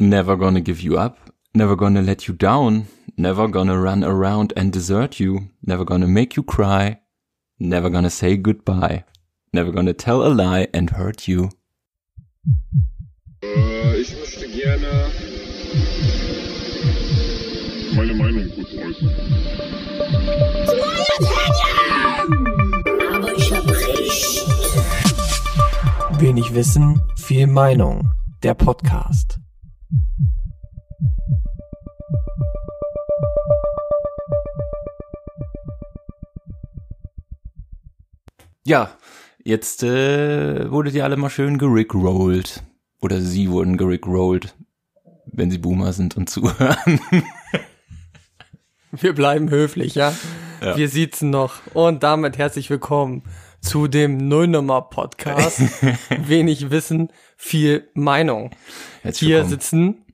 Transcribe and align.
Never 0.00 0.34
gonna 0.34 0.62
give 0.62 0.80
you 0.80 0.96
up. 0.96 1.18
Never 1.54 1.76
gonna 1.76 2.00
let 2.00 2.26
you 2.26 2.32
down. 2.32 2.86
Never 3.18 3.46
gonna 3.48 3.78
run 3.78 4.02
around 4.02 4.50
and 4.56 4.72
desert 4.72 5.20
you. 5.20 5.50
Never 5.62 5.84
gonna 5.84 6.06
make 6.06 6.36
you 6.36 6.42
cry. 6.42 7.00
Never 7.58 7.90
gonna 7.90 8.08
say 8.08 8.38
goodbye. 8.38 9.04
Never 9.52 9.70
gonna 9.70 9.92
tell 9.92 10.24
a 10.26 10.32
lie 10.32 10.68
and 10.72 10.88
hurt 10.88 11.28
you. 11.28 11.50
Äh, 13.42 14.00
ich 14.00 14.16
möchte 14.18 14.48
gerne 14.48 15.10
meine 17.94 18.14
Meinung 18.14 18.48
kurz 18.54 18.72
äußern. 18.72 19.10
Aber 23.14 23.36
ich 23.36 23.52
hab 23.52 23.68
recht. 23.68 24.46
Wenig 26.18 26.54
Wissen, 26.54 27.02
viel 27.16 27.46
Meinung. 27.46 28.12
Der 28.42 28.54
Podcast. 28.54 29.38
Ja, 38.64 38.90
jetzt 39.42 39.82
äh, 39.82 40.70
wurdet 40.70 40.94
ihr 40.94 41.04
alle 41.04 41.16
mal 41.16 41.30
schön 41.30 41.58
gerickrollt. 41.58 42.62
Oder 43.00 43.20
sie 43.20 43.50
wurden 43.50 43.76
gerickrollt, 43.76 44.54
wenn 45.26 45.50
sie 45.50 45.58
Boomer 45.58 45.92
sind 45.92 46.16
und 46.16 46.30
zuhören. 46.30 47.00
Wir 48.92 49.14
bleiben 49.14 49.50
höflich, 49.50 49.94
ja? 49.94 50.12
Ja. 50.60 50.76
Wir 50.76 50.88
sitzen 50.88 51.30
noch. 51.30 51.54
Und 51.74 52.02
damit 52.02 52.38
herzlich 52.38 52.68
willkommen 52.70 53.22
zu 53.60 53.88
dem 53.88 54.16
Nullnummer-Podcast. 54.28 55.60
Wenig 56.28 56.70
Wissen, 56.70 57.12
viel 57.36 57.88
Meinung. 57.94 58.50
Herzlich 59.02 59.26
Hier 59.28 59.36
willkommen. 59.36 59.50
sitzen 59.50 60.06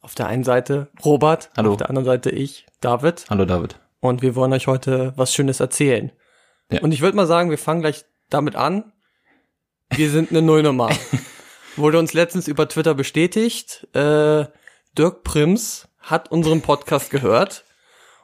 auf 0.00 0.14
der 0.14 0.26
einen 0.26 0.44
Seite 0.44 0.88
Robert, 1.04 1.50
Hallo. 1.56 1.72
auf 1.72 1.76
der 1.76 1.88
anderen 1.88 2.06
Seite 2.06 2.30
ich, 2.30 2.66
David. 2.80 3.26
Hallo 3.28 3.44
David. 3.44 3.78
Und 4.00 4.22
wir 4.22 4.34
wollen 4.34 4.52
euch 4.52 4.66
heute 4.66 5.12
was 5.16 5.34
Schönes 5.34 5.60
erzählen. 5.60 6.12
Ja. 6.70 6.80
Und 6.80 6.92
ich 6.92 7.00
würde 7.00 7.16
mal 7.16 7.26
sagen, 7.26 7.50
wir 7.50 7.58
fangen 7.58 7.80
gleich 7.80 8.04
damit 8.30 8.56
an. 8.56 8.92
Wir 9.90 10.10
sind 10.10 10.30
eine 10.30 10.42
Nullnummer. 10.42 10.90
Wurde 11.76 11.98
uns 11.98 12.12
letztens 12.14 12.48
über 12.48 12.68
Twitter 12.68 12.94
bestätigt. 12.94 13.86
Äh, 13.94 14.46
Dirk 14.96 15.22
Prims 15.24 15.88
hat 15.98 16.30
unseren 16.30 16.62
Podcast 16.62 17.10
gehört 17.10 17.64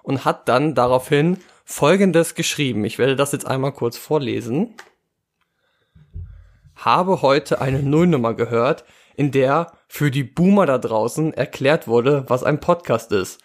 und 0.02 0.24
hat 0.24 0.48
dann 0.48 0.74
daraufhin 0.74 1.38
Folgendes 1.64 2.34
geschrieben. 2.34 2.84
Ich 2.84 2.98
werde 2.98 3.16
das 3.16 3.32
jetzt 3.32 3.46
einmal 3.46 3.72
kurz 3.72 3.96
vorlesen. 3.96 4.74
Habe 6.76 7.22
heute 7.22 7.60
eine 7.60 7.82
Nullnummer 7.82 8.34
gehört, 8.34 8.84
in 9.14 9.30
der 9.30 9.72
für 9.88 10.10
die 10.10 10.24
Boomer 10.24 10.66
da 10.66 10.78
draußen 10.78 11.32
erklärt 11.34 11.86
wurde, 11.86 12.24
was 12.28 12.42
ein 12.42 12.60
Podcast 12.60 13.12
ist. 13.12 13.40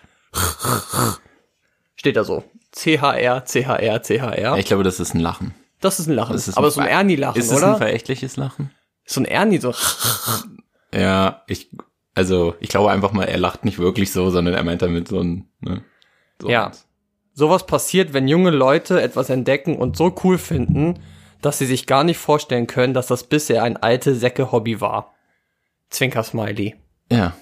Steht 1.95 2.15
da 2.15 2.23
so. 2.23 2.43
CHR, 2.71 3.43
CHR, 3.45 4.01
CHR. 4.01 4.57
Ich 4.57 4.65
glaube, 4.65 4.83
das 4.83 4.99
ist 4.99 5.13
ein 5.13 5.19
Lachen. 5.19 5.53
Das 5.81 5.99
ist 5.99 6.07
ein 6.07 6.13
Lachen. 6.13 6.33
Das 6.33 6.47
ist 6.47 6.57
Aber 6.57 6.67
ein 6.67 6.71
so 6.71 6.81
ein 6.81 6.87
Ernie-Lachen, 6.87 7.39
Ist 7.39 7.52
es 7.52 7.57
ein 7.63 7.69
oder? 7.69 7.77
verächtliches 7.77 8.37
Lachen? 8.37 8.71
So 9.05 9.21
ein 9.21 9.25
Ernie, 9.25 9.59
so. 9.59 9.73
Ja, 10.93 11.43
ich, 11.47 11.69
also 12.13 12.55
ich 12.59 12.69
glaube 12.69 12.91
einfach 12.91 13.11
mal, 13.11 13.23
er 13.25 13.37
lacht 13.37 13.65
nicht 13.65 13.77
wirklich 13.79 14.11
so, 14.11 14.29
sondern 14.29 14.53
er 14.55 14.63
meint 14.63 14.81
damit 14.81 15.07
so 15.07 15.19
ein, 15.19 15.49
ne? 15.59 15.83
So 16.41 16.49
Ja. 16.49 16.71
Sowas 17.38 17.67
passiert, 17.67 18.13
wenn 18.13 18.27
junge 18.27 18.49
Leute 18.49 18.99
etwas 18.99 19.30
entdecken 19.30 19.75
und 19.77 19.95
so 19.95 20.11
cool 20.23 20.39
finden, 20.39 20.95
dass 21.39 21.59
sie 21.59 21.67
sich 21.67 21.85
gar 21.85 22.03
nicht 22.03 22.17
vorstellen 22.17 22.66
können, 22.66 22.95
dass 22.95 23.05
das 23.05 23.25
bisher 23.25 23.61
ein 23.61 23.77
alte 23.77 24.16
Säcke-Hobby 24.16 24.81
war. 24.81 25.13
Zwinker-Smiley. 25.91 26.73
Ja. 27.11 27.33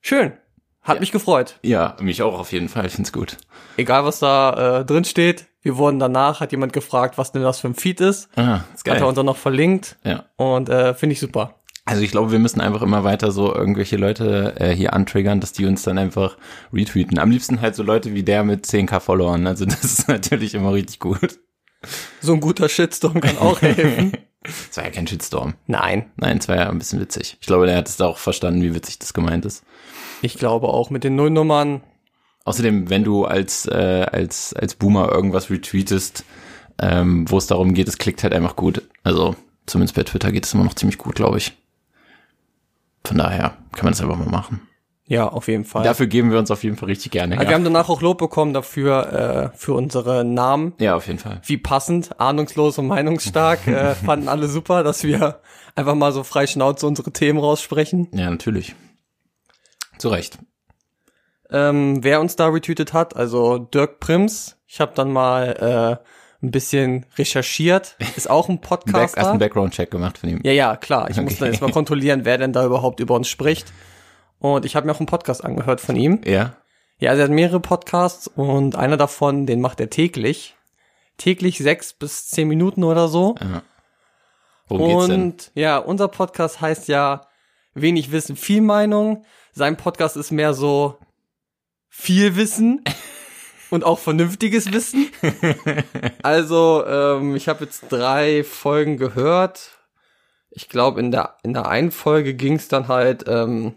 Schön. 0.00 0.34
Hat 0.82 1.00
mich 1.00 1.10
gefreut. 1.10 1.58
Ja, 1.62 1.96
mich 2.00 2.22
auch 2.22 2.38
auf 2.38 2.52
jeden 2.52 2.68
Fall. 2.68 2.86
Ich 2.86 2.92
find's 2.92 3.12
gut. 3.12 3.36
Egal, 3.76 4.04
was 4.04 4.20
da 4.20 4.78
äh, 4.78 4.84
drin 4.84 5.04
steht. 5.04 5.46
Wir 5.60 5.76
wurden 5.76 5.98
danach, 5.98 6.38
hat 6.38 6.52
jemand 6.52 6.72
gefragt, 6.72 7.18
was 7.18 7.32
denn 7.32 7.42
das 7.42 7.58
für 7.58 7.66
ein 7.66 7.74
Feed 7.74 8.00
ist. 8.00 8.28
Ah, 8.38 8.60
ist 8.74 8.82
Hat 8.82 8.94
er 8.94 8.94
geil. 9.00 9.02
uns 9.02 9.16
dann 9.16 9.26
noch 9.26 9.36
verlinkt. 9.36 9.98
Ja. 10.04 10.26
Und 10.36 10.68
äh, 10.68 10.94
finde 10.94 11.14
ich 11.14 11.20
super. 11.20 11.56
Also 11.90 12.02
ich 12.02 12.12
glaube, 12.12 12.30
wir 12.30 12.38
müssen 12.38 12.60
einfach 12.60 12.82
immer 12.82 13.02
weiter 13.02 13.32
so 13.32 13.52
irgendwelche 13.52 13.96
Leute 13.96 14.54
äh, 14.60 14.72
hier 14.72 14.92
antriggern, 14.92 15.40
dass 15.40 15.52
die 15.52 15.66
uns 15.66 15.82
dann 15.82 15.98
einfach 15.98 16.36
retweeten. 16.72 17.18
Am 17.18 17.32
liebsten 17.32 17.60
halt 17.60 17.74
so 17.74 17.82
Leute 17.82 18.14
wie 18.14 18.22
der 18.22 18.44
mit 18.44 18.64
10k 18.64 19.00
Followern. 19.00 19.48
Also 19.48 19.64
das 19.66 19.82
ist 19.82 20.06
natürlich 20.06 20.54
immer 20.54 20.72
richtig 20.72 21.00
gut. 21.00 21.40
So 22.20 22.32
ein 22.34 22.40
guter 22.40 22.68
Shitstorm 22.68 23.20
kann 23.20 23.38
auch 23.38 23.60
helfen. 23.60 24.12
Es 24.42 24.74
war 24.78 24.84
ja 24.84 24.90
kein 24.90 25.06
Shitstorm. 25.06 25.52
Nein, 25.66 26.12
Nein, 26.16 26.38
es 26.38 26.48
war 26.48 26.56
ja 26.56 26.70
ein 26.70 26.78
bisschen 26.78 26.98
witzig. 26.98 27.36
Ich 27.42 27.46
glaube, 27.46 27.66
der 27.66 27.76
hat 27.76 27.90
es 27.90 28.00
auch 28.00 28.16
verstanden, 28.16 28.62
wie 28.62 28.74
witzig 28.74 28.98
das 28.98 29.12
gemeint 29.12 29.44
ist. 29.44 29.64
ich 30.22 30.38
glaube 30.38 30.68
auch 30.68 30.88
mit 30.88 31.04
den 31.04 31.14
Nullnummern. 31.14 31.82
Außerdem, 32.44 32.88
wenn 32.88 33.04
du 33.04 33.26
als, 33.26 33.66
äh, 33.66 34.06
als, 34.10 34.54
als 34.54 34.76
Boomer 34.76 35.12
irgendwas 35.12 35.50
retweetest, 35.50 36.24
ähm, 36.80 37.30
wo 37.30 37.36
es 37.36 37.48
darum 37.48 37.74
geht, 37.74 37.88
es 37.88 37.98
klickt 37.98 38.22
halt 38.22 38.32
einfach 38.32 38.56
gut. 38.56 38.80
Also 39.02 39.36
zumindest 39.66 39.96
bei 39.96 40.04
Twitter 40.04 40.32
geht 40.32 40.46
es 40.46 40.54
immer 40.54 40.64
noch 40.64 40.74
ziemlich 40.74 40.96
gut, 40.96 41.16
glaube 41.16 41.36
ich. 41.36 41.52
Von 43.10 43.18
daher 43.18 43.56
kann 43.72 43.86
man 43.86 43.92
das 43.92 44.00
einfach 44.00 44.16
mal 44.16 44.28
machen. 44.28 44.60
Ja, 45.04 45.26
auf 45.26 45.48
jeden 45.48 45.64
Fall. 45.64 45.82
Dafür 45.82 46.06
geben 46.06 46.30
wir 46.30 46.38
uns 46.38 46.52
auf 46.52 46.62
jeden 46.62 46.76
Fall 46.76 46.88
richtig 46.88 47.10
gerne. 47.10 47.34
Aber 47.34 47.42
Wir 47.44 47.50
Ja, 47.50 47.56
haben 47.56 47.64
danach 47.64 47.88
auch 47.88 48.00
Lob 48.02 48.18
bekommen 48.18 48.54
dafür, 48.54 49.50
äh, 49.52 49.58
für 49.58 49.74
unsere 49.74 50.24
Namen. 50.24 50.74
ja 50.78 50.94
auf 50.94 51.08
jeden 51.08 51.18
Fall. 51.18 51.40
Wie 51.44 51.56
passend, 51.56 52.20
ahnungslos 52.20 52.78
und 52.78 52.86
meinungsstark. 52.86 53.66
äh, 53.66 53.94
fanden 54.06 54.28
alle 54.28 54.46
super, 54.46 54.84
dass 54.84 55.02
wir 55.02 55.40
einfach 55.74 55.96
mal 55.96 56.12
so 56.12 56.22
frei 56.22 56.46
Schnauze 56.46 56.86
unsere 56.86 57.10
Themen 57.10 57.40
raussprechen. 57.40 58.06
Ja, 58.14 58.30
natürlich. 58.30 58.76
Zu 59.98 60.10
Recht. 60.10 60.38
Ähm, 61.50 62.04
wer 62.04 62.20
uns 62.20 62.36
da 62.36 62.46
retweetet 62.46 62.92
hat, 62.92 63.16
also 63.16 63.58
Dirk 63.58 63.98
Prims. 63.98 64.58
Ich 64.68 64.80
habe 64.80 64.92
dann 64.94 65.10
mal 65.12 65.98
äh, 66.00 66.06
ein 66.42 66.50
bisschen 66.50 67.06
recherchiert. 67.18 67.96
Ist 68.16 68.30
auch 68.30 68.48
ein 68.48 68.60
Podcaster. 68.60 69.20
hast 69.20 69.28
einen 69.28 69.38
Background-Check 69.38 69.90
gemacht 69.90 70.18
von 70.18 70.28
ihm. 70.30 70.40
Ja, 70.42 70.52
ja, 70.52 70.76
klar. 70.76 71.10
Ich 71.10 71.16
muss 71.16 71.32
Okay. 71.32 71.36
dann 71.40 71.52
jetzt 71.52 71.60
mal 71.60 71.70
kontrollieren, 71.72 72.24
wer 72.24 72.38
denn 72.38 72.52
da 72.52 72.64
überhaupt 72.64 73.00
über 73.00 73.14
uns 73.14 73.28
spricht. 73.28 73.72
Und 74.38 74.64
ich 74.64 74.74
habe 74.74 74.86
mir 74.86 74.92
auch 74.92 75.00
einen 75.00 75.06
Podcast 75.06 75.44
angehört 75.44 75.80
von 75.82 75.96
ihm. 75.96 76.20
Ja? 76.24 76.56
Ja, 76.98 77.10
also 77.10 77.20
er 77.22 77.24
hat 77.24 77.30
mehrere 77.34 77.60
Podcasts 77.60 78.26
und 78.28 78.74
einer 78.76 78.96
davon, 78.96 79.46
den 79.46 79.60
macht 79.60 79.80
er 79.80 79.90
täglich. 79.90 80.56
Täglich 81.18 81.58
sechs 81.58 81.92
bis 81.92 82.28
zehn 82.28 82.48
Minuten 82.48 82.84
oder 82.84 83.08
so. 83.08 83.34
ja. 83.40 83.62
Worum 84.68 84.88
geht's 84.88 85.06
denn? 85.08 85.22
und 85.22 85.50
ja, 85.54 85.78
unser 85.78 86.06
Podcast 86.08 86.60
heißt 86.60 86.86
ja 86.88 87.26
wenig 87.74 88.12
Wissen, 88.12 88.36
viel 88.36 88.60
Meinung. 88.60 89.24
Sein 89.52 89.76
Podcast 89.76 90.16
ist 90.16 90.30
mehr 90.30 90.54
so 90.54 90.96
viel 91.88 92.36
Wissen 92.36 92.82
und 93.70 93.84
auch 93.84 93.98
vernünftiges 93.98 94.72
Wissen. 94.72 95.10
Also, 96.22 96.84
ähm, 96.86 97.34
ich 97.34 97.48
habe 97.48 97.64
jetzt 97.64 97.84
drei 97.88 98.44
Folgen 98.44 98.98
gehört. 98.98 99.78
Ich 100.50 100.68
glaube, 100.68 101.00
in 101.00 101.10
der, 101.10 101.36
in 101.42 101.54
der 101.54 101.68
einen 101.68 101.92
Folge 101.92 102.34
ging 102.34 102.56
es 102.56 102.68
dann 102.68 102.88
halt 102.88 103.24
ähm, 103.26 103.74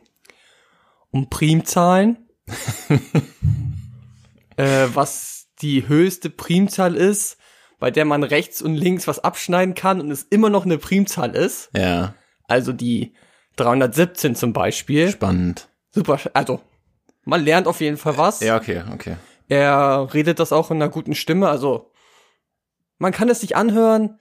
um 1.12 1.30
Primzahlen. 1.30 2.28
äh, 4.58 4.88
was 4.94 5.48
die 5.62 5.88
höchste 5.88 6.30
Primzahl 6.30 6.96
ist, 6.96 7.38
bei 7.80 7.92
der 7.92 8.06
man 8.06 8.24
rechts 8.24 8.62
und 8.62 8.76
links 8.76 9.08
was 9.08 9.20
abschneiden 9.20 9.76
kann 9.76 10.02
und 10.02 10.12
es 10.12 10.24
immer 10.24 10.50
noch 10.50 10.66
eine 10.66 10.78
Primzahl 10.78 11.36
ist. 11.36 11.70
Ja, 11.74 12.16
Also 12.48 12.74
die 12.74 13.14
317 13.56 14.36
zum 14.36 14.54
Beispiel. 14.54 15.10
spannend. 15.10 15.70
Super, 15.92 16.20
also 16.34 16.60
man 17.24 17.44
lernt 17.44 17.68
auf 17.68 17.80
jeden 17.80 17.98
Fall 17.98 18.18
was. 18.18 18.42
Ja, 18.42 18.58
okay, 18.58 18.84
okay. 18.94 19.16
Er 19.50 20.10
redet 20.14 20.40
das 20.40 20.54
auch 20.54 20.72
in 20.72 20.78
einer 20.78 20.90
guten 20.90 21.16
Stimme, 21.16 21.50
also 21.50 21.92
man 22.98 23.12
kann 23.12 23.30
es 23.30 23.42
sich 23.42 23.56
anhören. 23.56 24.20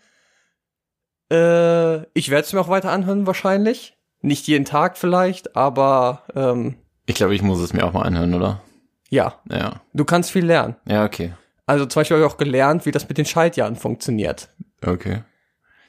Äh, 1.30 2.02
ich 2.14 2.30
werde 2.30 2.44
es 2.46 2.52
mir 2.52 2.60
auch 2.60 2.68
weiter 2.68 2.90
anhören 2.90 3.26
wahrscheinlich. 3.26 3.96
Nicht 4.20 4.46
jeden 4.46 4.64
Tag 4.64 4.98
vielleicht, 4.98 5.56
aber 5.56 6.22
ähm, 6.34 6.76
Ich 7.06 7.14
glaube, 7.16 7.34
ich 7.34 7.42
muss 7.42 7.60
es 7.60 7.72
mir 7.72 7.84
auch 7.84 7.92
mal 7.92 8.02
anhören, 8.02 8.34
oder? 8.34 8.60
ja, 9.10 9.34
Ja. 9.50 9.80
du 9.92 10.04
kannst 10.04 10.30
viel 10.30 10.44
lernen. 10.46 10.76
Ja, 10.86 11.04
okay. 11.04 11.34
Also 11.66 11.86
zum 11.86 12.00
Beispiel 12.00 12.16
habe 12.16 12.26
ich 12.26 12.32
auch 12.32 12.38
gelernt, 12.38 12.86
wie 12.86 12.90
das 12.90 13.08
mit 13.08 13.18
den 13.18 13.24
Schaltjahren 13.26 13.76
funktioniert. 13.76 14.48
Okay. 14.84 15.22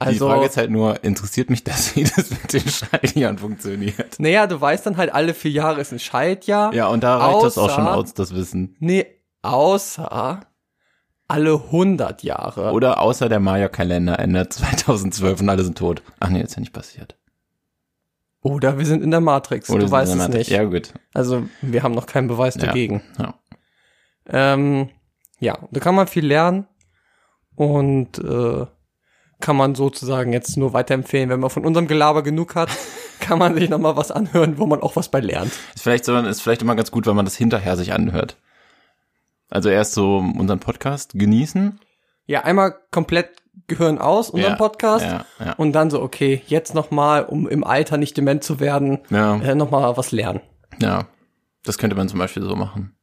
Die 0.02 0.06
Also, 0.08 0.28
Frage 0.28 0.46
ist 0.46 0.56
halt 0.56 0.70
nur, 0.70 1.02
interessiert 1.04 1.48
mich 1.50 1.64
das, 1.64 1.96
wie 1.96 2.04
das 2.04 2.30
mit 2.30 2.52
den 2.52 2.68
Schaltjahren 2.68 3.38
funktioniert? 3.38 4.18
naja, 4.18 4.46
du 4.46 4.60
weißt 4.60 4.84
dann 4.86 4.96
halt, 4.96 5.12
alle 5.14 5.32
vier 5.34 5.50
Jahre 5.52 5.80
ist 5.80 5.92
ein 5.92 5.98
Schaltjahr. 5.98 6.74
Ja, 6.74 6.88
und 6.88 7.02
da 7.02 7.16
reicht 7.18 7.42
das 7.44 7.56
auch 7.58 7.70
schon 7.70 7.84
Außer- 7.86 7.94
aus, 7.94 8.14
das 8.14 8.34
Wissen. 8.34 8.76
Nee, 8.80 9.06
außer 9.44 10.40
alle 11.28 11.54
100 11.54 12.22
Jahre. 12.22 12.72
Oder 12.72 13.00
außer 13.00 13.28
der 13.28 13.40
Maya-Kalender 13.40 14.18
ändert 14.18 14.52
2012 14.52 15.40
und 15.40 15.48
alle 15.48 15.64
sind 15.64 15.78
tot. 15.78 16.02
Ach 16.20 16.28
nee, 16.28 16.42
ist 16.42 16.54
ja 16.56 16.60
nicht 16.60 16.72
passiert. 16.72 17.16
Oder 18.42 18.78
wir 18.78 18.84
sind 18.84 19.02
in 19.02 19.10
der 19.10 19.20
Matrix. 19.20 19.70
Oder 19.70 19.86
du 19.86 19.90
weißt 19.90 20.12
es 20.12 20.18
der 20.18 20.28
nicht. 20.28 20.50
Ja, 20.50 20.64
gut. 20.64 20.92
Also 21.14 21.44
wir 21.62 21.82
haben 21.82 21.94
noch 21.94 22.06
keinen 22.06 22.28
Beweis 22.28 22.56
Ja. 22.56 22.66
dagegen. 22.66 23.02
Ja. 23.18 23.34
Ähm, 24.28 24.90
ja, 25.40 25.58
da 25.70 25.80
kann 25.80 25.94
man 25.94 26.06
viel 26.06 26.26
lernen 26.26 26.66
und 27.56 28.18
äh, 28.18 28.66
kann 29.40 29.56
man 29.56 29.74
sozusagen 29.74 30.32
jetzt 30.32 30.56
nur 30.56 30.72
weiterempfehlen, 30.72 31.30
wenn 31.30 31.40
man 31.40 31.50
von 31.50 31.64
unserem 31.64 31.86
Gelaber 31.86 32.22
genug 32.22 32.54
hat, 32.54 32.68
kann 33.20 33.38
man 33.38 33.54
sich 33.54 33.68
nochmal 33.70 33.96
was 33.96 34.10
anhören, 34.10 34.58
wo 34.58 34.66
man 34.66 34.80
auch 34.82 34.96
was 34.96 35.10
bei 35.10 35.20
lernt. 35.20 35.52
Ist 35.74 35.82
vielleicht, 35.82 36.04
so, 36.04 36.16
ist 36.16 36.42
vielleicht 36.42 36.62
immer 36.62 36.76
ganz 36.76 36.90
gut, 36.90 37.06
wenn 37.06 37.16
man 37.16 37.24
das 37.24 37.36
hinterher 37.36 37.76
sich 37.76 37.92
anhört. 37.92 38.36
Also 39.54 39.68
erst 39.68 39.92
so 39.94 40.16
unseren 40.18 40.58
Podcast 40.58 41.12
genießen. 41.14 41.78
Ja, 42.26 42.40
einmal 42.42 42.74
komplett 42.90 43.30
Gehirn 43.68 43.98
aus, 43.98 44.30
unseren 44.30 44.52
Ja, 44.52 44.56
Podcast. 44.56 45.06
ja, 45.06 45.24
ja. 45.38 45.52
Und 45.52 45.72
dann 45.74 45.90
so, 45.90 46.02
okay, 46.02 46.42
jetzt 46.48 46.74
nochmal, 46.74 47.24
um 47.24 47.46
im 47.48 47.62
Alter 47.62 47.96
nicht 47.96 48.16
dement 48.16 48.42
zu 48.42 48.58
werden, 48.58 48.98
Ja. 49.10 49.36
äh, 49.36 49.54
nochmal 49.54 49.96
was 49.96 50.10
lernen. 50.10 50.40
Ja, 50.80 51.06
das 51.62 51.78
könnte 51.78 51.94
man 51.94 52.08
zum 52.08 52.18
Beispiel 52.18 52.42
so 52.42 52.56
machen. 52.56 52.96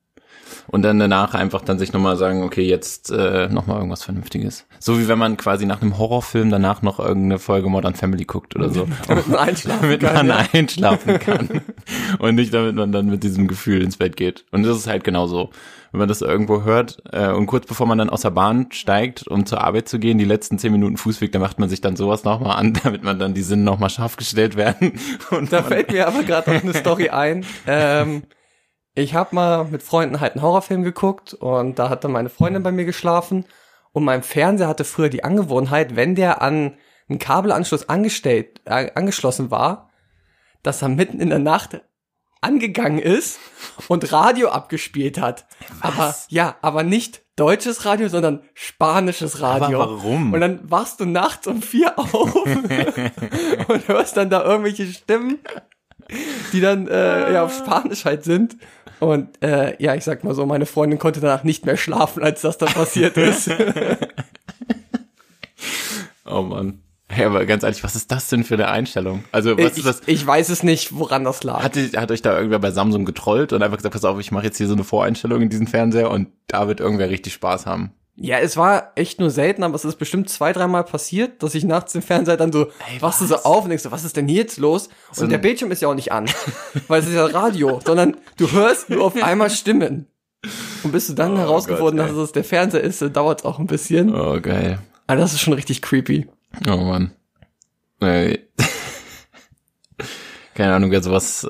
Und 0.68 0.82
dann 0.84 1.00
danach 1.00 1.34
einfach 1.34 1.62
dann 1.62 1.80
sich 1.80 1.94
nochmal 1.94 2.18
sagen, 2.18 2.44
okay, 2.44 2.64
jetzt 2.64 3.10
äh, 3.12 3.48
nochmal 3.48 3.78
irgendwas 3.78 4.04
Vernünftiges. 4.04 4.68
So 4.80 5.00
wie 5.00 5.08
wenn 5.08 5.18
man 5.18 5.38
quasi 5.38 5.66
nach 5.66 5.82
einem 5.82 5.98
Horrorfilm 5.98 6.50
danach 6.50 6.82
noch 6.82 7.00
irgendeine 7.00 7.40
Folge 7.40 7.70
Modern 7.70 7.96
Family 7.96 8.26
guckt 8.26 8.56
oder 8.58 8.70
so. 8.70 8.88
Damit 9.08 9.28
man 9.30 9.40
einschlafen 9.40 9.82
damit 9.84 10.02
kann. 10.02 10.28
man 10.28 10.28
ja. 10.28 10.46
einschlafen 10.54 11.20
kann. 11.20 11.62
Und 12.20 12.36
nicht 12.36 12.54
damit 12.54 12.76
man 12.76 12.92
dann 12.92 13.08
mit 13.08 13.24
diesem 13.24 13.48
Gefühl 13.48 13.82
ins 13.82 13.96
Bett 13.98 14.18
geht. 14.18 14.46
Und 14.52 14.64
das 14.64 14.76
ist 14.78 14.88
halt 14.88 15.06
genauso. 15.06 15.50
Wenn 15.92 16.00
man 16.00 16.08
das 16.08 16.22
irgendwo 16.22 16.64
hört 16.64 17.04
äh, 17.12 17.32
und 17.32 17.48
kurz 17.48 17.66
bevor 17.66 17.86
man 17.86 17.98
dann 17.98 18.10
aus 18.10 18.22
der 18.22 18.30
Bahn 18.30 18.72
steigt, 18.72 19.28
um 19.28 19.46
zur 19.46 19.62
Arbeit 19.62 19.90
zu 19.90 20.00
gehen, 20.00 20.18
die 20.18 20.26
letzten 20.26 20.58
zehn 20.58 20.72
Minuten 20.72 20.96
Fußweg, 20.96 21.34
da 21.34 21.40
macht 21.40 21.60
man 21.60 21.68
sich 21.68 21.82
dann 21.82 21.98
sowas 21.98 22.24
nochmal 22.24 22.58
an, 22.58 22.74
damit 22.84 23.04
man 23.04 23.20
dann 23.20 23.34
die 23.34 23.42
Sinne 23.42 23.64
nochmal 23.64 23.90
scharf 23.90 24.16
gestellt 24.16 24.56
werden. 24.56 25.00
Und 25.32 25.52
Da 25.52 25.64
fällt 25.64 25.92
mir 25.92 26.08
aber 26.08 26.24
gerade 26.24 26.52
auch 26.52 26.64
eine 26.64 26.74
Story 26.74 27.10
ein. 27.10 27.46
Ähm, 27.68 28.24
ich 28.94 29.14
habe 29.16 29.36
mal 29.36 29.66
mit 29.66 29.84
Freunden 29.84 30.20
halt 30.20 30.34
einen 30.34 30.42
Horrorfilm 30.42 30.84
geguckt 30.84 31.34
und 31.34 31.80
da 31.80 31.88
hat 31.88 32.04
dann 32.04 32.12
meine 32.12 32.28
Freundin 32.28 32.62
bei 32.62 32.74
mir 32.74 32.84
geschlafen 32.84 33.46
und 33.94 34.04
mein 34.04 34.22
Fernseher 34.22 34.68
hatte 34.68 34.84
früher 34.84 35.08
die 35.08 35.24
Angewohnheit, 35.24 35.96
wenn 35.96 36.16
der 36.16 36.42
an 36.42 36.76
einen 37.08 37.20
Kabelanschluss 37.20 37.88
angestellt, 37.88 38.62
äh, 38.66 38.92
angeschlossen 38.96 39.50
war, 39.50 39.90
dass 40.64 40.82
er 40.82 40.90
mitten 40.90 41.20
in 41.20 41.30
der 41.30 41.40
Nacht 41.40 41.82
angegangen 42.42 43.00
ist 43.00 43.40
und 43.88 44.12
Radio 44.12 44.50
abgespielt 44.50 45.20
hat. 45.20 45.46
Aber 45.80 46.16
ja, 46.28 46.56
aber 46.62 46.84
nicht 46.84 47.22
deutsches 47.36 47.86
Radio, 47.86 48.10
sondern 48.10 48.42
spanisches 48.54 49.42
Radio. 49.42 49.82
Aber 49.82 49.98
warum? 49.98 50.34
Und 50.34 50.42
dann 50.42 50.60
wachst 50.70 51.00
du 51.00 51.06
nachts 51.06 51.48
um 51.48 51.62
vier 51.62 51.98
auf 51.98 52.36
und 52.46 53.88
hörst 53.88 54.18
dann 54.18 54.30
da 54.30 54.44
irgendwelche 54.44 54.88
Stimmen, 54.88 55.40
die 56.52 56.62
dann 56.62 56.88
äh, 56.88 57.34
ja 57.34 57.44
auf 57.44 57.56
Spanisch 57.56 58.06
halt 58.06 58.24
sind. 58.24 58.58
Und 59.00 59.42
äh, 59.44 59.82
ja, 59.82 59.96
ich 59.96 60.04
sag 60.04 60.24
mal 60.24 60.36
so, 60.36 60.46
meine 60.46 60.66
Freundin 60.66 61.00
konnte 61.00 61.20
danach 61.20 61.44
nicht 61.44 61.66
mehr 61.66 61.78
schlafen, 61.78 62.24
als 62.24 62.42
das 62.42 62.58
dann 62.58 62.74
passiert 62.74 63.18
ist. 63.18 63.50
oh 66.26 66.42
Mann. 66.42 66.84
Hey, 67.14 67.26
aber 67.26 67.46
ganz 67.46 67.64
ehrlich, 67.64 67.84
was 67.84 67.96
ist 67.96 68.12
das 68.12 68.30
denn 68.30 68.44
für 68.44 68.54
eine 68.54 68.70
Einstellung? 68.70 69.24
Also, 69.32 69.58
was 69.58 69.74
ich, 69.74 69.78
ist 69.80 69.86
das? 69.86 70.02
ich 70.06 70.26
weiß 70.26 70.50
es 70.50 70.64
nicht, 70.64 70.96
woran 70.98 71.24
das 71.26 71.44
lag. 71.44 71.62
Hat, 71.62 71.76
hat 71.76 72.10
euch 72.12 72.22
da 72.22 72.36
irgendwer 72.36 72.60
bei 72.60 72.72
Samsung 72.72 73.04
getrollt 73.06 73.52
und 73.54 73.62
einfach 73.62 73.78
gesagt, 73.78 73.94
pass 73.94 74.06
auf, 74.06 74.20
ich 74.20 74.32
mache 74.32 74.46
jetzt 74.46 74.58
hier 74.58 74.68
so 74.68 74.74
eine 74.74 74.84
Voreinstellung 74.86 75.42
in 75.42 75.50
diesen 75.50 75.68
Fernseher 75.68 76.10
und 76.10 76.30
da 76.48 76.68
wird 76.68 76.80
irgendwer 76.80 77.10
richtig 77.10 77.34
Spaß 77.34 77.66
haben. 77.66 77.92
Ja, 78.16 78.38
es 78.40 78.56
war 78.58 78.92
echt 78.96 79.20
nur 79.20 79.30
selten, 79.30 79.64
aber 79.64 79.74
es 79.76 79.86
ist 79.86 79.96
bestimmt 79.98 80.30
zwei, 80.30 80.54
dreimal 80.54 80.84
passiert, 80.84 81.42
dass 81.44 81.56
ich 81.56 81.64
nachts 81.64 81.94
den 81.94 82.02
Fernseher 82.02 82.38
dann 82.38 82.52
so, 82.52 82.66
Ey, 82.94 83.02
wachst 83.02 83.22
du 83.22 83.26
so 83.26 83.36
auf 83.38 83.64
und 83.64 83.70
denkst 83.70 83.84
so, 83.84 83.92
was 83.92 84.04
ist 84.04 84.16
denn 84.16 84.28
hier 84.28 84.42
jetzt 84.42 84.58
los? 84.58 84.90
So 85.12 85.24
Und 85.24 85.30
der 85.30 85.40
ein- 85.40 85.42
Bildschirm 85.42 85.72
ist 85.72 85.82
ja 85.82 85.88
auch 85.88 85.96
nicht 85.96 86.12
an, 86.12 86.26
weil 86.88 87.02
es 87.02 87.08
ist 87.08 87.16
ja 87.16 87.26
Radio, 87.26 87.80
sondern 87.86 88.18
du 88.38 88.52
hörst 88.52 88.90
nur 88.90 89.04
auf 89.06 89.22
einmal 89.22 89.50
Stimmen. 89.50 90.08
Und 90.84 90.92
bis 90.92 91.08
du 91.08 91.14
dann 91.14 91.34
Oh 91.34 91.38
herausgefunden 91.38 91.98
Gott, 91.98 92.10
dass 92.10 92.18
es 92.18 92.32
der 92.32 92.44
Fernseher 92.44 92.82
ist, 92.82 93.02
dauert 93.16 93.40
es 93.42 93.46
auch 93.46 93.60
ein 93.60 93.68
bisschen. 93.68 94.14
Oh, 94.14 94.40
geil. 94.42 94.80
Aber 95.08 95.20
das 95.20 95.34
ist 95.34 95.42
schon 95.42 95.54
richtig 95.54 95.82
creepy. 95.82 96.28
Oh 96.68 96.78
Mann. 96.78 97.12
Ey. 98.00 98.48
Keine 100.56 100.74
Ahnung, 100.76 100.92
wer 100.92 101.02
sowas 101.02 101.50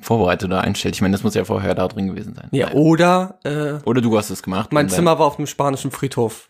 vorbereitet 0.00 0.48
oder 0.48 0.60
einstellt. 0.62 0.94
Ich 0.94 1.00
meine, 1.02 1.12
das 1.12 1.22
muss 1.24 1.34
ja 1.34 1.44
vorher 1.44 1.74
da 1.74 1.88
drin 1.88 2.08
gewesen 2.08 2.34
sein. 2.34 2.48
Ja, 2.52 2.72
oder 2.72 3.38
äh, 3.44 3.74
Oder 3.84 4.00
du 4.00 4.16
hast 4.16 4.30
es 4.30 4.42
gemacht. 4.42 4.72
mein 4.72 4.86
und 4.86 4.90
dann- 4.92 4.96
Zimmer 4.96 5.18
war 5.18 5.26
auf 5.26 5.36
dem 5.36 5.46
spanischen 5.46 5.90
Friedhof. 5.90 6.48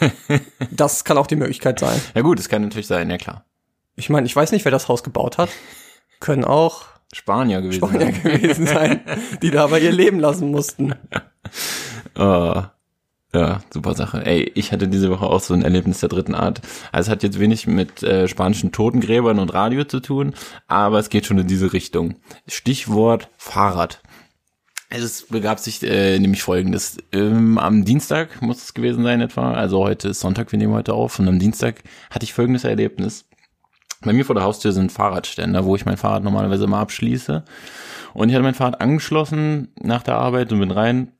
das 0.70 1.04
kann 1.04 1.18
auch 1.18 1.26
die 1.28 1.36
Möglichkeit 1.36 1.78
sein. 1.78 2.00
Ja 2.14 2.22
gut, 2.22 2.38
das 2.38 2.48
kann 2.48 2.62
natürlich 2.62 2.88
sein, 2.88 3.08
ja 3.10 3.16
klar. 3.16 3.44
Ich 3.94 4.10
meine, 4.10 4.26
ich 4.26 4.34
weiß 4.34 4.50
nicht, 4.52 4.64
wer 4.64 4.72
das 4.72 4.88
Haus 4.88 5.02
gebaut 5.02 5.38
hat. 5.38 5.50
Können 6.20 6.44
auch 6.44 6.82
Spanier 7.12 7.60
gewesen 7.62 7.78
Spanier 7.86 8.12
sein. 8.12 8.22
gewesen 8.22 8.66
sein, 8.66 9.00
die 9.40 9.50
da 9.50 9.64
aber 9.64 9.78
ihr 9.78 9.92
Leben 9.92 10.18
lassen 10.18 10.50
mussten. 10.50 10.94
Oh. 12.16 12.62
Ja, 13.34 13.60
super 13.70 13.94
Sache. 13.94 14.24
Ey, 14.24 14.50
ich 14.54 14.72
hatte 14.72 14.88
diese 14.88 15.10
Woche 15.10 15.26
auch 15.26 15.40
so 15.40 15.52
ein 15.52 15.62
Erlebnis 15.62 16.00
der 16.00 16.08
dritten 16.08 16.34
Art. 16.34 16.62
Also 16.92 17.08
es 17.08 17.12
hat 17.12 17.22
jetzt 17.22 17.38
wenig 17.38 17.66
mit 17.66 18.02
äh, 18.02 18.26
spanischen 18.26 18.72
Totengräbern 18.72 19.38
und 19.38 19.52
Radio 19.52 19.84
zu 19.84 20.00
tun, 20.00 20.34
aber 20.66 20.98
es 20.98 21.10
geht 21.10 21.26
schon 21.26 21.38
in 21.38 21.46
diese 21.46 21.74
Richtung. 21.74 22.16
Stichwort 22.46 23.28
Fahrrad. 23.36 24.00
Es 24.88 25.26
begab 25.26 25.58
sich 25.58 25.82
äh, 25.82 26.18
nämlich 26.18 26.42
folgendes. 26.42 26.96
Ähm, 27.12 27.58
am 27.58 27.84
Dienstag 27.84 28.40
muss 28.40 28.62
es 28.62 28.72
gewesen 28.72 29.04
sein 29.04 29.20
etwa, 29.20 29.52
also 29.52 29.80
heute 29.80 30.08
ist 30.08 30.20
Sonntag, 30.20 30.50
wir 30.50 30.58
nehmen 30.58 30.72
heute 30.72 30.94
auf, 30.94 31.18
und 31.18 31.28
am 31.28 31.38
Dienstag 31.38 31.82
hatte 32.10 32.24
ich 32.24 32.32
folgendes 32.32 32.64
Erlebnis. 32.64 33.26
Bei 34.00 34.14
mir 34.14 34.24
vor 34.24 34.36
der 34.36 34.44
Haustür 34.44 34.72
sind 34.72 34.90
Fahrradständer, 34.90 35.66
wo 35.66 35.76
ich 35.76 35.84
mein 35.84 35.98
Fahrrad 35.98 36.24
normalerweise 36.24 36.64
immer 36.64 36.78
abschließe. 36.78 37.44
Und 38.14 38.28
ich 38.30 38.34
hatte 38.34 38.44
mein 38.44 38.54
Fahrrad 38.54 38.80
angeschlossen 38.80 39.68
nach 39.78 40.02
der 40.02 40.14
Arbeit 40.14 40.52
und 40.52 40.60
bin 40.60 40.70
rein 40.70 41.12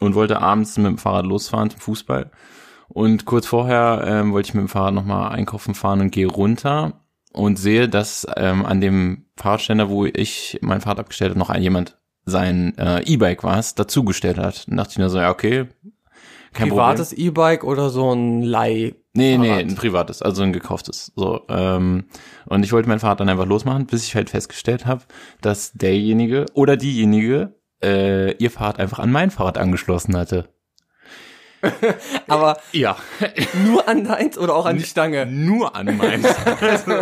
und 0.00 0.14
wollte 0.14 0.40
abends 0.40 0.76
mit 0.76 0.86
dem 0.86 0.98
Fahrrad 0.98 1.26
losfahren 1.26 1.70
zum 1.70 1.80
Fußball. 1.80 2.30
Und 2.88 3.24
kurz 3.24 3.46
vorher 3.46 4.04
ähm, 4.06 4.32
wollte 4.32 4.48
ich 4.48 4.54
mit 4.54 4.62
dem 4.62 4.68
Fahrrad 4.68 4.94
nochmal 4.94 5.32
einkaufen 5.32 5.74
fahren 5.74 6.00
und 6.00 6.10
gehe 6.10 6.26
runter 6.26 7.04
und 7.32 7.58
sehe, 7.58 7.88
dass 7.88 8.26
ähm, 8.36 8.64
an 8.64 8.80
dem 8.80 9.26
Fahrradständer, 9.36 9.88
wo 9.88 10.06
ich 10.06 10.58
mein 10.62 10.80
Fahrrad 10.80 11.00
abgestellt 11.00 11.30
habe, 11.30 11.38
noch 11.38 11.50
ein 11.50 11.62
jemand 11.62 11.98
sein 12.24 12.76
äh, 12.78 13.02
E-Bike 13.02 13.44
war 13.44 13.58
es, 13.58 13.74
dazugestellt 13.74 14.38
hat. 14.38 14.68
Dann 14.68 14.76
dachte 14.78 14.92
ich 14.92 14.98
mir 14.98 15.10
so, 15.10 15.18
ja, 15.18 15.30
okay, 15.30 15.68
kein 16.56 16.70
Privates 16.70 17.12
E-Bike 17.12 17.64
oder 17.64 17.90
so 17.90 18.12
ein 18.12 18.42
Leih. 18.42 18.94
Nee, 19.12 19.38
nee, 19.38 19.52
ein 19.52 19.74
privates, 19.74 20.22
also 20.22 20.42
ein 20.42 20.52
gekauftes. 20.52 21.12
So, 21.14 21.42
ähm, 21.48 22.04
und 22.46 22.64
ich 22.64 22.72
wollte 22.72 22.88
mein 22.88 22.98
Fahrrad 22.98 23.20
dann 23.20 23.28
einfach 23.28 23.46
losmachen, 23.46 23.86
bis 23.86 24.04
ich 24.04 24.14
halt 24.14 24.30
festgestellt 24.30 24.86
habe, 24.86 25.02
dass 25.40 25.72
derjenige 25.72 26.46
oder 26.54 26.76
diejenige 26.76 27.55
äh, 27.82 28.32
ihr 28.36 28.50
Fahrrad 28.50 28.78
einfach 28.78 28.98
an 28.98 29.10
mein 29.12 29.30
Fahrrad 29.30 29.58
angeschlossen 29.58 30.16
hatte. 30.16 30.48
Aber 32.28 32.58
Ja, 32.72 32.96
nur 33.64 33.88
an 33.88 34.04
deins 34.04 34.38
oder 34.38 34.54
auch 34.54 34.66
an 34.66 34.76
die 34.78 34.84
Stange? 34.84 35.26
nur 35.26 35.74
an 35.74 35.96
mein 35.96 36.24
also, 36.60 36.92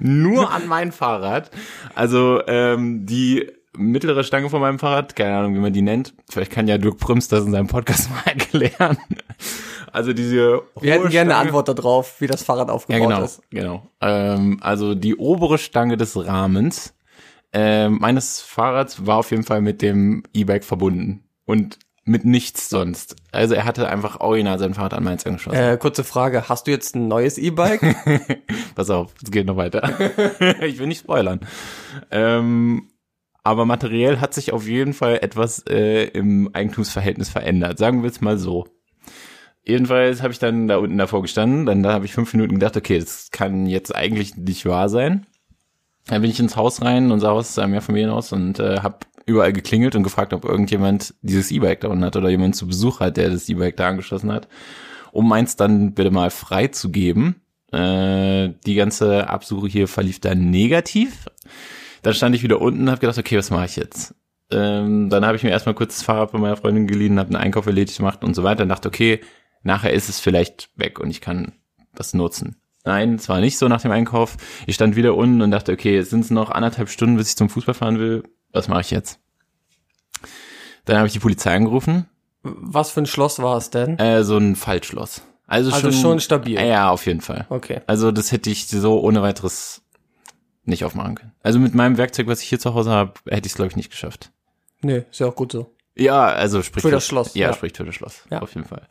nur 0.00 0.50
an 0.50 0.66
mein 0.68 0.92
Fahrrad. 0.92 1.50
Also 1.94 2.40
ähm, 2.46 3.04
die 3.06 3.50
mittlere 3.76 4.24
Stange 4.24 4.48
von 4.48 4.60
meinem 4.60 4.78
Fahrrad, 4.78 5.16
keine 5.16 5.36
Ahnung, 5.36 5.54
wie 5.54 5.58
man 5.58 5.72
die 5.72 5.82
nennt. 5.82 6.14
Vielleicht 6.30 6.52
kann 6.52 6.68
ja 6.68 6.78
Dirk 6.78 6.98
Prüms 6.98 7.28
das 7.28 7.44
in 7.44 7.52
seinem 7.52 7.66
Podcast 7.66 8.08
mal 8.10 8.22
erklären. 8.24 8.96
Also 9.92 10.12
diese 10.12 10.62
Wir 10.80 10.94
hätten 10.94 11.10
gerne 11.10 11.36
eine 11.36 11.48
Antwort 11.48 11.68
darauf, 11.68 12.20
wie 12.20 12.26
das 12.26 12.42
Fahrrad 12.42 12.68
Ja, 12.68 12.74
aufgebaut 12.74 13.02
genau, 13.08 13.22
ist. 13.24 13.42
genau. 13.50 13.86
Ähm, 14.00 14.58
also 14.62 14.94
die 14.94 15.16
obere 15.16 15.58
Stange 15.58 15.96
des 15.96 16.16
Rahmens 16.16 16.94
ähm, 17.58 17.96
meines 18.02 18.42
Fahrrads 18.42 19.06
war 19.06 19.16
auf 19.16 19.30
jeden 19.30 19.42
Fall 19.42 19.62
mit 19.62 19.80
dem 19.80 20.24
E-Bike 20.34 20.62
verbunden 20.62 21.24
und 21.46 21.78
mit 22.04 22.26
nichts 22.26 22.68
sonst. 22.68 23.16
Also 23.32 23.54
er 23.54 23.64
hatte 23.64 23.88
einfach 23.88 24.20
original 24.20 24.58
sein 24.58 24.74
Fahrrad 24.74 24.92
an 24.92 25.04
meins 25.04 25.24
angeschlossen. 25.24 25.58
Äh, 25.58 25.78
kurze 25.78 26.04
Frage, 26.04 26.50
hast 26.50 26.66
du 26.66 26.70
jetzt 26.70 26.94
ein 26.94 27.08
neues 27.08 27.38
E-Bike? 27.38 27.80
Pass 28.74 28.90
auf, 28.90 29.14
es 29.24 29.30
geht 29.30 29.46
noch 29.46 29.56
weiter. 29.56 29.90
ich 30.60 30.78
will 30.78 30.86
nicht 30.86 31.00
spoilern. 31.00 31.40
Ähm, 32.10 32.90
aber 33.42 33.64
materiell 33.64 34.20
hat 34.20 34.34
sich 34.34 34.52
auf 34.52 34.68
jeden 34.68 34.92
Fall 34.92 35.20
etwas 35.22 35.64
äh, 35.66 36.04
im 36.08 36.50
Eigentumsverhältnis 36.52 37.30
verändert. 37.30 37.78
Sagen 37.78 38.02
wir 38.02 38.10
es 38.10 38.20
mal 38.20 38.36
so. 38.36 38.66
Jedenfalls 39.64 40.22
habe 40.22 40.34
ich 40.34 40.38
dann 40.38 40.68
da 40.68 40.76
unten 40.76 40.98
davor 40.98 41.22
gestanden, 41.22 41.64
dann 41.64 41.82
da 41.82 41.94
habe 41.94 42.04
ich 42.04 42.12
fünf 42.12 42.34
Minuten 42.34 42.56
gedacht, 42.56 42.76
okay, 42.76 42.98
das 42.98 43.30
kann 43.30 43.64
jetzt 43.64 43.96
eigentlich 43.96 44.36
nicht 44.36 44.66
wahr 44.66 44.90
sein. 44.90 45.26
Dann 46.06 46.22
bin 46.22 46.30
ich 46.30 46.38
ins 46.38 46.56
Haus 46.56 46.82
rein, 46.82 47.10
unser 47.10 47.30
Haus 47.30 47.50
ist 47.50 47.58
ein 47.58 47.70
Mehrfamilienhaus 47.70 48.32
und 48.32 48.60
äh, 48.60 48.78
habe 48.80 48.98
überall 49.26 49.52
geklingelt 49.52 49.96
und 49.96 50.04
gefragt, 50.04 50.32
ob 50.32 50.44
irgendjemand 50.44 51.14
dieses 51.20 51.50
E-Bike 51.50 51.80
da 51.80 51.88
unten 51.88 52.04
hat 52.04 52.16
oder 52.16 52.30
jemand 52.30 52.54
zu 52.54 52.66
Besuch 52.68 53.00
hat, 53.00 53.16
der 53.16 53.28
das 53.30 53.48
E-Bike 53.48 53.76
da 53.76 53.88
angeschlossen 53.88 54.30
hat, 54.32 54.46
um 55.10 55.28
meins 55.28 55.56
dann 55.56 55.94
bitte 55.94 56.12
mal 56.12 56.30
freizugeben. 56.30 57.42
Äh, 57.72 58.50
die 58.64 58.76
ganze 58.76 59.28
Absuche 59.28 59.66
hier 59.66 59.88
verlief 59.88 60.20
dann 60.20 60.50
negativ. 60.50 61.26
Dann 62.02 62.14
stand 62.14 62.36
ich 62.36 62.44
wieder 62.44 62.60
unten 62.60 62.82
und 62.82 62.90
habe 62.90 63.00
gedacht, 63.00 63.18
okay, 63.18 63.36
was 63.36 63.50
mache 63.50 63.66
ich 63.66 63.74
jetzt? 63.74 64.14
Ähm, 64.52 65.10
dann 65.10 65.26
habe 65.26 65.36
ich 65.36 65.42
mir 65.42 65.50
erstmal 65.50 65.74
kurz 65.74 65.96
das 65.96 66.04
Fahrrad 66.04 66.30
von 66.30 66.40
meiner 66.40 66.56
Freundin 66.56 66.86
geliehen, 66.86 67.18
habe 67.18 67.30
einen 67.30 67.42
Einkauf 67.42 67.66
erledigt 67.66 67.98
gemacht 67.98 68.22
und 68.22 68.34
so 68.34 68.44
weiter 68.44 68.62
und 68.62 68.68
dachte, 68.68 68.86
okay, 68.86 69.20
nachher 69.64 69.92
ist 69.92 70.08
es 70.08 70.20
vielleicht 70.20 70.70
weg 70.76 71.00
und 71.00 71.10
ich 71.10 71.20
kann 71.20 71.52
das 71.96 72.14
nutzen. 72.14 72.56
Nein, 72.86 73.16
es 73.16 73.28
war 73.28 73.40
nicht 73.40 73.58
so 73.58 73.68
nach 73.68 73.82
dem 73.82 73.90
Einkauf. 73.90 74.36
Ich 74.66 74.76
stand 74.76 74.94
wieder 74.96 75.16
unten 75.16 75.42
und 75.42 75.50
dachte, 75.50 75.72
okay, 75.72 75.94
jetzt 75.96 76.10
sind 76.10 76.20
es 76.20 76.30
noch 76.30 76.50
anderthalb 76.50 76.88
Stunden, 76.88 77.16
bis 77.16 77.30
ich 77.30 77.36
zum 77.36 77.48
Fußball 77.50 77.74
fahren 77.74 77.98
will. 77.98 78.22
Was 78.52 78.68
mache 78.68 78.80
ich 78.82 78.92
jetzt? 78.92 79.18
Dann 80.84 80.98
habe 80.98 81.08
ich 81.08 81.12
die 81.12 81.18
Polizei 81.18 81.54
angerufen. 81.54 82.06
Was 82.42 82.90
für 82.92 83.02
ein 83.02 83.06
Schloss 83.06 83.40
war 83.40 83.56
es 83.56 83.70
denn? 83.70 83.98
Äh, 83.98 84.22
so 84.22 84.38
ein 84.38 84.54
Fallschloss. 84.54 85.22
Also, 85.48 85.72
Also 85.72 85.90
schon 85.90 86.20
stabil. 86.20 86.60
Ja, 86.60 86.90
auf 86.90 87.06
jeden 87.06 87.20
Fall. 87.20 87.46
Okay. 87.48 87.80
Also 87.88 88.12
das 88.12 88.30
hätte 88.30 88.50
ich 88.50 88.68
so 88.68 89.00
ohne 89.00 89.20
weiteres 89.20 89.82
nicht 90.62 90.84
aufmachen 90.84 91.16
können. 91.16 91.32
Also 91.42 91.58
mit 91.58 91.74
meinem 91.74 91.98
Werkzeug, 91.98 92.28
was 92.28 92.40
ich 92.40 92.48
hier 92.48 92.60
zu 92.60 92.74
Hause 92.74 92.90
habe, 92.90 93.14
hätte 93.28 93.46
ich 93.46 93.52
es, 93.52 93.56
glaube 93.56 93.70
ich, 93.70 93.76
nicht 93.76 93.90
geschafft. 93.90 94.30
Nee, 94.80 95.04
ist 95.10 95.20
ja 95.20 95.26
auch 95.26 95.34
gut 95.36 95.52
so. 95.52 95.74
Ja, 95.98 96.26
also 96.26 96.62
spricht 96.62 96.82
Für 96.84 96.90
das 96.90 97.06
Schloss, 97.06 97.34
Ja, 97.34 97.48
ja. 97.48 97.52
spricht 97.54 97.78
für 97.78 97.84
das 97.84 97.94
Schloss. 97.94 98.24
Ja. 98.30 98.42
Auf 98.42 98.54
jeden 98.54 98.66
Fall. 98.66 98.86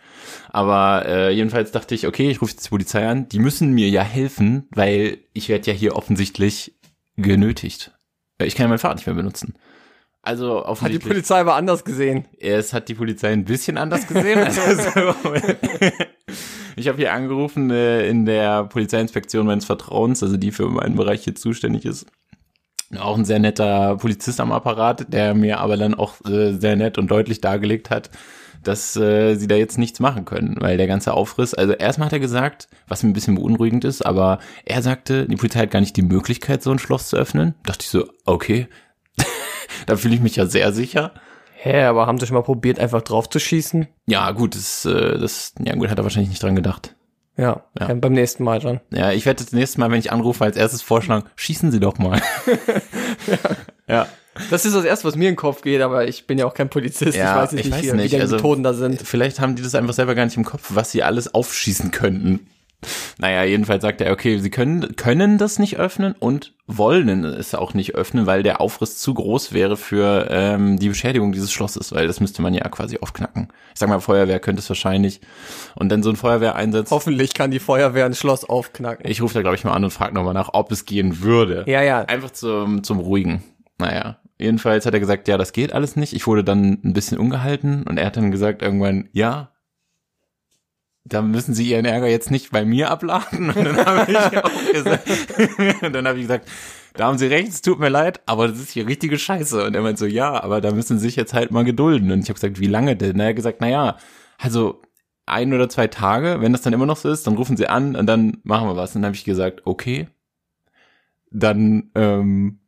Aber 0.50 1.06
äh, 1.08 1.32
jedenfalls 1.32 1.72
dachte 1.72 1.94
ich, 1.94 2.08
okay, 2.08 2.30
ich 2.30 2.42
rufe 2.42 2.52
jetzt 2.54 2.66
die 2.66 2.70
Polizei 2.70 3.08
an. 3.08 3.30
Die 3.30 3.40
müssen 3.40 3.74
mir 3.74 3.90
ja 3.90 4.02
helfen, 4.02 4.68
weil 4.72 5.20
ich 5.34 5.48
werde 5.50 5.70
ja 5.72 5.78
hier 5.78 5.96
offensichtlich 5.96 6.76
genötigt. 7.16 7.92
Weil 8.40 8.48
Ich 8.48 8.56
kann 8.56 8.66
ja 8.66 8.70
mein 8.70 8.80
Fahrrad 8.80 8.98
nicht 8.98 9.06
mehr 9.06 9.16
benutzen. 9.16 9.54
Also 10.24 10.66
Hat 10.66 10.92
die. 10.92 10.98
Polizei 10.98 11.40
aber 11.40 11.54
anders 11.54 11.86
gesehen. 11.86 12.26
Es 12.40 12.74
hat 12.74 12.90
die 12.90 12.96
Polizei 12.96 13.32
ein 13.32 13.46
bisschen 13.46 13.78
anders 13.78 14.08
gesehen. 14.08 14.40
Also, 14.44 15.14
ich 16.78 16.88
habe 16.88 16.98
hier 16.98 17.14
angerufen 17.14 17.70
äh, 17.70 18.08
in 18.10 18.26
der 18.26 18.66
Polizeiinspektion 18.66 19.46
meines 19.46 19.66
Vertrauens, 19.66 20.22
also 20.24 20.36
die 20.38 20.52
für 20.52 20.68
meinen 20.68 20.96
Bereich 20.96 21.24
hier 21.24 21.36
zuständig 21.36 21.86
ist. 21.86 22.06
Auch 22.98 23.18
ein 23.18 23.26
sehr 23.26 23.40
netter 23.40 23.98
Polizist 23.98 24.40
am 24.40 24.52
Apparat, 24.52 25.12
der 25.12 25.34
mir 25.34 25.60
aber 25.60 25.78
dann 25.78 25.96
auch 25.96 26.24
äh, 26.26 26.54
sehr 26.54 26.76
nett 26.76 26.98
und 26.98 27.10
deutlich 27.10 27.42
dargelegt 27.42 27.90
hat, 27.90 28.10
dass 28.64 28.96
äh, 28.96 29.36
sie 29.36 29.48
da 29.48 29.56
jetzt 29.56 29.78
nichts 29.78 30.00
machen 30.00 30.26
können, 30.26 30.58
weil 30.60 30.78
der 30.78 30.88
ganze 30.88 31.14
Aufriss, 31.14 31.54
also 31.54 31.74
erstmal 31.74 32.08
hat 32.08 32.14
er 32.14 32.20
gesagt, 32.20 32.68
was 32.88 33.04
ein 33.04 33.14
bisschen 33.14 33.36
beunruhigend 33.36 33.86
ist, 33.86 34.06
aber 34.06 34.40
er 34.66 34.82
sagte, 34.82 35.28
die 35.28 35.36
Polizei 35.36 35.62
hat 35.62 35.72
gar 35.72 35.80
nicht 35.80 35.98
die 35.98 36.04
Möglichkeit, 36.04 36.64
so 36.64 36.72
ein 36.72 36.80
Schloss 36.80 37.10
zu 37.10 37.18
öffnen. 37.18 37.56
Dachte 37.64 37.84
ich 37.84 37.90
so, 37.90 38.08
okay, 38.26 38.68
da 39.88 39.96
fühle 39.96 40.16
ich 40.16 40.22
mich 40.22 40.36
ja 40.36 40.46
sehr 40.46 40.72
sicher. 40.72 41.14
Hä, 41.56 41.84
aber 41.84 42.06
haben 42.06 42.20
sie 42.20 42.28
schon 42.28 42.36
mal 42.36 42.44
probiert, 42.44 42.80
einfach 42.80 43.02
drauf 43.02 43.30
zu 43.30 43.40
schießen? 43.40 43.88
Ja, 44.06 44.32
gut, 44.32 44.56
das, 44.56 44.86
äh, 44.86 45.18
das, 45.18 45.54
ja 45.64 45.74
gut, 45.76 45.90
hat 45.90 45.98
er 45.98 46.04
wahrscheinlich 46.04 46.30
nicht 46.30 46.44
dran 46.44 46.56
gedacht. 46.56 46.95
Ja, 47.38 47.64
Ja. 47.80 47.90
ja. 47.90 47.94
beim 47.96 48.14
nächsten 48.14 48.44
Mal 48.44 48.60
dann. 48.60 48.80
Ja, 48.92 49.12
ich 49.12 49.26
werde 49.26 49.44
das 49.44 49.52
nächste 49.54 49.80
Mal, 49.80 49.92
wenn 49.92 50.00
ich 50.00 50.12
anrufe, 50.12 50.44
als 50.44 50.56
erstes 50.58 50.82
vorschlagen, 50.82 51.26
schießen 51.36 51.72
Sie 51.72 51.80
doch 51.80 51.98
mal. 51.98 52.22
ja. 53.88 54.08
Das 54.50 54.66
ist 54.66 54.76
das 54.76 54.84
Erste, 54.84 55.08
was 55.08 55.16
mir 55.16 55.30
in 55.30 55.34
den 55.34 55.38
Kopf 55.38 55.62
geht, 55.62 55.82
aber 55.82 56.08
ich 56.08 56.28
bin 56.28 56.38
ja 56.38 56.46
auch 56.46 56.54
kein 56.54 56.70
Polizist. 56.70 57.18
Ja, 57.18 57.32
ich 57.36 57.42
weiß 57.44 57.52
jetzt 57.52 57.60
ich 57.62 57.66
nicht, 57.68 57.76
weiß 57.78 57.94
wie, 57.94 57.96
nicht, 57.96 58.06
wie 58.12 58.16
die 58.18 58.22
also- 58.22 58.36
Methoden 58.36 58.64
da 58.64 58.74
sind. 58.74 59.02
Vielleicht 59.02 59.40
haben 59.40 59.56
die 59.56 59.64
das 59.64 59.76
einfach 59.76 59.94
selber 59.94 60.14
gar 60.16 60.26
nicht 60.26 60.36
im 60.36 60.44
Kopf, 60.44 60.72
was 60.74 60.92
sie 60.92 61.04
alles 61.04 61.34
aufschießen 61.34 61.92
könnten. 61.92 62.48
Naja, 63.18 63.44
jedenfalls 63.44 63.82
sagt 63.82 64.02
er, 64.02 64.12
okay, 64.12 64.40
sie 64.40 64.50
können, 64.50 64.96
können 64.96 65.38
das 65.38 65.60
nicht 65.60 65.78
öffnen 65.78 66.16
und 66.20 66.54
wollen 66.68 67.24
es 67.24 67.54
auch 67.54 67.74
nicht 67.74 67.96
öffnen, 67.96 68.26
weil 68.26 68.44
der 68.44 68.60
Aufriss 68.60 68.98
zu 68.98 69.14
groß 69.14 69.54
wäre 69.54 69.78
für 69.78 70.28
ähm, 70.30 70.80
die 70.80 70.90
Beschädigung 70.90 71.32
dieses 71.32 71.52
Schlosses, 71.52 71.94
weil 71.94 72.08
das 72.08 72.20
müsste 72.20 72.42
man 72.42 72.54
ja 72.54 72.68
quasi 72.70 72.98
aufknacken. 73.00 73.50
Ich 73.74 73.80
sag 73.80 73.90
mal, 73.90 74.00
Feuerwehr 74.00 74.40
könnte 74.40 74.62
es 74.62 74.70
wahrscheinlich. 74.70 75.22
Und 75.76 75.90
dann 75.90 76.02
so 76.02 76.10
ein 76.10 76.16
Feuerwehreinsatz. 76.16 76.92
Hoffentlich 76.92 77.34
kann 77.34 77.52
die 77.52 77.60
Feuerwehr 77.60 78.06
ein 78.06 78.16
Schloss 78.16 78.44
aufknacken. 78.44 79.10
Ich 79.10 79.22
rufe 79.22 79.36
da, 79.36 79.42
glaube 79.42 79.56
ich, 79.56 79.64
mal 79.64 79.74
an 79.74 79.84
und 79.84 79.92
frage 79.92 80.14
nochmal 80.14 80.34
nach, 80.34 80.50
ob 80.54 80.72
es 80.72 80.86
gehen 80.86 81.22
würde. 81.22 81.64
ja, 81.68 81.82
ja. 81.82 82.02
Einfach 82.02 82.32
zum, 82.32 82.84
zum 82.84 83.00
Ruhigen. 83.00 83.44
Naja, 83.78 84.18
jedenfalls 84.38 84.86
hat 84.86 84.94
er 84.94 85.00
gesagt, 85.00 85.28
ja, 85.28 85.38
das 85.38 85.54
geht 85.54 85.74
alles 85.74 85.96
nicht. 85.96 86.14
Ich 86.14 86.28
wurde 86.28 86.44
dann 86.44 86.80
ein 86.84 86.94
bisschen 86.94 87.18
ungehalten 87.18 87.84
und 87.84 87.98
er 87.98 88.08
hat 88.08 88.18
dann 88.18 88.32
gesagt 88.32 88.62
irgendwann, 88.62 89.10
ja, 89.12 89.52
da 91.06 91.22
müssen 91.22 91.54
Sie 91.54 91.70
Ihren 91.70 91.86
Ärger 91.86 92.08
jetzt 92.08 92.32
nicht 92.32 92.52
bei 92.52 92.66
mir 92.66 92.90
abladen. 92.90 93.52
Und 93.56 93.64
dann 93.64 93.86
habe 93.86 94.12
ich 94.12 94.18
auch 94.18 94.72
gesagt, 94.74 95.08
und 95.84 95.94
dann 95.94 96.08
habe 96.08 96.18
ich 96.18 96.24
gesagt, 96.24 96.48
da 96.96 97.06
haben 97.06 97.18
Sie 97.18 97.28
recht, 97.28 97.50
es 97.50 97.62
tut 97.62 97.80
mir 97.80 97.90
leid, 97.90 98.22
aber 98.26 98.48
das 98.48 98.60
ist 98.60 98.72
hier 98.72 98.88
richtige 98.88 99.20
Scheiße. 99.20 99.66
Und 99.66 99.76
er 99.76 99.82
meint 99.82 100.00
so, 100.00 100.06
ja, 100.06 100.42
aber 100.44 100.62
da 100.62 100.72
müssen 100.72 100.98
Sie 100.98 101.06
sich 101.06 101.16
jetzt 101.16 101.34
halt 101.34 101.52
mal 101.52 101.64
gedulden. 101.64 102.12
Und 102.12 102.22
ich 102.22 102.30
habe 102.30 102.36
gesagt, 102.36 102.60
wie 102.60 102.68
lange 102.68 102.96
denn? 102.96 103.14
Und 103.14 103.20
er 103.20 103.30
hat 103.30 103.36
gesagt, 103.36 103.58
na 103.62 103.70
ja, 103.70 103.98
also 104.38 104.82
ein 105.28 105.54
oder 105.54 105.70
zwei 105.70 105.88
Tage, 105.88 106.42
wenn 106.42 106.54
das 106.54 106.62
dann 106.62 106.74
immer 106.74 106.86
noch 106.86 106.98
so 106.98 107.10
ist, 107.10 107.28
dann 107.28 107.36
rufen 107.36 107.58
Sie 107.58 107.68
an 107.68 107.96
und 107.96 108.08
dann 108.08 108.38
machen 108.44 108.68
wir 108.68 108.76
was. 108.76 108.96
Und 108.96 109.02
dann 109.02 109.10
habe 109.10 109.16
ich 109.16 109.26
gesagt, 109.26 109.62
okay, 109.66 110.08
dann 111.30 111.92
ähm, 111.96 112.60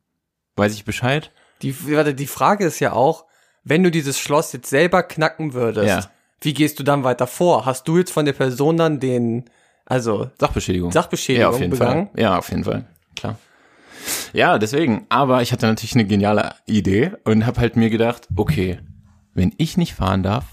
weiß 0.56 0.74
ich 0.74 0.86
Bescheid. 0.86 1.32
Die, 1.62 1.76
warte, 1.96 2.14
die 2.14 2.28
Frage 2.28 2.66
ist 2.66 2.80
ja 2.80 2.92
auch, 2.94 3.26
wenn 3.64 3.84
du 3.84 3.90
dieses 3.90 4.20
Schloss 4.20 4.54
jetzt 4.54 4.70
selber 4.70 5.04
knacken 5.04 5.54
würdest, 5.54 5.88
Ja. 5.88 6.12
Wie 6.42 6.54
gehst 6.54 6.80
du 6.80 6.84
dann 6.84 7.04
weiter 7.04 7.28
vor? 7.28 7.66
Hast 7.66 7.88
du 7.88 7.98
jetzt 7.98 8.12
von 8.12 8.26
der 8.26 8.34
Person 8.34 8.78
dann 8.78 9.00
den, 9.00 9.46
also 9.86 10.30
Sachbeschädigung. 10.40 10.92
Sachbeschädigung 10.92 11.42
ja, 11.42 11.50
auf 11.50 11.60
jeden 11.60 11.72
begangen? 11.72 12.08
Fall. 12.14 12.22
Ja, 12.22 12.38
auf 12.38 12.50
jeden 12.50 12.64
Fall. 12.64 12.86
Klar. 13.16 13.38
Ja, 14.34 14.58
deswegen. 14.58 15.06
Aber 15.10 15.42
ich 15.42 15.52
hatte 15.52 15.66
natürlich 15.66 15.94
eine 15.96 16.06
geniale 16.06 16.54
Idee 16.66 17.12
und 17.26 17.46
habe 17.46 17.60
halt 17.60 17.76
mir 17.76 17.90
gedacht, 17.90 18.28
okay, 18.36 18.80
wenn 19.34 19.54
ich 19.58 19.78
nicht 19.78 19.94
fahren 19.96 20.24
darf, 20.24 20.46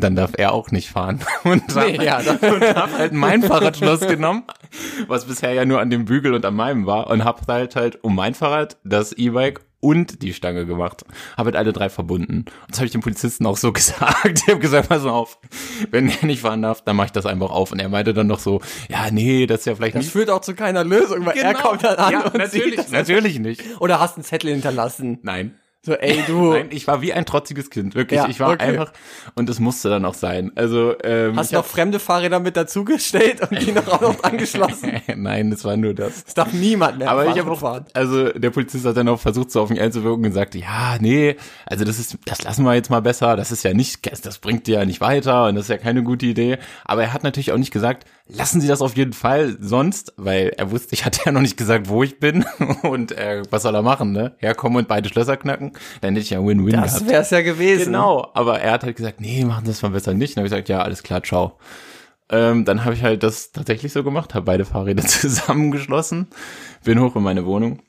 dann 0.00 0.14
darf 0.14 0.32
er 0.36 0.52
auch 0.52 0.70
nicht 0.70 0.90
fahren. 0.90 1.20
Und 1.44 1.74
hab, 1.74 1.86
Nee, 1.88 2.04
ja, 2.04 2.22
dann- 2.22 2.38
und 2.54 2.62
hab 2.76 2.96
halt 2.96 3.12
mein 3.12 3.42
Fahrradschloss 3.42 4.00
genommen, 4.00 4.44
was 5.08 5.24
bisher 5.24 5.52
ja 5.54 5.64
nur 5.64 5.80
an 5.80 5.90
dem 5.90 6.04
Bügel 6.04 6.34
und 6.34 6.44
an 6.44 6.54
meinem 6.54 6.86
war 6.86 7.08
und 7.08 7.24
hab 7.24 7.48
halt 7.48 7.74
halt 7.74 8.04
um 8.04 8.14
mein 8.14 8.34
Fahrrad, 8.34 8.76
das 8.84 9.12
E-Bike 9.12 9.60
und 9.80 10.22
die 10.22 10.34
Stange 10.34 10.66
gemacht. 10.66 11.04
Habe 11.36 11.48
halt 11.48 11.56
alle 11.56 11.72
drei 11.72 11.88
verbunden. 11.88 12.38
Und 12.38 12.70
das 12.70 12.78
habe 12.78 12.86
ich 12.86 12.92
dem 12.92 13.00
Polizisten 13.00 13.46
auch 13.46 13.56
so 13.56 13.72
gesagt. 13.78 14.42
Ich 14.42 14.48
habe 14.48 14.58
gesagt, 14.60 14.88
pass 14.88 15.02
mal 15.02 15.10
auf, 15.10 15.38
wenn 15.90 16.08
er 16.08 16.26
nicht 16.26 16.40
fahren 16.42 16.62
darf, 16.62 16.82
dann 16.82 16.96
mache 16.96 17.06
ich 17.06 17.12
das 17.12 17.26
einfach 17.26 17.50
auf. 17.50 17.72
Und 17.72 17.80
er 17.80 17.88
meinte 17.88 18.14
dann 18.14 18.26
noch 18.26 18.40
so, 18.40 18.60
ja, 18.88 19.10
nee, 19.10 19.46
das 19.46 19.60
ist 19.60 19.66
ja 19.66 19.74
vielleicht 19.74 19.94
Das 19.96 20.04
nicht 20.04 20.12
führt 20.12 20.30
auch 20.30 20.40
zu 20.40 20.54
keiner 20.54 20.84
Lösung, 20.84 21.24
weil 21.24 21.38
er 21.38 21.54
kommt 21.54 21.84
dann 21.84 21.96
an 21.96 22.12
ja, 22.12 22.24
und 22.24 22.34
natürlich, 22.34 22.70
sieht 22.70 22.78
das. 22.78 22.90
natürlich 22.90 23.38
nicht. 23.38 23.62
Oder 23.80 24.00
hast 24.00 24.16
einen 24.16 24.24
Zettel 24.24 24.50
hinterlassen. 24.50 25.18
Nein. 25.22 25.58
So, 25.84 25.94
ey, 25.94 26.22
du, 26.26 26.52
Nein, 26.52 26.68
ich 26.70 26.86
war 26.86 27.02
wie 27.02 27.12
ein 27.12 27.24
trotziges 27.24 27.70
Kind, 27.70 27.94
wirklich. 27.94 28.18
Ja, 28.18 28.28
ich 28.28 28.40
war 28.40 28.50
okay. 28.50 28.64
einfach, 28.64 28.92
und 29.36 29.48
es 29.48 29.60
musste 29.60 29.88
dann 29.88 30.04
auch 30.04 30.14
sein. 30.14 30.50
Also, 30.56 30.94
ähm, 31.04 31.36
hast 31.36 31.52
du 31.52 31.56
noch 31.56 31.64
fremde 31.64 32.00
Fahrräder 32.00 32.40
mit 32.40 32.56
dazugestellt 32.56 33.40
und 33.42 33.62
die 33.62 33.72
noch 33.72 33.86
auch 33.86 34.00
noch 34.00 34.22
angeschlossen? 34.24 34.92
hab, 35.06 35.08
Nein, 35.16 35.50
das 35.50 35.64
war 35.64 35.76
nur 35.76 35.94
das. 35.94 36.24
Das 36.24 36.34
darf 36.34 36.52
niemand 36.52 36.98
mehr 36.98 37.10
Aber 37.10 37.26
ich 37.26 37.38
habe 37.38 37.50
auch, 37.50 37.82
also 37.94 38.30
der 38.30 38.50
Polizist 38.50 38.84
hat 38.86 38.96
dann 38.96 39.08
auch 39.08 39.20
versucht, 39.20 39.50
so 39.52 39.62
auf 39.62 39.70
mich 39.70 39.80
einzuwirken 39.80 40.24
und 40.24 40.32
sagte, 40.32 40.58
ja, 40.58 40.96
nee, 41.00 41.36
also 41.66 41.84
das 41.84 41.98
ist, 41.98 42.18
das 42.24 42.42
lassen 42.42 42.64
wir 42.64 42.74
jetzt 42.74 42.90
mal 42.90 43.02
besser, 43.02 43.36
das 43.36 43.52
ist 43.52 43.62
ja 43.62 43.72
nicht, 43.72 44.10
das 44.24 44.38
bringt 44.38 44.66
dir 44.66 44.80
ja 44.80 44.84
nicht 44.84 45.00
weiter 45.00 45.46
und 45.46 45.54
das 45.54 45.64
ist 45.66 45.70
ja 45.70 45.78
keine 45.78 46.02
gute 46.02 46.26
Idee. 46.26 46.58
Aber 46.84 47.02
er 47.02 47.12
hat 47.12 47.22
natürlich 47.22 47.52
auch 47.52 47.58
nicht 47.58 47.72
gesagt, 47.72 48.04
lassen 48.28 48.60
Sie 48.60 48.68
das 48.68 48.82
auf 48.82 48.96
jeden 48.96 49.12
Fall 49.12 49.56
sonst, 49.60 50.12
weil 50.16 50.48
er 50.56 50.70
wusste, 50.70 50.94
ich 50.94 51.04
hatte 51.04 51.20
ja 51.26 51.32
noch 51.32 51.40
nicht 51.40 51.56
gesagt, 51.56 51.88
wo 51.88 52.02
ich 52.02 52.20
bin 52.20 52.44
und 52.82 53.12
äh, 53.12 53.42
was 53.50 53.62
soll 53.62 53.74
er 53.74 53.82
machen, 53.82 54.12
ne? 54.12 54.34
Herkommen 54.38 54.78
und 54.78 54.88
beide 54.88 55.08
Schlösser 55.08 55.36
knacken, 55.36 55.72
dann 56.00 56.14
hätte 56.14 56.22
ich 56.22 56.30
ja 56.30 56.44
Win-Win 56.44 56.72
Das 56.74 56.94
gehabt. 56.94 57.10
wär's 57.10 57.30
ja 57.30 57.40
gewesen. 57.42 57.86
Genau, 57.86 58.30
aber 58.34 58.60
er 58.60 58.72
hat 58.72 58.84
halt 58.84 58.96
gesagt, 58.96 59.20
nee, 59.20 59.44
machen 59.44 59.64
Sie 59.64 59.70
das 59.72 59.82
mal 59.82 59.90
besser 59.90 60.14
nicht. 60.14 60.36
Dann 60.36 60.42
habe 60.42 60.46
ich 60.48 60.52
gesagt, 60.52 60.68
ja, 60.68 60.80
alles 60.82 61.02
klar, 61.02 61.22
ciao. 61.22 61.58
Ähm, 62.30 62.64
dann 62.66 62.84
habe 62.84 62.94
ich 62.94 63.02
halt 63.02 63.22
das 63.22 63.52
tatsächlich 63.52 63.92
so 63.92 64.04
gemacht, 64.04 64.34
habe 64.34 64.44
beide 64.44 64.64
Fahrräder 64.66 65.02
zusammengeschlossen, 65.06 66.26
bin 66.84 67.00
hoch 67.00 67.16
in 67.16 67.22
meine 67.22 67.46
Wohnung 67.46 67.80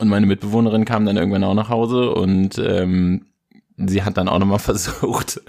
und 0.00 0.08
meine 0.08 0.26
Mitbewohnerin 0.26 0.84
kam 0.84 1.06
dann 1.06 1.16
irgendwann 1.16 1.44
auch 1.44 1.54
nach 1.54 1.70
Hause 1.70 2.10
und 2.10 2.58
ähm, 2.58 3.26
sie 3.76 4.02
hat 4.02 4.18
dann 4.18 4.28
auch 4.28 4.38
nochmal 4.38 4.58
versucht, 4.60 5.40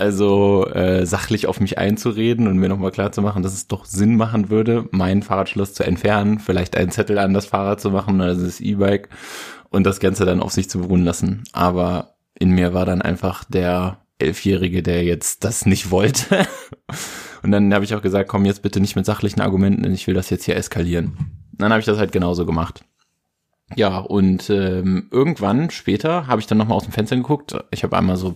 also 0.00 0.66
äh, 0.66 1.06
sachlich 1.06 1.46
auf 1.46 1.60
mich 1.60 1.78
einzureden 1.78 2.48
und 2.48 2.56
mir 2.56 2.68
nochmal 2.68 2.90
klarzumachen, 2.90 3.42
dass 3.42 3.52
es 3.52 3.68
doch 3.68 3.84
Sinn 3.84 4.16
machen 4.16 4.50
würde, 4.50 4.88
mein 4.90 5.22
Fahrradschloss 5.22 5.74
zu 5.74 5.84
entfernen, 5.84 6.38
vielleicht 6.38 6.76
einen 6.76 6.90
Zettel 6.90 7.18
an 7.18 7.34
das 7.34 7.46
Fahrrad 7.46 7.80
zu 7.80 7.90
machen, 7.90 8.20
also 8.20 8.44
das 8.44 8.60
E-Bike 8.60 9.08
und 9.68 9.84
das 9.84 10.00
Ganze 10.00 10.24
dann 10.24 10.40
auf 10.40 10.52
sich 10.52 10.68
zu 10.68 10.80
beruhen 10.80 11.04
lassen. 11.04 11.44
Aber 11.52 12.14
in 12.38 12.50
mir 12.50 12.74
war 12.74 12.86
dann 12.86 13.02
einfach 13.02 13.44
der 13.44 13.98
Elfjährige, 14.18 14.82
der 14.82 15.04
jetzt 15.04 15.44
das 15.44 15.66
nicht 15.66 15.90
wollte. 15.90 16.46
Und 17.42 17.52
dann 17.52 17.72
habe 17.72 17.84
ich 17.84 17.94
auch 17.94 18.02
gesagt, 18.02 18.28
komm 18.28 18.44
jetzt 18.44 18.60
bitte 18.60 18.80
nicht 18.80 18.96
mit 18.96 19.06
sachlichen 19.06 19.40
Argumenten, 19.40 19.82
denn 19.82 19.94
ich 19.94 20.06
will 20.06 20.12
das 20.12 20.28
jetzt 20.28 20.44
hier 20.44 20.56
eskalieren. 20.56 21.16
Dann 21.52 21.70
habe 21.70 21.80
ich 21.80 21.86
das 21.86 21.96
halt 21.96 22.12
genauso 22.12 22.44
gemacht. 22.44 22.84
Ja, 23.76 23.98
und 23.98 24.50
ähm, 24.50 25.08
irgendwann 25.10 25.70
später 25.70 26.26
habe 26.26 26.40
ich 26.40 26.46
dann 26.46 26.58
nochmal 26.58 26.76
aus 26.76 26.84
dem 26.84 26.92
Fenster 26.92 27.16
geguckt. 27.16 27.56
Ich 27.70 27.82
habe 27.82 27.96
einmal 27.96 28.16
so 28.16 28.34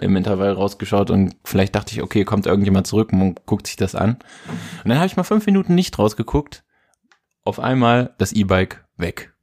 im 0.00 0.16
Intervall 0.16 0.52
rausgeschaut 0.52 1.10
und 1.10 1.36
vielleicht 1.44 1.74
dachte 1.74 1.92
ich, 1.92 2.02
okay, 2.02 2.24
kommt 2.24 2.46
irgendjemand 2.46 2.86
zurück 2.86 3.12
und 3.12 3.46
guckt 3.46 3.66
sich 3.66 3.76
das 3.76 3.94
an. 3.94 4.18
Und 4.82 4.88
dann 4.88 4.98
habe 4.98 5.06
ich 5.06 5.16
mal 5.16 5.22
fünf 5.22 5.46
Minuten 5.46 5.74
nicht 5.74 5.98
rausgeguckt. 5.98 6.64
Auf 7.44 7.60
einmal 7.60 8.14
das 8.18 8.32
E-Bike 8.32 8.84
weg. 8.96 9.34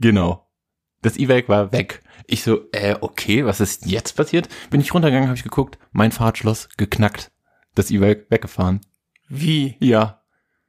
Genau. 0.00 0.48
Das 1.02 1.16
E-Bike 1.16 1.48
war 1.48 1.70
weg. 1.72 2.02
Ich 2.26 2.42
so, 2.42 2.70
äh, 2.72 2.96
okay, 3.00 3.44
was 3.44 3.60
ist 3.60 3.86
jetzt 3.86 4.16
passiert? 4.16 4.48
Bin 4.70 4.80
ich 4.80 4.92
runtergegangen, 4.94 5.28
habe 5.28 5.36
ich 5.36 5.44
geguckt, 5.44 5.78
mein 5.92 6.12
Fahrradschloss 6.12 6.68
geknackt. 6.76 7.30
Das 7.74 7.90
E-Bike 7.90 8.26
weggefahren. 8.30 8.80
Wie? 9.28 9.76
Ja. 9.80 10.23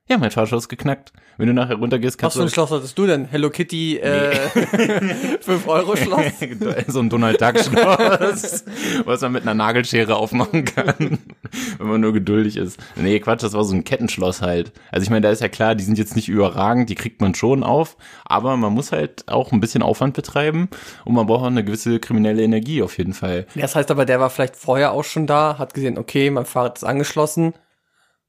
Ja, 0.07 0.19
mein 0.19 0.29
Fahrradschloss 0.29 0.69
geknackt. 0.69 1.13
Wenn 1.37 1.47
du 1.47 1.53
nachher 1.55 1.77
runtergehst, 1.77 2.13
Was 2.13 2.17
kannst 2.19 2.37
für 2.37 2.43
ein 2.43 2.45
du 2.45 2.53
Schloss 2.53 2.69
hattest 2.69 2.95
du 2.95 3.07
denn? 3.07 3.25
Hello 3.25 3.49
Kitty, 3.49 3.97
äh, 3.97 4.35
5 5.41 5.67
Euro 5.67 5.95
Schloss? 5.95 6.25
so 6.87 6.99
ein 6.99 7.09
Donald 7.09 7.41
Duck 7.41 7.57
Schloss, 7.57 8.65
was 9.05 9.21
man 9.21 9.31
mit 9.31 9.41
einer 9.41 9.55
Nagelschere 9.55 10.15
aufmachen 10.15 10.63
kann, 10.63 10.93
wenn 11.79 11.87
man 11.87 12.01
nur 12.01 12.13
geduldig 12.13 12.55
ist. 12.55 12.79
Nee, 12.95 13.19
Quatsch, 13.19 13.41
das 13.41 13.53
war 13.53 13.63
so 13.63 13.73
ein 13.73 13.83
Kettenschloss 13.83 14.43
halt. 14.43 14.73
Also 14.91 15.05
ich 15.05 15.09
meine, 15.09 15.21
da 15.21 15.31
ist 15.31 15.41
ja 15.41 15.49
klar, 15.49 15.73
die 15.73 15.83
sind 15.83 15.97
jetzt 15.97 16.15
nicht 16.15 16.29
überragend, 16.29 16.91
die 16.91 16.95
kriegt 16.95 17.19
man 17.19 17.33
schon 17.33 17.63
auf, 17.63 17.97
aber 18.25 18.57
man 18.57 18.73
muss 18.73 18.91
halt 18.91 19.27
auch 19.27 19.53
ein 19.53 19.59
bisschen 19.59 19.81
Aufwand 19.81 20.13
betreiben 20.13 20.69
und 21.05 21.15
man 21.15 21.25
braucht 21.25 21.41
auch 21.41 21.47
eine 21.47 21.63
gewisse 21.63 21.99
kriminelle 21.99 22.43
Energie 22.43 22.83
auf 22.83 22.95
jeden 22.99 23.15
Fall. 23.15 23.47
Das 23.55 23.75
heißt 23.75 23.89
aber, 23.89 24.05
der 24.05 24.19
war 24.19 24.29
vielleicht 24.29 24.55
vorher 24.55 24.91
auch 24.91 25.03
schon 25.03 25.25
da, 25.25 25.57
hat 25.57 25.73
gesehen, 25.73 25.97
okay, 25.97 26.29
mein 26.29 26.45
Fahrrad 26.45 26.77
ist 26.77 26.83
angeschlossen 26.83 27.55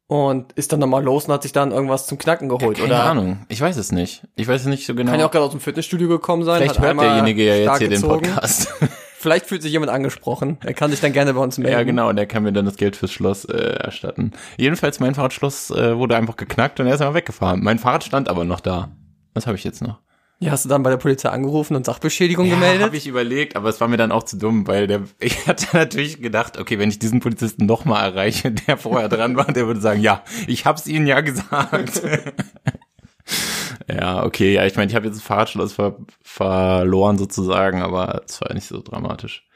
und 0.08 0.52
ist 0.52 0.72
dann 0.72 0.80
nochmal 0.80 1.02
los 1.02 1.26
und 1.26 1.34
hat 1.34 1.42
sich 1.42 1.52
dann 1.52 1.72
irgendwas 1.72 2.06
zum 2.06 2.18
Knacken 2.18 2.48
geholt. 2.48 2.76
Keine 2.76 2.88
oder 2.88 3.04
Ahnung. 3.04 3.38
Ich 3.48 3.60
weiß 3.60 3.76
es 3.76 3.92
nicht. 3.92 4.22
Ich 4.36 4.46
weiß 4.46 4.62
es 4.62 4.66
nicht 4.66 4.86
so 4.86 4.94
genau. 4.94 5.10
kann 5.10 5.20
ja 5.20 5.26
auch 5.26 5.30
gerade 5.30 5.44
aus 5.44 5.50
dem 5.50 5.60
Fitnessstudio 5.60 6.08
gekommen 6.08 6.44
sein. 6.44 6.62
Vielleicht 6.62 6.80
hört 6.80 7.00
derjenige 7.00 7.44
ja 7.44 7.56
jetzt 7.56 7.78
hier 7.78 7.88
den 7.88 8.00
gezogen. 8.00 8.22
Podcast. 8.26 8.68
Vielleicht 9.18 9.46
fühlt 9.46 9.62
sich 9.62 9.72
jemand 9.72 9.90
angesprochen. 9.90 10.58
Er 10.62 10.74
kann 10.74 10.90
sich 10.90 11.00
dann 11.00 11.12
gerne 11.12 11.34
bei 11.34 11.40
uns 11.40 11.58
melden. 11.58 11.72
ja, 11.72 11.82
genau. 11.82 12.10
Und 12.10 12.18
er 12.18 12.26
kann 12.26 12.44
mir 12.44 12.52
dann 12.52 12.66
das 12.66 12.76
Geld 12.76 12.94
fürs 12.94 13.10
Schloss 13.10 13.44
äh, 13.46 13.56
erstatten. 13.56 14.32
Jedenfalls, 14.56 15.00
mein 15.00 15.14
Fahrradschloss 15.14 15.70
äh, 15.70 15.96
wurde 15.96 16.16
einfach 16.16 16.36
geknackt 16.36 16.78
und 16.78 16.86
er 16.86 16.94
ist 16.94 17.00
einfach 17.00 17.14
weggefahren. 17.14 17.62
Mein 17.64 17.78
Fahrrad 17.78 18.04
stand 18.04 18.28
aber 18.28 18.44
noch 18.44 18.60
da. 18.60 18.90
Was 19.34 19.46
habe 19.46 19.56
ich 19.56 19.64
jetzt 19.64 19.82
noch? 19.82 19.98
Ja, 20.38 20.52
hast 20.52 20.66
du 20.66 20.68
dann 20.68 20.82
bei 20.82 20.90
der 20.90 20.98
Polizei 20.98 21.30
angerufen 21.30 21.76
und 21.76 21.86
Sachbeschädigung 21.86 22.50
gemeldet? 22.50 22.82
habe 22.82 22.96
ich 22.96 23.06
überlegt, 23.06 23.56
aber 23.56 23.70
es 23.70 23.80
war 23.80 23.88
mir 23.88 23.96
dann 23.96 24.12
auch 24.12 24.22
zu 24.22 24.36
dumm, 24.36 24.66
weil 24.66 24.86
der, 24.86 25.02
ich 25.18 25.46
hatte 25.46 25.74
natürlich 25.74 26.20
gedacht, 26.20 26.58
okay, 26.58 26.78
wenn 26.78 26.90
ich 26.90 26.98
diesen 26.98 27.20
Polizisten 27.20 27.64
noch 27.64 27.86
mal 27.86 28.02
erreiche, 28.02 28.50
der 28.68 28.76
vorher 28.76 29.08
dran 29.08 29.36
war, 29.36 29.46
der 29.46 29.66
würde 29.66 29.80
sagen, 29.80 30.00
ja, 30.00 30.22
ich 30.46 30.66
hab's 30.66 30.86
Ihnen 30.86 31.06
ja 31.06 31.22
gesagt. 31.22 32.02
ja, 33.88 34.24
okay, 34.24 34.52
ja, 34.52 34.66
ich 34.66 34.76
meine, 34.76 34.90
ich 34.90 34.94
habe 34.94 35.06
jetzt 35.06 35.16
das 35.16 35.24
Fahrradschloss 35.24 35.72
ver 35.72 35.96
verloren 36.22 37.16
sozusagen, 37.16 37.80
aber 37.80 38.22
es 38.26 38.42
war 38.42 38.52
nicht 38.52 38.66
so 38.66 38.82
dramatisch. 38.82 39.46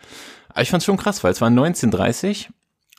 Aber 0.48 0.62
ich 0.62 0.70
fand's 0.70 0.86
schon 0.86 0.96
krass, 0.96 1.22
weil 1.22 1.32
es 1.32 1.42
war 1.42 1.48
1930 1.48 2.48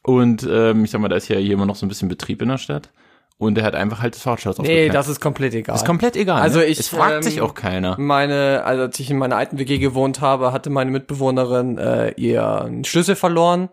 und 0.03 0.47
ähm, 0.47 0.83
ich 0.83 0.91
sag 0.91 1.01
mal, 1.01 1.07
da 1.07 1.15
ist 1.15 1.29
ja 1.29 1.37
hier 1.37 1.53
immer 1.53 1.65
noch 1.65 1.75
so 1.75 1.87
ein 1.87 1.89
bisschen 1.89 2.09
Betrieb 2.09 2.43
in 2.43 2.49
der 2.49 2.59
Stadt. 2.59 2.91
Und 3.41 3.57
er 3.57 3.63
hat 3.63 3.73
einfach 3.73 4.01
halt 4.03 4.13
das 4.13 4.21
Fahrradschloss 4.21 4.59
nee, 4.59 4.89
das 4.89 5.07
ist 5.07 5.19
komplett 5.19 5.55
egal. 5.55 5.75
ist 5.75 5.83
komplett 5.83 6.15
egal. 6.15 6.39
Also 6.39 6.59
ne? 6.59 6.65
ich, 6.65 6.79
es 6.79 6.89
fragt 6.89 7.15
ähm, 7.15 7.23
sich 7.23 7.41
auch 7.41 7.55
keiner. 7.55 7.95
Meine, 7.99 8.63
also 8.63 8.83
als 8.83 8.99
ich 8.99 9.09
in 9.09 9.17
meiner 9.17 9.35
alten 9.35 9.57
WG 9.57 9.79
gewohnt 9.79 10.21
habe, 10.21 10.53
hatte 10.53 10.69
meine 10.69 10.91
Mitbewohnerin 10.91 11.79
äh, 11.79 12.11
ihren 12.11 12.83
Schlüssel 12.83 13.15
verloren 13.15 13.69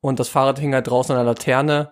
und 0.00 0.20
das 0.20 0.28
Fahrrad 0.28 0.60
hing 0.60 0.72
halt 0.72 0.86
draußen 0.86 1.12
an 1.16 1.18
der 1.18 1.32
Laterne. 1.32 1.90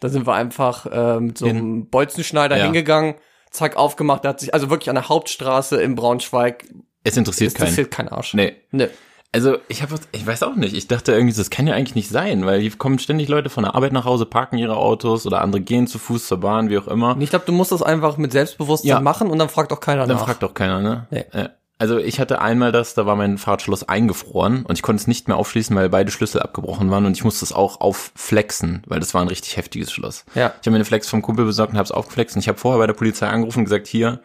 Da 0.00 0.10
sind 0.10 0.26
wir 0.26 0.34
einfach 0.34 0.84
äh, 0.84 1.18
mit 1.18 1.38
so 1.38 1.46
einem 1.46 1.88
Bolzenschneider 1.88 2.58
Ja. 2.58 2.64
hingegangen, 2.64 3.14
zack, 3.50 3.76
aufgemacht, 3.78 4.24
der 4.24 4.30
hat 4.32 4.40
sich, 4.40 4.52
also 4.52 4.68
wirklich 4.68 4.90
an 4.90 4.96
der 4.96 5.08
Hauptstraße 5.08 5.80
in 5.80 5.94
Braunschweig, 5.94 6.66
Es 7.04 7.16
interessiert 7.16 7.54
keinen. 7.54 7.68
interessiert 7.68 7.90
kein 7.90 8.08
Arsch. 8.10 8.34
Nee. 8.34 8.54
Nee. 8.70 8.88
Also 9.32 9.58
ich 9.68 9.82
habe, 9.82 9.94
ich 10.12 10.26
weiß 10.26 10.42
auch 10.44 10.54
nicht. 10.56 10.74
Ich 10.74 10.88
dachte 10.88 11.12
irgendwie, 11.12 11.34
das 11.36 11.50
kann 11.50 11.66
ja 11.66 11.74
eigentlich 11.74 11.94
nicht 11.94 12.08
sein, 12.08 12.46
weil 12.46 12.60
hier 12.60 12.70
kommen 12.76 12.98
ständig 12.98 13.28
Leute 13.28 13.50
von 13.50 13.64
der 13.64 13.74
Arbeit 13.74 13.92
nach 13.92 14.04
Hause, 14.06 14.24
parken 14.24 14.56
ihre 14.56 14.76
Autos 14.76 15.26
oder 15.26 15.42
andere 15.42 15.60
gehen 15.60 15.86
zu 15.86 15.98
Fuß 15.98 16.26
zur 16.28 16.40
Bahn, 16.40 16.70
wie 16.70 16.78
auch 16.78 16.86
immer. 16.88 17.16
Ich 17.20 17.30
glaube, 17.30 17.44
du 17.44 17.52
musst 17.52 17.70
das 17.72 17.82
einfach 17.82 18.16
mit 18.16 18.32
Selbstbewusstsein 18.32 18.88
Ja. 18.88 19.00
machen 19.00 19.28
und 19.30 19.38
dann 19.38 19.48
fragt 19.50 19.72
auch 19.72 19.80
keiner 19.80 20.06
Dann 20.06 20.16
nach. 20.16 20.24
fragt 20.24 20.42
doch 20.42 20.54
keiner, 20.54 20.80
ne? 20.80 21.06
Nee. 21.10 21.24
Ja. 21.34 21.50
Also 21.78 21.98
ich 21.98 22.18
hatte 22.20 22.40
einmal 22.40 22.72
das, 22.72 22.94
da 22.94 23.04
war 23.04 23.16
mein 23.16 23.36
Fahrradschloss 23.36 23.86
eingefroren 23.86 24.64
und 24.64 24.76
ich 24.78 24.82
konnte 24.82 25.02
es 25.02 25.06
nicht 25.06 25.28
mehr 25.28 25.36
aufschließen, 25.36 25.76
weil 25.76 25.90
beide 25.90 26.10
Schlüssel 26.10 26.40
abgebrochen 26.40 26.90
waren 26.90 27.04
und 27.04 27.12
ich 27.14 27.22
musste 27.24 27.44
es 27.44 27.52
auch 27.52 27.82
aufflexen, 27.82 28.82
weil 28.86 29.00
das 29.00 29.12
war 29.12 29.20
ein 29.20 29.28
richtig 29.28 29.58
heftiges 29.58 29.92
Schloss. 29.92 30.24
Ja. 30.34 30.46
Ich 30.58 30.66
habe 30.66 30.70
mir 30.70 30.76
eine 30.76 30.84
Flex 30.86 31.10
vom 31.10 31.20
Kumpel 31.20 31.44
besorgt 31.44 31.72
und 31.72 31.78
habe 31.78 31.84
es 31.84 31.92
aufgeflext 31.92 32.34
und 32.36 32.40
ich 32.40 32.48
habe 32.48 32.56
vorher 32.56 32.78
bei 32.78 32.86
der 32.86 32.94
Polizei 32.94 33.26
angerufen 33.28 33.58
und 33.58 33.64
gesagt, 33.66 33.86
hier, 33.88 34.20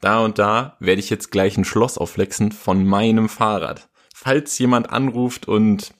da 0.00 0.20
und 0.20 0.38
da 0.38 0.76
werde 0.80 1.00
ich 1.00 1.10
jetzt 1.10 1.30
gleich 1.30 1.58
ein 1.58 1.66
Schloss 1.66 1.98
aufflexen 1.98 2.50
von 2.52 2.86
meinem 2.86 3.28
Fahrrad. 3.28 3.88
Falls 4.26 4.58
jemand 4.58 4.90
anruft 4.90 5.46
und 5.46 5.94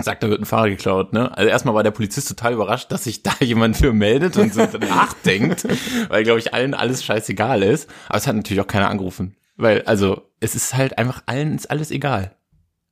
sagt, 0.00 0.24
da 0.24 0.28
wird 0.28 0.40
ein 0.40 0.44
Fahrrad 0.44 0.70
geklaut, 0.70 1.12
ne? 1.12 1.36
Also 1.36 1.48
erstmal 1.48 1.72
war 1.76 1.84
der 1.84 1.92
Polizist 1.92 2.28
total 2.28 2.54
überrascht, 2.54 2.90
dass 2.90 3.04
sich 3.04 3.22
da 3.22 3.32
jemand 3.38 3.76
für 3.76 3.92
meldet 3.92 4.36
und 4.36 4.52
so 4.52 4.62
nachdenkt, 4.80 5.64
weil, 6.08 6.24
glaube 6.24 6.40
ich, 6.40 6.52
allen 6.52 6.74
alles 6.74 7.04
scheißegal 7.04 7.62
ist. 7.62 7.88
Aber 8.08 8.18
es 8.18 8.26
hat 8.26 8.34
natürlich 8.34 8.60
auch 8.60 8.66
keiner 8.66 8.90
angerufen. 8.90 9.36
Weil, 9.56 9.82
also, 9.82 10.22
es 10.40 10.56
ist 10.56 10.74
halt 10.74 10.98
einfach 10.98 11.22
allen 11.26 11.54
ist 11.54 11.70
alles 11.70 11.92
egal. 11.92 12.34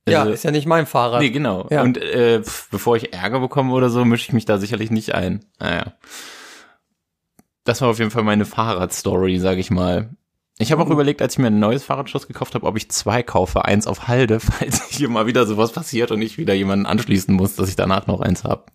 ja, 0.07 0.21
Also, 0.21 0.31
ist 0.31 0.45
ja 0.45 0.51
nicht 0.51 0.65
mein 0.65 0.85
Fahrrad. 0.85 1.19
Nee, 1.19 1.31
genau. 1.31 1.67
Ja. 1.69 1.81
Und 1.81 1.97
äh, 1.97 2.41
pf, 2.41 2.69
bevor 2.69 2.95
ich 2.95 3.11
Ärger 3.11 3.41
bekomme 3.41 3.73
oder 3.73 3.89
so, 3.89 4.05
mische 4.05 4.27
ich 4.27 4.33
mich 4.33 4.45
da 4.45 4.57
sicherlich 4.59 4.91
nicht 4.91 5.13
ein. 5.13 5.43
Naja. 5.59 5.93
Das 7.65 7.81
war 7.81 7.89
auf 7.89 7.99
jeden 7.99 8.11
Fall 8.11 8.23
meine 8.23 8.45
Fahrradstory, 8.45 9.39
sag 9.39 9.57
ich 9.57 9.71
mal. 9.71 10.15
Ich 10.59 10.71
habe 10.71 10.81
auch 10.81 10.85
Mhm. 10.87 10.93
überlegt, 10.93 11.21
als 11.21 11.33
ich 11.33 11.39
mir 11.39 11.47
ein 11.47 11.59
neues 11.59 11.83
Fahrradschloss 11.83 12.27
gekauft 12.27 12.53
habe, 12.55 12.65
ob 12.67 12.77
ich 12.77 12.89
zwei 12.89 13.23
kaufe, 13.23 13.65
eins 13.65 13.87
auf 13.87 14.07
Halde, 14.07 14.39
falls 14.39 14.83
hier 14.89 15.09
mal 15.09 15.25
wieder 15.25 15.45
sowas 15.47 15.71
passiert 15.71 16.11
und 16.11 16.21
ich 16.21 16.37
wieder 16.37 16.53
jemanden 16.53 16.85
anschließen 16.85 17.33
muss, 17.33 17.55
dass 17.55 17.69
ich 17.69 17.75
danach 17.75 18.05
noch 18.07 18.21
eins 18.21 18.43
hab. 18.43 18.71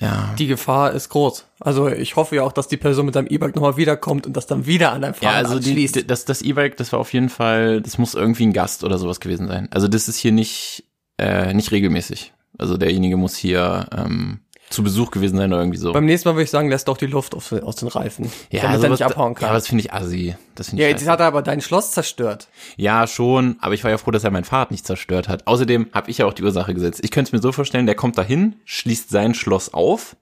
Ja. 0.00 0.34
Die 0.38 0.48
Gefahr 0.48 0.90
ist 0.92 1.08
groß. 1.10 1.46
Also 1.60 1.88
ich 1.88 2.16
hoffe 2.16 2.34
ja 2.36 2.42
auch, 2.42 2.50
dass 2.52 2.66
die 2.66 2.76
Person 2.76 3.06
mit 3.06 3.14
deinem 3.14 3.28
E-Bike 3.28 3.54
nochmal 3.54 3.76
wiederkommt 3.76 4.26
und 4.26 4.36
das 4.36 4.48
dann 4.48 4.66
wieder 4.66 4.90
an 4.92 5.02
deinem 5.02 5.14
Ja, 5.20 5.30
Fahrrad 5.30 5.44
also 5.44 5.56
anschließt. 5.58 5.94
die- 5.94 6.06
das, 6.06 6.24
das 6.24 6.42
E-Bike, 6.42 6.76
das 6.76 6.92
war 6.92 6.98
auf 6.98 7.12
jeden 7.12 7.28
Fall, 7.28 7.80
das 7.80 7.96
muss 7.98 8.14
irgendwie 8.14 8.44
ein 8.46 8.52
Gast 8.52 8.82
oder 8.82 8.98
sowas 8.98 9.20
gewesen 9.20 9.46
sein. 9.46 9.68
Also 9.70 9.86
das 9.86 10.08
ist 10.08 10.16
hier 10.16 10.32
nicht, 10.32 10.84
äh, 11.18 11.54
nicht 11.54 11.70
regelmäßig. 11.70 12.32
Also 12.58 12.76
derjenige 12.76 13.16
muss 13.16 13.36
hier 13.36 13.86
ähm, 13.96 14.40
zu 14.74 14.82
Besuch 14.82 15.10
gewesen 15.10 15.36
sein 15.38 15.52
oder 15.52 15.62
irgendwie 15.62 15.78
so. 15.78 15.92
Beim 15.92 16.04
nächsten 16.04 16.28
Mal 16.28 16.34
würde 16.34 16.44
ich 16.44 16.50
sagen, 16.50 16.68
lässt 16.68 16.88
doch 16.88 16.96
die 16.98 17.06
Luft 17.06 17.34
aus, 17.34 17.52
aus 17.52 17.76
den 17.76 17.88
Reifen, 17.88 18.30
damit 18.50 18.64
er 18.64 18.76
sowas- 18.78 18.90
nicht 18.90 19.02
abhauen 19.02 19.32
Ja, 19.32 19.38
kann. 19.38 19.48
aber 19.48 19.58
das 19.58 19.68
finde 19.68 19.82
ich 19.84 19.92
assi. 19.92 20.36
Das 20.54 20.68
finde 20.68 20.82
Ja, 20.82 20.88
ich 20.88 20.92
jetzt 20.92 21.00
scheiße. 21.02 21.10
hat 21.12 21.20
er 21.20 21.26
aber 21.26 21.42
dein 21.42 21.60
Schloss 21.60 21.92
zerstört. 21.92 22.48
Ja, 22.76 23.06
schon, 23.06 23.56
aber 23.60 23.74
ich 23.74 23.82
war 23.84 23.90
ja 23.90 23.98
froh, 23.98 24.10
dass 24.10 24.24
er 24.24 24.30
mein 24.30 24.44
Fahrrad 24.44 24.70
nicht 24.70 24.86
zerstört 24.86 25.28
hat. 25.28 25.46
Außerdem 25.46 25.88
habe 25.92 26.10
ich 26.10 26.18
ja 26.18 26.26
auch 26.26 26.34
die 26.34 26.42
Ursache 26.42 26.74
gesetzt. 26.74 27.00
Ich 27.02 27.10
könnte 27.10 27.28
es 27.28 27.32
mir 27.32 27.40
so 27.40 27.52
vorstellen, 27.52 27.86
der 27.86 27.94
kommt 27.94 28.18
dahin, 28.18 28.56
schließt 28.64 29.08
sein 29.10 29.34
Schloss 29.34 29.72
auf, 29.72 30.16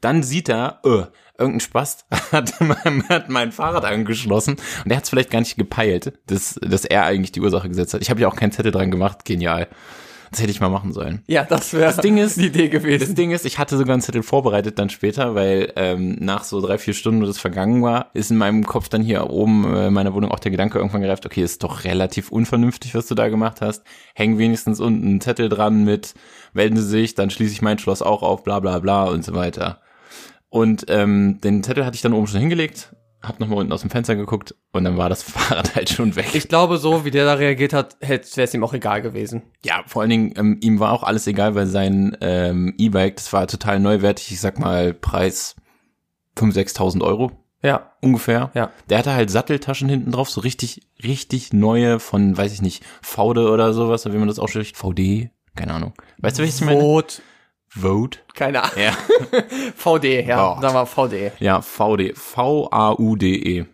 dann 0.00 0.22
sieht 0.22 0.48
er, 0.48 0.80
äh, 0.84 1.02
irgendein 1.38 1.60
Spast 1.60 2.06
hat 2.32 2.54
mein, 2.60 3.08
hat 3.08 3.28
mein 3.28 3.52
Fahrrad 3.52 3.84
angeschlossen 3.84 4.56
und 4.84 4.90
er 4.90 4.96
hat 4.96 5.04
es 5.04 5.10
vielleicht 5.10 5.30
gar 5.30 5.40
nicht 5.40 5.56
gepeilt, 5.56 6.12
dass, 6.26 6.58
dass 6.62 6.84
er 6.84 7.04
eigentlich 7.04 7.32
die 7.32 7.40
Ursache 7.40 7.68
gesetzt 7.68 7.94
hat. 7.94 8.02
Ich 8.02 8.10
habe 8.10 8.20
ja 8.20 8.28
auch 8.28 8.36
keinen 8.36 8.52
Zettel 8.52 8.72
dran 8.72 8.90
gemacht, 8.90 9.24
genial. 9.24 9.68
Das 10.30 10.40
hätte 10.40 10.50
ich 10.52 10.60
mal 10.60 10.68
machen 10.68 10.92
sollen. 10.92 11.22
Ja, 11.26 11.42
das 11.44 11.72
wäre 11.72 11.86
Das 11.86 11.96
Ding 11.96 12.16
ist- 12.16 12.36
die 12.40 12.46
Idee 12.46 12.68
Das 12.68 12.82
gewesen. 12.82 13.14
Ding 13.16 13.32
ist, 13.32 13.44
ich 13.44 13.58
hatte 13.58 13.76
sogar 13.76 13.94
einen 13.94 14.02
Zettel 14.02 14.22
vorbereitet 14.22 14.78
dann 14.78 14.88
später, 14.88 15.34
weil 15.34 15.72
ähm, 15.74 16.16
nach 16.20 16.44
so 16.44 16.60
drei, 16.60 16.78
vier 16.78 16.94
Stunden, 16.94 17.20
wo 17.22 17.26
das 17.26 17.38
vergangen 17.38 17.82
war, 17.82 18.10
ist 18.14 18.30
in 18.30 18.36
meinem 18.36 18.64
Kopf 18.64 18.88
dann 18.88 19.02
hier 19.02 19.28
oben 19.28 19.64
äh, 19.74 19.88
in 19.88 19.92
meiner 19.92 20.14
Wohnung 20.14 20.30
auch 20.30 20.38
der 20.38 20.52
Gedanke 20.52 20.78
irgendwann 20.78 21.00
gereift, 21.02 21.26
okay, 21.26 21.42
ist 21.42 21.64
doch 21.64 21.82
relativ 21.84 22.30
unvernünftig, 22.30 22.94
was 22.94 23.08
du 23.08 23.16
da 23.16 23.28
gemacht 23.28 23.60
hast. 23.60 23.82
Häng 24.14 24.38
wenigstens 24.38 24.78
unten 24.78 25.04
einen 25.06 25.20
Zettel 25.20 25.48
dran 25.48 25.84
mit, 25.84 26.14
melden 26.52 26.76
Sie 26.76 26.86
sich, 26.88 27.14
dann 27.16 27.30
schließe 27.30 27.52
ich 27.52 27.62
mein 27.62 27.78
Schloss 27.80 28.00
auch 28.00 28.22
auf, 28.22 28.44
bla 28.44 28.60
bla 28.60 28.78
bla 28.78 29.04
und 29.06 29.24
so 29.24 29.34
weiter. 29.34 29.80
Und 30.48 30.84
ähm, 30.88 31.38
den 31.42 31.62
Zettel 31.64 31.84
hatte 31.84 31.94
ich 31.96 32.02
dann 32.02 32.12
oben 32.12 32.26
schon 32.28 32.40
hingelegt, 32.40 32.92
hab 33.22 33.38
nochmal 33.40 33.58
unten 33.58 33.72
aus 33.72 33.82
dem 33.82 33.90
Fenster 33.90 34.16
geguckt 34.16 34.54
und 34.72 34.84
dann 34.84 34.96
war 34.96 35.08
das 35.08 35.22
Fahrrad 35.24 35.74
halt 35.74 35.90
schon 35.90 36.16
weg. 36.16 36.34
Ich 36.34 36.48
glaube, 36.48 36.78
so 36.78 37.04
wie 37.04 37.10
der 37.10 37.24
da 37.24 37.34
reagiert 37.34 37.72
hat, 37.72 37.96
wäre 38.00 38.20
es 38.20 38.54
ihm 38.54 38.64
auch 38.64 38.72
egal 38.72 39.02
gewesen. 39.02 39.42
Ja, 39.64 39.82
vor 39.86 40.02
allen 40.02 40.10
Dingen, 40.10 40.34
ähm, 40.36 40.58
ihm 40.62 40.80
war 40.80 40.92
auch 40.92 41.02
alles 41.02 41.26
egal, 41.26 41.54
weil 41.54 41.66
sein 41.66 42.16
ähm, 42.20 42.74
E-Bike, 42.78 43.16
das 43.16 43.32
war 43.32 43.46
total 43.46 43.80
neuwertig, 43.80 44.32
ich 44.32 44.40
sag 44.40 44.58
mal, 44.58 44.94
Preis 44.94 45.56
5.000, 46.36 46.76
6.000 46.76 47.02
Euro 47.02 47.32
Ja, 47.62 47.92
ungefähr. 48.00 48.50
Ja. 48.54 48.70
Der 48.88 48.98
hatte 48.98 49.12
halt 49.12 49.30
Satteltaschen 49.30 49.88
hinten 49.88 50.12
drauf, 50.12 50.30
so 50.30 50.40
richtig, 50.40 50.82
richtig 51.02 51.52
neue 51.52 52.00
von, 52.00 52.36
weiß 52.36 52.52
ich 52.52 52.62
nicht, 52.62 52.82
VD 53.02 53.38
oder 53.38 53.74
sowas, 53.74 54.06
wie 54.06 54.16
man 54.16 54.28
das 54.28 54.38
ausspricht. 54.38 54.76
VD? 54.76 55.30
Keine 55.56 55.74
Ahnung. 55.74 55.92
Weißt 56.18 56.38
du, 56.38 56.42
welches 56.42 56.60
ich 56.60 56.66
meine? 56.66 56.80
Vote? 57.70 58.18
keine 58.34 58.62
Ahnung. 58.62 58.76
Ja. 58.78 58.92
VD, 59.76 60.26
ja, 60.26 60.54
Vote. 60.54 60.60
sagen 60.62 60.74
wir 60.74 60.86
VD. 60.86 61.32
Ja, 61.40 61.60
VD. 61.62 62.14
V-A-U-D-E. 62.16 63.64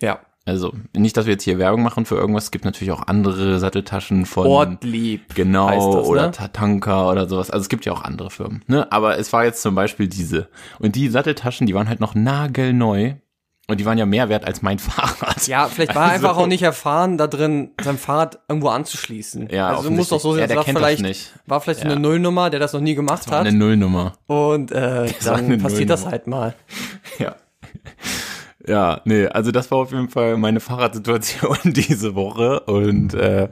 Ja. 0.00 0.20
Also, 0.46 0.74
nicht, 0.94 1.16
dass 1.16 1.24
wir 1.24 1.32
jetzt 1.32 1.44
hier 1.44 1.58
Werbung 1.58 1.82
machen 1.82 2.04
für 2.04 2.16
irgendwas. 2.16 2.44
Es 2.44 2.50
gibt 2.50 2.66
natürlich 2.66 2.92
auch 2.92 3.06
andere 3.06 3.58
Satteltaschen 3.58 4.26
von. 4.26 4.46
Ortlieb. 4.46 5.34
Genau, 5.34 5.68
heißt 5.68 5.86
das, 5.86 6.06
oder 6.06 6.26
ne? 6.26 6.30
Tatanka 6.32 7.10
oder 7.10 7.26
sowas. 7.28 7.50
Also 7.50 7.62
es 7.62 7.68
gibt 7.70 7.86
ja 7.86 7.92
auch 7.92 8.02
andere 8.02 8.30
Firmen. 8.30 8.62
Ne? 8.66 8.90
Aber 8.92 9.18
es 9.18 9.32
war 9.32 9.44
jetzt 9.44 9.62
zum 9.62 9.74
Beispiel 9.74 10.06
diese. 10.06 10.48
Und 10.80 10.96
die 10.96 11.08
Satteltaschen, 11.08 11.66
die 11.66 11.74
waren 11.74 11.88
halt 11.88 12.00
noch 12.00 12.14
nagelneu. 12.14 13.14
Und 13.66 13.80
die 13.80 13.86
waren 13.86 13.96
ja 13.96 14.04
mehr 14.04 14.28
wert 14.28 14.44
als 14.46 14.60
mein 14.60 14.78
Fahrrad. 14.80 15.46
Ja, 15.46 15.66
vielleicht 15.68 15.94
war 15.94 16.06
er 16.06 16.12
Also- 16.12 16.26
einfach 16.26 16.38
auch 16.42 16.46
nicht 16.46 16.62
erfahren, 16.62 17.16
da 17.16 17.26
drin 17.26 17.70
sein 17.82 17.96
Fahrrad 17.96 18.38
irgendwo 18.48 18.68
anzuschließen. 18.68 19.48
Ja, 19.50 19.68
also 19.70 19.84
du 19.84 19.90
musst 19.90 20.12
doch 20.12 20.20
so 20.20 20.32
sehen, 20.32 20.40
Ja, 20.42 20.46
das 20.54 20.66
das 20.66 20.74
vielleicht, 20.76 21.02
nicht. 21.02 21.32
war 21.46 21.60
vielleicht 21.62 21.80
so 21.80 21.86
Ja. 21.86 21.92
eine 21.92 22.00
Nullnummer, 22.00 22.50
der 22.50 22.60
das 22.60 22.72
noch 22.74 22.80
nie 22.80 22.94
gemacht 22.94 23.30
War 23.30 23.38
hat. 23.40 23.46
eine 23.46 23.56
Nullnummer. 23.56 24.12
Und 24.26 24.70
äh, 24.72 25.06
war 25.24 25.36
dann 25.40 25.58
passiert 25.62 25.88
das 25.90 26.04
halt 26.06 26.26
mal. 26.26 26.54
Ja. 27.18 27.36
Ja, 28.66 29.02
nee, 29.04 29.26
also 29.26 29.50
das 29.50 29.70
war 29.70 29.78
auf 29.78 29.92
jeden 29.92 30.08
Fall 30.08 30.36
meine 30.38 30.58
Fahrradsituation 30.60 31.58
diese 31.64 32.14
Woche. 32.14 32.60
Und 32.60 33.12
äh, 33.12 33.48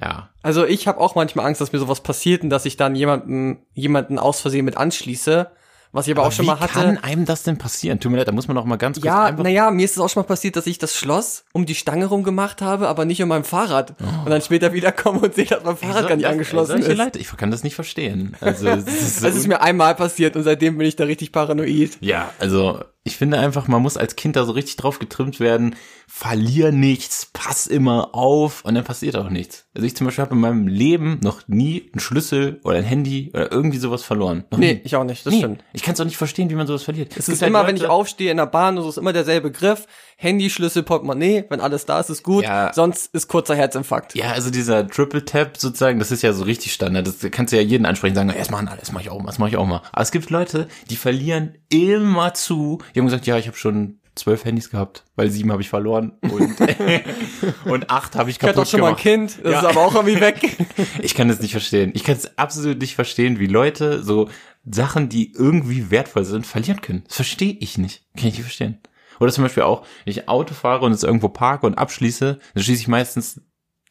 ja. 0.00 0.28
Also 0.42 0.66
ich 0.66 0.86
habe 0.88 1.00
auch 1.00 1.14
manchmal 1.14 1.46
Angst, 1.46 1.60
dass 1.60 1.72
mir 1.72 1.78
sowas 1.78 2.02
passiert 2.02 2.42
und 2.42 2.50
dass 2.50 2.66
ich 2.66 2.76
dann 2.76 2.94
jemanden, 2.94 3.58
jemanden 3.72 4.18
aus 4.18 4.40
Versehen 4.42 4.64
mit 4.66 4.76
anschließe. 4.76 5.50
Was 5.94 6.06
ich 6.06 6.16
aber, 6.16 6.26
auch 6.26 6.32
schon 6.32 6.44
Wie 6.46 6.50
mal 6.50 6.58
hatte. 6.60 6.72
kann 6.72 6.96
einem 6.98 7.26
das 7.26 7.42
denn 7.42 7.58
passieren? 7.58 8.00
Tut 8.00 8.10
mir 8.10 8.16
leid, 8.18 8.26
da 8.28 8.32
muss 8.32 8.48
man 8.48 8.54
noch 8.54 8.64
mal 8.64 8.76
ganz 8.76 8.96
kurz 8.96 9.04
Ja, 9.04 9.30
naja, 9.30 9.70
mir 9.70 9.84
ist 9.84 9.92
es 9.92 9.98
auch 9.98 10.08
schon 10.08 10.22
mal 10.22 10.26
passiert, 10.26 10.56
dass 10.56 10.66
ich 10.66 10.78
das 10.78 10.96
Schloss 10.96 11.44
um 11.52 11.66
die 11.66 11.74
Stange 11.74 12.06
rum 12.06 12.22
gemacht 12.22 12.62
habe, 12.62 12.88
aber 12.88 13.04
nicht 13.04 13.22
um 13.22 13.28
mein 13.28 13.44
Fahrrad. 13.44 13.94
Und 14.24 14.30
dann 14.30 14.40
später 14.40 14.72
wiederkomme 14.72 15.20
und 15.20 15.34
sehe, 15.34 15.44
dass 15.44 15.62
mein 15.64 15.76
Fahrrad 15.76 16.08
gar 16.08 16.16
nicht 16.16 16.24
Das- 16.24 16.32
angeschlossen 16.32 16.78
ist. 16.82 16.96
Leute, 16.96 17.18
ich 17.18 17.36
kann 17.36 17.50
das 17.50 17.62
nicht 17.62 17.74
verstehen. 17.74 18.36
Also, 18.40 18.68
es 18.68 18.86
ist, 18.86 19.22
Das 19.24 19.34
ist 19.36 19.46
mir 19.46 19.60
einmal 19.60 19.94
passiert 19.94 20.34
und 20.34 20.44
seitdem 20.44 20.78
bin 20.78 20.86
ich 20.86 20.96
da 20.96 21.04
richtig 21.04 21.30
paranoid. 21.30 21.98
Ja, 22.00 22.30
also 22.38 22.80
Ich 23.04 23.16
finde 23.16 23.38
einfach, 23.40 23.66
man 23.66 23.82
muss 23.82 23.96
als 23.96 24.14
Kind 24.14 24.36
da 24.36 24.44
so 24.44 24.52
richtig 24.52 24.76
drauf 24.76 25.00
getrimmt 25.00 25.40
werden, 25.40 25.74
verlier 26.06 26.70
nichts, 26.70 27.28
pass 27.32 27.66
immer 27.66 28.14
auf 28.14 28.64
und 28.64 28.76
dann 28.76 28.84
passiert 28.84 29.16
auch 29.16 29.28
nichts. 29.28 29.66
Also 29.74 29.86
ich 29.86 29.96
zum 29.96 30.06
Beispiel 30.06 30.22
habe 30.22 30.34
in 30.36 30.40
meinem 30.40 30.68
Leben 30.68 31.18
noch 31.20 31.48
nie 31.48 31.90
einen 31.92 31.98
Schlüssel 32.00 32.60
oder 32.62 32.76
ein 32.76 32.84
Handy 32.84 33.30
oder 33.34 33.50
irgendwie 33.50 33.78
sowas 33.78 34.04
verloren. 34.04 34.44
Noch 34.52 34.58
Nee, 34.58 34.74
nie. 34.74 34.80
ich 34.84 34.94
auch 34.94 35.02
nicht, 35.02 35.26
das 35.26 35.32
Nie. 35.32 35.40
stimmt. 35.40 35.64
Ich 35.72 35.82
kann 35.82 35.94
es 35.94 36.00
auch 36.00 36.04
nicht 36.04 36.16
verstehen, 36.16 36.48
wie 36.50 36.54
man 36.54 36.68
sowas 36.68 36.84
verliert. 36.84 37.08
Es 37.16 37.26
gibt 37.26 37.28
ist 37.36 37.42
halt 37.42 37.50
immer, 37.50 37.66
wenn 37.66 37.74
ich 37.74 37.82
Leute- 37.82 37.92
aufstehe 37.92 38.30
in 38.30 38.36
der 38.36 38.46
Bahn, 38.46 38.78
es 38.78 38.86
ist 38.86 38.98
immer 38.98 39.12
derselbe 39.12 39.50
Griff. 39.50 39.86
Handy, 40.22 40.50
Schlüssel, 40.50 40.82
Portemonnaie. 40.82 41.44
Wenn 41.48 41.60
alles 41.60 41.84
da 41.84 41.98
ist, 42.00 42.10
ist 42.10 42.22
gut. 42.22 42.44
Ja. 42.44 42.72
Sonst 42.72 43.12
ist 43.14 43.26
kurzer 43.28 43.54
Herzinfarkt. 43.56 44.14
Ja, 44.14 44.32
also 44.32 44.50
dieser 44.50 44.86
Triple 44.86 45.24
Tap 45.24 45.56
sozusagen, 45.56 45.98
das 45.98 46.10
ist 46.12 46.22
ja 46.22 46.32
so 46.32 46.44
richtig 46.44 46.72
Standard. 46.72 47.06
Das 47.06 47.16
kannst 47.30 47.52
du 47.52 47.56
ja 47.56 47.62
jeden 47.62 47.86
ansprechen, 47.86 48.14
sagen, 48.14 48.32
das 48.36 48.50
machen 48.50 48.68
alle, 48.68 48.78
das 48.78 48.92
mache 48.92 49.02
ich 49.02 49.10
auch 49.10 49.18
mal, 49.18 49.26
das 49.26 49.38
mache 49.38 49.50
ich 49.50 49.56
auch 49.56 49.66
mal. 49.66 49.82
Aber 49.92 50.02
es 50.02 50.12
gibt 50.12 50.30
Leute, 50.30 50.68
die 50.90 50.96
verlieren 50.96 51.58
immer 51.70 52.34
zu. 52.34 52.78
Die 52.94 53.00
haben 53.00 53.06
gesagt, 53.06 53.26
ja, 53.26 53.36
ich 53.36 53.48
habe 53.48 53.56
schon 53.56 53.98
zwölf 54.14 54.44
Handys 54.44 54.68
gehabt, 54.70 55.04
weil 55.16 55.30
sieben 55.30 55.50
habe 55.50 55.62
ich 55.62 55.70
verloren 55.70 56.12
und, 56.20 56.54
und 57.64 57.90
acht 57.90 58.14
habe 58.14 58.30
ich 58.30 58.36
Ich 58.36 58.42
hatte 58.42 58.52
kaputt 58.54 58.66
doch 58.66 58.70
schon 58.70 58.80
mal 58.80 58.88
ein 58.88 58.96
gemacht. 58.96 59.02
Kind, 59.02 59.38
das 59.42 59.52
Ja. 59.52 59.58
ist 59.60 59.64
aber 59.66 59.80
auch 59.86 59.94
irgendwie 59.94 60.20
weg. 60.20 60.56
Ich 61.02 61.14
kann 61.14 61.28
das 61.28 61.40
nicht 61.40 61.52
verstehen. 61.52 61.92
Ich 61.94 62.04
kann 62.04 62.16
es 62.16 62.36
absolut 62.38 62.78
nicht 62.78 62.94
verstehen, 62.94 63.38
wie 63.38 63.46
Leute 63.46 64.02
so 64.02 64.28
Sachen, 64.70 65.08
die 65.08 65.32
irgendwie 65.32 65.90
wertvoll 65.90 66.24
sind, 66.24 66.46
verlieren 66.46 66.80
können. 66.80 67.02
Das 67.08 67.16
verstehe 67.16 67.56
ich 67.58 67.78
nicht. 67.78 68.02
Kann 68.16 68.28
ich 68.28 68.34
nicht 68.34 68.42
verstehen. 68.42 68.78
Oder 69.22 69.32
zum 69.32 69.44
Beispiel 69.44 69.62
auch, 69.62 69.82
wenn 70.04 70.10
ich 70.10 70.28
Auto 70.28 70.52
fahre 70.52 70.84
und 70.84 70.92
es 70.92 71.04
irgendwo 71.04 71.28
parke 71.28 71.64
und 71.64 71.78
abschließe, 71.78 72.38
dann 72.54 72.62
schließe 72.62 72.82
ich 72.82 72.88
meistens 72.88 73.40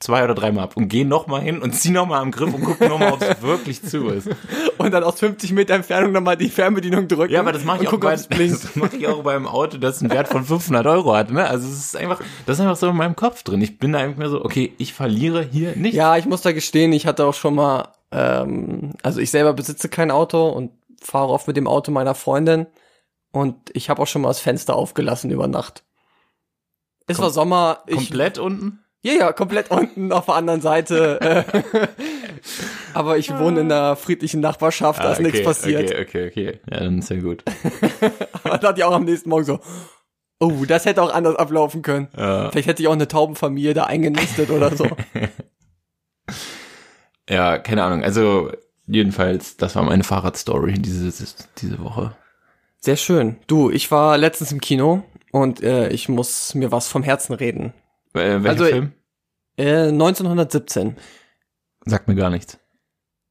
zwei 0.01 0.23
oder 0.23 0.35
dreimal 0.35 0.65
ab 0.65 0.75
und 0.75 0.89
gehe 0.89 1.05
nochmal 1.05 1.41
hin 1.41 1.61
und 1.61 1.73
ziehe 1.73 1.93
nochmal 1.93 2.21
am 2.21 2.31
Griff 2.31 2.53
und 2.53 2.63
gucke 2.63 2.87
nochmal, 2.89 3.13
ob 3.13 3.21
es 3.21 3.41
wirklich 3.41 3.81
zu 3.81 4.09
ist. 4.09 4.29
Und 4.77 4.91
dann 4.91 5.03
aus 5.03 5.19
50 5.19 5.53
Meter 5.53 5.75
Entfernung 5.75 6.11
nochmal 6.11 6.35
die 6.35 6.49
Fernbedienung 6.49 7.07
drücken. 7.07 7.31
Ja, 7.31 7.39
aber 7.39 7.53
das 7.53 7.63
mache 7.63 7.83
ich, 7.83 7.87
auch 7.87 7.97
bei, 7.97 8.15
das 8.15 8.75
mache 8.75 8.97
ich 8.97 9.07
auch 9.07 9.23
beim 9.23 9.47
Auto, 9.47 9.77
das 9.77 10.01
einen 10.01 10.11
Wert 10.11 10.27
von 10.27 10.43
500 10.43 10.85
Euro 10.87 11.15
hat. 11.15 11.31
Ne? 11.31 11.47
Also 11.47 11.67
es 11.67 11.77
ist 11.77 11.95
einfach, 11.95 12.19
das 12.45 12.57
ist 12.57 12.61
einfach 12.61 12.75
so 12.75 12.89
in 12.89 12.97
meinem 12.97 13.15
Kopf 13.15 13.43
drin. 13.43 13.61
Ich 13.61 13.77
bin 13.77 13.93
da 13.93 13.99
einfach 13.99 14.17
mehr 14.17 14.29
so, 14.29 14.43
okay, 14.43 14.73
ich 14.77 14.93
verliere 14.93 15.43
hier 15.49 15.75
nicht. 15.75 15.93
Ja, 15.93 16.17
ich 16.17 16.25
muss 16.25 16.41
da 16.41 16.51
gestehen, 16.51 16.91
ich 16.93 17.05
hatte 17.05 17.25
auch 17.25 17.35
schon 17.35 17.55
mal, 17.55 17.89
ähm, 18.11 18.91
also 19.03 19.21
ich 19.21 19.31
selber 19.31 19.53
besitze 19.53 19.87
kein 19.87 20.11
Auto 20.11 20.49
und 20.49 20.71
fahre 21.01 21.29
oft 21.29 21.47
mit 21.47 21.57
dem 21.57 21.67
Auto 21.67 21.91
meiner 21.91 22.15
Freundin 22.15 22.67
und 23.31 23.55
ich 23.73 23.89
habe 23.89 24.01
auch 24.01 24.07
schon 24.07 24.21
mal 24.21 24.29
das 24.29 24.39
Fenster 24.39 24.75
aufgelassen 24.75 25.31
über 25.31 25.47
Nacht. 25.47 25.83
Es 27.07 27.17
Kom- 27.17 27.21
war 27.23 27.29
Sommer. 27.31 27.83
Ich, 27.87 27.95
Komplett 27.95 28.37
unten? 28.37 28.79
Ja, 29.03 29.13
ja, 29.13 29.31
komplett 29.33 29.71
unten 29.71 30.11
auf 30.11 30.25
der 30.25 30.35
anderen 30.35 30.61
Seite. 30.61 31.43
Aber 32.93 33.17
ich 33.17 33.35
wohne 33.35 33.61
in 33.61 33.71
einer 33.71 33.95
friedlichen 33.95 34.41
Nachbarschaft, 34.41 34.99
da 34.99 35.09
Ah, 35.09 35.11
ist 35.13 35.21
nichts 35.21 35.41
passiert. 35.43 35.89
Okay, 35.91 36.01
okay, 36.03 36.27
okay. 36.27 36.59
Ja, 36.69 36.79
dann 36.81 36.99
ist 36.99 37.09
ja 37.09 37.19
gut. 37.19 37.43
Aber 38.43 38.57
da 38.59 38.67
hatte 38.69 38.79
ich 38.79 38.83
auch 38.83 38.93
am 38.93 39.05
nächsten 39.05 39.29
Morgen 39.29 39.45
so, 39.45 39.59
oh, 40.39 40.65
das 40.67 40.85
hätte 40.85 41.01
auch 41.01 41.11
anders 41.13 41.35
ablaufen 41.35 41.81
können. 41.81 42.09
Ja. 42.15 42.51
Vielleicht 42.51 42.67
hätte 42.67 42.83
ich 42.83 42.87
auch 42.87 42.93
eine 42.93 43.07
Taubenfamilie 43.07 43.73
da 43.73 43.85
eingenistet 43.85 44.49
oder 44.51 44.75
so. 44.75 44.87
Ja, 47.29 47.59
keine 47.59 47.83
Ahnung. 47.83 48.03
Also 48.03 48.51
jedenfalls, 48.87 49.55
das 49.57 49.75
war 49.75 49.83
meine 49.83 50.03
Fahrradstory 50.03 50.73
diese, 50.73 51.11
diese 51.57 51.79
Woche. 51.79 52.15
Sehr 52.83 52.97
schön. 52.97 53.37
Du, 53.47 53.69
ich 53.69 53.91
war 53.91 54.17
letztens 54.17 54.51
im 54.51 54.59
Kino 54.59 55.03
und 55.31 55.61
äh, 55.61 55.89
ich 55.89 56.09
muss 56.09 56.55
mir 56.55 56.71
was 56.71 56.87
vom 56.87 57.03
Herzen 57.03 57.33
reden. 57.33 57.73
Äh, 58.13 58.41
welcher 58.43 58.49
Also, 58.49 58.65
Film? 58.65 58.91
Äh, 59.57 59.87
1917. 59.89 60.97
Sagt 61.85 62.07
mir 62.07 62.15
gar 62.15 62.29
nichts. 62.31 62.57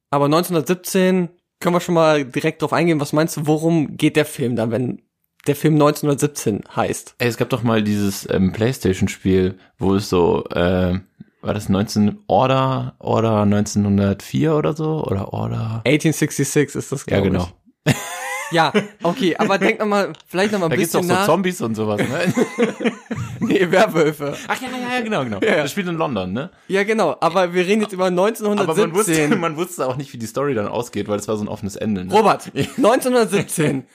Aber 0.09 0.25
1917 0.25 1.29
können 1.59 1.75
wir 1.75 1.81
schon 1.81 1.95
mal 1.95 2.23
direkt 2.25 2.61
drauf 2.61 2.73
eingehen. 2.73 2.99
Was 3.01 3.13
meinst 3.13 3.35
du, 3.37 3.47
worum 3.47 3.97
geht 3.97 4.15
der 4.15 4.25
Film 4.25 4.55
dann, 4.55 4.71
wenn 4.71 5.01
der 5.47 5.55
Film 5.55 5.73
1917 5.75 6.63
heißt? 6.75 7.15
Ey, 7.17 7.27
es 7.27 7.37
gab 7.37 7.49
doch 7.49 7.63
mal 7.63 7.83
dieses 7.83 8.29
ähm, 8.29 8.53
Playstation-Spiel, 8.53 9.57
wo 9.77 9.95
es 9.95 10.09
so, 10.09 10.45
äh, 10.51 10.99
war 11.41 11.53
das 11.53 11.67
19 11.69 12.19
Order, 12.27 12.95
Order 12.99 13.41
1904 13.41 14.55
oder 14.55 14.73
so? 14.73 15.03
Oder 15.03 15.33
Order? 15.33 15.81
1866 15.85 16.75
ist 16.75 16.91
das, 16.91 17.05
Ja, 17.07 17.19
glaub 17.19 17.23
genau. 17.31 17.47
Ich. 17.85 17.95
Ja, 18.51 18.73
okay, 19.03 19.35
aber 19.37 19.57
denk 19.57 19.79
noch 19.79 19.85
mal, 19.85 20.13
vielleicht 20.27 20.51
noch 20.51 20.59
mal 20.59 20.65
ein 20.65 20.71
Da 20.71 20.75
gibt's 20.75 20.91
doch 20.91 20.99
bisschen 20.99 21.15
so 21.15 21.21
nach. 21.21 21.25
Zombies 21.25 21.61
und 21.61 21.75
sowas, 21.75 22.01
ne? 22.01 22.33
nee, 23.39 23.71
Werwölfe. 23.71 24.35
Ach 24.47 24.61
ja, 24.61 24.67
ja, 24.69 24.95
ja, 24.97 25.01
genau, 25.01 25.23
genau. 25.23 25.39
Ja. 25.41 25.57
Das 25.57 25.71
spielt 25.71 25.87
in 25.87 25.95
London, 25.95 26.33
ne? 26.33 26.51
Ja, 26.67 26.83
genau, 26.83 27.15
aber 27.19 27.53
wir 27.53 27.65
reden 27.65 27.81
jetzt 27.81 27.93
über 27.93 28.05
Aber 28.05 28.15
man 28.15 28.35
wusste, 28.35 28.51
1917. 28.51 29.39
man 29.39 29.57
wusste 29.57 29.87
auch 29.87 29.95
nicht, 29.97 30.13
wie 30.13 30.17
die 30.17 30.25
Story 30.25 30.53
dann 30.53 30.67
ausgeht, 30.67 31.07
weil 31.07 31.19
es 31.19 31.27
war 31.27 31.37
so 31.37 31.43
ein 31.43 31.47
offenes 31.47 31.75
Ende. 31.75 32.05
Ne? 32.05 32.13
Robert, 32.13 32.51
1917. 32.55 33.85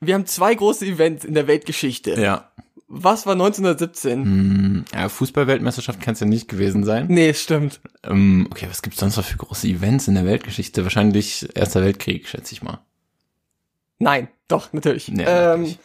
Wir 0.00 0.14
haben 0.14 0.26
zwei 0.26 0.54
große 0.54 0.86
Events 0.86 1.24
in 1.24 1.34
der 1.34 1.46
Weltgeschichte. 1.46 2.20
Ja. 2.20 2.50
Was 2.92 3.24
war 3.24 3.34
1917? 3.34 4.24
Hm, 4.24 4.84
ja, 4.92 5.08
Fußball-Weltmeisterschaft 5.08 6.00
kann 6.00 6.14
es 6.14 6.20
ja 6.20 6.26
nicht 6.26 6.48
gewesen 6.48 6.82
sein. 6.82 7.06
Nee, 7.08 7.34
stimmt. 7.34 7.80
Ähm, 8.02 8.48
okay, 8.50 8.66
was 8.68 8.82
gibt's 8.82 8.98
sonst 8.98 9.16
noch 9.16 9.24
für 9.24 9.36
große 9.36 9.68
Events 9.68 10.08
in 10.08 10.16
der 10.16 10.26
Weltgeschichte? 10.26 10.82
Wahrscheinlich 10.82 11.48
Erster 11.54 11.82
Weltkrieg, 11.82 12.26
schätze 12.26 12.52
ich 12.52 12.62
mal. 12.62 12.80
Nein, 14.00 14.28
doch, 14.48 14.72
natürlich. 14.72 15.08
Nee, 15.08 15.24
ähm, 15.24 15.60
natürlich. 15.60 15.78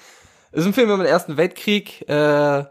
ist 0.54 0.66
ein 0.66 0.74
Film 0.74 0.90
über 0.90 1.04
den 1.04 1.06
Ersten 1.06 1.38
Weltkrieg, 1.38 2.10
äh, 2.10 2.64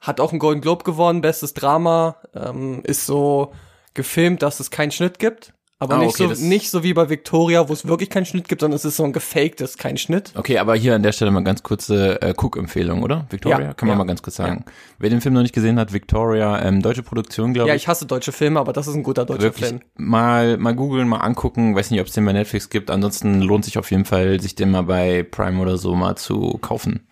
hat 0.00 0.20
auch 0.20 0.30
einen 0.30 0.38
Golden 0.38 0.60
Globe 0.60 0.84
gewonnen, 0.84 1.22
bestes 1.22 1.54
Drama, 1.54 2.16
ähm, 2.34 2.82
ist 2.84 3.06
so 3.06 3.52
gefilmt, 3.94 4.42
dass 4.42 4.60
es 4.60 4.70
keinen 4.70 4.92
Schnitt 4.92 5.18
gibt. 5.18 5.54
Aber 5.78 5.96
Ah, 5.96 5.98
nicht, 5.98 6.18
okay, 6.18 6.34
so, 6.34 6.42
nicht 6.46 6.70
so 6.70 6.82
wie 6.82 6.94
bei 6.94 7.10
Victoria, 7.10 7.68
wo 7.68 7.72
es 7.74 7.86
wirklich 7.86 8.08
keinen 8.08 8.24
Schnitt 8.24 8.48
gibt, 8.48 8.62
sondern 8.62 8.76
es 8.76 8.86
ist 8.86 8.96
so 8.96 9.04
ein 9.04 9.12
gefaktes, 9.12 9.76
kein 9.76 9.98
Schnitt. 9.98 10.32
Okay, 10.34 10.56
aber 10.56 10.74
hier 10.74 10.94
an 10.94 11.02
der 11.02 11.12
Stelle 11.12 11.30
mal 11.30 11.44
ganz 11.44 11.62
kurze 11.62 12.20
äh, 12.22 12.32
Cook-Empfehlung, 12.34 13.02
oder? 13.02 13.26
Victoria? 13.28 13.60
Ja, 13.60 13.74
Kann 13.74 13.86
man 13.88 13.98
ja, 13.98 14.04
mal 14.04 14.06
ganz 14.08 14.22
kurz 14.22 14.36
sagen. 14.36 14.64
Wer 14.98 15.10
den 15.10 15.20
Film 15.20 15.34
noch 15.34 15.42
nicht 15.42 15.54
gesehen 15.54 15.78
hat, 15.78 15.92
Victoria, 15.92 16.62
ähm, 16.62 16.80
deutsche 16.80 17.02
Produktion, 17.02 17.52
glaube 17.52 17.68
Ja, 17.68 17.74
ich. 17.74 17.82
ich 17.82 17.88
hasse 17.88 18.06
deutsche 18.06 18.32
Filme, 18.32 18.58
aber 18.58 18.72
das 18.72 18.86
ist 18.86 18.94
ein 18.94 19.02
guter 19.02 19.26
deutscher 19.26 19.42
Wirklich 19.42 19.66
Film. 19.66 19.80
mal, 19.96 20.56
mal 20.56 20.74
googeln, 20.74 21.08
mal 21.08 21.18
angucken. 21.18 21.76
Weiß 21.76 21.90
nicht, 21.90 22.00
ob 22.00 22.06
es 22.06 22.14
den 22.14 22.24
bei 22.24 22.32
Netflix 22.32 22.70
gibt. 22.70 22.90
Ansonsten 22.90 23.42
lohnt 23.42 23.66
sich 23.66 23.76
auf 23.76 23.90
jeden 23.90 24.06
Fall, 24.06 24.40
sich 24.40 24.54
den 24.54 24.70
mal 24.70 24.84
bei 24.84 25.24
Prime 25.24 25.60
oder 25.60 25.76
so 25.76 25.94
mal 25.94 26.16
zu 26.16 26.56
kaufen. 26.62 27.06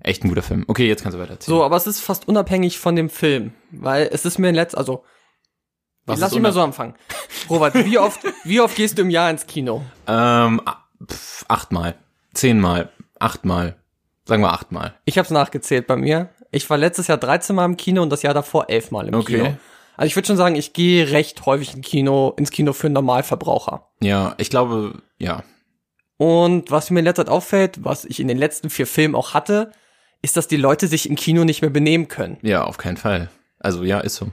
Echt 0.00 0.22
ein 0.22 0.28
guter 0.28 0.42
Film. 0.42 0.64
Okay, 0.68 0.86
jetzt 0.86 1.02
kannst 1.02 1.16
du 1.16 1.20
weiter 1.22 1.32
erzählen. 1.32 1.56
So, 1.56 1.64
aber 1.64 1.76
es 1.76 1.86
ist 1.86 2.00
fast 2.00 2.28
unabhängig 2.28 2.78
von 2.78 2.94
dem 2.94 3.08
Film, 3.08 3.52
weil 3.70 4.08
es 4.12 4.26
ist 4.26 4.38
mir 4.38 4.50
in 4.50 4.54
letzt, 4.54 4.76
also 4.76 5.02
Was 6.06 6.20
lass 6.20 6.32
mich 6.32 6.42
mal 6.42 6.52
so 6.52 6.62
anfangen. 6.62 6.94
Robert, 7.50 7.74
wie 7.74 7.98
oft, 7.98 8.20
wie 8.44 8.60
oft 8.60 8.76
gehst 8.76 8.96
du 8.98 9.02
im 9.02 9.10
Jahr 9.10 9.28
ins 9.30 9.46
Kino? 9.46 9.82
Ähm, 10.06 10.60
pf, 11.04 11.44
achtmal. 11.48 11.94
Zehnmal. 12.32 12.90
Achtmal. 13.18 13.76
Sagen 14.24 14.42
wir 14.42 14.52
achtmal. 14.52 14.94
Ich 15.04 15.18
habe 15.18 15.26
es 15.26 15.30
nachgezählt 15.30 15.86
bei 15.86 15.96
mir. 15.96 16.30
Ich 16.52 16.68
war 16.70 16.76
letztes 16.78 17.08
Jahr 17.08 17.18
13 17.18 17.56
Mal 17.56 17.64
im 17.64 17.76
Kino 17.76 18.02
und 18.02 18.10
das 18.10 18.22
Jahr 18.22 18.34
davor 18.34 18.68
11 18.70 18.90
Mal 18.92 19.08
im 19.08 19.14
Okay. 19.14 19.36
Kino. 19.38 19.56
Also 19.96 20.06
ich 20.08 20.16
würde 20.16 20.26
schon 20.26 20.36
sagen, 20.36 20.56
ich 20.56 20.72
gehe 20.72 21.10
recht 21.10 21.44
häufig 21.46 21.74
in 21.74 21.80
Kino, 21.82 22.34
ins 22.36 22.50
Kino 22.50 22.72
für 22.72 22.86
einen 22.86 22.94
Normalverbraucher. 22.94 23.88
Ja, 24.00 24.34
ich 24.38 24.50
glaube, 24.50 25.02
ja. 25.18 25.42
Und 26.18 26.70
was 26.70 26.90
mir 26.90 27.00
in 27.00 27.04
letzter 27.04 27.24
Zeit 27.24 27.32
auffällt, 27.32 27.84
was 27.84 28.04
ich 28.04 28.20
in 28.20 28.28
den 28.28 28.38
letzten 28.38 28.70
vier 28.70 28.86
Filmen 28.86 29.14
auch 29.14 29.34
hatte, 29.34 29.72
ist, 30.22 30.36
dass 30.36 30.48
die 30.48 30.56
Leute 30.56 30.86
sich 30.86 31.08
im 31.08 31.16
Kino 31.16 31.44
nicht 31.44 31.62
mehr 31.62 31.70
benehmen 31.70 32.08
können. 32.08 32.38
Ja, 32.42 32.64
auf 32.64 32.78
keinen 32.78 32.96
Fall. 32.96 33.30
Also 33.58 33.84
ja, 33.84 34.00
ist 34.00 34.16
so. 34.16 34.28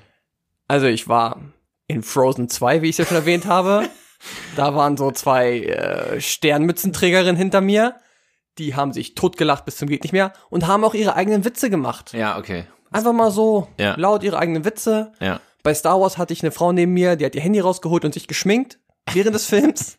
Also 0.67 0.87
ich 0.87 1.07
war 1.07 1.39
in 1.87 2.03
Frozen 2.03 2.49
2, 2.49 2.81
wie 2.81 2.89
ich 2.89 2.93
es 2.93 2.97
ja 2.99 3.05
schon 3.05 3.17
erwähnt 3.17 3.45
habe. 3.45 3.87
Da 4.55 4.73
waren 4.73 4.95
so 4.95 5.11
zwei 5.11 5.59
äh, 5.63 6.21
Sternmützenträgerinnen 6.21 7.35
hinter 7.35 7.59
mir. 7.59 7.97
Die 8.57 8.73
haben 8.73 8.93
sich 8.93 9.15
totgelacht 9.15 9.65
bis 9.65 9.75
zum 9.75 9.89
geht 9.89 10.03
nicht 10.03 10.13
mehr 10.13 10.31
und 10.49 10.65
haben 10.65 10.85
auch 10.85 10.93
ihre 10.93 11.15
eigenen 11.17 11.43
Witze 11.43 11.69
gemacht. 11.69 12.13
Ja, 12.13 12.37
okay. 12.37 12.65
Einfach 12.89 13.11
mal 13.11 13.31
so 13.31 13.67
Ja. 13.77 13.95
laut 13.97 14.23
ihre 14.23 14.37
eigenen 14.39 14.63
Witze. 14.63 15.11
Ja. 15.19 15.41
Bei 15.61 15.73
Star 15.73 15.99
Wars 15.99 16.17
hatte 16.17 16.31
ich 16.31 16.41
eine 16.41 16.51
Frau 16.53 16.71
neben 16.71 16.93
mir, 16.93 17.17
die 17.17 17.25
hat 17.25 17.35
ihr 17.35 17.41
Handy 17.41 17.59
rausgeholt 17.59 18.05
und 18.05 18.13
sich 18.13 18.29
geschminkt 18.29 18.79
während 19.11 19.35
des 19.35 19.45
Films. 19.49 19.97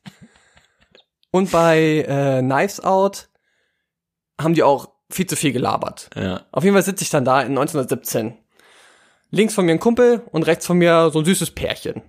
Und 1.30 1.50
bei 1.50 2.06
äh, 2.08 2.40
Knives 2.40 2.80
Out 2.80 3.28
haben 4.40 4.54
die 4.54 4.62
auch 4.62 4.88
viel 5.10 5.26
zu 5.26 5.36
viel 5.36 5.52
gelabert. 5.52 6.08
Ja. 6.16 6.46
Auf 6.50 6.64
jeden 6.64 6.74
Fall 6.74 6.82
sitze 6.82 7.04
ich 7.04 7.10
dann 7.10 7.26
da 7.26 7.42
in 7.42 7.48
1917. 7.58 8.38
Links 9.34 9.54
von 9.54 9.66
mir 9.66 9.72
ein 9.72 9.80
Kumpel 9.80 10.22
und 10.30 10.44
rechts 10.44 10.66
von 10.66 10.78
mir 10.78 11.10
so 11.12 11.18
ein 11.20 11.24
süßes 11.24 11.50
Pärchen. 11.52 12.02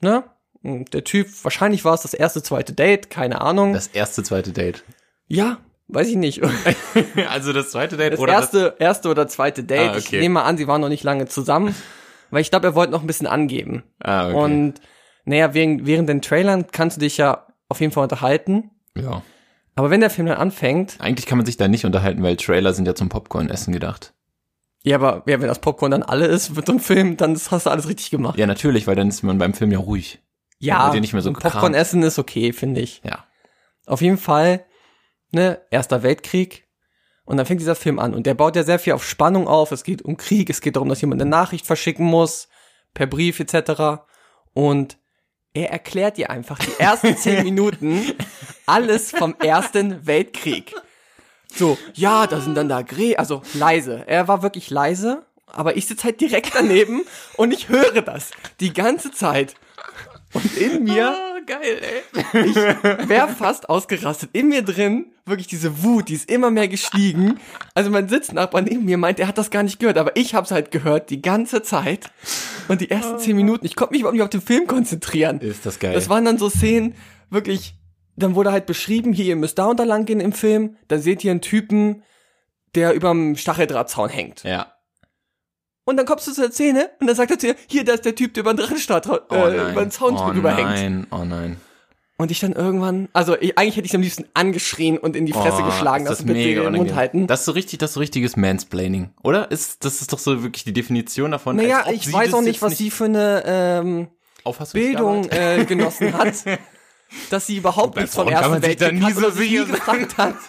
Ne? 0.00 0.24
Und 0.62 0.92
der 0.94 1.04
Typ, 1.04 1.28
wahrscheinlich 1.42 1.84
war 1.84 1.94
es 1.94 2.02
das 2.02 2.12
erste, 2.14 2.42
zweite 2.42 2.72
Date, 2.72 3.08
keine 3.10 3.40
Ahnung. 3.40 3.72
Das 3.72 3.86
erste, 3.88 4.22
zweite 4.22 4.52
Date. 4.52 4.82
ja, 5.28 5.58
weiß 5.88 6.08
ich 6.08 6.16
nicht. 6.16 6.42
also 7.30 7.52
das 7.52 7.70
zweite 7.70 7.96
Date 7.96 8.14
Das 8.14 8.20
oder 8.20 8.32
erste, 8.32 8.74
erste 8.78 9.08
oder 9.08 9.28
zweite 9.28 9.62
Date. 9.64 9.90
Ah, 9.90 9.96
Ich 9.98 10.06
okay. 10.08 10.18
nehme 10.20 10.34
mal 10.34 10.42
an, 10.42 10.56
sie 10.58 10.66
waren 10.66 10.80
noch 10.80 10.88
nicht 10.88 11.04
lange 11.04 11.26
zusammen, 11.26 11.74
weil 12.30 12.40
ich 12.40 12.50
glaube, 12.50 12.66
er 12.66 12.74
wollte 12.74 12.90
noch 12.92 13.02
ein 13.02 13.06
bisschen 13.06 13.28
angeben. 13.28 13.84
das? 14.00 14.08
Ah, 14.10 14.28
okay. 14.28 14.36
Und 14.36 14.74
naja, 15.24 15.54
während, 15.54 15.86
während 15.86 16.08
den 16.08 16.22
Trailern 16.22 16.66
kannst 16.72 16.96
du 16.96 17.00
dich 17.00 17.16
ja 17.16 17.46
auf 17.68 17.80
jeden 17.80 17.92
Fall 17.92 18.02
unterhalten. 18.04 18.70
ja. 18.96 19.22
Aber 19.78 19.90
wenn 19.90 20.00
der 20.00 20.08
Film 20.08 20.26
dann 20.26 20.38
anfängt, 20.38 20.96
Eigentlich 21.00 21.26
kann 21.26 21.36
man 21.36 21.44
sich 21.44 21.58
da 21.58 21.68
nicht 21.68 21.84
unterhalten, 21.84 22.22
weil 22.22 22.36
Trailer 22.38 22.72
sind 22.72 22.86
ja 22.86 22.94
zum 22.94 23.10
Popcorn-Essen 23.10 23.74
gedacht. 23.74 24.14
Ja, 24.86 24.94
aber 24.94 25.24
ja, 25.26 25.40
wenn 25.40 25.48
das 25.48 25.58
Popcorn 25.58 25.90
dann 25.90 26.04
alle 26.04 26.26
ist 26.26 26.54
mit 26.54 26.64
so 26.64 26.72
einem 26.72 26.80
Film, 26.80 27.16
dann 27.16 27.36
hast 27.50 27.66
du 27.66 27.70
alles 27.70 27.88
richtig 27.88 28.10
gemacht. 28.10 28.38
Ja, 28.38 28.46
natürlich, 28.46 28.86
weil 28.86 28.94
dann 28.94 29.08
ist 29.08 29.24
man 29.24 29.36
beim 29.36 29.52
Film 29.52 29.72
ja 29.72 29.80
ruhig. 29.80 30.20
Ja, 30.60 30.94
ja 30.94 31.00
nicht 31.00 31.12
mehr 31.12 31.22
so 31.22 31.32
Popcorn 31.32 31.74
essen 31.74 32.04
ist 32.04 32.20
okay, 32.20 32.52
finde 32.52 32.80
ich. 32.80 33.02
Ja. 33.04 33.24
Auf 33.86 34.00
jeden 34.00 34.16
Fall, 34.16 34.64
ne, 35.32 35.60
Erster 35.72 36.04
Weltkrieg. 36.04 36.68
Und 37.24 37.36
dann 37.36 37.46
fängt 37.46 37.60
dieser 37.60 37.74
Film 37.74 37.98
an. 37.98 38.14
Und 38.14 38.26
der 38.26 38.34
baut 38.34 38.54
ja 38.54 38.62
sehr 38.62 38.78
viel 38.78 38.92
auf 38.92 39.04
Spannung 39.04 39.48
auf. 39.48 39.72
Es 39.72 39.82
geht 39.82 40.02
um 40.02 40.16
Krieg, 40.16 40.48
es 40.50 40.60
geht 40.60 40.76
darum, 40.76 40.88
dass 40.88 41.00
jemand 41.00 41.20
eine 41.20 41.28
Nachricht 41.28 41.66
verschicken 41.66 42.06
muss, 42.06 42.48
per 42.94 43.08
Brief 43.08 43.40
etc. 43.40 44.04
Und 44.54 44.98
er 45.52 45.72
erklärt 45.72 46.16
dir 46.16 46.30
einfach 46.30 46.60
die 46.60 46.78
ersten 46.78 47.16
zehn 47.16 47.42
Minuten 47.42 48.14
alles 48.66 49.10
vom 49.10 49.34
Ersten 49.40 50.06
Weltkrieg. 50.06 50.76
So, 51.54 51.78
ja, 51.94 52.26
da 52.26 52.40
sind 52.40 52.54
dann 52.54 52.68
da 52.68 52.82
Gre, 52.82 53.18
also 53.18 53.42
leise. 53.54 54.04
Er 54.06 54.28
war 54.28 54.42
wirklich 54.42 54.70
leise, 54.70 55.24
aber 55.46 55.76
ich 55.76 55.86
sitze 55.86 56.04
halt 56.04 56.20
direkt 56.20 56.54
daneben 56.54 57.02
und 57.36 57.52
ich 57.52 57.68
höre 57.68 58.02
das 58.02 58.30
die 58.60 58.72
ganze 58.72 59.10
Zeit. 59.12 59.54
Und 60.32 60.56
in 60.56 60.84
mir 60.84 61.14
Oh, 61.16 61.40
geil, 61.46 61.80
ey. 62.32 62.44
ich 62.46 62.56
wäre 63.08 63.28
fast 63.28 63.70
ausgerastet. 63.70 64.30
In 64.32 64.48
mir 64.48 64.62
drin, 64.62 65.06
wirklich 65.24 65.46
diese 65.46 65.82
Wut, 65.84 66.08
die 66.08 66.14
ist 66.14 66.28
immer 66.28 66.50
mehr 66.50 66.66
gestiegen. 66.68 67.38
Also 67.74 67.90
mein 67.90 68.08
Sitznachbar 68.08 68.60
neben 68.62 68.84
mir 68.84 68.98
meint, 68.98 69.20
er 69.20 69.28
hat 69.28 69.38
das 69.38 69.50
gar 69.50 69.62
nicht 69.62 69.78
gehört, 69.78 69.96
aber 69.96 70.16
ich 70.16 70.34
hab's 70.34 70.50
halt 70.50 70.72
gehört, 70.72 71.08
die 71.10 71.22
ganze 71.22 71.62
Zeit. 71.62 72.10
Und 72.68 72.80
die 72.80 72.90
ersten 72.90 73.18
zehn 73.20 73.36
Minuten, 73.36 73.64
ich 73.64 73.76
konnte 73.76 73.92
mich 73.92 74.00
überhaupt 74.00 74.14
nicht 74.14 74.24
auf 74.24 74.28
den 74.30 74.42
Film 74.42 74.66
konzentrieren. 74.66 75.40
Ist 75.40 75.64
das 75.64 75.78
geil. 75.78 75.94
Das 75.94 76.08
waren 76.08 76.24
dann 76.24 76.36
so 76.36 76.50
Szenen, 76.50 76.94
wirklich, 77.30 77.74
dann 78.16 78.34
wurde 78.34 78.52
halt 78.52 78.66
beschrieben, 78.66 79.12
hier, 79.12 79.26
ihr 79.26 79.36
müsst 79.36 79.58
da 79.58 79.66
und 79.66 79.78
da 79.78 79.84
lang 79.84 80.04
gehen 80.04 80.20
im 80.20 80.32
Film, 80.32 80.76
dann 80.88 81.00
seht 81.00 81.22
ihr 81.24 81.30
einen 81.30 81.40
Typen, 81.40 82.02
der 82.74 82.92
überm 82.94 83.36
Stacheldrahtzaun 83.36 84.08
hängt. 84.08 84.42
ja. 84.44 84.72
Und 85.88 85.98
dann 85.98 86.04
kommst 86.06 86.26
du 86.26 86.32
zur 86.32 86.50
Szene 86.50 86.90
und 87.00 87.06
dann 87.06 87.14
sagt 87.14 87.30
er 87.30 87.38
zu 87.38 87.46
dir, 87.46 87.56
hier, 87.68 87.84
da 87.84 87.92
ist 87.92 88.04
der 88.04 88.16
Typ, 88.16 88.34
der 88.34 88.40
über 88.40 88.52
den 88.52 88.56
Drachenstart, 88.56 89.06
äh, 89.06 89.20
Oh 89.30 89.70
über 89.70 89.84
den 89.84 89.92
Zaun 89.92 90.16
oh 90.16 90.32
drüber 90.32 90.52
hängt. 90.52 90.68
nein, 90.68 91.06
oh 91.12 91.24
nein. 91.24 91.60
Und 92.18 92.30
ich 92.30 92.40
dann 92.40 92.52
irgendwann, 92.54 93.08
also 93.12 93.36
ich, 93.38 93.56
eigentlich 93.56 93.76
hätte 93.76 93.86
ich 93.86 93.94
am 93.94 94.00
liebsten 94.00 94.24
angeschrien 94.32 94.96
und 94.96 95.14
in 95.14 95.26
die 95.26 95.32
Fresse 95.32 95.62
oh, 95.62 95.66
geschlagen, 95.66 96.06
dass 96.06 96.18
das 96.18 96.26
bitte 96.26 96.60
den 96.62 96.72
Mund 96.72 96.94
halten. 96.94 97.26
Das 97.26 97.40
ist 97.40 97.46
so 97.46 97.52
richtig, 97.52 97.78
das 97.78 97.90
ist 97.90 97.94
so 97.94 98.00
richtiges 98.00 98.36
Mansplaining, 98.36 99.10
oder? 99.22 99.50
Ist, 99.50 99.84
das 99.84 100.00
ist 100.00 100.12
doch 100.12 100.18
so 100.18 100.42
wirklich 100.42 100.64
die 100.64 100.72
Definition 100.72 101.30
davon. 101.30 101.56
naja, 101.56 101.84
ich 101.92 102.10
weiß 102.10 102.32
auch 102.34 102.40
nicht, 102.40 102.62
was 102.62 102.78
sie 102.78 102.90
für 102.90 103.04
eine 103.04 103.42
ähm, 103.46 104.08
Bildung 104.72 105.28
äh, 105.28 105.66
genossen 105.66 106.14
hat, 106.14 106.34
dass 107.30 107.46
sie 107.46 107.56
überhaupt 107.56 107.96
nichts 107.96 108.14
vom 108.14 108.28
Ersten 108.28 108.62
Weltkrieg 108.62 108.92
nie 108.94 109.02
hat 109.02 109.14
so 109.14 109.40
nie 109.40 109.56
gefragt 109.64 110.16
hat. 110.18 110.34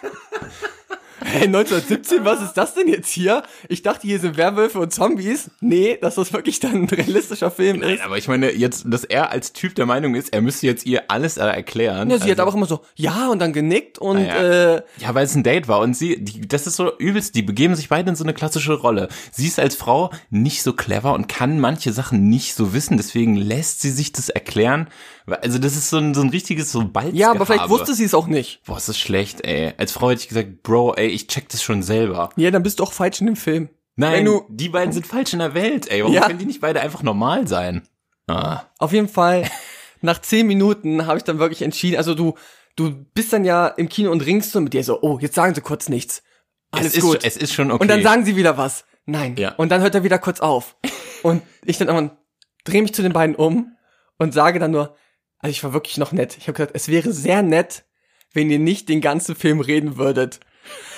Hey, 1.20 1.48
1917, 1.48 2.24
was 2.24 2.41
ist 2.43 2.54
das 2.54 2.76
denn 2.76 2.88
jetzt 2.88 3.10
hier? 3.10 3.41
Ich 3.70 3.82
dachte, 3.82 4.06
hier 4.08 4.20
sind 4.20 4.38
Werwölfe 4.38 4.80
und 4.80 4.93
Zombies. 4.93 5.50
Nee, 5.62 5.98
dass 6.00 6.13
das 6.15 6.32
wirklich 6.32 6.60
dann 6.60 6.84
ein 6.84 6.86
realistischer 6.88 7.50
Film 7.50 7.80
Nein, 7.80 7.96
ist. 7.96 8.02
aber 8.04 8.17
ich 8.20 8.28
meine 8.28 8.52
jetzt, 8.52 8.84
dass 8.88 9.04
er 9.04 9.32
als 9.32 9.52
Typ 9.52 9.74
der 9.74 9.88
Meinung 9.88 10.13
ist, 10.13 10.32
er 10.32 10.41
müsste 10.41 10.67
jetzt 10.67 10.86
ihr 10.86 11.10
alles 11.10 11.38
äh, 11.38 11.41
erklären. 11.43 12.12
Ja, 12.12 12.17
sie 12.17 12.24
hat 12.26 12.30
Also- 12.32 12.41
aber 12.43 12.52
auch 12.52 12.56
immer 12.56 12.65
so, 12.67 12.82
ja, 12.96 13.30
und 13.30 13.39
dann 13.39 13.52
genickt 13.52 13.98
und 13.98 14.17
Ah, 14.17 14.22
ja. 14.22 14.76
äh, 14.76 14.82
Ja, 15.00 15.15
weil 15.15 15.26
es 15.26 15.34
ein 15.36 15.43
Date 15.43 15.67
war 15.67 15.80
und 15.80 15.96
sie, 15.96 16.24
die, 16.24 16.48
das 16.48 16.67
ist 16.67 16.76
so 16.76 16.96
übelst, 16.98 17.34
die 17.34 17.41
begeben 17.41 17.76
sich 17.76 17.89
beide 17.89 18.10
in 18.12 18.15
so 18.15 18.24
eine 18.24 18.36
klassische 18.36 18.74
Rolle. 18.74 19.10
Sie 19.32 19.48
ist 19.48 19.60
als 19.60 19.76
Frau 19.76 20.12
nicht 20.30 20.62
so 20.62 20.74
clever 20.74 21.13
und 21.13 21.28
kann 21.28 21.60
manche 21.60 21.91
Sachen 21.93 22.30
nicht 22.30 22.54
so 22.54 22.74
wissen, 22.74 22.96
deswegen 22.96 23.36
lässt 23.36 23.82
sie 23.82 23.89
sich 23.91 24.12
das 24.12 24.30
erklären. 24.30 24.88
Also 25.28 25.60
das 25.60 25.76
ist 25.76 25.90
so 25.90 25.98
ein, 25.98 26.13
so 26.13 26.22
ein 26.22 26.30
richtiges 26.30 26.72
so 26.72 26.86
Balz 26.88 27.12
ja, 27.13 27.32
aber 27.32 27.46
vielleicht 27.46 27.70
wusste 27.70 27.94
sie 27.94 28.06
es 28.06 28.13
auch 28.13 28.28
nicht. 28.28 28.63
Boah, 28.66 28.78
ist 28.78 28.88
das 28.88 28.98
schlecht, 28.98 29.46
ey. 29.46 29.74
Als 29.78 29.92
Frau 29.92 30.10
hätte 30.10 30.22
ich 30.22 30.30
gesagt, 30.30 30.63
Bro, 30.63 30.94
ey, 30.96 31.08
ich 31.08 31.28
check 31.28 31.50
das 31.50 31.62
schon 31.62 31.84
selber. 31.84 32.30
Ja, 32.38 32.50
dann 32.50 32.63
bist 32.63 32.80
du 32.80 32.84
auch 32.84 32.94
falsch 32.94 33.20
in 33.20 33.28
dem 33.28 33.36
Film. 33.36 33.70
Nein, 33.98 34.26
du- 34.26 34.46
die 34.50 34.70
beiden 34.70 34.94
sind 34.94 35.06
falsch 35.06 35.34
in 35.34 35.40
der 35.40 35.54
Welt, 35.54 35.90
ey. 35.92 36.02
Warum 36.02 36.13
Ja. 36.13 36.28
können 36.28 36.40
die 36.40 36.46
nicht 36.46 36.62
beide 36.62 36.80
einfach 36.82 37.04
normal 37.04 37.48
sein? 37.48 37.82
Ah. 38.28 38.62
Auf 38.80 38.94
jeden 38.94 39.10
Fall, 39.10 39.50
nach 40.02 40.22
zehn 40.22 40.48
Minuten 40.48 41.08
habe 41.08 41.18
ich 41.18 41.24
dann 41.24 41.40
wirklich 41.40 41.62
entschieden, 41.62 41.98
also 41.98 42.13
du, 42.13 42.36
du 42.76 42.92
bist 43.13 43.34
dann 43.34 43.44
ja 43.44 43.68
im 43.68 43.90
Kino 43.90 44.12
und 44.12 44.26
ringst 44.26 44.52
so 44.52 44.62
mit 44.62 44.74
dir 44.74 44.84
so, 44.84 45.02
oh, 45.02 45.18
jetzt 45.20 45.36
sagen 45.36 45.54
sie 45.56 45.62
kurz 45.62 45.90
nichts. 45.90 46.24
Alles 46.72 46.96
es 46.96 47.04
gut. 47.04 47.18
Ist, 47.18 47.26
es 47.26 47.38
ist 47.38 47.54
schon 47.54 47.72
okay. 47.72 47.82
Und 47.82 47.88
dann 47.90 48.04
sagen 48.04 48.24
sie 48.24 48.36
wieder 48.36 48.58
was. 48.58 48.86
Nein. 49.06 49.36
Ja. 49.38 49.56
Und 49.56 49.70
dann 49.72 49.82
hört 49.82 49.96
er 49.96 50.04
wieder 50.04 50.20
kurz 50.20 50.40
auf. 50.42 50.76
Und 51.24 51.42
ich 51.66 51.78
dann 51.78 51.88
irgendwann 51.88 52.16
drehe 52.63 52.82
mich 52.82 52.94
zu 52.94 53.02
den 53.02 53.13
beiden 53.13 53.36
um 53.36 53.72
und 54.18 54.34
sage 54.34 54.60
dann 54.60 54.72
nur, 54.72 54.96
also 55.39 55.52
ich 55.52 55.63
war 55.63 55.73
wirklich 55.73 55.97
noch 55.97 56.12
nett. 56.12 56.38
Ich 56.38 56.47
habe 56.47 56.54
gesagt, 56.58 56.71
es 56.76 56.88
wäre 56.88 57.12
sehr 57.12 57.41
nett, 57.41 57.86
wenn 58.34 58.50
ihr 58.50 58.60
nicht 58.60 58.89
den 58.89 59.02
ganzen 59.02 59.36
Film 59.36 59.60
reden 59.60 59.97
würdet. 59.97 60.39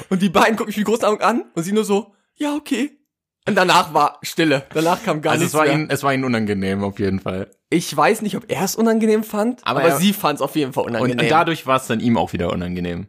Und 0.09 0.21
die 0.21 0.29
beiden 0.29 0.55
gucken 0.55 0.69
mich 0.69 0.77
mit 0.77 0.85
großen 0.87 1.05
Augen 1.05 1.21
an 1.21 1.45
und 1.55 1.63
sie 1.63 1.71
nur 1.73 1.85
so, 1.85 2.13
ja, 2.35 2.55
okay. 2.55 2.91
Und 3.47 3.55
danach 3.55 3.93
war 3.93 4.19
Stille. 4.21 4.63
Danach 4.73 5.03
kam 5.03 5.21
gar 5.21 5.33
also 5.33 5.45
es 5.45 5.53
nichts 5.53 5.57
war, 5.57 5.65
mehr. 5.65 5.73
ihnen, 5.73 5.89
es 5.89 6.03
war 6.03 6.13
ihnen 6.13 6.23
unangenehm 6.23 6.83
auf 6.83 6.99
jeden 6.99 7.19
Fall. 7.19 7.51
Ich 7.69 7.95
weiß 7.95 8.21
nicht, 8.21 8.35
ob 8.35 8.45
er 8.49 8.63
es 8.63 8.75
unangenehm 8.75 9.23
fand, 9.23 9.65
Aber 9.65 9.81
aber, 9.81 9.89
er- 9.89 9.97
sie 9.97 10.13
fand 10.13 10.37
es 10.37 10.41
auf 10.41 10.55
jeden 10.55 10.73
Fall 10.73 10.85
unangenehm. 10.85 11.19
und 11.19 11.29
dadurch 11.31 11.65
war 11.67 11.77
es 11.77 11.87
dann 11.87 11.99
ihm 11.99 12.17
auch 12.17 12.33
wieder 12.33 12.51
unangenehm. 12.51 13.07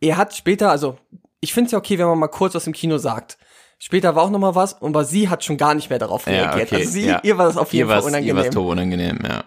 er 0.00 0.16
hat 0.16 0.34
später, 0.36 0.70
also 0.70 0.98
ich 1.40 1.52
finde 1.54 1.66
es 1.66 1.72
ja 1.72 1.78
okay, 1.78 1.98
wenn 1.98 2.06
man 2.06 2.18
mal 2.18 2.28
kurz 2.28 2.54
was 2.54 2.66
im 2.66 2.72
Kino 2.72 2.98
sagt. 2.98 3.38
Später 3.78 4.14
war 4.14 4.22
auch 4.24 4.30
noch 4.30 4.38
mal 4.38 4.54
was, 4.54 4.74
und 4.74 4.90
aber 4.94 5.04
sie 5.04 5.28
hat 5.28 5.42
schon 5.44 5.56
gar 5.56 5.74
nicht 5.74 5.90
mehr 5.90 5.98
darauf 5.98 6.26
Ja, 6.26 6.32
reagiert. 6.32 6.68
okay, 6.68 6.76
also 6.82 6.90
sie, 6.90 7.06
ja. 7.06 7.20
ihr 7.24 7.36
war 7.38 7.46
das 7.46 7.56
auf 7.56 7.72
jeden 7.72 7.88
ihr 7.88 7.94
Fall 7.94 7.96
war's, 8.04 8.04
Ihr 8.12 8.32
unangenehm. 8.32 8.50
tot 8.52 8.70
unangenehm, 8.70 9.18
ja. 9.24 9.44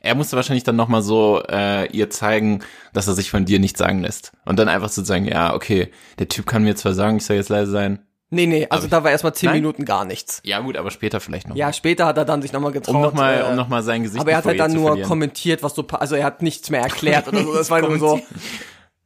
Er 0.00 0.14
musste 0.14 0.36
wahrscheinlich 0.36 0.64
dann 0.64 0.76
nochmal 0.76 1.02
so 1.02 1.42
äh, 1.48 1.86
ihr 1.92 2.10
zeigen, 2.10 2.60
dass 2.92 3.08
er 3.08 3.14
sich 3.14 3.30
von 3.30 3.44
dir 3.44 3.58
nichts 3.58 3.78
sagen 3.78 4.00
lässt. 4.00 4.32
Und 4.44 4.58
dann 4.58 4.68
einfach 4.68 4.88
so 4.88 5.04
sagen, 5.04 5.26
ja, 5.26 5.54
okay, 5.54 5.90
der 6.18 6.28
Typ 6.28 6.46
kann 6.46 6.64
mir 6.64 6.76
zwar 6.76 6.94
sagen, 6.94 7.18
ich 7.18 7.26
soll 7.26 7.36
jetzt 7.36 7.48
leise 7.48 7.70
sein. 7.70 8.00
Nee, 8.28 8.46
nee, 8.46 8.66
also 8.68 8.88
da 8.88 9.04
war 9.04 9.12
erstmal 9.12 9.34
zehn 9.34 9.50
Nein? 9.50 9.58
Minuten 9.58 9.84
gar 9.84 10.04
nichts. 10.04 10.40
Ja 10.44 10.58
gut, 10.58 10.76
aber 10.76 10.90
später 10.90 11.20
vielleicht 11.20 11.48
noch. 11.48 11.54
Ja, 11.54 11.72
später 11.72 12.06
hat 12.06 12.18
er 12.18 12.24
dann 12.24 12.42
sich 12.42 12.52
nochmal 12.52 12.72
getraut. 12.72 12.96
um 12.96 13.02
nochmal 13.02 13.40
äh, 13.40 13.44
um 13.44 13.54
noch 13.54 13.68
mal 13.68 13.84
sein 13.84 14.02
Gesicht 14.02 14.20
aber 14.20 14.32
er 14.32 14.38
hat 14.38 14.46
halt 14.46 14.58
dann 14.58 14.72
zu 14.72 14.78
nur 14.78 14.88
verlieren. 14.88 15.08
kommentiert, 15.08 15.62
was 15.62 15.76
so, 15.76 15.86
also 15.86 16.16
er 16.16 16.24
hat 16.24 16.42
nichts 16.42 16.68
mehr 16.68 16.80
erklärt 16.80 17.28
oder 17.28 17.44
so. 17.44 17.54
Das 17.54 17.70
war 17.70 17.80
nur 17.88 17.98
so, 18.00 18.20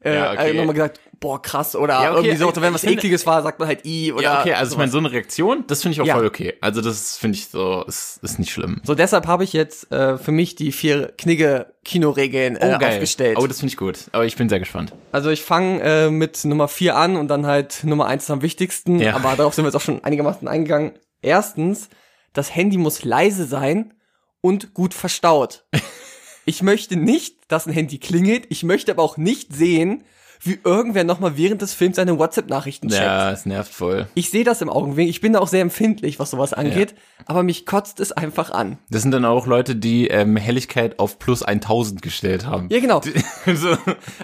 äh, 0.02 0.14
Ja, 0.14 0.30
hat 0.30 0.38
okay. 0.38 0.54
nochmal 0.54 0.74
gesagt, 0.74 1.00
boah, 1.20 1.40
krass, 1.40 1.76
oder 1.76 1.94
Ja, 2.02 2.10
okay, 2.12 2.28
irgendwie 2.28 2.36
so, 2.36 2.62
wenn 2.62 2.72
was 2.74 2.84
ekliges 2.84 3.26
war, 3.26 3.42
sagt 3.42 3.58
man 3.58 3.68
halt 3.68 3.84
i 3.84 4.12
oder. 4.12 4.22
Ja, 4.22 4.40
okay, 4.40 4.54
also 4.54 4.72
ich 4.72 4.78
meine, 4.78 4.90
so 4.90 4.98
eine 4.98 5.12
Reaktion, 5.12 5.64
das 5.66 5.82
finde 5.82 5.94
ich 5.94 6.00
auch 6.00 6.06
Ja. 6.06 6.14
voll 6.16 6.26
okay. 6.26 6.54
Also 6.60 6.80
das 6.80 7.16
finde 7.18 7.36
ich 7.36 7.48
so, 7.48 7.84
ist, 7.86 8.18
ist 8.22 8.38
nicht 8.38 8.50
schlimm. 8.52 8.80
So, 8.84 8.94
deshalb 8.94 9.26
habe 9.26 9.44
ich 9.44 9.52
jetzt 9.52 9.92
äh, 9.92 10.16
für 10.16 10.32
mich 10.32 10.54
die 10.54 10.72
vier 10.72 11.12
Knigge-Kinoregeln 11.18 12.56
äh, 12.56 12.78
aufgestellt. 12.82 13.36
Oh, 13.38 13.46
das 13.46 13.58
finde 13.60 13.72
ich 13.72 13.76
gut. 13.76 13.98
Aber 14.12 14.24
ich 14.24 14.36
bin 14.36 14.48
sehr 14.48 14.58
gespannt. 14.58 14.92
Also 15.12 15.30
ich 15.30 15.42
fange 15.42 15.80
äh, 15.82 16.10
mit 16.10 16.44
Nummer 16.44 16.68
vier 16.68 16.96
an 16.96 17.16
und 17.16 17.28
dann 17.28 17.46
halt 17.46 17.84
Nummer 17.84 18.06
eins 18.06 18.24
ist 18.24 18.30
am 18.30 18.42
wichtigsten. 18.42 18.98
Ja. 18.98 19.14
Aber 19.14 19.34
darauf 19.36 19.54
sind 19.54 19.64
wir 19.64 19.68
jetzt 19.68 19.76
auch 19.76 19.80
schon 19.80 20.02
einigermaßen 20.02 20.48
eingegangen. 20.48 20.92
Erstens, 21.22 21.90
das 22.32 22.54
Handy 22.54 22.78
muss 22.78 23.04
leise 23.04 23.44
sein 23.44 23.92
und 24.40 24.72
gut 24.74 24.94
verstaut. 24.94 25.64
ich 26.44 26.62
möchte 26.62 26.96
nicht, 26.96 27.36
dass 27.48 27.66
ein 27.66 27.72
Handy 27.72 27.98
klingelt. 27.98 28.46
Ich 28.48 28.62
möchte 28.62 28.92
aber 28.92 29.02
auch 29.02 29.16
nicht 29.16 29.54
sehen, 29.54 30.04
wie 30.42 30.58
irgendwer 30.64 31.04
nochmal 31.04 31.36
während 31.36 31.60
des 31.60 31.74
Films 31.74 31.96
seine 31.96 32.18
WhatsApp-Nachrichten 32.18 32.88
checkt. 32.88 33.02
Ja, 33.02 33.30
es 33.30 33.44
nervt 33.44 33.72
voll. 33.72 34.06
Ich 34.14 34.30
sehe 34.30 34.42
das 34.44 34.62
im 34.62 34.70
Augenblick. 34.70 35.08
Ich 35.08 35.20
bin 35.20 35.34
da 35.34 35.38
auch 35.40 35.48
sehr 35.48 35.60
empfindlich, 35.60 36.18
was 36.18 36.30
sowas 36.30 36.54
angeht. 36.54 36.94
Aber 37.26 37.42
mich 37.42 37.66
kotzt 37.66 38.00
es 38.00 38.12
einfach 38.12 38.50
an. 38.50 38.78
Das 38.88 39.02
sind 39.02 39.10
dann 39.10 39.26
auch 39.26 39.46
Leute, 39.46 39.76
die 39.76 40.08
ähm, 40.08 40.36
Helligkeit 40.36 40.98
auf 40.98 41.18
plus 41.18 41.42
1000 41.42 42.00
gestellt 42.00 42.46
haben. 42.46 42.68
Ja, 42.70 42.80
genau. 42.80 43.02
so. 43.46 43.76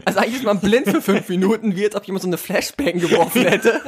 Also 0.05 0.19
eigentlich 0.19 0.37
ist 0.37 0.45
man 0.45 0.61
blind 0.61 0.89
für 0.89 1.03
fünf 1.03 1.29
Minuten, 1.29 1.77
wie 1.77 1.85
als 1.85 1.95
ob 1.95 2.07
jemand 2.07 2.23
so 2.23 2.29
eine 2.29 2.39
Flashbang 2.39 2.99
geworfen 2.99 3.43
hätte. 3.47 3.83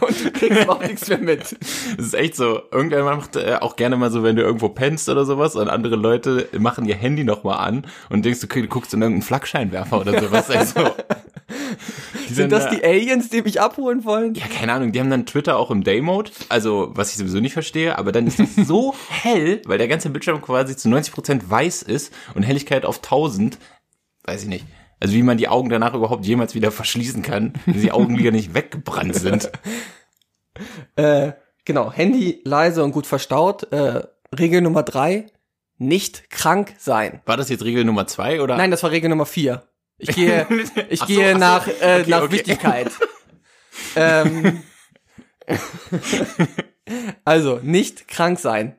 Und 0.00 0.24
du 0.24 0.30
kriegst 0.30 0.62
überhaupt 0.62 0.86
nichts 0.86 1.08
mehr 1.08 1.18
mit. 1.18 1.40
Das 1.96 2.06
ist 2.06 2.14
echt 2.14 2.36
so. 2.36 2.60
Irgendwer 2.70 3.02
macht 3.04 3.36
äh, 3.36 3.56
auch 3.60 3.76
gerne 3.76 3.96
mal 3.96 4.10
so, 4.10 4.22
wenn 4.22 4.36
du 4.36 4.42
irgendwo 4.42 4.68
pennst 4.68 5.08
oder 5.08 5.24
sowas 5.24 5.56
und 5.56 5.68
andere 5.68 5.96
Leute 5.96 6.48
machen 6.58 6.84
ihr 6.86 6.94
Handy 6.94 7.24
nochmal 7.24 7.58
an 7.66 7.86
und 8.08 8.24
denkst, 8.24 8.40
okay, 8.44 8.62
du 8.62 8.68
guckst 8.68 8.94
in 8.94 9.02
irgendeinen 9.02 9.22
Flakscheinwerfer 9.22 10.00
oder 10.00 10.20
sowas. 10.20 10.46
Also, 10.58 10.90
die 12.28 12.34
Sind 12.34 12.52
dann 12.52 12.60
das 12.60 12.64
da- 12.70 12.76
die 12.76 12.84
Aliens, 12.84 13.30
die 13.30 13.40
mich 13.42 13.60
abholen 13.60 14.04
wollen? 14.04 14.34
Ja, 14.34 14.46
keine 14.46 14.72
Ahnung, 14.74 14.92
die 14.92 15.00
haben 15.00 15.08
dann 15.10 15.24
Twitter 15.24 15.56
auch 15.56 15.70
im 15.70 15.82
Day-Mode, 15.82 16.30
also 16.50 16.90
was 16.94 17.10
ich 17.10 17.16
sowieso 17.16 17.40
nicht 17.40 17.54
verstehe, 17.54 17.96
aber 17.98 18.12
dann 18.12 18.26
ist 18.26 18.38
das 18.38 18.54
so 18.54 18.94
hell, 19.08 19.62
weil 19.64 19.78
der 19.78 19.88
ganze 19.88 20.10
Bildschirm 20.10 20.42
quasi 20.42 20.76
zu 20.76 20.88
90% 20.88 21.42
weiß 21.48 21.82
ist 21.82 22.12
und 22.34 22.42
Helligkeit 22.42 22.84
auf 22.84 22.96
1000, 22.98 23.58
weiß 24.24 24.42
ich 24.42 24.48
nicht. 24.48 24.66
Also 25.00 25.14
wie 25.14 25.22
man 25.22 25.38
die 25.38 25.48
Augen 25.48 25.68
danach 25.68 25.94
überhaupt 25.94 26.26
jemals 26.26 26.54
wieder 26.54 26.70
verschließen 26.70 27.22
kann, 27.22 27.54
wenn 27.66 27.80
die 27.80 27.92
Augenlider 27.92 28.30
nicht 28.30 28.54
weggebrannt 28.54 29.14
sind. 29.14 29.50
Äh, 30.96 31.34
genau, 31.64 31.92
Handy 31.92 32.40
leise 32.44 32.82
und 32.82 32.90
gut 32.90 33.06
verstaut. 33.06 33.70
Äh, 33.72 34.02
Regel 34.36 34.60
Nummer 34.60 34.82
drei, 34.82 35.26
nicht 35.76 36.30
krank 36.30 36.74
sein. 36.78 37.22
War 37.26 37.36
das 37.36 37.48
jetzt 37.48 37.64
Regel 37.64 37.84
Nummer 37.84 38.08
zwei 38.08 38.42
oder? 38.42 38.56
Nein, 38.56 38.72
das 38.72 38.82
war 38.82 38.90
Regel 38.90 39.08
Nummer 39.08 39.26
vier. 39.26 39.68
Ich 39.98 40.14
gehe, 40.14 40.46
ich 40.88 41.00
so, 41.00 41.06
gehe 41.06 41.32
so. 41.32 41.38
nach, 41.38 41.68
äh, 41.68 42.00
Okay, 42.00 42.10
nach 42.10 42.22
okay. 42.22 42.32
Wichtigkeit. 42.32 42.90
ähm, 43.96 44.62
also, 47.24 47.60
nicht 47.62 48.08
krank 48.08 48.38
sein. 48.38 48.76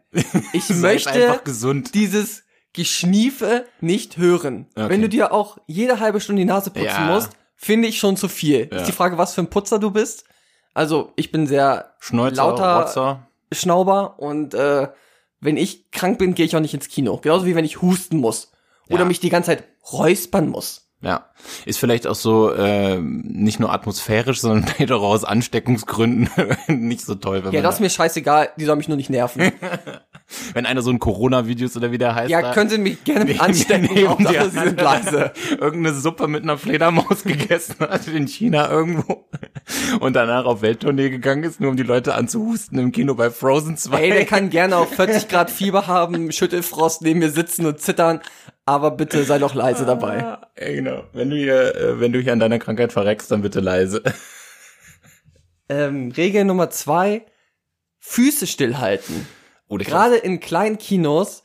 Ich 0.54 0.66
Seid 0.66 0.82
möchte 0.82 1.12
einfach 1.12 1.44
gesund. 1.44 1.94
dieses 1.96 2.44
Geschniefe 2.74 3.66
nicht 3.82 4.18
hören. 4.18 4.68
Okay. 4.76 4.90
Wenn 4.90 5.02
du 5.02 5.10
dir 5.10 5.32
auch 5.32 5.58
jede 5.68 6.00
halbe 6.00 6.20
Stunde 6.22 6.42
die 6.42 6.46
Nase 6.46 6.70
putzen 6.70 6.86
Ja. 6.86 7.02
musst, 7.14 7.32
finde 7.56 7.88
ich 7.88 8.00
schon 8.00 8.16
zu 8.18 8.28
viel. 8.28 8.70
Ja. 8.72 8.78
Ist 8.80 8.88
die 8.88 8.92
Frage, 8.94 9.18
was 9.18 9.34
für 9.34 9.42
ein 9.42 9.50
Putzer 9.50 9.80
du 9.80 9.92
bist. 9.92 10.26
Also, 10.74 11.12
ich 11.16 11.32
bin 11.32 11.48
sehr 11.48 11.96
Schnäuzer, 12.00 12.36
lauter 12.38 12.80
Rotzer. 12.82 13.28
Schnauber 13.52 14.20
und 14.20 14.54
äh, 14.54 14.88
wenn 15.42 15.58
ich 15.58 15.90
krank 15.92 16.20
bin, 16.20 16.36
gehe 16.36 16.46
ich 16.46 16.56
auch 16.56 16.60
nicht 16.62 16.74
ins 16.74 16.90
Kino. 16.90 17.18
Genauso 17.18 17.46
wie 17.46 17.56
wenn 17.56 17.66
ich 17.66 17.82
husten 17.82 18.18
muss. 18.18 18.52
Oder 18.90 19.00
Ja. 19.00 19.06
mich 19.06 19.20
die 19.20 19.30
ganze 19.30 19.48
Zeit 19.52 19.64
räuspern 19.92 20.50
muss. 20.50 20.89
Ja. 21.02 21.30
Ist 21.66 21.80
vielleicht 21.80 22.08
auch 22.08 22.16
so 22.16 22.52
äh, 22.52 23.00
nicht 23.00 23.62
nur 23.62 23.72
atmosphärisch, 23.72 24.42
sondern 24.42 24.68
vielleicht 24.68 24.92
auch 24.92 25.02
aus 25.02 25.24
Ansteckungsgründen 25.24 26.30
nicht 26.68 27.02
so 27.02 27.16
toll, 27.16 27.44
wenn 27.46 27.54
Ja, 27.54 27.62
das 27.62 27.76
ist 27.76 27.82
mir 27.82 27.90
scheißegal, 27.90 28.50
die 28.58 28.66
soll 28.66 28.76
mich 28.76 28.90
nur 28.90 28.98
nicht 28.98 29.10
nerven. 29.10 29.52
wenn 30.54 30.66
einer 30.66 30.82
so 30.82 30.92
ein 30.92 31.00
Corona-Videos 31.00 31.78
oder 31.78 31.92
wie 31.92 31.98
der 31.98 32.16
heißt. 32.16 32.30
Ja, 32.30 32.42
da 32.42 32.54
können 32.54 32.70
sie 32.70 32.78
mich 32.78 33.04
gerne 33.04 33.26
mit 33.26 33.40
anstecken, 33.40 34.08
Hauptsache 34.08 34.50
sie 34.50 34.60
sind 34.60 34.82
leise. 34.82 35.32
irgendeine 35.52 35.96
Suppe 35.96 36.28
mit 36.28 36.44
einer 36.44 36.58
Fledermaus 36.58 37.24
gegessen 37.24 37.76
hat 37.80 38.08
in 38.08 38.28
China 38.28 38.70
irgendwo 38.70 39.30
und 40.02 40.16
danach 40.16 40.46
auf 40.46 40.62
Welttournee 40.62 41.10
gegangen 41.10 41.44
ist, 41.44 41.62
nur 41.62 41.72
um 41.72 41.78
die 41.78 41.84
Leute 41.84 42.14
anzuhusten 42.16 42.78
im 42.78 42.92
Kino 42.92 43.16
bei 43.16 43.30
Frozen 43.32 43.78
2. 43.78 44.02
Ey, 44.02 44.10
der 44.12 44.26
kann 44.26 44.50
gerne 44.50 44.78
auch 44.78 44.88
40 44.88 45.30
Grad 45.30 45.50
Fieber 45.50 45.88
haben, 45.88 46.32
Schüttelfrost 46.32 47.02
neben 47.02 47.20
mir 47.20 47.30
sitzen 47.30 47.66
und 47.66 47.80
zittern, 47.80 48.20
aber 48.70 48.92
bitte 48.92 49.24
sei 49.24 49.40
doch 49.40 49.54
leise 49.56 49.86
dabei. 49.86 50.24
Ah, 50.24 50.48
ja, 50.60 50.74
genau. 50.74 51.04
Wenn 51.14 51.30
du 51.30 51.36
hier, 51.36 51.76
äh, 51.76 52.00
wenn 52.00 52.12
du 52.14 52.20
hier 52.20 52.34
an 52.34 52.40
deiner 52.40 52.60
Krankheit 52.60 52.94
verreckst, 52.94 53.32
dann 53.32 53.42
bitte 53.42 53.60
leise. 53.60 54.04
Ähm, 55.72 56.12
Regel 56.12 56.46
Nummer 56.46 56.72
zwei, 56.72 57.26
Füße 58.00 58.48
stillhalten. 58.48 59.28
Oder 59.68 59.84
ich 59.84 59.88
Gerade 59.88 60.16
in 60.16 60.40
kleinen 60.40 60.80
Kinos 60.80 61.44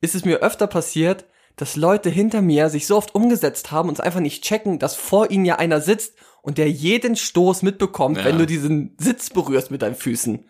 ist 0.00 0.14
es 0.14 0.24
mir 0.24 0.38
öfter 0.38 0.66
passiert, 0.66 1.26
dass 1.56 1.76
Leute 1.76 2.08
hinter 2.08 2.40
mir 2.40 2.70
sich 2.70 2.86
so 2.86 2.96
oft 2.96 3.14
umgesetzt 3.14 3.70
haben 3.72 3.90
und 3.90 3.94
es 3.96 4.00
einfach 4.00 4.20
nicht 4.20 4.42
checken, 4.44 4.78
dass 4.78 4.94
vor 4.96 5.30
ihnen 5.30 5.44
ja 5.44 5.56
einer 5.56 5.82
sitzt 5.82 6.14
und 6.40 6.56
der 6.56 6.70
jeden 6.70 7.16
Stoß 7.16 7.62
mitbekommt, 7.62 8.16
Ja. 8.16 8.24
wenn 8.24 8.38
du 8.38 8.46
diesen 8.46 8.96
Sitz 8.98 9.28
berührst 9.28 9.70
mit 9.70 9.82
deinen 9.82 9.94
Füßen. 9.94 10.48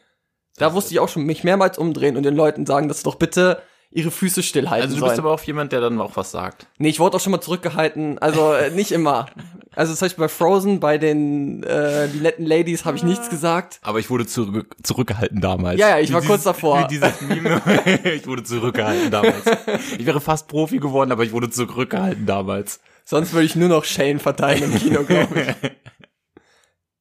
Da 0.57 0.71
musste 0.71 0.95
ich 0.95 1.01
auch 1.01 1.09
schon 1.09 1.25
mich 1.25 1.43
mehrmals 1.43 1.79
umdrehen 1.79 2.17
und 2.17 2.23
den 2.23 2.37
Leuten 2.37 2.65
sagen, 2.65 2.87
dass 2.87 3.03
doch 3.03 3.17
bitte 3.17 3.61
ihre 3.91 4.11
Füße 4.11 4.43
stillhalten 4.43 4.83
Also 4.85 4.97
du 4.97 5.01
sollen. 5.01 5.11
bist 5.11 5.19
aber 5.21 5.33
auch 5.33 5.43
jemand, 5.43 5.73
der 5.73 5.81
dann 5.81 6.01
auch 6.01 6.17
was 6.17 6.31
sagt. 6.31 6.67
Nee, 6.79 6.89
ich 6.91 7.01
wurde 7.01 7.17
auch 7.17 7.21
schon 7.21 7.33
mal 7.33 7.41
zurückgehalten. 7.41 8.19
Also 8.19 8.53
äh, 8.53 8.71
nicht 8.75 8.93
immer. 8.93 9.27
Also 9.75 9.95
zum 9.95 10.07
Beispiel 10.07 10.25
bei 10.25 10.29
Frozen, 10.29 10.81
bei 10.81 10.97
den 10.99 11.63
äh, 11.63 12.09
die 12.09 12.19
netten 12.21 12.47
Ladies 12.47 12.85
habe 12.85 12.97
ich 12.97 13.03
nichts 13.03 13.29
gesagt. 13.31 13.79
Aber 13.83 13.99
ich 13.99 14.09
wurde 14.11 14.27
zurück, 14.27 14.75
zurückgehalten 14.83 15.41
damals. 15.41 15.79
Ja, 15.79 15.91
ja, 15.91 15.99
ich 15.99 16.13
war 16.13 16.23
Wie 16.23 16.27
kurz 16.27 16.45
davor. 16.45 16.83
Wie 16.85 16.89
dieses 16.89 17.21
Meme. 17.21 17.61
ich 18.05 18.27
wurde 18.27 18.43
zurückgehalten 18.43 19.11
damals. 19.11 19.45
Ich 19.99 20.07
wäre 20.07 20.21
fast 20.21 20.49
Profi 20.49 20.79
geworden, 20.79 21.13
aber 21.13 21.25
ich 21.25 21.33
wurde 21.33 21.51
zurückgehalten 21.51 22.27
damals. 22.27 22.81
Sonst 23.05 23.33
würde 23.33 23.47
ich 23.47 23.55
nur 23.55 23.69
noch 23.69 23.85
Shane 23.85 24.19
verteilen 24.19 24.65
im 24.65 24.79
Kino, 24.79 25.05
glaube 25.05 25.41
ich. 25.41 25.71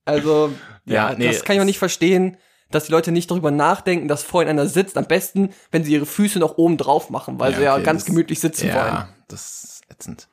Also, 0.05 0.51
ja, 0.85 1.09
Ja, 1.11 1.17
nee, 1.17 1.27
das 1.27 1.43
kann 1.43 1.55
ich 1.55 1.61
auch 1.61 1.65
nicht 1.65 1.79
verstehen, 1.79 2.37
dass 2.71 2.85
die 2.85 2.91
Leute 2.91 3.11
nicht 3.11 3.29
darüber 3.31 3.51
nachdenken, 3.51 4.07
dass 4.07 4.23
vor 4.23 4.41
ihnen 4.41 4.51
einer 4.51 4.67
sitzt. 4.67 4.97
Am 4.97 5.05
besten, 5.05 5.51
wenn 5.71 5.83
sie 5.83 5.93
ihre 5.93 6.05
Füße 6.05 6.39
noch 6.39 6.57
oben 6.57 6.77
drauf 6.77 7.09
machen, 7.09 7.39
weil 7.39 7.55
sie 7.55 7.63
ja 7.63 7.73
okay, 7.75 7.83
ganz 7.83 8.01
das- 8.03 8.07
gemütlich 8.07 8.39
sitzen 8.39 8.67
wollen. 8.67 8.75
Ja, 8.75 9.09
das 9.27 9.63
ist 9.63 9.81
ätzend. 9.89 10.27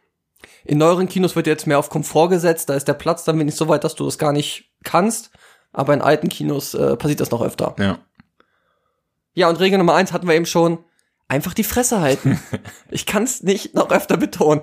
In 0.65 0.79
neueren 0.79 1.09
Kinos 1.09 1.37
wird 1.37 1.47
jetzt 1.47 1.67
mehr 1.67 1.79
auf 1.79 1.91
Komfort 1.91 2.29
gesetzt. 2.29 2.69
Da 2.69 2.75
ist 2.75 2.87
der 2.89 2.95
Platz 2.95 3.25
dann 3.25 3.39
wenig 3.39 3.55
so 3.55 3.69
weit, 3.69 3.85
dass 3.85 3.95
du 3.95 4.05
das 4.05 4.19
gar 4.19 4.33
nicht 4.33 4.71
kannst. 4.85 5.31
Aber 5.73 5.95
in 5.95 6.03
alten 6.03 6.29
Kinos 6.29 6.75
äh, 6.75 6.97
passiert 6.97 7.21
das 7.21 7.31
noch 7.31 7.43
öfter. 7.43 7.75
Ja. 7.79 7.99
Ja, 9.35 9.49
und 9.49 9.59
Regel 9.61 9.79
Nummer 9.79 9.95
eins 9.95 10.13
hatten 10.13 10.27
wir 10.29 10.35
eben 10.35 10.47
schon. 10.47 10.85
Einfach 11.29 11.55
die 11.55 11.65
Fresse 11.65 12.01
halten. 12.01 12.41
ich 12.91 13.07
kann 13.07 13.23
es 13.25 13.43
nicht 13.43 13.75
noch 13.75 13.91
öfter 13.91 14.17
betonen. 14.17 14.63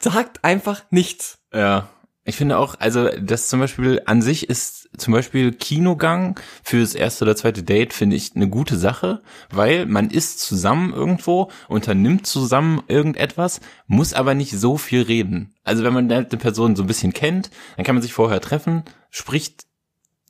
Sagt 0.00 0.42
einfach 0.44 0.82
nichts. 0.90 1.38
Ja. 1.52 1.88
Ich 2.24 2.36
finde 2.36 2.56
auch, 2.58 2.76
also 2.78 3.08
das 3.20 3.48
zum 3.48 3.60
Beispiel 3.60 4.00
an 4.06 4.22
sich 4.22 4.48
ist 4.48 4.81
zum 4.96 5.12
Beispiel 5.12 5.52
Kinogang 5.52 6.38
für 6.62 6.80
das 6.80 6.94
erste 6.94 7.24
oder 7.24 7.36
zweite 7.36 7.62
Date 7.62 7.92
finde 7.92 8.16
ich 8.16 8.34
eine 8.34 8.48
gute 8.48 8.76
Sache, 8.76 9.22
weil 9.50 9.86
man 9.86 10.10
ist 10.10 10.40
zusammen 10.40 10.92
irgendwo, 10.92 11.50
unternimmt 11.68 12.26
zusammen 12.26 12.82
irgendetwas, 12.88 13.60
muss 13.86 14.12
aber 14.12 14.34
nicht 14.34 14.52
so 14.52 14.76
viel 14.76 15.02
reden. 15.02 15.54
Also 15.64 15.84
wenn 15.84 15.94
man 15.94 16.12
halt 16.12 16.32
eine 16.32 16.40
Person 16.40 16.76
so 16.76 16.82
ein 16.82 16.88
bisschen 16.88 17.12
kennt, 17.12 17.50
dann 17.76 17.84
kann 17.84 17.94
man 17.94 18.02
sich 18.02 18.12
vorher 18.12 18.40
treffen, 18.40 18.82
spricht 19.10 19.66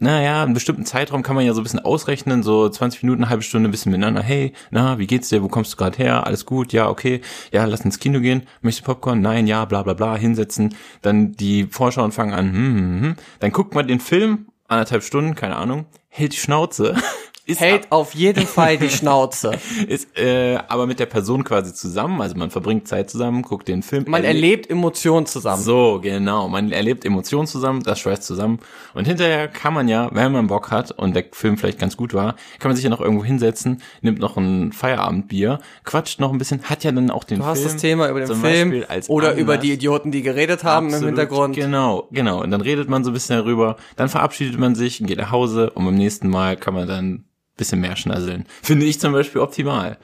naja, 0.03 0.43
einen 0.43 0.53
bestimmten 0.53 0.85
Zeitraum 0.85 1.23
kann 1.23 1.37
man 1.37 1.47
ja 1.47 1.55
so 1.55 1.61
ein 1.61 1.63
bisschen 1.63 1.79
ausrechnen, 1.79 2.43
so 2.43 2.69
20 2.69 3.05
Minuten, 3.05 3.29
halbe 3.29 3.45
Stunde 3.45 3.69
ein 3.69 3.71
bisschen 3.71 3.93
miteinander. 3.93 4.21
Hey, 4.21 4.53
na, 4.73 4.99
wie 4.99 5.07
geht's 5.07 5.29
dir? 5.29 5.45
Wo 5.45 5.49
kommst 5.49 5.73
du 5.73 5.77
gerade 5.77 5.97
her? 5.97 6.27
Alles 6.27 6.45
gut? 6.45 6.73
Ja, 6.73 6.89
okay. 6.89 7.21
Ja, 7.53 7.65
lass 7.67 7.83
ins 7.83 8.01
Kino 8.01 8.19
gehen. 8.19 8.43
Möchtest 8.63 8.85
du 8.85 8.93
Popcorn? 8.93 9.21
Nein, 9.21 9.47
ja, 9.47 9.65
bla 9.65 9.85
bla 9.85 9.95
bla. 9.95 10.17
Hinsetzen. 10.17 10.75
Dann 11.03 11.35
die 11.35 11.69
Vorschauen 11.71 12.11
fangen 12.11 12.33
an. 12.35 12.53
Hm, 12.53 12.77
hm, 12.77 13.01
hm. 13.01 13.15
Dann 13.39 13.53
guckt 13.53 13.77
man 13.77 13.87
den 13.87 14.01
Film, 14.01 14.47
anderthalb 14.73 15.03
Stunden, 15.03 15.35
keine 15.35 15.57
Ahnung, 15.57 15.87
hält 16.09 16.33
die 16.33 16.39
Schnauze. 16.39 16.97
Ist 17.45 17.61
Hält 17.61 17.91
auf 17.91 18.15
jeden 18.15 18.47
Fall 18.47 18.79
die 18.79 18.89
Schnauze. 18.89 19.53
ist 19.89 20.17
äh, 20.19 20.59
aber 20.69 20.87
mit 20.87 21.01
der 21.01 21.07
Person 21.07 21.43
quasi 21.43 21.75
zusammen, 21.75 22.21
also 22.21 22.37
man 22.37 22.51
verbringt 22.51 22.87
Zeit 22.87 23.11
zusammen, 23.11 23.43
guckt 23.43 23.67
den 23.69 23.83
Film. 23.83 24.05
Man 24.07 24.23
erlebt- 24.23 24.35
erlebt 24.67 24.71
Emotionen 24.71 25.27
zusammen. 25.27 25.63
so, 25.63 25.99
genau. 26.03 26.49
Man 26.49 26.71
erlebt 26.71 27.05
Emotionen 27.05 27.47
zusammen, 27.49 27.83
das 27.83 27.99
schweißt 28.01 28.23
zusammen. 28.23 28.61
Und 28.95 29.07
hinterher 29.07 29.49
kann 29.49 29.75
man 29.75 29.89
ja, 29.89 30.09
wenn 30.13 30.31
man 30.33 30.47
Bock 30.47 30.71
hat 30.71 30.93
und 30.93 31.17
der 31.17 31.25
Film 31.33 31.57
vielleicht 31.59 31.79
ganz 31.81 31.97
gut 31.97 32.15
war, 32.15 32.37
kann 32.61 32.69
man 32.69 32.77
sich 32.77 32.85
ja 32.85 32.91
noch 32.91 33.01
irgendwo 33.01 33.25
hinsetzen, 33.25 33.83
nimmt 34.03 34.21
noch 34.21 34.37
ein 34.37 34.73
Feierabendbier, 34.73 35.59
quatscht 35.85 36.21
noch 36.21 36.33
ein 36.33 36.39
bisschen, 36.39 36.63
hat 36.65 36.85
ja 36.85 36.93
dann 36.93 37.11
auch 37.11 37.25
den 37.25 37.39
Du 37.41 37.45
hast 37.45 37.59
Film. 37.61 37.73
das 37.73 37.81
Thema 37.83 38.09
über 38.09 38.21
den 38.21 38.29
zum 38.29 38.41
Film 38.41 38.85
oder 39.09 39.29
Anlass. 39.31 39.41
über 39.43 39.59
die 39.59 39.73
Idioten, 39.73 40.13
die 40.13 40.23
geredet 40.23 40.63
haben 40.65 40.89
im 40.89 40.95
Absolut, 40.95 41.09
Hintergrund. 41.19 41.57
Genau, 41.57 42.07
genau. 42.13 42.41
Und 42.43 42.51
dann 42.53 42.61
redet 42.61 42.89
man 42.89 43.03
so 43.03 43.11
ein 43.11 43.15
bisschen 43.15 43.37
darüber, 43.37 43.77
dann 43.97 44.09
verabschiedet 44.09 44.59
man 44.61 44.75
sich, 44.77 44.99
geht 45.05 45.19
nach 45.19 45.31
Hause 45.33 45.71
und 45.71 45.85
beim 45.85 45.95
nächsten 45.97 46.29
Mal 46.29 46.57
kann 46.57 46.75
man 46.75 46.87
dann 46.87 47.25
bisschen 47.63 47.81
mehr 47.81 47.97
schnasseln. 47.97 48.47
Finde 48.63 48.87
ich 48.87 49.01
zum 49.01 49.13
Beispiel 49.13 49.41
optimal. 49.41 49.99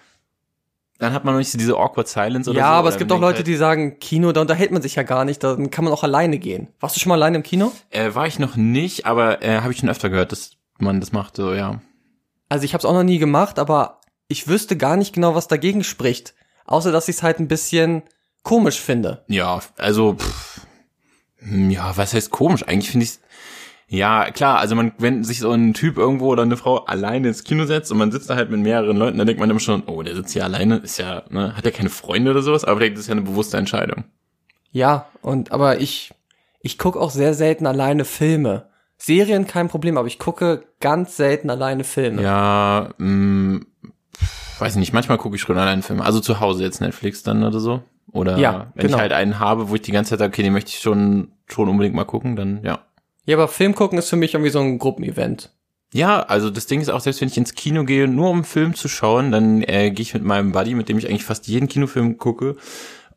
Dann 0.98 1.12
hat 1.12 1.24
man 1.24 1.34
noch 1.34 1.38
nicht 1.38 1.50
so 1.52 1.58
diese 1.58 1.76
awkward 1.76 2.08
silence 2.08 2.50
oder 2.50 2.58
Ja, 2.58 2.66
so. 2.66 2.72
aber 2.72 2.88
oder 2.88 2.94
es 2.94 2.98
gibt 2.98 3.12
auch 3.12 3.20
Leute, 3.20 3.36
denkt 3.36 3.48
die 3.48 3.56
sagen, 3.56 4.00
Kino, 4.00 4.32
da 4.32 4.40
unterhält 4.40 4.72
man 4.72 4.82
sich 4.82 4.96
ja 4.96 5.04
gar 5.04 5.24
nicht, 5.24 5.44
dann 5.44 5.70
kann 5.70 5.84
man 5.84 5.92
auch 5.94 6.02
alleine 6.02 6.38
gehen. 6.38 6.68
Warst 6.80 6.96
du 6.96 7.00
schon 7.00 7.10
mal 7.10 7.14
alleine 7.14 7.36
im 7.36 7.42
Kino? 7.44 7.72
halt, 7.92 8.06
äh, 8.06 8.14
war 8.16 8.26
ich 8.26 8.38
noch 8.40 8.56
nicht, 8.56 9.06
aber 9.06 9.42
äh, 9.42 9.60
habe 9.60 9.72
ich 9.72 9.78
schon 9.78 9.88
öfter 9.88 10.10
gehört, 10.10 10.32
dass 10.32 10.52
man 10.78 10.98
das 11.00 11.12
macht, 11.12 11.36
so, 11.36 11.54
ja. 11.54 11.80
Also 12.48 12.64
ich 12.64 12.72
habe 12.74 12.80
es 12.80 12.84
auch 12.84 12.94
noch 12.94 13.04
nie 13.04 13.18
gemacht, 13.18 13.58
aber 13.60 14.00
ich 14.26 14.48
wüsste 14.48 14.76
gar 14.76 14.96
nicht 14.96 15.14
genau, 15.14 15.34
was 15.36 15.46
dagegen 15.46 15.84
spricht. 15.84 16.34
Außer, 16.64 16.90
dass 16.92 17.08
ich 17.08 17.16
es 17.16 17.22
halt 17.22 17.38
ein 17.38 17.48
bisschen 17.48 18.02
komisch 18.42 18.80
finde. 18.80 19.24
Ja, 19.28 19.60
also, 19.76 20.14
pff, 20.14 20.62
hm, 21.38 21.70
ja, 21.70 21.96
was 21.96 22.12
heißt 22.12 22.30
komisch? 22.30 22.64
Eigentlich 22.66 22.90
finde 22.90 23.04
ich 23.04 23.18
ja, 23.88 24.30
klar, 24.30 24.58
also 24.58 24.74
man, 24.74 24.92
wenn 24.98 25.24
sich 25.24 25.38
so 25.40 25.50
ein 25.50 25.72
Typ 25.72 25.96
irgendwo 25.96 26.28
oder 26.28 26.42
eine 26.42 26.56
Frau 26.58 26.84
alleine 26.84 27.28
ins 27.28 27.42
Kino 27.42 27.64
setzt 27.64 27.90
und 27.90 27.98
man 27.98 28.12
sitzt 28.12 28.28
da 28.28 28.36
halt 28.36 28.50
mit 28.50 28.60
mehreren 28.60 28.96
Leuten, 28.98 29.16
dann 29.16 29.26
denkt 29.26 29.40
man 29.40 29.48
immer 29.48 29.60
schon, 29.60 29.82
oh, 29.86 30.02
der 30.02 30.14
sitzt 30.14 30.32
hier 30.34 30.44
alleine, 30.44 30.76
ist 30.76 30.98
ja, 30.98 31.22
ne, 31.30 31.56
hat 31.56 31.64
ja 31.64 31.70
keine 31.70 31.88
Freunde 31.88 32.30
oder 32.30 32.42
sowas, 32.42 32.64
aber 32.64 32.88
das 32.88 32.98
ist 33.00 33.08
ja 33.08 33.12
eine 33.12 33.22
bewusste 33.22 33.56
Entscheidung. 33.56 34.04
Ja, 34.70 35.06
und 35.22 35.52
aber 35.52 35.80
ich 35.80 36.12
ich 36.60 36.76
gucke 36.76 37.00
auch 37.00 37.10
sehr 37.10 37.34
selten 37.34 37.66
alleine 37.66 38.04
Filme. 38.04 38.66
Serien 38.98 39.46
kein 39.46 39.68
Problem, 39.68 39.96
aber 39.96 40.08
ich 40.08 40.18
gucke 40.18 40.64
ganz 40.80 41.16
selten 41.16 41.50
alleine 41.50 41.84
Filme. 41.84 42.20
Ja, 42.20 42.90
mh, 42.98 43.60
pff, 44.14 44.60
weiß 44.60 44.76
nicht, 44.76 44.92
manchmal 44.92 45.18
gucke 45.18 45.36
ich 45.36 45.42
schon 45.42 45.56
alleine 45.56 45.82
Filme. 45.82 46.04
Also 46.04 46.20
zu 46.20 46.40
Hause 46.40 46.64
jetzt 46.64 46.80
Netflix 46.80 47.22
dann 47.22 47.44
oder 47.44 47.60
so. 47.60 47.82
Oder 48.12 48.38
Ja, 48.38 48.72
wenn 48.74 48.86
genau. 48.86 48.96
ich 48.96 49.00
halt 49.00 49.12
einen 49.12 49.38
habe, 49.38 49.70
wo 49.70 49.76
ich 49.76 49.82
die 49.82 49.92
ganze 49.92 50.10
Zeit 50.10 50.18
sage, 50.18 50.32
okay, 50.32 50.42
den 50.42 50.52
möchte 50.52 50.70
ich 50.70 50.80
schon, 50.80 51.32
schon 51.46 51.68
unbedingt 51.68 51.94
mal 51.94 52.04
gucken, 52.04 52.36
dann 52.36 52.60
ja. 52.64 52.80
Ja, 53.28 53.36
aber 53.36 53.46
Film 53.46 53.74
gucken 53.74 53.98
ist 53.98 54.08
für 54.08 54.16
mich 54.16 54.32
irgendwie 54.32 54.50
so 54.50 54.58
ein 54.58 54.78
Gruppenevent. 54.78 55.50
Ja, 55.92 56.20
also 56.20 56.48
das 56.48 56.66
Ding 56.66 56.80
ist 56.80 56.88
auch, 56.88 57.00
selbst 57.00 57.20
wenn 57.20 57.28
ich 57.28 57.36
ins 57.36 57.54
Kino 57.54 57.84
gehe, 57.84 58.08
nur 58.08 58.30
um 58.30 58.42
Film 58.42 58.72
zu 58.74 58.88
schauen, 58.88 59.30
dann 59.32 59.62
äh, 59.64 59.90
gehe 59.90 60.02
ich 60.02 60.14
mit 60.14 60.24
meinem 60.24 60.52
Buddy, 60.52 60.74
mit 60.74 60.88
dem 60.88 60.96
ich 60.96 61.06
eigentlich 61.06 61.26
fast 61.26 61.46
jeden 61.46 61.68
Kinofilm 61.68 62.16
gucke. 62.16 62.56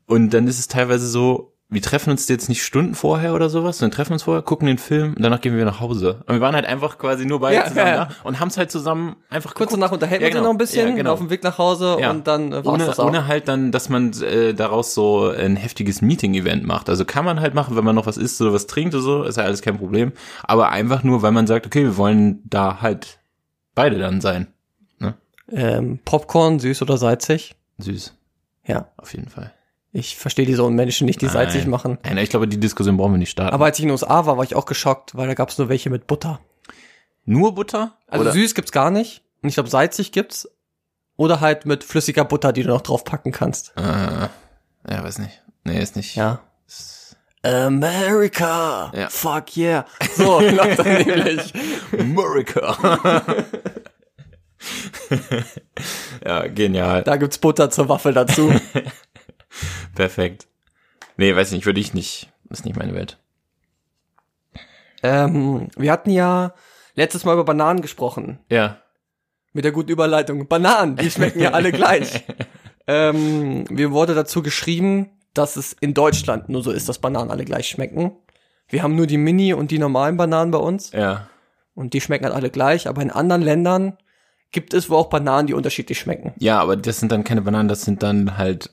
Und 0.07 0.31
dann 0.33 0.49
ist 0.49 0.59
es 0.59 0.67
teilweise 0.67 1.07
so, 1.07 1.50
wir 1.73 1.81
treffen 1.81 2.09
uns 2.11 2.27
jetzt 2.27 2.49
nicht 2.49 2.63
Stunden 2.63 2.95
vorher 2.95 3.33
oder 3.33 3.49
sowas, 3.49 3.77
sondern 3.77 3.95
treffen 3.95 4.11
uns 4.11 4.23
vorher, 4.23 4.41
gucken 4.43 4.67
den 4.67 4.77
Film 4.77 5.13
und 5.15 5.21
danach 5.23 5.39
gehen 5.39 5.55
wir 5.55 5.63
nach 5.63 5.79
Hause. 5.79 6.19
Und 6.27 6.35
wir 6.35 6.41
waren 6.41 6.53
halt 6.53 6.65
einfach 6.65 6.97
quasi 6.97 7.25
nur 7.25 7.39
beide 7.39 7.55
Ja, 7.55 7.63
zusammen 7.65 7.87
ja, 7.87 7.95
ja. 7.95 8.05
da 8.05 8.15
und 8.25 8.41
haben 8.41 8.49
es 8.49 8.57
halt 8.57 8.69
zusammen 8.71 9.15
einfach 9.29 9.53
Kurz 9.53 9.71
danach 9.71 9.93
unterhält 9.93 10.19
man 10.21 10.27
Ja, 10.27 10.27
sich 10.27 10.33
genau. 10.35 10.43
noch 10.47 10.53
ein 10.53 10.57
bisschen 10.57 10.95
genau. 10.97 11.13
auf 11.13 11.19
dem 11.19 11.29
Weg 11.29 11.43
nach 11.43 11.57
Hause 11.57 11.95
und 11.95 12.27
dann 12.27 12.51
äh, 12.51 12.61
ohne, 12.65 12.93
ohne 12.97 13.25
halt 13.27 13.47
dann, 13.47 13.71
dass 13.71 13.87
man 13.87 14.11
äh, 14.21 14.53
daraus 14.53 14.93
so 14.93 15.29
ein 15.29 15.55
heftiges 15.55 16.01
Meeting-Event 16.01 16.65
macht. 16.67 16.89
Also 16.89 17.05
kann 17.05 17.23
man 17.23 17.39
halt 17.39 17.53
machen, 17.53 17.77
wenn 17.77 17.85
man 17.85 17.95
noch 17.95 18.05
was 18.05 18.17
isst 18.17 18.41
oder 18.41 18.51
was 18.51 18.67
trinkt 18.67 18.93
oder 18.93 19.03
so, 19.03 19.23
ist 19.23 19.37
ja 19.37 19.43
alles 19.43 19.61
kein 19.61 19.77
Problem. 19.77 20.11
Aber 20.43 20.71
einfach 20.71 21.03
nur, 21.03 21.21
weil 21.21 21.31
man 21.31 21.47
sagt, 21.47 21.65
okay, 21.65 21.83
wir 21.83 21.95
wollen 21.95 22.41
da 22.43 22.81
halt 22.81 23.19
beide 23.75 23.97
dann 23.97 24.19
sein. 24.19 24.47
ähm, 25.49 25.99
Popcorn, 26.05 26.59
süß 26.59 26.81
oder 26.81 26.97
salzig? 26.97 27.55
Süß, 27.77 28.13
Ja, 28.65 28.87
auf 28.97 29.13
jeden 29.13 29.29
Fall. 29.29 29.53
Ich 29.93 30.15
verstehe 30.17 30.45
diese 30.45 30.69
Menschen 30.69 31.05
nicht, 31.05 31.21
die 31.21 31.25
Nein. 31.25 31.33
salzig 31.33 31.67
machen. 31.67 31.97
Nein, 32.03 32.17
ich 32.17 32.29
glaube, 32.29 32.47
die 32.47 32.59
Diskussion 32.59 32.97
brauchen 32.97 33.13
wir 33.13 33.17
nicht 33.17 33.31
starten. 33.31 33.53
Aber 33.53 33.65
als 33.65 33.77
ich 33.77 33.83
in 33.83 33.89
den 33.89 33.93
USA 33.93 34.25
war, 34.25 34.37
war 34.37 34.43
ich 34.43 34.55
auch 34.55 34.65
geschockt, 34.65 35.15
weil 35.15 35.27
da 35.27 35.33
gab 35.33 35.49
es 35.49 35.57
nur 35.57 35.69
welche 35.69 35.89
mit 35.89 36.07
Butter. 36.07 36.39
nur 37.25 37.55
Butter? 37.55 37.97
Also 38.07 38.23
Oder? 38.23 38.33
süß 38.33 38.55
gibt's 38.55 38.71
gar 38.71 38.91
nicht. 38.91 39.21
Und 39.41 39.49
ich 39.49 39.55
glaube, 39.55 39.69
salzig 39.69 40.11
gibt's. 40.11 40.49
Oder 41.17 41.41
halt 41.41 41.65
mit 41.65 41.83
flüssiger 41.83 42.23
Butter, 42.23 42.53
die 42.53 42.63
du 42.63 42.69
noch 42.69 42.81
draufpacken 42.81 43.31
kannst. 43.31 43.73
Äh, 43.75 43.81
ja, 43.81 45.03
weiß 45.03 45.19
nicht. 45.19 45.41
Nee, 45.65 45.81
ist 45.81 45.95
nicht. 45.95 46.15
Ja. 46.15 46.39
America! 47.43 48.91
Ja. 48.95 49.09
Fuck 49.09 49.57
yeah! 49.57 49.85
So, 50.15 50.39
läuft 50.39 50.79
das 50.79 50.85
nämlich. 50.85 51.53
America. 51.99 53.29
ja, 56.25 56.47
genial. 56.47 57.03
Da 57.03 57.17
gibt's 57.17 57.37
Butter 57.37 57.69
zur 57.69 57.89
Waffel 57.89 58.13
dazu. 58.13 58.53
Perfekt. 59.95 60.47
Nee, 61.17 61.35
weiß 61.35 61.47
ich 61.49 61.53
nicht, 61.53 61.65
würde 61.65 61.79
ich 61.79 61.93
nicht. 61.93 62.29
Ist 62.49 62.65
nicht 62.65 62.77
meine 62.77 62.93
Welt. 62.93 63.17
Ähm, 65.03 65.69
wir 65.75 65.91
hatten 65.91 66.09
ja 66.11 66.53
letztes 66.95 67.25
Mal 67.25 67.33
über 67.33 67.45
Bananen 67.45 67.81
gesprochen. 67.81 68.39
Ja. 68.49 68.77
Mit 69.53 69.65
der 69.65 69.71
guten 69.71 69.91
Überleitung. 69.91 70.47
Bananen, 70.47 70.95
die 70.95 71.11
schmecken 71.11 71.41
ja 71.41 71.51
alle 71.51 71.71
gleich. 71.73 72.23
Ähm, 72.87 73.65
mir 73.69 73.91
wurde 73.91 74.15
dazu 74.15 74.41
geschrieben, 74.41 75.09
dass 75.33 75.55
es 75.55 75.73
in 75.73 75.93
Deutschland 75.93 76.49
nur 76.49 76.61
so 76.63 76.71
ist, 76.71 76.89
dass 76.89 76.99
Bananen 76.99 77.31
alle 77.31 77.45
gleich 77.45 77.67
schmecken. 77.69 78.11
Wir 78.67 78.83
haben 78.83 78.95
nur 78.95 79.07
die 79.07 79.17
Mini 79.17 79.53
und 79.53 79.71
die 79.71 79.79
normalen 79.79 80.17
Bananen 80.17 80.51
bei 80.51 80.57
uns 80.59 80.91
Ja. 80.91 81.27
und 81.73 81.93
die 81.93 82.01
schmecken 82.01 82.25
halt 82.25 82.35
alle 82.35 82.49
gleich, 82.49 82.87
aber 82.87 83.01
in 83.01 83.11
anderen 83.11 83.41
Ländern 83.41 83.97
gibt 84.51 84.73
es 84.73 84.89
wohl 84.89 84.97
auch 84.97 85.09
Bananen, 85.09 85.47
die 85.47 85.53
unterschiedlich 85.53 85.99
schmecken. 85.99 86.33
Ja, 86.37 86.59
aber 86.59 86.75
das 86.77 86.99
sind 86.99 87.11
dann 87.11 87.23
keine 87.23 87.41
Bananen, 87.41 87.67
das 87.69 87.81
sind 87.83 88.03
dann 88.03 88.37
halt, 88.37 88.69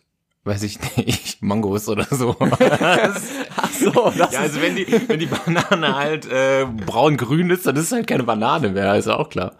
weiß 0.48 0.62
ich 0.64 0.78
nicht, 0.96 1.42
Mangos 1.42 1.88
oder 1.88 2.04
so. 2.10 2.36
Ach 2.40 3.70
so, 3.72 4.12
das 4.16 4.32
ja, 4.32 4.40
also 4.40 4.60
wenn 4.60 4.74
die, 4.74 4.86
wenn 5.08 5.20
die 5.20 5.26
Banane 5.26 5.94
halt 5.94 6.26
äh, 6.30 6.64
braun-grün 6.64 7.50
ist, 7.50 7.66
dann 7.66 7.76
ist 7.76 7.84
es 7.84 7.92
halt 7.92 8.06
keine 8.06 8.24
Banane 8.24 8.70
mehr, 8.70 8.96
ist 8.96 9.06
ja 9.06 9.16
auch 9.16 9.28
klar. 9.28 9.52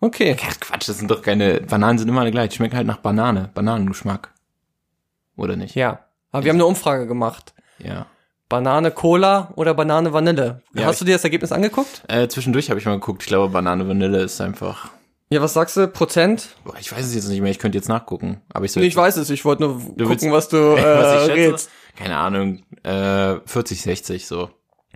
okay. 0.00 0.36
Ja, 0.40 0.48
Quatsch, 0.60 0.88
das 0.88 0.98
sind 0.98 1.10
doch 1.10 1.22
keine, 1.22 1.60
Bananen 1.62 1.98
sind 1.98 2.08
immer 2.08 2.20
alle 2.20 2.30
gleich, 2.30 2.50
die 2.50 2.56
schmecken 2.56 2.76
halt 2.76 2.86
nach 2.86 2.98
Banane, 2.98 3.50
Bananengeschmack. 3.54 4.32
Oder 5.36 5.56
nicht? 5.56 5.74
Ja, 5.74 6.00
aber 6.30 6.44
wir 6.44 6.50
haben 6.50 6.56
eine 6.56 6.66
Umfrage 6.66 7.06
gemacht. 7.06 7.54
Ja. 7.78 8.06
Banane 8.48 8.90
Cola 8.90 9.52
oder 9.56 9.74
Banane 9.74 10.12
Vanille. 10.12 10.62
Ja, 10.74 10.86
Hast 10.86 11.00
du 11.00 11.04
dir 11.04 11.12
das 11.12 11.24
Ergebnis 11.24 11.52
angeguckt? 11.52 12.02
Äh, 12.08 12.28
zwischendurch 12.28 12.70
habe 12.70 12.80
ich 12.80 12.86
mal 12.86 12.94
geguckt, 12.94 13.22
ich 13.22 13.28
glaube 13.28 13.52
Banane 13.52 13.86
Vanille 13.86 14.22
ist 14.22 14.40
einfach, 14.40 14.90
Ja, 15.30 15.42
was 15.42 15.52
sagst 15.52 15.76
du? 15.76 15.88
Prozent? 15.88 16.48
boah, 16.64 16.74
ich 16.80 16.90
weiß 16.90 17.04
es 17.04 17.14
jetzt 17.14 17.28
nicht 17.28 17.40
mehr, 17.42 17.50
ich 17.50 17.58
könnte 17.58 17.76
jetzt 17.76 17.88
nachgucken, 17.88 18.40
aber 18.52 18.64
ich 18.64 18.74
Nee, 18.76 18.86
ich 18.86 18.96
weiß 18.96 19.16
es, 19.18 19.28
ich 19.30 19.44
wollte 19.44 19.62
nur 19.62 19.74
gucken, 19.78 20.08
willst- 20.08 20.30
was 20.30 20.48
du 20.48 20.56
äh, 20.56 20.76
was 20.82 21.14
ich 21.14 21.20
schätze? 21.26 21.34
redest. 21.34 21.70
Keine 21.96 22.16
Ahnung, 22.16 22.62
äh, 22.84 23.36
40, 23.44 23.82
60 23.82 24.26
so. 24.26 24.50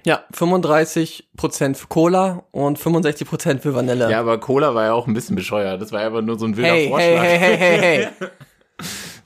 Ja, 0.05 0.25
35% 0.35 1.75
für 1.77 1.87
Cola 1.87 2.45
und 2.51 2.79
65% 2.79 3.61
für 3.61 3.75
Vanille. 3.75 4.11
Ja, 4.11 4.21
aber 4.21 4.39
Cola 4.39 4.75
war 4.75 4.85
ja 4.85 4.93
auch 4.95 5.07
ein 5.07 5.15
bisschen 5.15 5.37
bescheuert. 5.37 5.81
Das 5.81 5.93
war 5.93 6.01
ja 6.01 6.07
einfach 6.09 6.23
nur 6.23 6.39
so 6.39 6.47
ein 6.47 6.57
wilder 6.57 6.71
hey, 6.71 6.89
Vorschlag. 6.89 7.23
hey, 7.23 7.39
hey, 7.39 7.57
hey, 7.57 7.79
hey, 7.79 8.09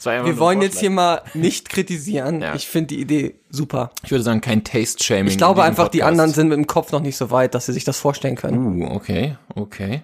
hey. 0.05 0.25
Wir 0.25 0.39
wollen 0.39 0.61
jetzt 0.63 0.79
hier 0.79 0.91
mal 0.91 1.23
nicht 1.35 1.69
kritisieren. 1.69 2.43
Ja. 2.43 2.55
Ich 2.55 2.69
finde 2.69 2.89
die 2.89 3.01
Idee 3.01 3.41
super. 3.51 3.91
Ich 4.05 4.11
würde 4.11 4.23
sagen, 4.23 4.41
kein 4.41 4.63
Taste-Shaming. 4.63 5.29
Ich 5.29 5.39
glaube 5.39 5.63
einfach, 5.63 5.89
die 5.89 5.99
Podcast. 5.99 6.11
anderen 6.13 6.33
sind 6.33 6.49
mit 6.49 6.59
dem 6.59 6.67
Kopf 6.67 6.93
noch 6.93 7.01
nicht 7.01 7.17
so 7.17 7.31
weit, 7.31 7.55
dass 7.55 7.67
sie 7.67 7.73
sich 7.73 7.85
das 7.85 7.99
vorstellen 7.99 8.37
können. 8.37 8.83
Uh, 8.83 8.95
okay, 8.95 9.37
okay. 9.55 10.03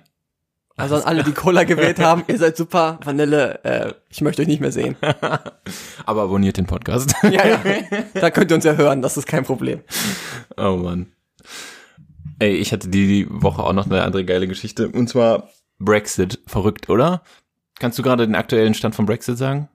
Also 0.82 0.96
an 0.96 1.02
alle, 1.02 1.22
die 1.22 1.30
Cola 1.30 1.62
gewählt 1.62 2.00
haben, 2.00 2.24
ihr 2.26 2.38
seid 2.38 2.56
super. 2.56 2.98
Vanille, 3.04 3.64
äh, 3.64 3.92
ich 4.10 4.20
möchte 4.20 4.42
euch 4.42 4.48
nicht 4.48 4.60
mehr 4.60 4.72
sehen. 4.72 4.96
Aber 6.06 6.22
abonniert 6.22 6.56
den 6.56 6.66
Podcast. 6.66 7.14
Ja, 7.22 7.46
ja. 7.46 7.58
Da 8.14 8.32
könnt 8.32 8.50
ihr 8.50 8.56
uns 8.56 8.64
ja 8.64 8.74
hören, 8.74 9.00
das 9.00 9.16
ist 9.16 9.28
kein 9.28 9.44
Problem. 9.44 9.82
oh 10.56 10.76
Mann. 10.76 11.12
Ey, 12.40 12.56
ich 12.56 12.72
hatte 12.72 12.88
die 12.88 13.28
Woche 13.30 13.62
auch 13.62 13.72
noch 13.72 13.86
eine 13.86 14.02
andere 14.02 14.24
geile 14.24 14.48
Geschichte. 14.48 14.88
Und 14.88 15.08
zwar 15.08 15.48
Brexit. 15.78 16.40
Verrückt, 16.48 16.90
oder? 16.90 17.22
Kannst 17.78 17.96
du 18.00 18.02
gerade 18.02 18.26
den 18.26 18.34
aktuellen 18.34 18.74
Stand 18.74 18.96
von 18.96 19.06
Brexit 19.06 19.38
sagen? 19.38 19.68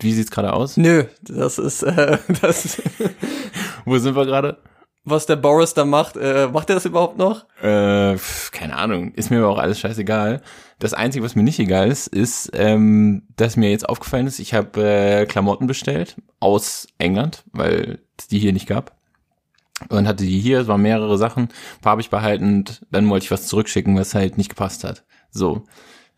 Wie 0.00 0.14
sieht's 0.14 0.30
gerade 0.30 0.54
aus? 0.54 0.78
Nö, 0.78 1.04
das 1.20 1.58
ist, 1.58 1.82
äh, 1.82 2.16
das, 2.40 2.80
Wo 3.84 3.98
sind 3.98 4.16
wir 4.16 4.24
gerade? 4.24 4.56
Was 5.04 5.26
der 5.26 5.36
Boris 5.36 5.74
da 5.74 5.84
macht, 5.84 6.16
äh, 6.16 6.48
macht 6.48 6.70
er 6.70 6.76
das 6.76 6.86
überhaupt 6.86 7.18
noch? 7.18 7.44
Äh, 7.62 8.16
keine 8.52 8.76
Ahnung, 8.76 9.12
ist 9.12 9.30
mir 9.30 9.38
aber 9.38 9.50
auch 9.50 9.58
alles 9.58 9.78
scheißegal. 9.78 10.40
Das 10.78 10.94
Einzige, 10.94 11.24
was 11.24 11.36
mir 11.36 11.42
nicht 11.42 11.58
egal 11.58 11.88
ist, 11.88 12.08
ist, 12.08 12.50
ähm, 12.54 13.22
dass 13.36 13.56
mir 13.56 13.70
jetzt 13.70 13.88
aufgefallen 13.88 14.26
ist, 14.26 14.38
ich 14.38 14.54
habe 14.54 14.82
äh, 14.82 15.26
Klamotten 15.26 15.66
bestellt 15.66 16.16
aus 16.40 16.88
England, 16.98 17.44
weil 17.52 18.00
es 18.18 18.28
die 18.28 18.38
hier 18.38 18.52
nicht 18.52 18.66
gab. 18.66 18.96
Und 19.88 20.06
hatte 20.06 20.24
die 20.24 20.40
hier, 20.40 20.60
es 20.60 20.68
waren 20.68 20.82
mehrere 20.82 21.18
Sachen, 21.18 21.44
ein 21.44 21.80
paar 21.82 21.92
habe 21.92 22.00
ich 22.00 22.08
behalten 22.08 22.58
und 22.58 22.86
dann 22.90 23.08
wollte 23.10 23.24
ich 23.24 23.30
was 23.30 23.48
zurückschicken, 23.48 23.98
was 23.98 24.14
halt 24.14 24.38
nicht 24.38 24.48
gepasst 24.48 24.84
hat. 24.84 25.04
So. 25.30 25.64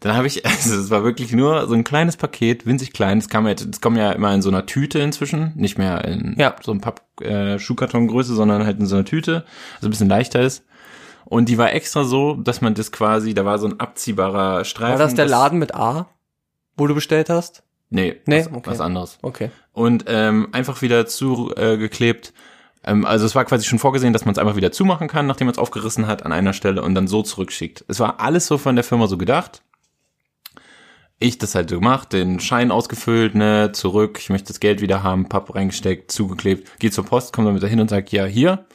Dann 0.00 0.14
habe 0.16 0.26
ich, 0.26 0.44
also 0.46 0.76
es 0.78 0.90
war 0.90 1.04
wirklich 1.04 1.32
nur 1.32 1.66
so 1.68 1.74
ein 1.74 1.84
kleines 1.84 2.16
Paket, 2.16 2.66
winzig 2.66 2.92
klein. 2.92 3.18
Es 3.18 3.28
kam 3.28 3.46
jetzt, 3.46 3.66
es 3.70 3.80
kommen 3.80 3.96
ja 3.96 4.12
immer 4.12 4.32
in 4.34 4.42
so 4.42 4.48
einer 4.50 4.66
Tüte 4.66 4.98
inzwischen, 4.98 5.52
nicht 5.56 5.78
mehr 5.78 6.04
in 6.04 6.34
Ja. 6.38 6.54
so 6.62 6.72
ein 6.72 6.80
Papp 6.80 7.02
äh, 7.20 7.58
Schuhkartongröße, 7.58 8.34
sondern 8.34 8.64
halt 8.66 8.78
in 8.78 8.86
so 8.86 8.96
einer 8.96 9.04
Tüte, 9.04 9.44
also 9.76 9.88
ein 9.88 9.90
bisschen 9.90 10.08
leichter 10.08 10.40
ist. 10.40 10.64
Und 11.24 11.48
die 11.48 11.58
war 11.58 11.72
extra 11.72 12.04
so, 12.04 12.34
dass 12.34 12.60
man 12.60 12.74
das 12.74 12.92
quasi, 12.92 13.34
da 13.34 13.44
war 13.44 13.58
so 13.58 13.66
ein 13.66 13.80
abziehbarer 13.80 14.64
Streifen. 14.64 14.92
War 14.98 15.04
das 15.04 15.14
der 15.14 15.26
Laden 15.26 15.58
mit 15.58 15.74
A, 15.74 16.06
wo 16.76 16.86
du 16.86 16.94
bestellt 16.94 17.28
hast? 17.30 17.64
Nee, 17.90 18.16
Nee, 18.26 18.40
was, 18.40 18.46
okay. 18.52 18.70
was 18.70 18.80
anderes. 18.80 19.18
Okay. 19.22 19.50
Und 19.72 20.04
ähm, 20.08 20.48
einfach 20.52 20.82
wieder 20.82 21.06
zugeklebt. 21.06 22.32
Äh, 22.84 22.90
ähm, 22.92 23.04
also 23.04 23.26
es 23.26 23.34
war 23.34 23.44
quasi 23.44 23.64
schon 23.64 23.78
vorgesehen, 23.78 24.12
dass 24.12 24.24
man 24.24 24.32
es 24.32 24.38
einfach 24.38 24.56
wieder 24.56 24.72
zumachen 24.72 25.08
kann, 25.08 25.26
nachdem 25.26 25.46
man 25.46 25.52
es 25.52 25.58
aufgerissen 25.58 26.06
hat 26.06 26.24
an 26.24 26.32
einer 26.32 26.52
Stelle 26.52 26.82
und 26.82 26.94
dann 26.94 27.08
so 27.08 27.22
zurückschickt. 27.22 27.84
Es 27.88 27.98
war 28.00 28.20
alles 28.20 28.46
so 28.46 28.58
von 28.58 28.76
der 28.76 28.84
Firma 28.84 29.06
so 29.08 29.18
gedacht. 29.18 29.62
Ich 31.18 31.38
das 31.38 31.54
halt 31.54 31.70
so 31.70 31.76
gemacht, 31.76 32.12
den 32.12 32.40
Schein 32.40 32.70
ausgefüllt, 32.70 33.34
ne, 33.34 33.70
zurück, 33.72 34.18
ich 34.20 34.28
möchte 34.28 34.48
das 34.48 34.60
Geld 34.60 34.82
wieder 34.82 35.02
haben, 35.02 35.28
Papp 35.28 35.54
reingesteckt, 35.54 36.12
zugeklebt, 36.12 36.78
geht 36.78 36.92
zur 36.92 37.06
Post, 37.06 37.32
kommt 37.32 37.48
damit 37.48 37.62
dahin 37.62 37.80
und 37.80 37.88
sagt, 37.88 38.12
ja, 38.12 38.26
hier. 38.26 38.66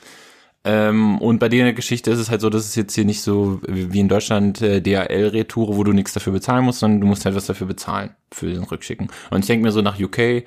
Ähm, 0.63 1.19
und 1.19 1.39
bei 1.39 1.49
der 1.49 1.73
Geschichte 1.73 2.11
ist 2.11 2.19
es 2.19 2.29
halt 2.29 2.41
so, 2.41 2.49
dass 2.49 2.65
es 2.65 2.75
jetzt 2.75 2.93
hier 2.93 3.05
nicht 3.05 3.21
so 3.21 3.61
wie 3.67 3.99
in 3.99 4.09
Deutschland 4.09 4.61
äh, 4.61 4.81
DHL-Retoure, 4.81 5.75
wo 5.75 5.83
du 5.83 5.91
nichts 5.91 6.13
dafür 6.13 6.33
bezahlen 6.33 6.65
musst, 6.65 6.79
sondern 6.79 7.01
du 7.01 7.07
musst 7.07 7.25
halt 7.25 7.35
was 7.35 7.47
dafür 7.47 7.67
bezahlen 7.67 8.15
für 8.31 8.47
den 8.47 8.63
Rückschicken. 8.63 9.11
Und 9.31 9.39
ich 9.39 9.47
denke 9.47 9.63
mir 9.63 9.71
so 9.71 9.81
nach 9.81 9.99
UK, 9.99 10.43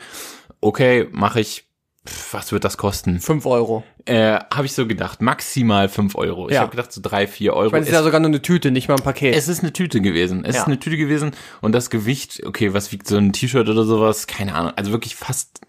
okay, 0.61 1.09
mache 1.13 1.41
ich, 1.41 1.65
was 2.33 2.53
wird 2.53 2.65
das 2.65 2.77
kosten? 2.77 3.19
Fünf 3.21 3.47
Euro. 3.47 3.83
Äh, 4.05 4.39
habe 4.53 4.67
ich 4.67 4.73
so 4.75 4.87
gedacht, 4.87 5.23
maximal 5.23 5.89
fünf 5.89 6.15
Euro. 6.17 6.49
Ich 6.49 6.55
Ja. 6.55 6.61
habe 6.61 6.71
gedacht 6.71 6.93
so 6.93 7.01
drei, 7.03 7.27
vier 7.27 7.55
Euro. 7.55 7.67
Ich 7.67 7.73
meine, 7.73 7.83
es 7.85 7.89
ist 7.89 7.95
ja 7.95 8.03
sogar 8.03 8.21
nur 8.21 8.29
eine 8.29 8.43
Tüte, 8.43 8.71
nicht 8.71 8.89
mal 8.89 8.97
ein 8.97 9.03
Paket. 9.03 9.35
Es 9.35 9.49
ist 9.49 9.61
eine 9.63 9.73
Tüte 9.73 10.01
gewesen. 10.03 10.45
Es 10.45 10.55
Ja. 10.57 10.63
ist 10.63 10.67
eine 10.67 10.79
Tüte 10.79 10.97
gewesen 10.99 11.33
und 11.63 11.73
das 11.73 11.89
Gewicht, 11.89 12.43
okay, 12.45 12.75
was 12.75 12.93
wiegt 12.93 13.07
so 13.07 13.17
ein 13.17 13.33
T-Shirt 13.33 13.69
oder 13.69 13.85
sowas? 13.85 14.27
Keine 14.27 14.55
Ahnung. 14.55 14.73
Also 14.77 14.91
wirklich 14.93 15.17
fast 15.17 15.61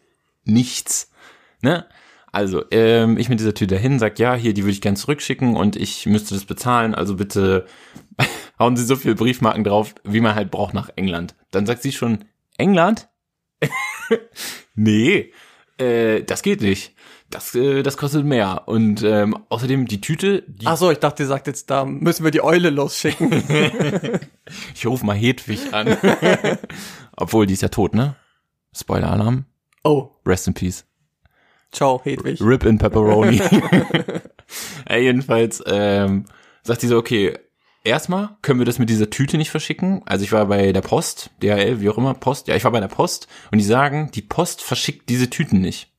nichts. 0.43 1.09
Ne? 1.61 1.85
Also, 2.33 2.65
ähm, 2.71 3.17
ich 3.17 3.29
mit 3.29 3.39
dieser 3.39 3.53
Tüte 3.53 3.75
dahin, 3.75 3.97
sag, 3.97 4.19
ja, 4.19 4.35
hier, 4.35 4.53
die 4.53 4.63
würde 4.63 4.73
ich 4.73 4.81
gern 4.81 4.97
zurückschicken 4.97 5.55
und 5.55 5.77
ich 5.77 6.05
müsste 6.05 6.33
das 6.33 6.43
bezahlen, 6.43 6.93
also 6.93 7.15
bitte 7.15 7.65
hauen 8.59 8.75
Sie 8.75 8.83
so 8.83 8.97
viele 8.97 9.15
Briefmarken 9.15 9.63
drauf, 9.63 9.95
wie 10.03 10.19
man 10.19 10.35
halt 10.35 10.51
braucht 10.51 10.73
nach 10.73 10.89
England. 10.97 11.33
Dann 11.51 11.65
sagt 11.65 11.81
sie 11.81 11.93
schon, 11.93 12.25
England? 12.57 13.07
nee, 14.75 15.31
äh, 15.77 16.23
das 16.23 16.41
geht 16.41 16.61
nicht. 16.61 16.93
Das, 17.29 17.55
äh, 17.55 17.81
das 17.83 17.97
kostet 17.97 18.23
mehr. 18.25 18.63
Und 18.67 19.03
ähm, 19.03 19.37
außerdem 19.49 19.87
die 19.87 19.99
Tüte, 19.99 20.43
die 20.47 20.67
Ach 20.67 20.77
so, 20.77 20.91
ich 20.91 20.99
dachte, 20.99 21.23
ihr 21.23 21.27
sagt 21.27 21.47
jetzt, 21.47 21.69
da 21.69 21.83
müssen 21.85 22.23
wir 22.23 22.31
die 22.31 22.43
Eule 22.43 22.69
losschicken. 22.69 23.31
Ich 24.75 24.85
rufe 24.85 25.03
mal 25.05 25.15
Hedwig 25.15 25.73
an. 25.73 25.97
Obwohl, 27.17 27.47
die 27.47 27.53
ist 27.53 27.63
ja 27.63 27.69
tot, 27.69 27.95
ne? 27.95 28.15
Spoiler-Alarm. 28.75 29.45
Oh, 29.83 30.11
Rest 30.23 30.47
in 30.47 30.53
Peace. 30.53 30.85
ciao, 31.71 31.99
Hedwig. 32.03 32.39
Rip 32.41 32.63
in 32.63 32.77
Pepperoni. 32.77 33.41
ja, 34.87 34.95
jedenfalls 34.97 35.63
ähm, 35.65 36.25
sagt 36.61 36.83
die 36.83 36.87
so, 36.87 36.97
okay, 36.97 37.33
erstmal 37.85 38.29
können 38.41 38.59
wir 38.59 38.65
das 38.65 38.79
mit 38.79 38.89
dieser 38.89 39.09
Tüte 39.09 39.37
nicht 39.37 39.51
verschicken. 39.51 40.01
Also 40.05 40.23
ich 40.23 40.31
war 40.31 40.47
bei 40.47 40.71
der 40.71 40.81
Post, 40.81 41.29
DHL, 41.41 41.79
wie 41.81 41.89
auch 41.89 41.97
immer, 41.97 42.13
Post. 42.13 42.47
Ja, 42.47 42.55
ich 42.55 42.63
war 42.63 42.71
bei 42.71 42.79
der 42.79 42.87
Post 42.87 43.27
und 43.51 43.59
die 43.59 43.65
sagen, 43.65 44.11
die 44.13 44.21
Post 44.21 44.61
verschickt 44.61 45.09
diese 45.09 45.29
Tüten 45.29 45.61
nicht. 45.61 45.91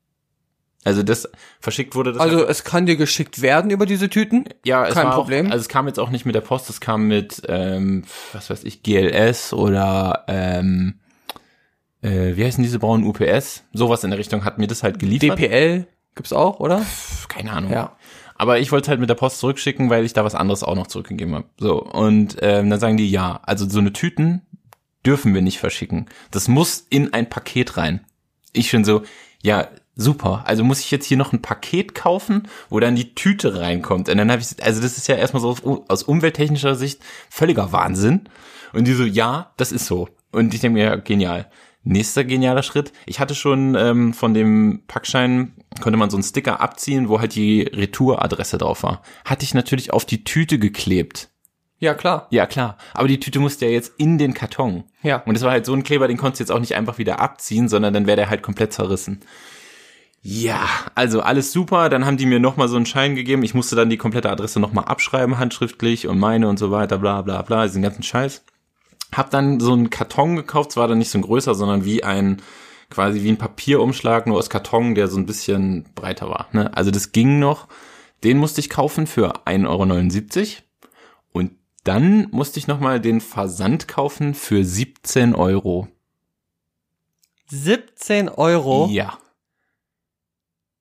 Also 0.83 1.03
das 1.03 1.29
verschickt 1.59 1.95
wurde 1.95 2.13
das 2.13 2.21
Also 2.21 2.47
es 2.47 2.63
kann 2.63 2.85
dir 2.85 2.95
geschickt 2.95 3.41
werden 3.41 3.71
über 3.71 3.85
diese 3.85 4.09
Tüten. 4.09 4.45
Ja, 4.63 4.87
es 4.87 4.93
Kein 4.93 5.09
Problem. 5.09 5.47
Auch, 5.47 5.51
also 5.51 5.61
es 5.61 5.67
kam 5.67 5.87
jetzt 5.87 5.99
auch 5.99 6.09
nicht 6.09 6.25
mit 6.25 6.33
der 6.33 6.41
Post, 6.41 6.69
es 6.69 6.79
kam 6.79 7.07
mit, 7.07 7.41
ähm, 7.47 8.05
was 8.31 8.49
weiß 8.49 8.63
ich, 8.63 8.83
GLS 8.83 9.51
oder 9.51 10.23
ähm, 10.27 10.99
äh, 12.01 12.35
wie 12.35 12.45
heißen 12.45 12.63
diese 12.63 12.79
braunen 12.79 13.05
UPS? 13.05 13.63
Sowas 13.73 14.03
in 14.03 14.11
der 14.11 14.19
Richtung 14.19 14.45
hat 14.45 14.59
mir 14.59 14.67
das 14.67 14.83
halt 14.83 14.99
geliefert. 14.99 15.37
DPL 15.39 15.87
gibt's 16.15 16.31
auch, 16.31 16.59
oder? 16.59 16.79
Pff, 16.79 17.27
Keine 17.27 17.51
Ahnung. 17.51 17.71
Ja. 17.71 17.97
Aber 18.37 18.59
ich 18.59 18.71
wollte 18.71 18.85
es 18.85 18.89
halt 18.89 18.99
mit 18.99 19.09
der 19.09 19.15
Post 19.15 19.39
zurückschicken, 19.39 19.89
weil 19.89 20.05
ich 20.05 20.13
da 20.13 20.23
was 20.23 20.35
anderes 20.35 20.63
auch 20.63 20.75
noch 20.75 20.87
zurückgegeben 20.87 21.35
habe. 21.35 21.47
So, 21.59 21.81
und 21.81 22.37
ähm, 22.41 22.69
dann 22.69 22.79
sagen 22.79 22.97
die, 22.97 23.09
ja, 23.09 23.39
also 23.43 23.67
so 23.67 23.79
eine 23.79 23.93
Tüten 23.93 24.41
dürfen 25.05 25.33
wir 25.33 25.41
nicht 25.41 25.59
verschicken. 25.59 26.07
Das 26.31 26.47
muss 26.47 26.85
in 26.89 27.13
ein 27.13 27.29
Paket 27.29 27.77
rein. 27.77 28.05
Ich 28.53 28.69
schon 28.69 28.83
so, 28.83 29.03
ja, 29.41 29.67
super. 29.95 30.43
Also 30.45 30.63
muss 30.63 30.79
ich 30.79 30.91
jetzt 30.91 31.05
hier 31.05 31.17
noch 31.17 31.33
ein 31.33 31.41
Paket 31.41 31.95
kaufen, 31.95 32.47
wo 32.69 32.79
dann 32.79 32.95
die 32.95 33.15
Tüte 33.15 33.59
reinkommt. 33.59 34.09
Und 34.09 34.17
dann 34.17 34.31
habe 34.31 34.41
ich, 34.41 34.63
also 34.63 34.81
das 34.81 34.97
ist 34.97 35.07
ja 35.07 35.15
erstmal 35.15 35.41
so 35.41 35.83
aus, 35.87 36.03
umwelttechnischer 36.03 36.75
Sicht 36.75 37.01
völliger 37.29 37.71
Wahnsinn. 37.71 38.29
Und 38.73 38.85
die 38.85 38.93
so, 38.93 39.03
ja, 39.03 39.51
das 39.57 39.71
ist 39.71 39.85
so. 39.85 40.09
Und 40.31 40.53
ich 40.53 40.61
denke 40.61 40.77
mir, 40.77 40.85
ja, 40.85 40.95
genial. 40.97 41.49
Nächster 41.87 42.25
genialer 42.25 42.63
Schritt. 42.63 42.91
Ich 43.05 43.21
hatte 43.21 43.33
schon 43.33 43.75
ähm, 43.75 44.13
von 44.13 44.33
dem 44.33 44.83
Packschein, 44.87 45.53
konnte 45.79 45.97
man 45.97 46.09
so 46.09 46.17
einen 46.17 46.23
Sticker 46.23 46.59
abziehen, 46.59 47.07
wo 47.07 47.21
halt 47.21 47.33
die 47.35 47.61
Retouradresse 47.61 48.57
drauf 48.57 48.83
war. 48.83 49.01
Hatte 49.23 49.45
ich 49.45 49.53
natürlich 49.53 49.93
auf 49.93 50.03
die 50.03 50.25
Tüte 50.25 50.59
geklebt. 50.59 51.29
Ja, 51.79 51.93
klar. 51.93 52.27
Ja, 52.29 52.45
klar. 52.45 52.77
Aber 52.93 53.07
die 53.07 53.19
Tüte 53.19 53.39
musste 53.39 53.67
ja 53.67 53.71
jetzt 53.71 53.93
in 53.97 54.17
den 54.17 54.33
Karton. 54.33 54.83
Ja. 55.01 55.23
Und 55.25 55.35
es 55.35 55.43
war 55.43 55.51
halt 55.51 55.65
so 55.65 55.73
ein 55.73 55.83
Kleber, 55.83 56.09
den 56.09 56.17
konntest 56.17 56.39
du 56.39 56.43
jetzt 56.43 56.51
auch 56.51 56.59
nicht 56.59 56.75
einfach 56.75 56.97
wieder 56.97 57.21
abziehen, 57.21 57.69
sondern 57.69 57.93
dann 57.93 58.05
wäre 58.05 58.17
der 58.17 58.29
halt 58.29 58.43
komplett 58.43 58.73
zerrissen. 58.73 59.21
Ja, 60.21 60.67
also 60.93 61.21
alles 61.21 61.53
super. 61.53 61.87
Dann 61.87 62.05
haben 62.05 62.17
die 62.17 62.25
mir 62.25 62.41
nochmal 62.41 62.67
so 62.67 62.75
einen 62.75 62.85
Schein 62.85 63.15
gegeben. 63.15 63.43
Ich 63.43 63.53
musste 63.53 63.77
dann 63.77 63.89
die 63.89 63.97
komplette 63.97 64.29
Adresse 64.29 64.59
nochmal 64.59 64.85
abschreiben, 64.85 65.37
handschriftlich 65.37 66.07
und 66.07 66.19
meine 66.19 66.49
und 66.49 66.59
so 66.59 66.69
weiter, 66.69 66.97
bla 66.97 67.21
bla 67.21 67.43
bla, 67.43 67.63
diesen 67.63 67.81
ganzen 67.81 68.03
Scheiß. 68.03 68.43
Hab 69.13 69.29
dann 69.29 69.59
so 69.59 69.73
einen 69.73 69.89
Karton 69.89 70.35
gekauft, 70.35 70.73
zwar 70.73 70.87
dann 70.87 70.97
nicht 70.97 71.09
so 71.09 71.17
ein 71.17 71.23
größer, 71.23 71.55
sondern 71.55 71.85
wie 71.85 72.03
ein, 72.03 72.41
quasi 72.89 73.23
wie 73.23 73.29
ein 73.29 73.37
Papierumschlag, 73.37 74.27
nur 74.27 74.37
aus 74.37 74.49
Karton, 74.49 74.95
der 74.95 75.07
so 75.07 75.17
ein 75.17 75.25
bisschen 75.25 75.85
breiter 75.95 76.29
war. 76.29 76.47
Ne? 76.51 76.75
Also 76.75 76.91
das 76.91 77.11
ging 77.11 77.39
noch. 77.39 77.67
Den 78.23 78.37
musste 78.37 78.59
ich 78.59 78.69
kaufen 78.69 79.07
für 79.07 79.45
1,79 79.45 79.67
Euro. 79.67 80.61
Und 81.31 81.51
dann 81.83 82.27
musste 82.31 82.59
ich 82.59 82.67
nochmal 82.67 82.99
den 82.99 83.21
Versand 83.21 83.87
kaufen 83.87 84.33
für 84.33 84.63
17 84.63 85.35
Euro. 85.35 85.87
17 87.49 88.29
Euro? 88.29 88.89
Ja. 88.91 89.17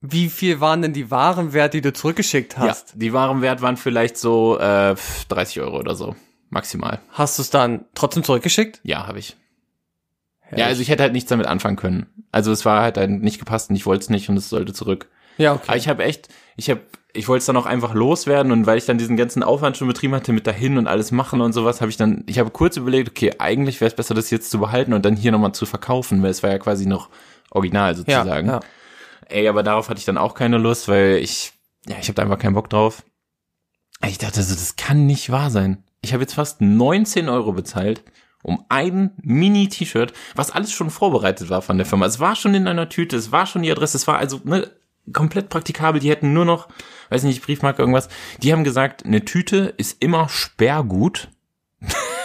Wie 0.00 0.28
viel 0.28 0.60
waren 0.60 0.82
denn 0.82 0.92
die 0.92 1.10
Warenwert, 1.10 1.74
die 1.74 1.80
du 1.80 1.92
zurückgeschickt 1.92 2.58
hast? 2.58 2.90
Ja, 2.90 2.94
die 2.96 3.12
Warenwert 3.12 3.62
waren 3.62 3.76
vielleicht 3.76 4.16
so 4.18 4.58
äh, 4.58 4.94
30 5.28 5.60
Euro 5.60 5.78
oder 5.78 5.94
so. 5.94 6.14
Maximal. 6.48 7.00
Hast 7.10 7.38
du 7.38 7.42
es 7.42 7.50
dann 7.50 7.84
trotzdem 7.94 8.24
zurückgeschickt? 8.24 8.80
Ja, 8.82 9.06
habe 9.06 9.18
ich. 9.18 9.36
Ja, 10.54 10.66
also 10.66 10.80
ich 10.80 10.88
hätte 10.88 11.02
halt 11.02 11.12
nichts 11.12 11.28
damit 11.28 11.46
anfangen 11.46 11.76
können. 11.76 12.06
Also 12.30 12.52
es 12.52 12.64
war 12.64 12.82
halt 12.82 12.96
dann 12.96 13.18
nicht 13.20 13.38
gepasst 13.38 13.70
und 13.70 13.76
ich 13.76 13.86
wollte 13.86 14.04
es 14.04 14.10
nicht 14.10 14.28
und 14.28 14.36
es 14.36 14.48
sollte 14.48 14.72
zurück. 14.72 15.08
Ja, 15.38 15.54
okay. 15.54 15.64
Aber 15.66 15.76
ich 15.76 15.88
habe 15.88 16.04
echt, 16.04 16.28
ich 16.56 16.70
habe, 16.70 16.82
ich 17.12 17.28
wollte 17.28 17.40
es 17.40 17.46
dann 17.46 17.56
auch 17.56 17.66
einfach 17.66 17.94
loswerden 17.94 18.52
und 18.52 18.66
weil 18.66 18.78
ich 18.78 18.86
dann 18.86 18.98
diesen 18.98 19.16
ganzen 19.16 19.42
Aufwand 19.42 19.76
schon 19.76 19.88
betrieben 19.88 20.14
hatte 20.14 20.32
mit 20.32 20.46
dahin 20.46 20.78
und 20.78 20.86
alles 20.86 21.10
machen 21.10 21.40
und 21.40 21.52
sowas, 21.52 21.80
habe 21.80 21.90
ich 21.90 21.96
dann, 21.96 22.22
ich 22.26 22.38
habe 22.38 22.50
kurz 22.50 22.76
überlegt, 22.76 23.10
okay, 23.10 23.32
eigentlich 23.38 23.80
wäre 23.80 23.88
es 23.88 23.96
besser, 23.96 24.14
das 24.14 24.30
jetzt 24.30 24.50
zu 24.50 24.60
behalten 24.60 24.92
und 24.92 25.04
dann 25.04 25.16
hier 25.16 25.32
nochmal 25.32 25.52
zu 25.52 25.66
verkaufen, 25.66 26.22
weil 26.22 26.30
es 26.30 26.42
war 26.42 26.50
ja 26.50 26.58
quasi 26.58 26.86
noch 26.86 27.10
original 27.50 27.96
sozusagen. 27.96 28.48
Ja, 28.48 28.54
ja. 28.54 28.60
Ey, 29.28 29.48
aber 29.48 29.62
darauf 29.62 29.88
hatte 29.88 29.98
ich 29.98 30.04
dann 30.04 30.18
auch 30.18 30.34
keine 30.34 30.58
Lust, 30.58 30.88
weil 30.88 31.16
ich, 31.16 31.52
ja, 31.86 31.96
ich 32.00 32.06
habe 32.08 32.14
da 32.14 32.22
einfach 32.22 32.38
keinen 32.38 32.54
Bock 32.54 32.70
drauf. 32.70 33.02
Ich 34.06 34.18
dachte 34.18 34.42
so, 34.42 34.54
das 34.54 34.76
kann 34.76 35.06
nicht 35.06 35.30
wahr 35.30 35.50
sein. 35.50 35.82
Ich 36.06 36.12
habe 36.12 36.22
jetzt 36.22 36.34
fast 36.34 36.60
19 36.60 37.28
Euro 37.28 37.52
bezahlt 37.52 38.04
um 38.44 38.64
ein 38.68 39.10
Mini-T-Shirt, 39.22 40.12
was 40.36 40.52
alles 40.52 40.70
schon 40.70 40.90
vorbereitet 40.90 41.50
war 41.50 41.62
von 41.62 41.78
der 41.78 41.86
Firma. 41.86 42.06
Es 42.06 42.20
war 42.20 42.36
schon 42.36 42.54
in 42.54 42.68
einer 42.68 42.88
Tüte, 42.88 43.16
es 43.16 43.32
war 43.32 43.44
schon 43.44 43.62
die 43.62 43.72
Adresse, 43.72 43.96
es 43.96 44.06
war 44.06 44.18
also 44.18 44.40
ne, 44.44 44.70
komplett 45.12 45.48
praktikabel. 45.48 46.00
Die 46.00 46.10
hätten 46.10 46.32
nur 46.32 46.44
noch, 46.44 46.68
weiß 47.10 47.24
nicht, 47.24 47.42
Briefmarke, 47.42 47.82
irgendwas. 47.82 48.08
Die 48.42 48.52
haben 48.52 48.62
gesagt, 48.62 49.04
eine 49.04 49.24
Tüte 49.24 49.74
ist 49.78 50.00
immer 50.00 50.28
sperrgut. 50.28 51.28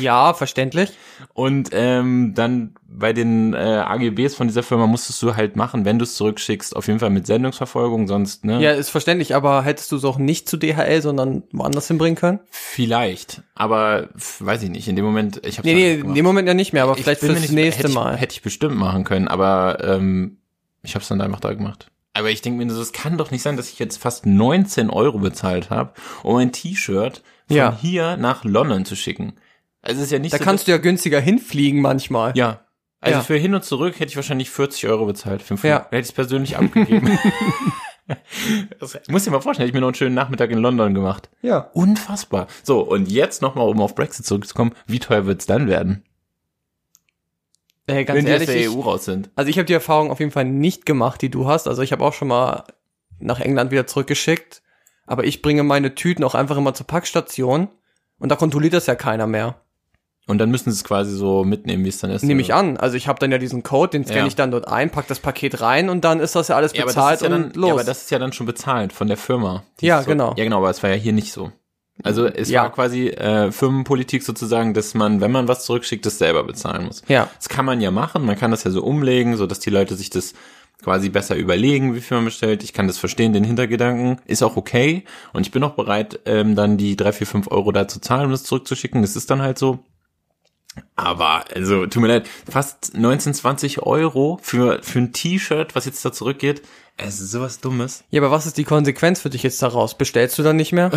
Ja, 0.00 0.34
verständlich. 0.34 0.92
Und 1.32 1.70
ähm, 1.72 2.32
dann 2.34 2.74
bei 2.88 3.12
den 3.12 3.54
äh, 3.54 3.56
AGBs 3.58 4.34
von 4.34 4.46
dieser 4.46 4.62
Firma 4.62 4.86
musstest 4.86 5.20
du 5.22 5.34
halt 5.36 5.56
machen, 5.56 5.84
wenn 5.84 5.98
du 5.98 6.04
es 6.04 6.14
zurückschickst, 6.14 6.76
auf 6.76 6.86
jeden 6.86 7.00
Fall 7.00 7.10
mit 7.10 7.26
Sendungsverfolgung, 7.26 8.06
sonst, 8.08 8.44
ne? 8.44 8.60
Ja, 8.60 8.70
ist 8.72 8.90
verständlich, 8.90 9.34
aber 9.34 9.62
hättest 9.62 9.90
du 9.92 9.96
es 9.96 10.04
auch 10.04 10.16
nicht 10.18 10.48
zu 10.48 10.56
DHL, 10.56 11.02
sondern 11.02 11.42
woanders 11.52 11.88
hinbringen 11.88 12.16
können? 12.16 12.40
Vielleicht, 12.50 13.42
aber 13.54 14.08
weiß 14.38 14.62
ich 14.62 14.70
nicht. 14.70 14.86
In 14.88 14.96
dem 14.96 15.04
Moment, 15.04 15.40
ich 15.44 15.58
habe 15.58 15.66
Nee, 15.68 15.74
nee, 15.74 15.94
in 15.94 16.14
dem 16.14 16.24
Moment 16.24 16.46
ja 16.48 16.54
nicht 16.54 16.72
mehr, 16.72 16.84
aber 16.84 16.94
vielleicht 16.94 17.20
bin 17.20 17.30
mir 17.30 17.36
fürs 17.36 17.50
nicht- 17.50 17.54
nächste 17.54 17.78
hätte 17.80 17.88
ich, 17.88 17.94
Mal. 17.94 18.16
Hätte 18.16 18.32
ich 18.34 18.42
bestimmt 18.42 18.76
machen 18.76 19.04
können, 19.04 19.28
aber 19.28 19.78
ähm, 19.82 20.38
ich 20.82 20.94
habe 20.94 21.02
es 21.02 21.08
dann 21.08 21.20
einfach 21.20 21.40
da 21.40 21.52
gemacht. 21.52 21.88
Aber 22.16 22.30
ich 22.30 22.42
denke 22.42 22.64
mir, 22.64 22.72
so, 22.72 22.80
es 22.80 22.92
kann 22.92 23.18
doch 23.18 23.32
nicht 23.32 23.42
sein, 23.42 23.56
dass 23.56 23.70
ich 23.72 23.80
jetzt 23.80 23.96
fast 23.96 24.24
19 24.24 24.88
Euro 24.90 25.18
bezahlt 25.18 25.70
habe, 25.70 25.94
um 26.22 26.36
ein 26.36 26.52
T-Shirt 26.52 27.22
von 27.48 27.56
Ja. 27.56 27.76
hier 27.80 28.16
nach 28.16 28.44
London 28.44 28.84
zu 28.84 28.94
schicken. 28.94 29.32
Also 29.84 30.00
es 30.00 30.06
ist 30.06 30.12
ja 30.12 30.18
nicht 30.18 30.32
Da 30.32 30.38
so, 30.38 30.44
kannst 30.44 30.66
du 30.66 30.72
ja 30.72 30.78
günstiger 30.78 31.20
hinfliegen 31.20 31.80
manchmal. 31.80 32.36
Ja. 32.36 32.60
Also 33.00 33.18
Ja. 33.18 33.22
für 33.22 33.36
hin 33.36 33.54
und 33.54 33.64
zurück 33.64 34.00
hätte 34.00 34.10
ich 34.10 34.16
wahrscheinlich 34.16 34.50
40 34.50 34.86
Euro 34.88 35.04
bezahlt. 35.04 35.42
500. 35.42 35.64
Ja. 35.82 35.84
Hätte 35.90 36.00
ich 36.00 36.06
es 36.06 36.12
persönlich 36.12 36.56
abgegeben. 36.56 37.18
das, 38.80 38.94
ich 38.94 39.08
muss 39.08 39.24
dir 39.24 39.30
mal 39.30 39.40
vorstellen, 39.40 39.66
hätte 39.66 39.70
ich 39.70 39.74
mir 39.74 39.80
noch 39.80 39.88
einen 39.88 39.94
schönen 39.94 40.14
Nachmittag 40.14 40.50
in 40.50 40.58
London 40.58 40.94
gemacht. 40.94 41.30
Ja. 41.42 41.70
Unfassbar. 41.74 42.46
So, 42.62 42.80
und 42.80 43.10
jetzt 43.10 43.42
nochmal, 43.42 43.68
um 43.68 43.80
auf 43.80 43.94
Brexit 43.94 44.26
zurückzukommen, 44.26 44.74
wie 44.86 44.98
teuer 44.98 45.26
wird's 45.26 45.46
dann 45.46 45.68
werden? 45.68 46.04
Äh, 47.86 48.04
ganz 48.04 48.16
wenn 48.18 48.24
die 48.24 48.30
ehrlich, 48.30 48.48
aus 48.48 48.54
der 48.54 48.70
EU 48.70 48.80
raus 48.80 49.04
sind. 49.04 49.30
also 49.34 49.50
ich 49.50 49.58
habe 49.58 49.66
die 49.66 49.74
Erfahrung 49.74 50.10
auf 50.10 50.18
jeden 50.20 50.30
Fall 50.32 50.46
nicht 50.46 50.86
gemacht, 50.86 51.20
die 51.20 51.30
du 51.30 51.46
hast. 51.46 51.68
Also 51.68 51.82
ich 51.82 51.92
habe 51.92 52.02
auch 52.04 52.14
schon 52.14 52.28
mal 52.28 52.64
nach 53.18 53.40
England 53.40 53.70
wieder 53.70 53.86
zurückgeschickt, 53.86 54.62
aber 55.06 55.24
ich 55.24 55.42
bringe 55.42 55.62
meine 55.62 55.94
Tüten 55.94 56.24
auch 56.24 56.34
einfach 56.34 56.56
immer 56.56 56.72
zur 56.72 56.86
Packstation 56.86 57.68
und 58.18 58.30
da 58.30 58.36
kontrolliert 58.36 58.72
das 58.72 58.86
ja 58.86 58.94
keiner 58.94 59.26
mehr. 59.26 59.60
Und 60.26 60.38
dann 60.38 60.50
müssen 60.50 60.70
sie 60.70 60.76
es 60.76 60.84
quasi 60.84 61.14
so 61.14 61.44
mitnehmen, 61.44 61.84
wie 61.84 61.90
es 61.90 61.98
dann 61.98 62.10
ist. 62.10 62.22
Nehme 62.22 62.40
ich 62.40 62.54
an. 62.54 62.78
Also 62.78 62.96
ich 62.96 63.08
habe 63.08 63.18
dann 63.18 63.30
ja 63.30 63.36
diesen 63.38 63.62
Code, 63.62 63.90
den 63.90 64.04
scanne 64.04 64.20
Ja. 64.20 64.26
ich 64.26 64.34
dann 64.36 64.50
dort 64.50 64.66
ein, 64.68 64.88
pack 64.90 65.06
das 65.06 65.20
Paket 65.20 65.60
rein 65.60 65.90
und 65.90 66.02
dann 66.04 66.18
ist 66.20 66.34
das 66.34 66.48
ja 66.48 66.56
alles 66.56 66.72
Ja, 66.74 66.86
bezahlt 66.86 67.20
ja 67.20 67.28
dann, 67.28 67.44
und 67.44 67.56
los. 67.56 67.66
Ja, 67.68 67.72
aber 67.74 67.84
das 67.84 68.02
ist 68.04 68.10
ja 68.10 68.18
dann 68.18 68.32
schon 68.32 68.46
bezahlt 68.46 68.92
von 68.94 69.06
der 69.08 69.18
Firma. 69.18 69.64
Ja, 69.82 70.00
so, 70.02 70.08
genau. 70.08 70.32
Ja, 70.36 70.44
genau, 70.44 70.58
aber 70.58 70.70
es 70.70 70.82
war 70.82 70.88
ja 70.90 70.96
hier 70.96 71.12
nicht 71.12 71.30
so. 71.32 71.52
Also 72.02 72.26
es 72.26 72.48
Ja. 72.48 72.62
war 72.62 72.72
quasi 72.72 73.08
äh, 73.08 73.52
Firmenpolitik 73.52 74.22
sozusagen, 74.22 74.72
dass 74.74 74.94
man, 74.94 75.20
wenn 75.20 75.30
man 75.30 75.46
was 75.46 75.64
zurückschickt, 75.64 76.04
das 76.06 76.18
selber 76.18 76.42
bezahlen 76.42 76.86
muss. 76.86 77.02
ja. 77.06 77.28
Das 77.36 77.48
kann 77.50 77.64
man 77.66 77.80
ja 77.82 77.90
machen, 77.90 78.24
man 78.24 78.36
kann 78.36 78.50
das 78.50 78.64
ja 78.64 78.70
so 78.70 78.82
umlegen, 78.82 79.36
so 79.36 79.46
dass 79.46 79.60
die 79.60 79.70
Leute 79.70 79.94
sich 79.94 80.08
das 80.10 80.32
quasi 80.82 81.08
besser 81.10 81.36
überlegen, 81.36 81.94
wie 81.94 82.00
viel 82.00 82.16
man 82.16 82.24
bestellt. 82.24 82.62
Ich 82.64 82.72
kann 82.72 82.86
das 82.88 82.98
verstehen, 82.98 83.32
den 83.32 83.44
Hintergedanken. 83.44 84.20
Ist 84.26 84.42
auch 84.42 84.56
okay. 84.56 85.04
Und 85.32 85.46
ich 85.46 85.52
bin 85.52 85.62
auch 85.64 85.74
bereit, 85.74 86.20
ähm, 86.26 86.56
dann 86.56 86.76
die 86.78 86.96
drei, 86.96 87.12
vier, 87.12 87.26
fünf 87.26 87.50
Euro 87.50 87.72
da 87.72 87.86
zu 87.88 88.00
zahlen, 88.00 88.26
um 88.26 88.30
das 88.32 88.42
zurückzuschicken. 88.44 89.00
Das 89.02 89.16
ist 89.16 89.30
dann 89.30 89.40
halt 89.42 89.58
so. 89.58 89.78
Aber, 90.96 91.44
also, 91.54 91.86
tut 91.86 92.02
mir 92.02 92.08
leid, 92.08 92.28
fast 92.48 92.96
19, 92.96 93.34
20 93.34 93.82
Euro 93.82 94.38
für, 94.42 94.82
für 94.82 94.98
ein 95.00 95.12
T-Shirt, 95.12 95.74
was 95.74 95.84
jetzt 95.84 96.04
da 96.04 96.12
zurückgeht. 96.12 96.62
Es 96.96 97.20
ist 97.20 97.32
sowas 97.32 97.60
Dummes. 97.60 98.04
Ja, 98.10 98.20
aber 98.20 98.30
was 98.30 98.46
ist 98.46 98.56
die 98.56 98.64
Konsequenz 98.64 99.20
für 99.20 99.30
dich 99.30 99.42
jetzt 99.42 99.60
daraus? 99.62 99.98
Bestellst 99.98 100.38
du 100.38 100.42
dann 100.42 100.56
nicht 100.56 100.72
mehr? 100.72 100.90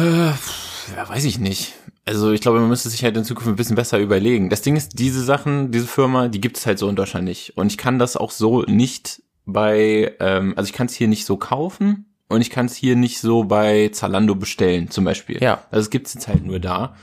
Ja, 0.95 1.09
weiß 1.09 1.25
ich 1.25 1.39
nicht. 1.39 1.73
Also 2.05 2.31
ich 2.31 2.41
glaube, 2.41 2.59
man 2.59 2.69
müsste 2.69 2.89
sich 2.89 3.03
halt 3.03 3.17
in 3.17 3.23
Zukunft 3.23 3.49
ein 3.49 3.55
bisschen 3.55 3.75
besser 3.75 3.99
überlegen. 3.99 4.49
Das 4.49 4.61
Ding 4.61 4.75
ist, 4.75 4.99
diese 4.99 5.23
Sachen, 5.23 5.71
diese 5.71 5.87
Firma, 5.87 6.27
die 6.27 6.39
gibt 6.39 6.57
es 6.57 6.65
halt 6.65 6.79
so 6.79 6.87
in 6.87 6.95
Deutschland 6.95 7.25
nicht. 7.25 7.57
Und 7.57 7.71
ich 7.71 7.77
kann 7.77 7.99
das 7.99 8.15
auch 8.15 8.31
so 8.31 8.61
nicht 8.61 9.23
bei, 9.45 10.15
ähm, 10.19 10.53
also 10.55 10.69
ich 10.69 10.73
kann 10.73 10.87
es 10.87 10.93
hier 10.93 11.07
nicht 11.07 11.25
so 11.25 11.35
kaufen 11.35 12.05
und 12.29 12.41
ich 12.41 12.49
kann 12.49 12.67
es 12.67 12.75
hier 12.75 12.95
nicht 12.95 13.19
so 13.19 13.43
bei 13.43 13.89
Zalando 13.89 14.35
bestellen, 14.35 14.89
zum 14.91 15.03
Beispiel. 15.03 15.41
Ja. 15.41 15.63
Also 15.71 15.81
es 15.81 15.89
gibt 15.89 16.07
es 16.07 16.13
jetzt 16.13 16.27
halt 16.27 16.45
nur 16.45 16.59
da. 16.59 16.95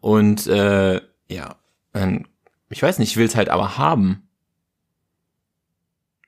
Und 0.00 0.46
äh, 0.46 1.00
ja, 1.28 1.56
ähm, 1.94 2.26
ich 2.68 2.82
weiß 2.82 2.98
nicht, 2.98 3.10
ich 3.10 3.16
will 3.16 3.26
es 3.26 3.36
halt 3.36 3.48
aber 3.48 3.78
haben. 3.78 4.26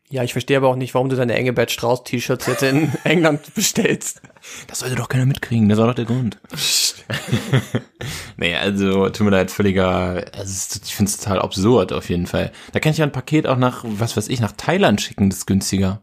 Ja, 0.08 0.22
ich 0.22 0.32
verstehe 0.32 0.58
aber 0.58 0.68
auch 0.68 0.76
nicht, 0.76 0.92
warum 0.92 1.08
du 1.08 1.16
deine 1.16 1.32
Engelbert 1.34 1.70
Strauß 1.70 2.04
T-Shirts 2.04 2.46
jetzt 2.46 2.62
in 2.62 2.92
England 3.04 3.54
bestellst. 3.54 4.20
Das 4.66 4.80
sollte 4.80 4.94
doch 4.96 5.08
keiner 5.08 5.24
mitkriegen, 5.24 5.68
das 5.70 5.78
war 5.78 5.86
doch 5.86 5.94
der 5.94 6.04
Grund. 6.04 6.38
nee, 8.36 8.54
also 8.56 9.08
tut 9.08 9.24
mir 9.24 9.30
leid, 9.30 9.50
völliger, 9.50 10.24
also 10.34 10.78
ich 10.84 10.94
finde 10.94 11.10
es 11.10 11.16
total 11.16 11.38
absurd 11.40 11.92
auf 11.92 12.10
jeden 12.10 12.26
Fall. 12.26 12.52
Da 12.72 12.80
kann 12.80 12.92
ich 12.92 12.98
ja 12.98 13.06
ein 13.06 13.12
Paket 13.12 13.46
auch 13.46 13.56
nach, 13.56 13.84
was 13.86 14.16
weiß 14.16 14.28
ich, 14.28 14.40
nach 14.40 14.52
Thailand 14.52 15.00
schicken, 15.00 15.30
das 15.30 15.40
ist 15.40 15.46
günstiger. 15.46 16.02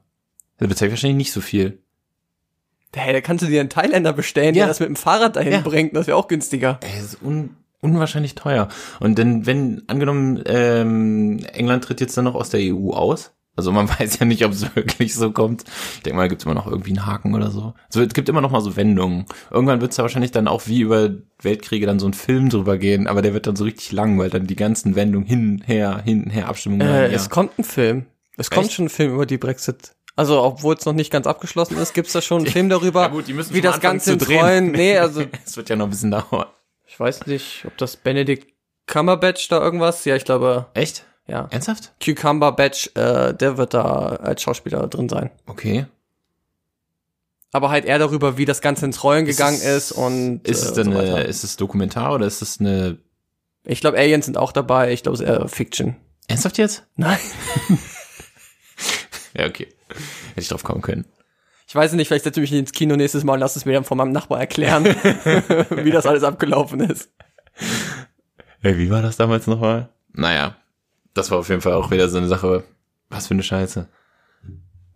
Da 0.57 0.68
bezahle 0.68 0.88
ich 0.88 0.93
wahrscheinlich 0.93 1.18
nicht 1.18 1.32
so 1.32 1.41
viel. 1.41 1.84
Hey, 2.95 3.14
da 3.14 3.22
kannst 3.22 3.43
du 3.43 3.47
dir 3.47 3.60
einen 3.60 3.70
Thailänder 3.70 4.14
bestellen, 4.14 4.55
Ja. 4.55 4.62
der 4.66 4.68
das 4.70 4.80
mit 4.80 4.89
dem 4.89 4.95
Fahrrad 4.95 5.36
dahin 5.36 5.53
Ja. 5.53 5.60
bringt. 5.62 5.95
Das 5.95 6.07
wäre 6.07 6.18
auch 6.18 6.28
günstiger. 6.28 6.80
Ey, 6.82 6.89
das 6.99 7.14
ist 7.14 7.22
un, 7.22 7.55
unwahrscheinlich 7.82 8.36
teuer. 8.36 8.67
Und 8.99 9.19
dann, 9.19 9.45
wenn, 9.45 9.84
angenommen, 9.88 10.41
ähm, 10.45 11.39
England 11.53 11.84
tritt 11.84 12.01
jetzt 12.01 12.17
dann 12.17 12.25
noch 12.25 12.36
aus 12.36 12.49
der 12.49 12.61
EU 12.61 12.91
aus, 12.91 13.32
also 13.59 13.73
man 13.73 13.89
weiß 13.99 14.19
ja 14.19 14.25
nicht, 14.25 14.45
ob 14.45 14.53
es 14.53 14.73
wirklich 14.75 15.13
so 15.13 15.32
kommt. 15.32 15.65
Ich 15.95 16.03
denke 16.03 16.15
mal, 16.15 16.23
da 16.23 16.27
gibt 16.30 16.41
es 16.41 16.45
immer 16.45 16.55
noch 16.55 16.67
irgendwie 16.67 16.91
einen 16.91 17.05
Haken 17.05 17.36
oder 17.36 17.51
so. 17.51 17.73
So, 17.89 18.01
es 18.01 18.13
gibt 18.13 18.30
immer 18.30 18.41
noch 18.41 18.51
mal 18.51 18.61
so 18.61 18.75
Wendungen. 18.77 19.25
Irgendwann 19.51 19.82
wird 19.82 19.91
es 19.91 19.97
ja 19.97 20.03
wahrscheinlich 20.03 20.32
dann 20.32 20.47
auch 20.47 20.67
wie 20.67 20.80
über 20.80 21.09
Weltkriege 21.41 21.86
dann 21.86 21.99
so 21.99 22.07
ein 22.07 22.13
Film 22.13 22.49
drüber 22.49 22.77
gehen, 22.77 23.07
aber 23.07 23.21
der 23.21 23.34
wird 23.34 23.47
dann 23.47 23.57
so 23.57 23.65
richtig 23.65 23.91
lang, 23.91 24.17
weil 24.17 24.30
dann 24.30 24.47
die 24.47 24.55
ganzen 24.55 24.95
Wendungen 24.95 25.27
hin, 25.27 25.61
her, 25.65 26.01
hin, 26.03 26.30
her, 26.30 26.47
Abstimmungen. 26.47 26.88
Äh, 26.88 27.09
ja. 27.09 27.15
Es 27.15 27.30
kommt 27.30 27.59
ein 27.59 27.63
Film. 27.65 28.05
Es 28.38 28.49
kommt 28.49 28.67
Echt? 28.67 28.75
schon 28.75 28.86
ein 28.86 28.89
Film 28.89 29.13
über 29.13 29.25
die 29.25 29.38
Brexit. 29.38 29.91
Also, 30.15 30.41
obwohl 30.41 30.75
es 30.75 30.86
noch 30.86 30.93
nicht 30.93 31.11
ganz 31.11 31.27
abgeschlossen 31.27 31.77
ist, 31.77 31.93
gibt's 31.93 32.13
da 32.13 32.21
schon 32.21 32.39
einen 32.39 32.47
Film 32.47 32.69
darüber, 32.69 33.01
Ja 33.03 33.07
gut, 33.07 33.25
wie 33.27 33.61
das 33.61 33.80
Ganze 33.80 34.17
drehen. 34.17 34.39
Rollen. 34.39 34.71
Nee, 34.71 34.97
also 34.99 35.23
Es 35.45 35.57
wird 35.57 35.69
ja 35.69 35.75
noch 35.75 35.88
ein 35.88 35.91
bisschen 35.91 36.11
dauern. 36.11 36.47
Ich 37.00 37.06
weiß 37.06 37.28
nicht, 37.28 37.64
ob 37.66 37.78
das 37.78 37.95
Benedict 37.95 38.47
Cumberbatch 38.86 39.47
da 39.47 39.60
irgendwas. 39.62 40.04
Ja, 40.04 40.18
ich 40.18 40.26
glaube, 40.26 40.66
Echt? 40.74 41.06
ja. 41.28 41.47
Ernsthaft? 41.50 41.93
Cucumber 42.04 42.52
Batch, 42.52 42.88
äh, 42.95 43.34
der 43.34 43.58
wird 43.58 43.74
da 43.74 43.84
als 44.18 44.41
Schauspieler 44.41 44.86
drin 44.88 45.08
sein. 45.08 45.30
Okay. 45.45 45.86
Aber 47.52 47.70
halt 47.70 47.86
eher 47.86 48.00
darüber, 48.00 48.38
wie 48.38 48.43
das 48.45 48.60
Ganze 48.62 48.86
ins 48.86 49.02
Rollen 49.04 49.26
Ist 49.28 49.38
gegangen 49.38 49.58
es- 49.58 49.91
ist 49.91 49.91
und 49.93 50.45
Ist 50.45 50.64
es 50.64 50.72
äh, 50.72 50.76
denn 50.84 50.91
so 50.91 51.00
eine, 51.00 51.24
ist 51.24 51.43
es 51.45 51.56
Dokumentar 51.56 52.14
oder 52.16 52.26
ist 52.28 52.41
es 52.41 52.60
eine, 52.60 52.97
Ich 53.64 53.80
glaube, 53.80 53.97
Aliens 53.97 54.26
sind 54.26 54.38
auch 54.38 54.52
dabei. 54.52 54.91
Ich 54.91 55.02
glaube, 55.04 55.16
es 55.16 55.22
ist 55.22 55.28
eher 55.28 55.47
Fiction. 55.47 55.95
ernsthaft 56.28 56.58
jetzt? 56.58 56.84
Nein. 56.97 57.18
Ja, 59.38 59.45
okay. 59.45 59.68
Hätte 60.30 60.41
ich 60.41 60.47
drauf 60.47 60.64
kommen 60.64 60.82
können. 60.82 61.06
Ich 61.70 61.76
weiß 61.76 61.93
nicht, 61.93 62.07
vielleicht 62.07 62.24
setze 62.24 62.41
ich 62.41 62.49
mich 62.49 62.59
ins 62.59 62.72
Kino 62.72 62.95
nächstes 62.95 63.24
Mal 63.24 63.34
und 63.34 63.41
lass 63.41 63.55
es 63.55 63.63
mir 63.63 63.74
dann 63.74 63.84
von 63.84 63.95
meinem 63.95 64.11
Nachbar 64.11 64.39
erklären, 64.39 64.86
wie 65.70 65.91
das 65.91 66.07
alles 66.07 66.24
abgelaufen 66.24 66.80
ist. 66.80 67.11
Hey, 68.61 68.76
wie 68.80 68.89
war 68.89 69.03
das 69.03 69.17
damals 69.17 69.45
nochmal? 69.45 69.89
Naja, 70.11 70.55
das 71.13 71.30
war 71.30 71.38
auf 71.38 71.47
jeden 71.47 71.61
Fall 71.61 71.74
auch 71.74 71.91
wieder 71.91 72.09
so 72.09 72.17
eine 72.17 72.28
Sache. 72.28 72.63
Was 73.09 73.28
für 73.28 73.36
eine 73.36 73.43
Scheiße. 73.43 73.88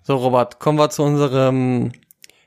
So, 0.02 0.16
Robert, 0.16 0.60
kommen 0.60 0.80
wir 0.80 0.90
zu 0.90 1.04
unserem 1.04 1.92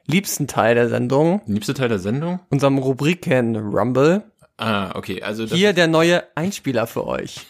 liebsten 0.07 0.49
Teil 0.49 0.75
der 0.75 0.89
Sendung, 0.89 1.41
Liebste 1.47 1.75
Teil 1.75 1.89
der 1.89 2.01
Sendung? 2.01 2.41
unserem 2.51 2.79
Rubriken 2.79 3.55
Rumble. 3.55 4.25
Ah, 4.57 4.91
okay. 4.97 5.23
Also 5.23 5.47
das 5.47 5.57
Hier 5.57 5.73
der 5.73 5.87
neue 5.87 6.25
Einspieler 6.35 6.89
für 6.89 7.07
euch. 7.07 7.47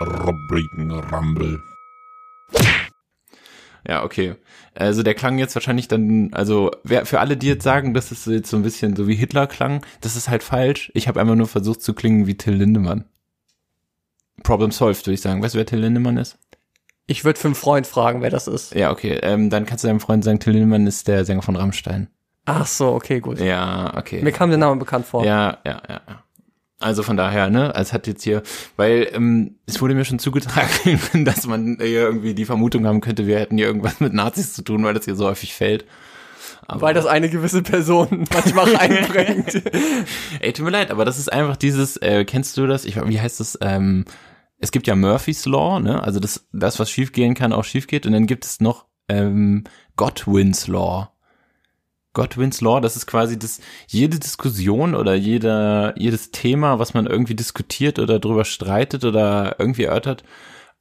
Rubriken 0.00 0.92
Rumble. 0.92 1.60
Ja, 3.86 4.04
okay. 4.04 4.36
Also 4.74 5.02
der 5.02 5.14
klang 5.14 5.38
jetzt 5.38 5.54
wahrscheinlich 5.54 5.88
dann, 5.88 6.32
also 6.32 6.70
wer, 6.84 7.06
für 7.06 7.20
alle, 7.20 7.36
die 7.36 7.48
jetzt 7.48 7.64
sagen, 7.64 7.94
dass 7.94 8.10
es 8.10 8.24
jetzt 8.24 8.50
so 8.50 8.56
ein 8.56 8.62
bisschen 8.62 8.96
so 8.96 9.06
wie 9.06 9.14
Hitler 9.14 9.46
klang, 9.46 9.84
das 10.00 10.16
ist 10.16 10.28
halt 10.28 10.42
falsch. 10.42 10.90
Ich 10.94 11.06
habe 11.06 11.20
einfach 11.20 11.34
nur 11.34 11.46
versucht 11.46 11.82
zu 11.82 11.94
klingen 11.94 12.26
wie 12.26 12.36
Till 12.36 12.54
Lindemann. 12.54 13.04
Problem 14.42 14.70
solved, 14.70 15.06
würde 15.06 15.14
ich 15.14 15.20
sagen. 15.20 15.42
Weißt 15.42 15.54
du, 15.54 15.58
wer 15.58 15.66
Till 15.66 15.78
Lindemann 15.78 16.16
ist? 16.16 16.38
Ich 17.06 17.24
würde 17.24 17.38
für 17.38 17.48
einen 17.48 17.54
Freund 17.54 17.86
fragen, 17.86 18.22
wer 18.22 18.30
das 18.30 18.48
ist. 18.48 18.74
Ja, 18.74 18.90
okay. 18.90 19.18
Ähm, 19.22 19.50
dann 19.50 19.66
kannst 19.66 19.84
du 19.84 19.88
deinem 19.88 20.00
Freund 20.00 20.24
sagen, 20.24 20.40
Till 20.40 20.54
Lindemann 20.54 20.86
ist 20.86 21.06
der 21.06 21.24
Sänger 21.24 21.42
von 21.42 21.56
Rammstein. 21.56 22.08
Ach 22.46 22.66
so, 22.66 22.92
okay, 22.92 23.20
gut. 23.20 23.40
Ja, 23.40 23.94
okay. 23.96 24.22
Mir 24.22 24.32
kam 24.32 24.50
der 24.50 24.58
Name 24.58 24.76
bekannt 24.76 25.06
vor. 25.06 25.24
Ja, 25.24 25.58
ja, 25.64 25.82
ja, 25.88 26.00
ja. 26.08 26.24
Also 26.80 27.02
von 27.02 27.16
daher, 27.16 27.50
ne, 27.50 27.74
als 27.74 27.92
hat 27.92 28.06
jetzt 28.06 28.24
hier, 28.24 28.42
weil 28.76 29.08
ähm, 29.12 29.58
es 29.64 29.80
wurde 29.80 29.94
mir 29.94 30.04
schon 30.04 30.18
zugetragen, 30.18 31.00
dass 31.24 31.46
man 31.46 31.78
hier 31.80 32.02
irgendwie 32.02 32.34
die 32.34 32.44
Vermutung 32.44 32.86
haben 32.86 33.00
könnte, 33.00 33.26
wir 33.26 33.38
hätten 33.38 33.56
hier 33.56 33.66
irgendwas 33.66 34.00
mit 34.00 34.12
Nazis 34.12 34.52
zu 34.54 34.62
tun, 34.62 34.84
weil 34.84 34.94
das 34.94 35.04
hier 35.04 35.16
so 35.16 35.26
häufig 35.26 35.54
fällt. 35.54 35.84
Aber, 36.66 36.82
Weil 36.82 36.94
das 36.94 37.06
eine 37.06 37.28
gewisse 37.28 37.62
Person 37.62 38.26
manchmal 38.32 38.74
reinbringt. 38.74 39.62
ey, 40.40 40.52
tut 40.52 40.64
mir 40.64 40.70
leid, 40.70 40.90
aber 40.90 41.04
das 41.04 41.18
ist 41.18 41.32
einfach 41.32 41.56
dieses, 41.56 41.96
äh, 41.98 42.24
kennst 42.24 42.56
du 42.56 42.66
das? 42.66 42.84
Ich, 42.84 42.96
wie 42.96 43.20
heißt 43.20 43.40
das? 43.40 43.58
Ähm, 43.60 44.04
es 44.58 44.72
gibt 44.72 44.86
ja 44.86 44.96
Murphy's 44.96 45.44
Law, 45.46 45.80
ne? 45.80 46.02
Also 46.02 46.20
das, 46.20 46.48
das, 46.52 46.78
was 46.78 46.90
schiefgehen 46.90 47.34
kann, 47.34 47.52
auch 47.52 47.64
schief 47.64 47.86
geht. 47.86 48.06
Und 48.06 48.12
dann 48.12 48.26
gibt 48.26 48.44
es 48.44 48.60
noch 48.60 48.86
ähm, 49.08 49.64
Godwin's 49.96 50.66
Law. 50.68 51.13
Godwin's 52.14 52.60
Law, 52.60 52.80
das 52.80 52.96
ist 52.96 53.06
quasi 53.06 53.38
das, 53.38 53.60
jede 53.88 54.18
Diskussion 54.18 54.94
oder 54.94 55.14
jeder, 55.14 55.94
jedes 55.98 56.30
Thema, 56.30 56.78
was 56.78 56.94
man 56.94 57.06
irgendwie 57.06 57.34
diskutiert 57.34 57.98
oder 57.98 58.18
drüber 58.18 58.44
streitet 58.44 59.04
oder 59.04 59.56
irgendwie 59.58 59.84
erörtert, 59.84 60.24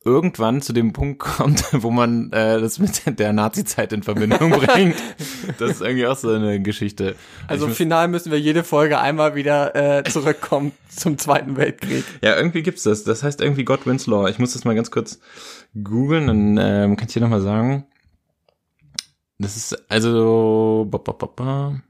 irgendwann 0.05 0.61
zu 0.61 0.73
dem 0.73 0.93
Punkt 0.93 1.19
kommt, 1.19 1.63
wo 1.71 1.89
man 1.89 2.31
äh, 2.31 2.59
das 2.59 2.79
mit 2.79 3.19
der 3.19 3.33
Nazi-Zeit 3.33 3.93
in 3.93 4.03
Verbindung 4.03 4.51
bringt. 4.59 4.95
Das 5.57 5.71
ist 5.71 5.81
irgendwie 5.81 6.07
auch 6.07 6.17
so 6.17 6.29
eine 6.29 6.61
Geschichte. 6.61 7.15
Also 7.47 7.67
Ich 7.67 7.73
final 7.73 8.07
müssen 8.07 8.31
wir 8.31 8.39
jede 8.39 8.63
Folge 8.63 8.99
einmal 8.99 9.35
wieder 9.35 9.75
äh, 9.75 10.03
zurückkommen 10.03 10.73
zum 10.89 11.17
Zweiten 11.17 11.57
Weltkrieg. 11.57 12.03
Ja, 12.21 12.35
irgendwie 12.35 12.63
gibt's 12.63 12.83
das. 12.83 13.03
Das 13.03 13.23
heißt 13.23 13.41
irgendwie 13.41 13.63
Godwin's 13.63 14.07
Law. 14.07 14.27
Ich 14.27 14.39
muss 14.39 14.53
das 14.53 14.65
mal 14.65 14.75
ganz 14.75 14.91
kurz 14.91 15.19
googeln, 15.81 16.27
dann 16.27 16.57
ähm, 16.57 16.95
kann 16.97 17.07
ich 17.07 17.13
dir 17.13 17.21
nochmal 17.21 17.41
sagen. 17.41 17.85
Das 19.39 19.57
ist 19.57 19.89
also 19.89 20.87
ba, 20.89 20.97
ba, 20.97 21.25
ba. 21.25 21.81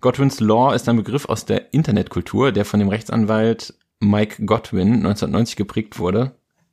Godwin's 0.00 0.40
Law 0.40 0.72
ist 0.72 0.88
ein 0.88 0.96
Begriff 0.96 1.26
aus 1.26 1.44
der 1.44 1.72
Internetkultur, 1.74 2.52
der 2.52 2.64
von 2.64 2.80
dem 2.80 2.88
Rechtsanwalt 2.88 3.74
Mike 4.00 4.44
Godwin 4.46 4.94
1990 4.94 5.56
geprägt 5.56 5.98
wurde. 5.98 6.32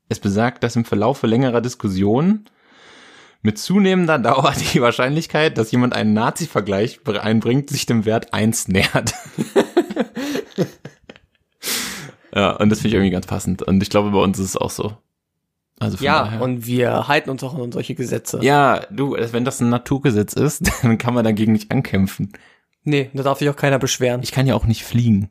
Es 0.09 0.19
besagt, 0.19 0.63
dass 0.63 0.77
im 0.77 0.85
Verlaufe 0.85 1.27
längerer 1.27 1.61
Diskussionen 1.61 2.45
mit 3.41 3.57
zunehmender 3.57 4.17
Dauer 4.19 4.53
die 4.73 4.81
Wahrscheinlichkeit, 4.81 5.57
dass 5.57 5.71
jemand 5.71 5.93
einen 5.93 6.13
Nazi-Vergleich 6.13 7.01
einbringt, 7.05 7.69
sich 7.69 7.85
dem 7.85 8.05
Wert 8.05 8.33
1 8.33 8.69
nähert. 8.69 9.13
Ja, 12.37 12.51
und 12.51 12.69
das 12.69 12.81
finde 12.81 12.89
ich 12.89 12.93
irgendwie 12.93 13.11
ganz 13.11 13.25
passend. 13.25 13.63
Und 13.63 13.81
ich 13.81 13.89
glaube, 13.89 14.11
bei 14.11 14.19
uns 14.19 14.37
ist 14.37 14.49
es 14.49 14.57
auch 14.57 14.69
so. 14.69 14.95
Also 15.79 16.03
Ja, 16.03 16.23
daher. 16.23 16.41
und 16.41 16.65
wir 16.65 17.07
halten 17.07 17.29
uns 17.29 17.43
auch 17.43 17.53
an 17.55 17.71
solche 17.71 17.93
Gesetze. 17.95 18.39
ja, 18.41 18.81
du, 18.89 19.15
wenn 19.15 19.45
das 19.45 19.61
ein 19.61 19.69
Naturgesetz 19.69 20.33
ist, 20.33 20.69
dann 20.83 20.97
kann 20.97 21.13
man 21.13 21.23
dagegen 21.23 21.51
nicht 21.51 21.71
ankämpfen. 21.71 22.31
Nee, 22.83 23.09
da 23.13 23.23
darf 23.23 23.39
sich 23.39 23.49
auch 23.49 23.55
keiner 23.55 23.79
beschweren. 23.79 24.23
Ich 24.23 24.31
kann 24.31 24.47
ja 24.47 24.55
auch 24.55 24.65
nicht 24.65 24.83
fliegen. 24.83 25.29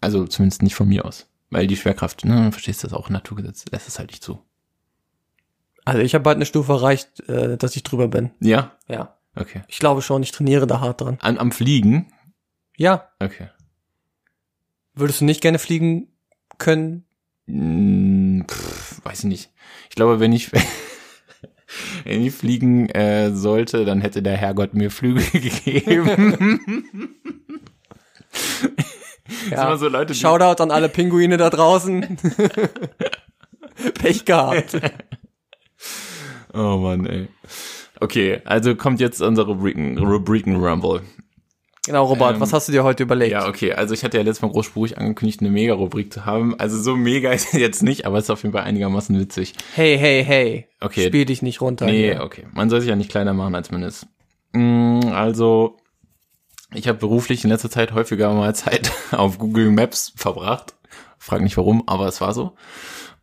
Also 0.00 0.26
zumindest 0.26 0.62
nicht 0.62 0.74
von 0.74 0.88
mir 0.88 1.04
aus. 1.04 1.26
Weil 1.50 1.66
die 1.66 1.76
Schwerkraft, 1.76 2.24
ne, 2.24 2.44
du 2.46 2.52
verstehst 2.52 2.84
das 2.84 2.92
auch, 2.92 3.10
Naturgesetz, 3.10 3.64
lässt 3.72 3.88
es 3.88 3.98
halt 3.98 4.10
nicht 4.10 4.22
zu. 4.22 4.40
Also 5.84 6.00
ich 6.02 6.14
habe 6.14 6.22
bald 6.22 6.36
eine 6.36 6.46
Stufe 6.46 6.72
erreicht, 6.72 7.20
äh, 7.28 7.56
dass 7.56 7.74
ich 7.74 7.82
drüber 7.82 8.06
bin. 8.08 8.30
Ja? 8.40 8.72
Ja. 8.86 9.16
Okay. 9.34 9.62
Ich 9.68 9.78
glaube 9.78 10.02
schon, 10.02 10.22
ich 10.22 10.30
trainiere 10.32 10.66
da 10.66 10.80
hart 10.80 11.00
dran. 11.00 11.18
An, 11.22 11.38
am 11.38 11.50
Fliegen? 11.50 12.12
Ja. 12.76 13.08
Okay. 13.18 13.48
Würdest 14.94 15.20
du 15.20 15.24
nicht 15.24 15.40
gerne 15.40 15.58
fliegen 15.58 16.08
können? 16.58 17.04
Hm, 17.52 18.44
pff, 18.48 19.04
weiß 19.04 19.20
ich 19.20 19.24
nicht. 19.24 19.50
Ich 19.88 19.96
glaube, 19.96 20.20
wenn 20.20 20.32
ich, 20.32 20.50
wenn 22.04 22.22
ich 22.24 22.34
fliegen 22.34 22.88
äh, 22.90 23.32
sollte, 23.32 23.84
dann 23.84 24.00
hätte 24.00 24.22
der 24.22 24.36
Herrgott 24.36 24.74
mir 24.74 24.90
Flügel 24.90 25.24
gegeben. 25.32 27.10
Ja. 29.50 29.76
so 29.76 29.88
Leute, 29.88 30.14
Shoutout 30.14 30.60
an 30.62 30.70
alle 30.72 30.88
Pinguine 30.88 31.36
da 31.36 31.50
draußen. 31.50 32.18
Pech 33.94 34.24
gehabt. 34.24 34.76
Oh 36.52 36.76
Mann, 36.78 37.06
ey. 37.06 37.28
Okay, 38.00 38.40
also 38.44 38.74
kommt 38.74 38.98
jetzt 39.00 39.22
unser 39.22 39.44
Rubriken, 39.44 39.98
Rubriken 39.98 40.56
Rumble. 40.56 41.02
Genau, 41.90 42.04
Robert, 42.04 42.36
Ähm, 42.36 42.40
was 42.40 42.52
hast 42.52 42.68
du 42.68 42.72
dir 42.72 42.84
heute 42.84 43.02
überlegt? 43.02 43.32
Ja, 43.32 43.48
okay, 43.48 43.72
also 43.72 43.94
ich 43.94 44.04
hatte 44.04 44.16
ja 44.16 44.22
letztes 44.22 44.42
Mal 44.42 44.52
großspurig 44.52 44.96
angekündigt, 44.96 45.40
eine 45.40 45.50
Mega-Rubrik 45.50 46.12
zu 46.12 46.24
haben. 46.24 46.54
Also 46.58 46.80
so 46.80 46.94
mega 46.96 47.32
ist 47.32 47.52
es 47.52 47.58
jetzt 47.60 47.82
nicht, 47.82 48.06
aber 48.06 48.18
es 48.18 48.24
ist 48.24 48.30
auf 48.30 48.42
jeden 48.44 48.52
Fall 48.52 48.62
einigermaßen 48.62 49.18
witzig. 49.18 49.54
Hey, 49.74 49.98
hey, 49.98 50.24
hey. 50.24 50.66
Okay. 50.80 51.06
Spiel 51.08 51.24
dich 51.24 51.42
nicht 51.42 51.60
runter. 51.60 51.86
Nee, 51.86 52.12
hier. 52.12 52.22
okay. 52.22 52.44
Man 52.52 52.70
soll 52.70 52.80
sich 52.80 52.90
ja 52.90 52.96
nicht 52.96 53.10
kleiner 53.10 53.34
machen, 53.34 53.54
als 53.56 53.70
man 53.72 53.82
ist. 53.82 54.06
Mm, 54.52 55.00
Also, 55.12 55.76
ich 56.72 56.86
habe 56.86 56.98
beruflich 56.98 57.42
in 57.42 57.50
letzter 57.50 57.70
Zeit 57.70 57.92
häufiger 57.92 58.32
mal 58.32 58.54
Zeit 58.54 58.92
auf 59.10 59.38
Google 59.38 59.70
Maps 59.72 60.12
verbracht. 60.14 60.74
Frag 61.18 61.42
nicht 61.42 61.56
warum, 61.56 61.82
aber 61.86 62.06
es 62.06 62.20
war 62.20 62.32
so. 62.32 62.52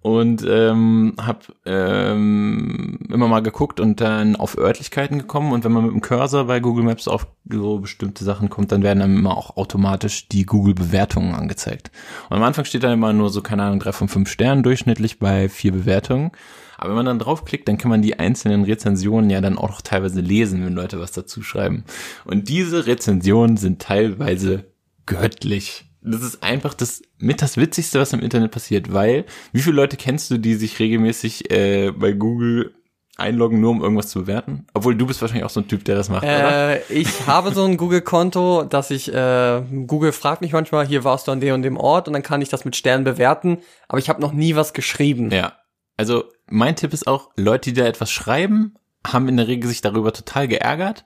Und 0.01 0.45
ähm, 0.47 1.15
habe 1.19 1.39
ähm, 1.65 2.99
immer 3.11 3.27
mal 3.27 3.41
geguckt 3.41 3.79
und 3.79 3.99
dann 3.99 4.35
auf 4.35 4.57
Örtlichkeiten 4.57 5.17
gekommen. 5.19 5.51
Und 5.51 5.65
wenn 5.65 5.71
man 5.71 5.83
mit 5.83 5.91
dem 5.91 6.01
Cursor 6.01 6.45
bei 6.45 6.59
Google 6.59 6.85
Maps 6.85 7.07
auf 7.07 7.27
so 7.49 7.79
bestimmte 7.79 8.23
Sachen 8.23 8.49
kommt, 8.49 8.71
dann 8.71 8.83
werden 8.83 8.99
dann 8.99 9.15
immer 9.15 9.35
auch 9.35 9.57
automatisch 9.57 10.29
die 10.29 10.45
Google-Bewertungen 10.45 11.35
angezeigt. 11.35 11.91
Und 12.29 12.37
am 12.37 12.43
Anfang 12.43 12.65
steht 12.65 12.83
dann 12.83 12.93
immer 12.93 13.11
nur 13.11 13.29
so, 13.29 13.41
keine 13.41 13.63
Ahnung, 13.63 13.79
drei 13.79 13.91
von 13.91 14.07
fünf 14.07 14.29
Sternen 14.29 14.63
durchschnittlich 14.63 15.19
bei 15.19 15.49
vier 15.49 15.73
Bewertungen. 15.73 16.31
Aber 16.77 16.89
wenn 16.89 16.97
man 16.97 17.05
dann 17.07 17.19
draufklickt, 17.19 17.67
dann 17.67 17.77
kann 17.77 17.89
man 17.89 18.03
die 18.03 18.19
einzelnen 18.19 18.63
Rezensionen 18.63 19.29
ja 19.29 19.41
dann 19.41 19.57
auch 19.57 19.69
noch 19.69 19.81
teilweise 19.81 20.21
lesen, 20.21 20.63
wenn 20.63 20.73
Leute 20.73 20.99
was 20.99 21.11
dazu 21.11 21.41
schreiben. 21.41 21.83
Und 22.23 22.49
diese 22.49 22.85
Rezensionen 22.85 23.57
sind 23.57 23.81
teilweise 23.81 24.65
göttlich. 25.05 25.86
Das 26.11 26.21
ist 26.21 26.43
einfach 26.43 26.73
das 26.73 27.01
mit 27.17 27.41
das 27.41 27.57
Witzigste, 27.57 27.99
was 27.99 28.13
im 28.13 28.21
Internet 28.21 28.51
passiert, 28.51 28.93
weil 28.93 29.25
wie 29.51 29.61
viele 29.61 29.75
Leute 29.75 29.97
kennst 29.97 30.31
du, 30.31 30.37
die 30.37 30.55
sich 30.55 30.79
regelmäßig 30.79 31.51
äh, 31.51 31.91
bei 31.91 32.13
Google 32.13 32.73
einloggen, 33.17 33.59
nur 33.59 33.71
um 33.71 33.81
irgendwas 33.81 34.09
zu 34.09 34.21
bewerten? 34.21 34.67
Obwohl 34.73 34.95
du 34.95 35.07
bist 35.07 35.21
wahrscheinlich 35.21 35.45
auch 35.45 35.49
so 35.49 35.61
ein 35.61 35.67
Typ, 35.67 35.83
der 35.85 35.95
das 35.95 36.09
macht, 36.09 36.23
oder? 36.23 36.75
Äh, 36.75 36.81
ich 36.89 37.27
habe 37.27 37.53
so 37.53 37.65
ein 37.65 37.77
Google-Konto, 37.77 38.63
dass 38.63 38.91
ich, 38.91 39.13
äh, 39.13 39.61
Google 39.87 40.11
fragt 40.11 40.41
mich 40.41 40.53
manchmal, 40.53 40.85
hier 40.85 41.03
warst 41.03 41.27
du 41.27 41.31
an 41.31 41.39
dem 41.39 41.55
und 41.55 41.63
dem 41.63 41.77
Ort 41.77 42.07
und 42.07 42.13
dann 42.13 42.23
kann 42.23 42.41
ich 42.41 42.49
das 42.49 42.63
mit 42.63 42.75
Sternen 42.75 43.03
bewerten, 43.03 43.59
aber 43.87 43.99
ich 43.99 44.09
habe 44.09 44.21
noch 44.21 44.33
nie 44.33 44.55
was 44.55 44.73
geschrieben. 44.73 45.31
Ja. 45.31 45.53
Also 45.97 46.25
mein 46.47 46.75
Tipp 46.75 46.93
ist 46.93 47.07
auch, 47.07 47.31
Leute, 47.35 47.71
die 47.71 47.79
da 47.81 47.87
etwas 47.87 48.11
schreiben, 48.11 48.75
haben 49.05 49.27
in 49.27 49.37
der 49.37 49.47
Regel 49.47 49.67
sich 49.67 49.81
darüber 49.81 50.13
total 50.13 50.47
geärgert 50.47 51.05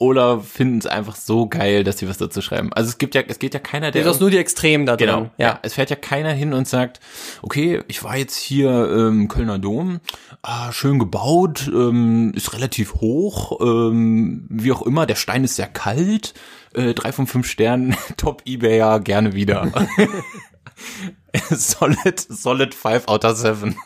oder 0.00 0.40
finden 0.40 0.78
es 0.78 0.86
einfach 0.86 1.14
so 1.14 1.46
geil, 1.46 1.84
dass 1.84 1.98
sie 1.98 2.08
was 2.08 2.16
dazu 2.16 2.40
schreiben. 2.40 2.72
Also 2.72 2.88
es 2.88 2.96
gibt 2.96 3.14
ja, 3.14 3.20
es 3.28 3.38
geht 3.38 3.52
ja 3.52 3.60
keiner, 3.60 3.90
der 3.90 4.02
Das 4.02 4.14
ist 4.14 4.20
nur 4.20 4.30
die 4.30 4.38
Extremen 4.38 4.86
da 4.86 4.96
drin. 4.96 5.06
Genau. 5.06 5.22
Ja. 5.36 5.46
Ja. 5.46 5.58
Es 5.62 5.74
fährt 5.74 5.90
ja 5.90 5.96
keiner 5.96 6.32
hin 6.32 6.54
und 6.54 6.66
sagt, 6.66 7.00
okay, 7.42 7.82
ich 7.86 8.02
war 8.02 8.16
jetzt 8.16 8.36
hier 8.36 8.90
im 8.90 9.28
Kölner 9.28 9.58
Dom, 9.58 10.00
ah, 10.40 10.72
schön 10.72 10.98
gebaut, 10.98 11.70
ähm, 11.72 12.32
ist 12.34 12.54
relativ 12.54 12.94
hoch, 12.94 13.60
ähm, 13.60 14.46
wie 14.48 14.72
auch 14.72 14.82
immer, 14.82 15.04
der 15.04 15.16
Stein 15.16 15.44
ist 15.44 15.56
sehr 15.56 15.68
kalt, 15.68 16.32
äh, 16.72 16.94
drei 16.94 17.12
von 17.12 17.26
fünf 17.26 17.46
Sternen, 17.46 17.94
Top 18.16 18.40
Ebayer, 18.46 19.00
gerne 19.00 19.34
wieder. 19.34 19.70
solid, 21.50 22.18
solid 22.18 22.74
five 22.74 23.06
out 23.06 23.26
of 23.26 23.36
seven. 23.36 23.76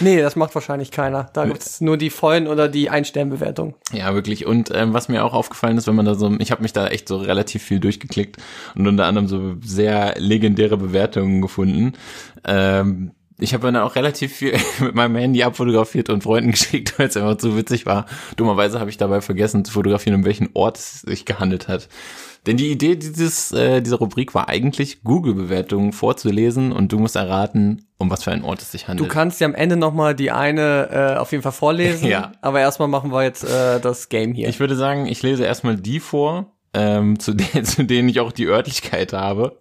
Nee, 0.00 0.20
das 0.20 0.36
macht 0.36 0.54
wahrscheinlich 0.54 0.90
keiner. 0.90 1.30
Da 1.32 1.46
gibt's 1.46 1.80
nur 1.80 1.96
die 1.96 2.10
vollen 2.10 2.46
oder 2.46 2.68
die 2.68 2.90
Ein-Stern-Bewertung. 2.90 3.74
Ja, 3.92 4.14
wirklich. 4.14 4.46
Und 4.46 4.70
ähm, 4.74 4.92
was 4.92 5.08
mir 5.08 5.24
auch 5.24 5.34
aufgefallen 5.34 5.78
ist, 5.78 5.86
wenn 5.86 5.94
man 5.94 6.06
da 6.06 6.14
so, 6.14 6.34
ich 6.38 6.50
habe 6.50 6.62
mich 6.62 6.72
da 6.72 6.86
echt 6.88 7.08
so 7.08 7.18
relativ 7.18 7.62
viel 7.62 7.80
durchgeklickt 7.80 8.36
und 8.74 8.86
unter 8.86 9.06
anderem 9.06 9.28
so 9.28 9.54
sehr 9.62 10.14
legendäre 10.18 10.76
Bewertungen 10.76 11.40
gefunden. 11.40 11.92
Ähm, 12.44 13.12
ich 13.38 13.52
habe 13.52 13.64
dann 13.66 13.76
auch 13.76 13.96
relativ 13.96 14.32
viel 14.32 14.56
mit 14.80 14.94
meinem 14.94 15.16
Handy 15.16 15.42
abfotografiert 15.42 16.08
und 16.10 16.22
Freunden 16.22 16.50
geschickt, 16.52 16.98
weil 16.98 17.08
es 17.08 17.16
einfach 17.16 17.36
zu 17.36 17.56
witzig 17.56 17.86
war. 17.86 18.06
Dummerweise 18.36 18.80
habe 18.80 18.90
ich 18.90 18.96
dabei 18.96 19.20
vergessen 19.20 19.64
zu 19.64 19.72
fotografieren, 19.72 20.16
um 20.16 20.24
welchen 20.24 20.50
Ort 20.54 20.78
es 20.78 21.00
sich 21.02 21.24
gehandelt 21.24 21.68
hat. 21.68 21.88
Denn 22.46 22.58
die 22.58 22.70
Idee 22.70 22.96
dieses, 22.96 23.52
äh, 23.52 23.80
dieser 23.80 23.96
Rubrik 23.96 24.34
war 24.34 24.48
eigentlich, 24.48 25.02
Google-Bewertungen 25.02 25.92
vorzulesen 25.92 26.72
und 26.72 26.92
du 26.92 26.98
musst 26.98 27.16
erraten, 27.16 27.86
um 27.96 28.10
was 28.10 28.24
für 28.24 28.32
einen 28.32 28.44
Ort 28.44 28.60
es 28.60 28.70
sich 28.70 28.82
Du 28.82 28.88
handelt. 28.88 29.10
kannst 29.10 29.40
ja 29.40 29.46
am 29.46 29.54
Ende 29.54 29.76
noch 29.76 29.94
mal 29.94 30.14
die 30.14 30.30
eine 30.30 30.90
äh, 30.90 31.18
auf 31.18 31.32
jeden 31.32 31.42
Fall 31.42 31.52
vorlesen. 31.52 32.06
Ja. 32.08 32.32
Aber 32.42 32.60
erstmal 32.60 32.88
machen 32.88 33.12
wir 33.12 33.22
jetzt 33.22 33.44
äh, 33.44 33.80
das 33.80 34.10
Game 34.10 34.34
hier. 34.34 34.48
Ich 34.48 34.60
würde 34.60 34.76
sagen, 34.76 35.06
ich 35.06 35.22
lese 35.22 35.44
erstmal 35.44 35.76
die 35.76 36.00
vor, 36.00 36.52
ähm, 36.74 37.18
zu, 37.18 37.32
de 37.32 37.62
zu 37.62 37.84
denen 37.84 38.08
ich 38.08 38.20
auch 38.20 38.32
die 38.32 38.46
Örtlichkeit 38.46 39.14
habe. 39.14 39.58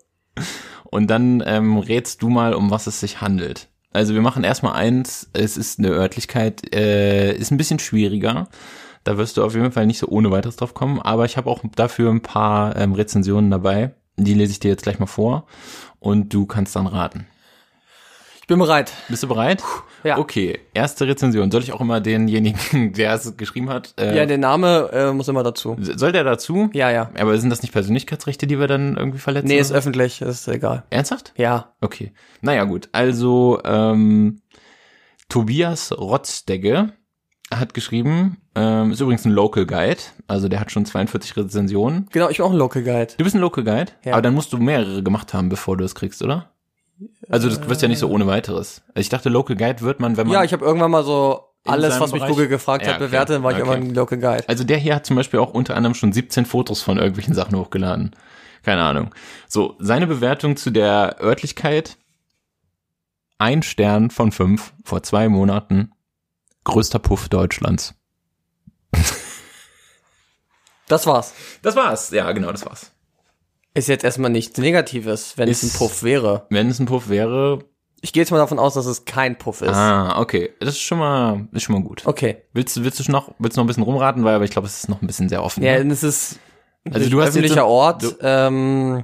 Und 0.83 1.07
dann 1.09 1.41
ähm, 1.45 1.77
rätst 1.77 2.21
du 2.21 2.29
mal, 2.29 2.53
um 2.53 2.69
was 2.69 2.85
es 2.87 2.99
sich 2.99 3.21
handelt. 3.21 3.69
Also 3.93 4.13
wir 4.13 4.21
machen 4.21 4.43
erstmal 4.43 4.73
eins, 4.73 5.29
es 5.33 5.55
ist 5.55 5.79
eine 5.79 5.89
Örtlichkeit, 5.89 6.75
äh, 6.75 7.33
ist 7.33 7.51
ein 7.51 7.57
bisschen 7.57 7.79
schwieriger. 7.79 8.49
Da 9.03 9.17
wirst 9.17 9.37
du 9.37 9.43
auf 9.43 9.53
jeden 9.53 9.71
Fall 9.71 9.85
nicht 9.85 9.99
so 9.99 10.07
ohne 10.07 10.31
weiteres 10.31 10.55
drauf 10.55 10.73
kommen. 10.73 11.01
Aber 11.01 11.25
ich 11.25 11.35
habe 11.37 11.49
auch 11.49 11.61
dafür 11.75 12.09
ein 12.11 12.21
paar 12.21 12.75
ähm, 12.77 12.93
Rezensionen 12.93 13.51
dabei. 13.51 13.91
Die 14.17 14.33
lese 14.33 14.51
ich 14.51 14.59
dir 14.59 14.69
jetzt 14.69 14.83
gleich 14.83 14.99
mal 14.99 15.05
vor. 15.07 15.45
Und 15.99 16.33
du 16.33 16.45
kannst 16.45 16.75
dann 16.75 16.87
raten. 16.87 17.25
ich 18.41 18.47
bin 18.47 18.59
bereit. 18.59 18.91
Bist 19.09 19.23
du 19.23 19.27
bereit? 19.27 19.63
Ja. 20.03 20.17
Okay, 20.17 20.59
erste 20.73 21.07
Rezension. 21.07 21.49
Soll 21.49 21.63
ich 21.63 21.71
auch 21.71 21.79
immer 21.79 22.01
denjenigen, 22.01 22.91
der 22.93 23.13
es 23.13 23.37
geschrieben 23.37 23.69
hat? 23.69 23.93
Äh, 23.97 24.17
Ja, 24.17 24.25
der 24.25 24.37
Name 24.37 24.89
äh, 24.91 25.11
muss 25.13 25.29
immer 25.29 25.43
dazu. 25.43 25.77
soll 25.79 26.11
der 26.11 26.25
dazu? 26.25 26.69
Ja, 26.73 26.91
ja. 26.91 27.09
Aber 27.17 27.37
sind 27.37 27.49
das 27.49 27.61
nicht 27.61 27.71
Persönlichkeitsrechte, 27.71 28.45
die 28.45 28.59
wir 28.59 28.67
dann 28.67 28.97
irgendwie 28.97 29.19
verletzen? 29.19 29.47
Nee, 29.47 29.59
ist 29.59 29.71
oder? 29.71 29.79
öffentlich, 29.79 30.21
ist 30.21 30.47
egal. 30.49 30.83
Ernsthaft? 30.89 31.33
Ja. 31.37 31.73
Okay. 31.79 32.11
Naja, 32.41 32.65
gut. 32.65 32.89
Also, 32.91 33.61
ähm, 33.63 34.41
Tobias 35.29 35.91
Rotzdegge 35.97 36.91
hat 37.59 37.73
geschrieben, 37.73 38.37
ähm, 38.55 38.91
ist 38.91 39.01
übrigens 39.01 39.25
ein 39.25 39.31
Local 39.31 39.65
Guide, 39.65 39.99
also 40.27 40.47
der 40.47 40.59
hat 40.59 40.71
schon 40.71 40.85
42 40.85 41.35
Rezensionen. 41.37 42.07
Genau, 42.11 42.29
ich 42.29 42.37
bin 42.37 42.45
auch 42.45 42.51
ein 42.51 42.57
Local 42.57 42.83
Guide. 42.83 43.13
Du 43.17 43.23
bist 43.23 43.35
ein 43.35 43.41
Local 43.41 43.63
Guide, 43.63 43.91
Ja. 44.03 44.13
aber 44.13 44.21
dann 44.21 44.33
musst 44.33 44.53
du 44.53 44.57
mehrere 44.57 45.03
gemacht 45.03 45.33
haben, 45.33 45.49
bevor 45.49 45.77
du 45.77 45.83
es 45.83 45.95
kriegst, 45.95 46.21
oder? 46.21 46.49
Also 47.29 47.49
das 47.49 47.67
wirst 47.67 47.81
ja 47.81 47.87
nicht 47.87 47.99
so 47.99 48.09
ohne 48.09 48.27
weiteres. 48.27 48.81
Also 48.89 48.99
ich 49.01 49.09
dachte, 49.09 49.29
Local 49.29 49.55
Guide 49.55 49.81
wird 49.81 49.99
man, 49.99 50.15
wenn 50.17 50.27
man... 50.27 50.33
Ja, 50.35 50.43
ich 50.43 50.53
habe 50.53 50.63
irgendwann 50.63 50.91
mal 50.91 51.03
so 51.03 51.41
alles, 51.65 51.99
was 51.99 52.11
mich 52.11 52.19
Bereich? 52.21 52.29
Google 52.31 52.47
gefragt 52.47 52.85
Ja, 52.85 52.93
hat, 52.93 52.99
bewertet, 52.99 53.35
dann 53.37 53.43
war 53.43 53.51
ich 53.51 53.57
Okay. 53.61 53.65
immer 53.65 53.73
ein 53.75 53.93
Local 53.95 54.17
Guide. 54.19 54.43
Also 54.47 54.63
der 54.63 54.77
hier 54.77 54.95
hat 54.95 55.05
zum 55.05 55.15
Beispiel 55.15 55.39
auch 55.39 55.53
unter 55.53 55.75
anderem 55.75 55.93
schon 55.95 56.11
17 56.13 56.45
Fotos 56.45 56.81
von 56.81 56.97
irgendwelchen 56.97 57.33
Sachen 57.33 57.57
hochgeladen. 57.57 58.15
Keine 58.63 58.83
Ahnung. 58.83 59.13
So, 59.47 59.75
seine 59.79 60.07
Bewertung 60.07 60.55
zu 60.55 60.71
der 60.71 61.17
Örtlichkeit. 61.21 61.97
Ein 63.37 63.63
Stern 63.63 64.09
von 64.09 64.31
fünf 64.31 64.73
vor 64.85 65.03
zwei 65.03 65.27
Monaten. 65.27 65.91
Größter 66.63 66.99
Puff 66.99 67.29
Deutschlands. 67.29 67.93
Das 70.87 71.07
war's. 71.07 71.33
Das 71.61 71.75
war's. 71.75 72.11
Ja, 72.11 72.31
genau, 72.31 72.51
das 72.51 72.65
war's. 72.65 72.91
Ist 73.73 73.87
jetzt 73.87 74.03
erstmal 74.03 74.29
nichts 74.31 74.57
Negatives, 74.59 75.37
wenn 75.37 75.49
es 75.49 75.63
Ist- 75.63 75.75
ein 75.75 75.77
Puff 75.79 76.03
wäre. 76.03 76.45
Wenn 76.49 76.69
es 76.69 76.79
ein 76.79 76.85
Puff 76.85 77.09
wäre. 77.09 77.59
Ich 78.01 78.11
gehe 78.11 78.21
jetzt 78.21 78.31
mal 78.31 78.37
davon 78.37 78.59
aus, 78.59 78.73
dass 78.73 78.85
es 78.85 79.05
kein 79.05 79.37
Puff 79.37 79.61
ist. 79.61 79.69
Ah, 79.73 80.19
okay. 80.19 80.51
Das 80.59 80.69
ist 80.75 80.81
schon 80.81 80.99
mal, 80.99 81.47
ist 81.53 81.63
schon 81.63 81.73
mal 81.75 81.81
gut. 81.83 82.05
Okay. 82.05 82.43
Willst, 82.53 82.75
du- 82.75 82.83
willst 82.83 82.99
du 82.99 83.11
noch, 83.11 83.33
willst 83.39 83.55
du 83.55 83.61
noch 83.61 83.63
ein 83.63 83.67
bisschen 83.67 83.83
rumraten, 83.83 84.23
weil 84.25 84.35
aber 84.35 84.43
ich 84.43 84.51
glaube, 84.51 84.67
es 84.67 84.77
ist 84.79 84.89
noch 84.89 85.01
ein 85.01 85.07
bisschen 85.07 85.29
sehr 85.29 85.41
offen. 85.41 85.63
Ja, 85.63 85.81
ne? 85.81 85.91
es 85.93 86.03
ist 86.03 86.37
Also 86.91 87.09
du 87.09 87.21
hast 87.21 87.27
jetzt 87.27 87.37
öffentlicher 87.37 87.61
so- 87.61 87.67
Ort, 87.67 88.03
du- 88.03 88.15
ähm, 88.21 89.03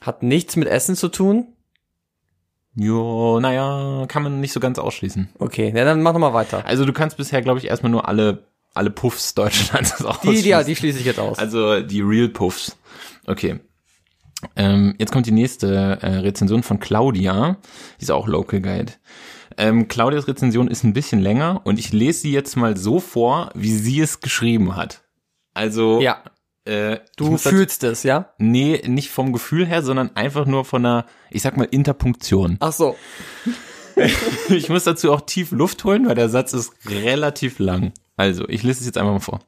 hat 0.00 0.22
nichts 0.22 0.54
mit 0.54 0.68
Essen 0.68 0.94
zu 0.94 1.08
tun. 1.08 1.48
Jo, 2.80 3.40
naja, 3.40 4.06
kann 4.06 4.22
man 4.22 4.40
nicht 4.40 4.52
so 4.52 4.60
ganz 4.60 4.78
ausschließen. 4.78 5.28
Okay, 5.38 5.72
ja, 5.74 5.84
dann 5.84 6.00
mach 6.00 6.12
noch 6.12 6.20
mal 6.20 6.32
weiter. 6.32 6.64
Also 6.64 6.84
du 6.84 6.92
kannst 6.92 7.16
bisher, 7.16 7.42
glaube 7.42 7.58
ich, 7.58 7.66
erstmal 7.66 7.90
nur 7.90 8.06
alle, 8.06 8.44
alle 8.72 8.90
Puffs 8.90 9.34
Deutschlands 9.34 9.96
Die, 9.98 10.04
ausschließen. 10.04 10.42
die, 10.44 10.48
ja, 10.48 10.62
die 10.62 10.76
schließe 10.76 11.00
ich 11.00 11.04
jetzt 11.04 11.18
aus. 11.18 11.38
Also 11.38 11.80
die 11.80 12.00
Real 12.02 12.28
Puffs. 12.28 12.76
Okay. 13.26 13.58
Ähm, 14.54 14.94
jetzt 14.98 15.10
kommt 15.12 15.26
die 15.26 15.32
nächste 15.32 15.98
äh, 16.00 16.18
Rezension 16.18 16.62
von 16.62 16.78
Claudia. 16.78 17.56
Die 17.98 18.02
ist 18.04 18.12
auch 18.12 18.28
Local 18.28 18.60
Guide. 18.60 18.92
Ähm, 19.56 19.88
Claudias 19.88 20.28
Rezension 20.28 20.68
ist 20.68 20.84
ein 20.84 20.92
bisschen 20.92 21.18
länger 21.20 21.62
und 21.64 21.80
ich 21.80 21.92
lese 21.92 22.20
sie 22.20 22.32
jetzt 22.32 22.56
mal 22.56 22.76
so 22.76 23.00
vor, 23.00 23.50
wie 23.54 23.72
sie 23.72 23.98
es 24.00 24.20
geschrieben 24.20 24.76
hat. 24.76 25.02
Also 25.52 26.00
ja, 26.00 26.22
äh, 26.68 27.00
du 27.16 27.38
fühlst 27.38 27.82
es, 27.84 28.02
ja? 28.02 28.34
Nee, 28.36 28.82
nicht 28.86 29.10
vom 29.10 29.32
Gefühl 29.32 29.66
her, 29.66 29.82
sondern 29.82 30.14
einfach 30.16 30.44
nur 30.44 30.64
von 30.64 30.84
einer, 30.84 31.06
ich 31.30 31.42
sag 31.42 31.56
mal, 31.56 31.64
Interpunktion. 31.70 32.56
Ach 32.60 32.72
so. 32.72 32.96
Ich 34.48 34.68
muss 34.68 34.84
dazu 34.84 35.12
auch 35.12 35.22
tief 35.22 35.50
Luft 35.50 35.82
holen, 35.82 36.06
weil 36.06 36.14
der 36.14 36.28
Satz 36.28 36.52
ist 36.52 36.72
relativ 36.88 37.58
lang. 37.58 37.92
Also, 38.16 38.48
ich 38.48 38.62
lese 38.62 38.78
es 38.78 38.86
jetzt 38.86 38.96
einfach 38.96 39.10
mal 39.12 39.18
vor. 39.18 39.40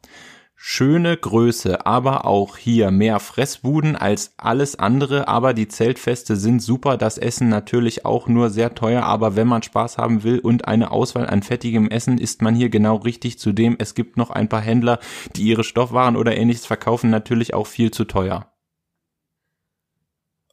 Schöne 0.62 1.16
Größe, 1.16 1.86
aber 1.86 2.26
auch 2.26 2.58
hier 2.58 2.90
mehr 2.90 3.18
Fressbuden 3.18 3.96
als 3.96 4.34
alles 4.36 4.78
andere, 4.78 5.26
aber 5.26 5.54
die 5.54 5.68
Zeltfeste 5.68 6.36
sind 6.36 6.60
super, 6.60 6.98
das 6.98 7.16
Essen 7.16 7.48
natürlich 7.48 8.04
auch 8.04 8.28
nur 8.28 8.50
sehr 8.50 8.74
teuer, 8.74 9.02
aber 9.04 9.36
wenn 9.36 9.48
man 9.48 9.62
Spaß 9.62 9.96
haben 9.96 10.22
will 10.22 10.38
und 10.38 10.68
eine 10.68 10.90
Auswahl 10.90 11.26
an 11.26 11.42
fettigem 11.42 11.88
Essen, 11.88 12.18
ist 12.18 12.42
man 12.42 12.54
hier 12.54 12.68
genau 12.68 12.96
richtig. 12.96 13.38
Zudem, 13.38 13.76
es 13.78 13.94
gibt 13.94 14.18
noch 14.18 14.28
ein 14.28 14.50
paar 14.50 14.60
Händler, 14.60 14.98
die 15.34 15.44
ihre 15.44 15.64
Stoffwaren 15.64 16.14
oder 16.14 16.36
ähnliches 16.36 16.66
verkaufen, 16.66 17.08
natürlich 17.08 17.54
auch 17.54 17.66
viel 17.66 17.90
zu 17.90 18.04
teuer. 18.04 18.52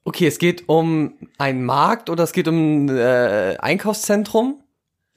Okay, 0.05 0.27
es 0.27 0.39
geht 0.39 0.69
um 0.69 1.15
einen 1.37 1.65
Markt 1.65 2.09
oder 2.09 2.23
es 2.23 2.31
geht 2.31 2.47
um 2.47 2.85
ein 2.85 2.89
äh, 2.89 3.57
Einkaufszentrum? 3.59 4.63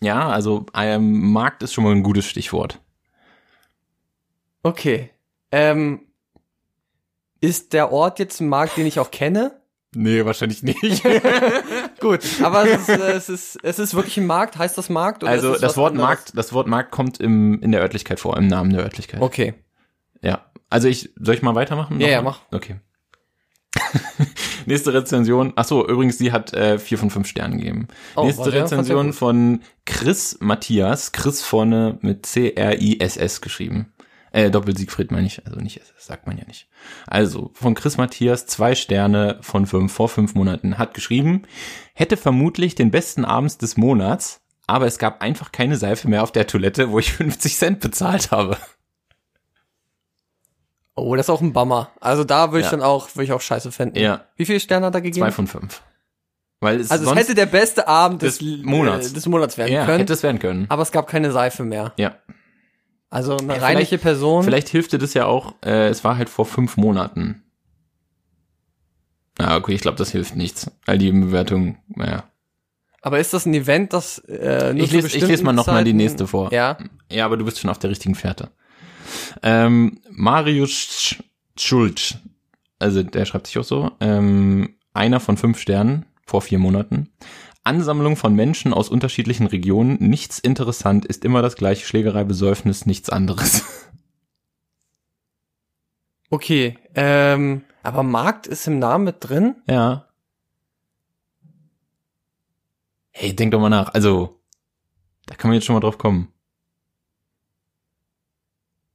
Ja, 0.01 0.29
also 0.31 0.67
ähm, 0.75 1.31
Markt 1.31 1.63
ist 1.63 1.75
schon 1.75 1.85
mal 1.85 1.93
ein 1.93 2.03
gutes 2.03 2.27
Stichwort. 2.27 2.81
Okay. 4.63 5.11
Ähm, 5.53 6.07
ist 7.41 7.73
der 7.73 7.93
Ort 7.93 8.19
jetzt 8.19 8.41
ein 8.41 8.49
Markt, 8.49 8.77
den 8.77 8.87
ich 8.87 9.01
auch 9.01 9.11
kenne? 9.11 9.61
Nee, 9.95 10.25
wahrscheinlich 10.25 10.63
nicht. 10.63 10.81
Gut, 12.01 12.21
aber 12.43 12.65
es 12.65 12.89
ist, 12.89 12.89
äh, 12.89 13.13
es 13.13 13.29
ist, 13.29 13.59
es 13.65 13.79
ist 13.81 13.95
wirklich 13.95 14.17
ein 14.19 14.27
Markt. 14.27 14.57
Heißt 14.57 14.79
das 14.79 14.89
Markt? 14.89 15.25
Also 15.25 15.53
das 15.53 15.63
was 15.63 15.77
Wort 15.77 15.93
anderes? 15.93 16.09
Markt, 16.09 16.33
das 16.37 16.53
Wort 16.53 16.69
Markt 16.69 16.93
kommt 16.93 17.19
im, 17.19 17.61
in 17.61 17.73
der 17.73 17.81
Örtlichkeit 17.81 18.21
vor, 18.21 18.37
im 18.37 18.47
Namen 18.47 18.73
der 18.73 18.83
Örtlichkeit. 18.83 19.21
Okay. 19.21 19.55
Ja. 20.23 20.47
Also 20.69 20.87
ich, 20.87 21.11
soll 21.17 21.35
ich 21.35 21.43
mal 21.43 21.57
weitermachen? 21.57 22.01
Ja, 22.01 22.09
ja, 22.09 22.23
mach. 22.23 22.43
Okay. 22.53 22.77
Nächste 24.67 24.95
Rezension. 24.95 25.53
Ach 25.57 25.65
so, 25.65 25.87
übrigens, 25.87 26.19
die 26.19 26.31
hat 26.31 26.53
äh, 26.55 26.79
vier 26.79 26.99
von 26.99 27.11
fünf 27.11 27.27
Sternen 27.27 27.59
gegeben. 27.59 27.89
Oh, 28.15 28.25
Nächste 28.25 28.53
Rezension 28.53 29.13
von 29.13 29.61
Chris 29.87 30.39
Matthias. 30.41 31.11
Chris 31.11 31.43
vorne 31.43 31.99
mit 32.03 32.27
C-R-I-S-S 32.27 33.41
geschrieben. 33.41 33.93
Äh, 34.33 34.51
Doppel-Siegfried 34.51 35.11
meine 35.11 35.27
ich, 35.27 35.45
also 35.47 35.59
nicht 35.59 35.79
SS, 35.81 36.07
sagt 36.07 36.27
man 36.27 36.39
ja 36.39 36.45
nicht. 36.47 36.69
Also, 37.07 37.51
von 37.55 37.75
Chris 37.75 37.97
Matthias, 37.97 38.47
zwei 38.47 38.75
Sterne 38.75 39.39
von 39.43 39.67
fünf, 39.67 39.93
vor 39.93 40.09
fünf 40.09 40.35
Monaten, 40.35 40.79
hat 40.79 40.95
geschrieben, 40.95 41.43
hätte 41.95 42.17
vermutlich 42.17 42.75
den 42.77 42.91
besten 42.91 43.25
Abends 43.25 43.59
des 43.59 43.77
Monats, 43.77 44.41
aber 44.67 44.87
es 44.87 44.99
gab 44.99 45.21
einfach 45.21 45.51
keine 45.51 45.77
Seife 45.77 46.09
mehr 46.09 46.23
auf 46.23 46.31
der 46.33 46.47
Toilette, 46.47 46.91
wo 46.91 46.99
ich 47.01 47.13
50 47.15 47.57
Cent 47.57 47.81
bezahlt 47.81 48.31
habe. 48.31 48.57
Oh, 50.95 51.17
das 51.17 51.27
ist 51.27 51.31
auch 51.31 51.41
ein 51.41 51.53
Bummer. 51.53 51.91
Also 52.01 52.25
da 52.25 52.53
würde 52.53 52.61
ich 52.61 52.65
Ja. 52.67 52.71
dann 52.73 52.83
auch, 52.83 53.09
würde 53.15 53.25
ich 53.25 53.33
auch 53.33 53.41
scheiße 53.41 53.73
finden. 53.73 53.99
Ja. 53.99 54.25
Wie 54.37 54.45
viele 54.45 54.61
Sterne 54.61 54.87
hat 54.87 54.95
er 54.95 55.01
gegeben? 55.01 55.25
Zwei 55.25 55.33
von 55.33 55.47
fünf. 55.47 55.83
Weil 56.61 56.79
es 56.79 56.91
also 56.91 57.11
es 57.11 57.17
hätte 57.17 57.35
der 57.35 57.47
beste 57.47 57.89
Abend 57.89 58.21
des, 58.21 58.39
des 58.39 58.63
Monats. 58.65 59.11
äh, 59.11 59.15
des 59.15 59.27
Monats 59.27 59.57
werden 59.57 59.73
ja, 59.73 59.87
können, 59.87 60.01
hätte 60.01 60.13
es 60.13 60.23
werden 60.23 60.39
können. 60.39 60.67
aber 60.69 60.83
es 60.83 60.93
gab 60.93 61.07
keine 61.07 61.33
Seife 61.33 61.65
mehr. 61.65 61.95
Ja. 61.97 62.17
Also 63.11 63.37
eine 63.37 63.57
Ja, 63.57 63.61
reinliche 63.61 63.99
Person. 63.99 64.45
Vielleicht 64.45 64.69
hilft 64.69 64.93
dir 64.93 64.99
das 64.99 65.15
ja 65.15 65.27
auch, 65.27 65.55
äh, 65.65 65.89
es 65.89 66.05
war 66.05 66.17
halt 66.17 66.29
vor 66.29 66.47
fünf 66.47 66.77
Monaten. 66.77 67.43
Ah, 69.39 69.57
okay, 69.57 69.73
ich 69.73 69.81
glaube, 69.81 69.99
das 69.99 70.13
hilft 70.13 70.37
nichts. 70.37 70.71
All 70.87 70.99
die 70.99 71.11
Bewertungen, 71.11 71.79
naja. 71.89 72.25
Aber 73.03 73.19
ist 73.19 73.33
das 73.33 73.47
ein 73.47 73.55
Event, 73.55 73.93
das 73.95 74.19
äh, 74.29 74.73
Ich 74.77 74.93
lese, 74.93 75.07
ich 75.09 75.15
lese 75.15 75.27
mal 75.27 75.53
bestimmten 75.53 75.55
noch 75.57 75.67
mal 75.67 75.85
die 75.85 75.95
nächste 75.95 76.27
vor. 76.27 76.53
Ja. 76.53 76.77
Ja, 77.11 77.25
aber 77.25 77.37
du 77.39 77.45
bist 77.45 77.59
schon 77.59 77.71
auf 77.71 77.79
der 77.79 77.91
richtigen 77.91 78.15
Fährte. 78.15 78.51
Ähm, 79.43 80.01
Marius 80.11 80.71
Sch- 80.71 81.23
Schulz, 81.59 82.17
also 82.79 83.03
der 83.03 83.25
schreibt 83.25 83.47
sich 83.47 83.59
auch 83.59 83.65
so, 83.65 83.91
ähm, 84.01 84.77
einer 84.93 85.19
von 85.21 85.37
fünf 85.39 85.59
Sternen 85.59 86.05
vor 86.27 86.43
vier 86.43 86.59
Monaten. 86.59 87.09
Ansammlung 87.63 88.17
von 88.17 88.35
Menschen 88.35 88.73
aus 88.73 88.89
unterschiedlichen 88.89 89.47
Regionen, 89.47 89.97
nichts 90.01 90.39
interessant, 90.39 91.05
ist 91.05 91.25
immer 91.25 91.43
das 91.43 91.57
gleiche 91.57 91.87
Schlägerei, 91.87 92.25
Besäufnis, 92.25 92.87
nichts 92.87 93.11
anderes. 93.11 93.65
Okay. 96.33 96.79
Ähm, 96.95 97.65
aber 97.83 98.05
Markt 98.05 98.47
ist 98.47 98.65
im 98.69 98.79
Namen 98.79 99.05
mit 99.05 99.17
drin? 99.19 99.57
Ja. 99.69 100.07
Hey, 103.11 103.35
denk 103.35 103.51
doch 103.51 103.61
mal 103.61 103.69
nach. 103.69 103.93
Also, 103.95 104.41
da 105.27 105.35
kann 105.35 105.49
man 105.51 105.57
jetzt 105.57 105.65
schon 105.67 105.75
mal 105.75 105.81
drauf 105.81 105.99
kommen. 105.99 106.29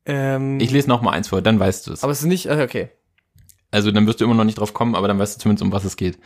Ähm, 0.05 0.59
Ich 0.61 0.71
lese 0.71 0.87
noch 0.87 1.01
mal 1.01 1.11
eins 1.11 1.27
vor, 1.27 1.41
dann 1.41 1.59
weißt 1.59 1.87
du 1.87 1.91
es. 1.93 2.03
aber 2.03 2.13
es 2.13 2.19
ist 2.21 2.27
nicht, 2.27 2.45
äh, 2.45 2.63
okay. 2.63 2.89
Also 3.69 3.91
dann 3.91 4.07
wirst 4.07 4.21
du 4.21 4.23
immer 4.23 4.35
noch 4.35 4.45
nicht 4.45 4.57
drauf 4.59 4.73
kommen, 4.73 4.95
aber 4.95 5.09
dann 5.09 5.19
weißt 5.19 5.35
du 5.35 5.41
zumindest, 5.41 5.63
um 5.63 5.71
was 5.73 5.83
es 5.83 5.97
geht. 5.97 6.17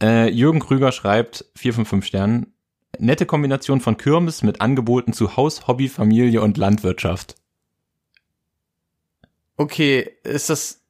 Äh, 0.00 0.28
Jürgen 0.30 0.60
Krüger 0.60 0.92
schreibt, 0.92 1.44
4 1.56 1.72
von 1.74 1.84
5 1.86 2.04
Sternen, 2.06 2.54
nette 2.98 3.26
Kombination 3.26 3.80
von 3.80 3.96
Kirmes 3.96 4.42
mit 4.42 4.60
Angeboten 4.60 5.12
zu 5.12 5.36
Haus, 5.36 5.66
Hobby, 5.66 5.88
Familie 5.88 6.42
und 6.42 6.56
Landwirtschaft. 6.58 7.36
Okay, 9.56 10.10
ist 10.24 10.50
das, 10.50 10.80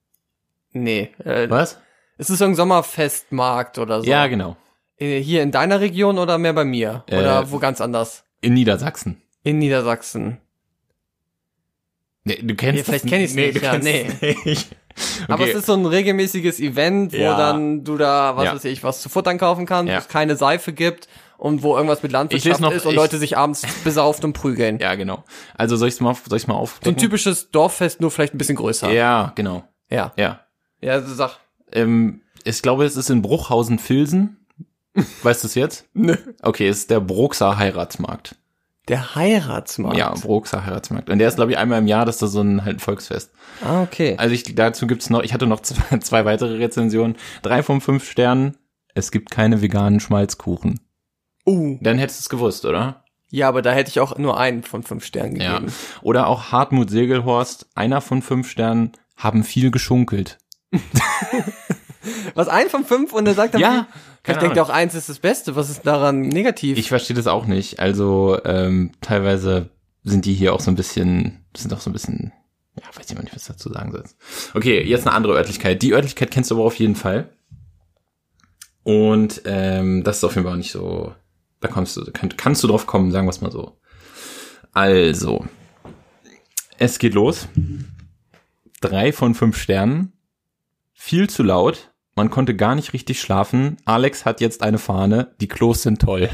Nee. 0.72 1.10
Äh, 1.24 1.48
Was? 1.50 1.78
Es 2.18 2.30
ist 2.30 2.40
irgendein 2.40 2.56
Sommerfestmarkt 2.56 3.78
oder 3.78 4.00
so. 4.02 4.06
Ja, 4.10 4.26
genau. 4.26 4.56
Äh, 4.98 5.20
Hier 5.20 5.42
in 5.42 5.50
deiner 5.52 5.80
Region 5.80 6.18
oder 6.18 6.38
mehr 6.38 6.52
bei 6.52 6.64
mir? 6.64 7.04
Oder 7.08 7.42
Äh, 7.42 7.50
wo 7.50 7.58
ganz 7.58 7.80
anders? 7.80 8.24
In 8.40 8.54
Niedersachsen. 8.54 9.20
In 9.42 9.58
Niedersachsen. 9.58 10.38
Nee, 12.24 12.40
du 12.42 12.54
kennst 12.54 12.78
Ja, 12.78 12.84
vielleicht 12.84 13.04
das 13.04 13.10
kenn 13.10 13.20
ich's 13.20 13.34
nee, 13.34 13.48
nicht, 13.52 13.62
ja, 13.62 13.78
nee. 13.78 14.08
es 14.46 14.66
nicht. 14.96 15.24
Aber 15.30 15.42
Okay. 15.42 15.52
es 15.52 15.58
ist 15.58 15.66
so 15.66 15.74
ein 15.74 15.86
regelmäßiges 15.86 16.60
Event, 16.60 17.12
wo 17.12 17.16
Ja. 17.16 17.36
dann 17.36 17.84
du 17.84 17.96
da, 17.96 18.36
was 18.36 18.44
Ja. 18.44 18.54
weiß 18.54 18.64
ich, 18.66 18.82
was 18.84 19.00
zu 19.02 19.08
futtern 19.08 19.38
kaufen 19.38 19.66
kannst, 19.66 19.90
Ja. 19.90 19.96
wo 19.96 19.98
es 20.00 20.08
keine 20.08 20.36
Seife 20.36 20.72
gibt 20.72 21.08
und 21.38 21.62
wo 21.62 21.74
irgendwas 21.76 22.02
mit 22.02 22.12
Landwirtschaft 22.12 22.60
noch- 22.60 22.72
ist 22.72 22.84
und 22.86 22.92
ich- 22.92 22.96
Leute 22.96 23.18
sich 23.18 23.36
abends 23.36 23.62
besauft 23.84 24.24
und 24.24 24.32
prügeln. 24.32 24.78
Ja, 24.78 24.94
genau. 24.94 25.24
Also 25.56 25.76
soll 25.76 25.88
ich's 25.88 26.00
mal, 26.00 26.14
soll 26.14 26.36
ich's 26.38 26.46
mal 26.46 26.54
So 26.54 26.58
ein 26.58 26.62
aufdecken? 26.62 26.96
typisches 26.98 27.50
Dorffest, 27.50 28.00
nur 28.00 28.10
vielleicht 28.10 28.34
ein 28.34 28.38
bisschen 28.38 28.56
größer. 28.56 28.90
Ja, 28.92 29.32
genau. 29.34 29.64
Ja. 29.90 30.12
Ja. 30.16 30.40
Ja, 30.80 30.92
also 30.92 31.14
sag. 31.14 31.38
Ähm, 31.72 32.22
ich 32.44 32.60
glaube, 32.62 32.84
es 32.84 32.96
ist 32.96 33.10
in 33.10 33.22
Bruchhausen-Filsen. 33.22 34.36
Weißt 35.22 35.42
du 35.42 35.48
es 35.48 35.54
jetzt? 35.56 35.86
Nö. 35.94 36.16
Okay, 36.42 36.68
es 36.68 36.78
ist 36.78 36.90
der 36.90 37.00
Bruxer 37.00 37.58
Heiratsmarkt. 37.58 38.36
Der 38.88 39.14
Heiratsmarkt. 39.14 39.96
Ja, 39.96 40.12
Bruxer 40.12 40.66
Heiratsmarkt. 40.66 41.08
Und 41.08 41.18
der 41.18 41.28
ist, 41.28 41.36
glaube 41.36 41.52
ich, 41.52 41.58
einmal 41.58 41.78
im 41.78 41.86
Jahr, 41.86 42.04
das 42.04 42.16
ist 42.16 42.22
da 42.22 42.26
so 42.26 42.42
ein 42.42 42.64
halt 42.64 42.76
ein 42.76 42.80
Volksfest. 42.80 43.32
Ah, 43.64 43.82
okay. 43.82 44.14
Also 44.18 44.34
ich, 44.34 44.54
dazu 44.54 44.86
gibt's 44.86 45.08
noch, 45.08 45.22
ich 45.22 45.32
hatte 45.32 45.46
noch 45.46 45.60
zwei, 45.62 45.98
zwei 45.98 46.24
weitere 46.24 46.56
Rezensionen. 46.58 47.16
Drei 47.42 47.62
von 47.62 47.80
fünf 47.80 48.08
Sternen. 48.10 48.56
Es 48.94 49.10
gibt 49.10 49.30
keine 49.30 49.62
veganen 49.62 50.00
Schmalzkuchen. 50.00 50.80
Uh. 51.46 51.78
Dann 51.80 51.98
hättest 51.98 52.20
du 52.20 52.22
es 52.24 52.28
gewusst, 52.28 52.64
oder? 52.64 53.04
Ja, 53.30 53.48
aber 53.48 53.62
da 53.62 53.72
hätte 53.72 53.88
ich 53.90 54.00
auch 54.00 54.16
nur 54.18 54.38
einen 54.38 54.62
von 54.62 54.82
fünf 54.82 55.04
Sternen 55.04 55.36
Ja. 55.40 55.54
gegeben. 55.58 55.72
Oder 56.02 56.26
auch 56.28 56.52
Hartmut 56.52 56.90
Segelhorst, 56.90 57.66
einer 57.74 58.00
von 58.00 58.22
fünf 58.22 58.48
Sternen, 58.48 58.92
haben 59.16 59.44
viel 59.44 59.70
geschunkelt. 59.70 60.38
Was, 62.34 62.48
ein 62.48 62.68
von 62.68 62.84
fünf 62.84 63.12
und 63.12 63.26
er 63.26 63.34
sagt 63.34 63.54
dann, 63.54 63.60
Ja, 63.60 63.88
ich 64.26 64.36
denke 64.36 64.62
auch 64.62 64.70
eins 64.70 64.94
ist 64.94 65.08
das 65.08 65.18
Beste. 65.18 65.56
Was 65.56 65.70
ist 65.70 65.86
daran 65.86 66.20
negativ? 66.20 66.78
Ich 66.78 66.88
verstehe 66.88 67.16
das 67.16 67.26
auch 67.26 67.46
nicht. 67.46 67.80
Also 67.80 68.38
ähm, 68.44 68.92
teilweise 69.00 69.70
sind 70.02 70.24
die 70.24 70.34
hier 70.34 70.54
auch 70.54 70.60
so 70.60 70.70
ein 70.70 70.76
bisschen, 70.76 71.44
sind 71.56 71.72
auch 71.72 71.80
so 71.80 71.90
ein 71.90 71.92
bisschen, 71.92 72.32
ja, 72.78 72.86
weiß 72.94 73.08
ich 73.08 73.14
mal 73.14 73.22
nicht, 73.22 73.34
was 73.34 73.42
ich 73.42 73.48
dazu 73.48 73.72
sagen 73.72 73.92
soll. 73.92 74.04
Okay, 74.54 74.82
jetzt 74.82 75.06
eine 75.06 75.16
andere 75.16 75.34
Örtlichkeit. 75.34 75.82
Die 75.82 75.92
Örtlichkeit 75.92 76.30
kennst 76.30 76.50
du 76.50 76.56
aber 76.56 76.64
auf 76.64 76.76
jeden 76.76 76.96
Fall. 76.96 77.30
Und 78.82 79.42
ähm, 79.46 80.04
das 80.04 80.18
ist 80.18 80.24
auf 80.24 80.34
jeden 80.34 80.46
Fall 80.46 80.58
nicht 80.58 80.72
so, 80.72 81.14
da 81.60 81.68
kommst 81.68 81.96
du, 81.96 82.04
kann, 82.12 82.36
kannst 82.36 82.62
du 82.62 82.68
drauf 82.68 82.86
kommen, 82.86 83.10
sagen 83.10 83.26
wir 83.26 83.30
es 83.30 83.40
mal 83.40 83.50
so. 83.50 83.78
Also, 84.72 85.46
es 86.78 86.98
geht 86.98 87.14
los. 87.14 87.48
Drei 88.80 89.12
von 89.12 89.34
fünf 89.34 89.56
Sternen. 89.56 90.12
Viel 90.92 91.30
zu 91.30 91.42
laut. 91.42 91.93
Man 92.16 92.30
konnte 92.30 92.54
gar 92.54 92.74
nicht 92.74 92.92
richtig 92.92 93.20
schlafen. 93.20 93.76
Alex 93.84 94.24
hat 94.24 94.40
jetzt 94.40 94.62
eine 94.62 94.78
Fahne. 94.78 95.34
Die 95.40 95.48
Klos 95.48 95.82
sind 95.82 96.00
toll. 96.00 96.30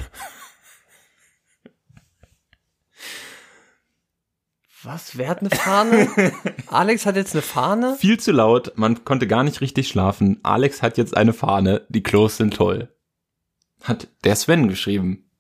Was? 4.83 5.19
Wer 5.19 5.29
hat 5.29 5.41
eine 5.41 5.51
Fahne? 5.51 6.09
Alex 6.69 7.05
hat 7.05 7.17
jetzt 7.17 7.35
eine 7.35 7.43
Fahne? 7.43 7.97
Viel 7.99 8.19
zu 8.19 8.33
laut. 8.33 8.73
Man 8.77 9.05
konnte 9.05 9.27
gar 9.27 9.43
nicht 9.45 9.61
richtig 9.61 9.89
schlafen. 9.89 10.39
Alex 10.43 10.83
hat 10.83 10.97
jetzt 10.97 11.17
eine 11.17 11.33
Fahne. 11.33 11.87
Die 11.89 12.03
Klos 12.03 12.39
sind 12.39 12.55
toll. 12.55 12.89
Hat 13.83 14.09
der 14.25 14.37
Sven 14.37 14.69
geschrieben. 14.69 15.31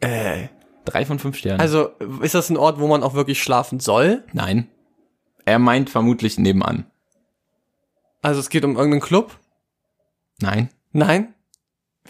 Äh. 0.00 0.48
Drei 0.84 1.04
von 1.04 1.18
fünf 1.18 1.36
Sternen. 1.36 1.60
Also, 1.60 1.88
ist 2.22 2.34
das 2.34 2.50
ein 2.50 2.56
Ort, 2.56 2.78
wo 2.78 2.86
man 2.86 3.02
auch 3.02 3.14
wirklich 3.14 3.42
schlafen 3.42 3.80
soll? 3.80 4.24
nein. 4.32 4.68
Er 5.44 5.58
meint 5.58 5.88
vermutlich 5.88 6.38
nebenan. 6.38 6.90
Also, 8.22 8.40
es 8.40 8.48
geht 8.50 8.64
um 8.64 8.76
irgendeinen 8.76 9.00
Club? 9.02 9.36
Nein. 10.40 10.70
Nein? 10.92 11.34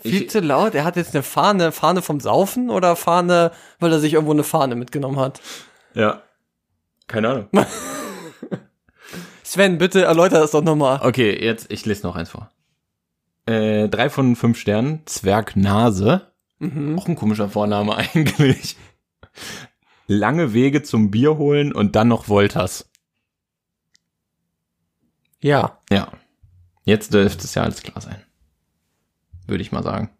Viel 0.01 0.23
Ich- 0.23 0.31
zu 0.31 0.41
laut? 0.41 0.75
Er 0.75 0.85
hat 0.85 0.97
jetzt 0.97 1.15
eine 1.15 1.23
Fahne, 1.23 1.73
Fahne 1.73 2.03
vom 2.03 2.21
Saufen 2.21 2.71
oder 2.71 2.95
Fahne, 2.97 3.53
weil 3.81 3.93
er 3.93 3.99
sich 4.01 4.13
irgendwo 4.15 4.33
eine 4.33 4.45
Fahne 4.45 4.75
mitgenommen 4.77 5.19
hat? 5.19 5.41
Ja. 5.95 6.23
Keine 7.09 7.29
Ahnung. 7.31 7.49
Sven, 9.43 9.79
bitte 9.79 10.03
erläuter 10.03 10.41
das 10.41 10.51
doch 10.51 10.63
nochmal. 10.63 11.01
Okay, 11.03 11.43
jetzt, 11.43 11.73
ich 11.73 11.87
lese 11.87 12.07
noch 12.07 12.17
eins 12.17 12.29
vor. 12.31 12.51
Äh, 13.47 13.89
drei 13.89 14.11
von 14.11 14.37
fünf 14.37 14.59
Sternen. 14.59 15.01
Zwergnase. 15.07 16.31
Mhm. 16.59 16.99
Auch 16.99 17.09
ein 17.09 17.17
komischer 17.17 17.49
Vorname 17.49 17.97
eigentlich. 18.15 18.77
Lange 20.07 20.53
Wege 20.53 20.83
zum 20.83 21.11
Bier 21.11 21.39
holen 21.39 21.73
und 21.73 21.97
dann 21.97 22.09
noch 22.09 22.29
Wolters. 22.29 22.91
Ja. 25.41 25.81
Ja. 25.91 26.13
Jetzt 26.85 27.13
dürfte 27.13 27.45
es 27.45 27.55
ja 27.55 27.63
alles 27.63 27.83
klar 27.83 28.01
sein. 28.01 28.23
Würde 29.47 29.63
ich 29.63 29.73
mal 29.73 29.83
sagen. 29.83 30.11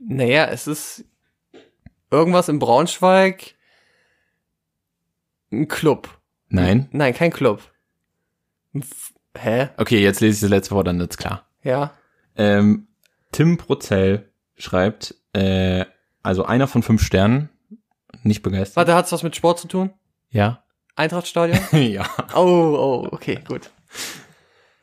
Naja, 0.00 0.46
es 0.46 0.66
ist 0.66 1.04
irgendwas 2.10 2.48
in 2.48 2.58
Braunschweig. 2.58 3.54
Ein 5.50 5.68
Club. 5.68 6.20
Nein? 6.48 6.88
Nein, 6.92 7.14
kein 7.14 7.30
Club. 7.30 7.62
Hä? 9.36 9.68
Okay, 9.76 10.02
jetzt 10.02 10.20
lese 10.20 10.34
ich 10.34 10.40
das 10.40 10.50
letzte 10.50 10.74
Wort, 10.74 10.86
dann 10.86 10.98
wird's 10.98 11.16
klar. 11.16 11.46
Ja. 11.62 11.94
Ähm, 12.36 12.88
Tim 13.32 13.56
Prozell 13.56 14.30
schreibt, 14.56 15.14
äh, 15.32 15.84
also 16.22 16.44
einer 16.44 16.66
von 16.68 16.82
fünf 16.82 17.02
Sternen, 17.02 17.48
nicht 18.22 18.42
begeistert. 18.42 18.76
Warte, 18.76 18.94
hat's 18.94 19.12
was 19.12 19.22
mit 19.22 19.36
Sport 19.36 19.58
zu 19.58 19.68
tun? 19.68 19.92
Ja. 20.30 20.62
Eintrachtstadion? 20.96 21.58
ja. 21.72 22.06
oh, 22.34 22.38
oh, 22.40 23.08
okay, 23.10 23.38
gut. 23.46 23.70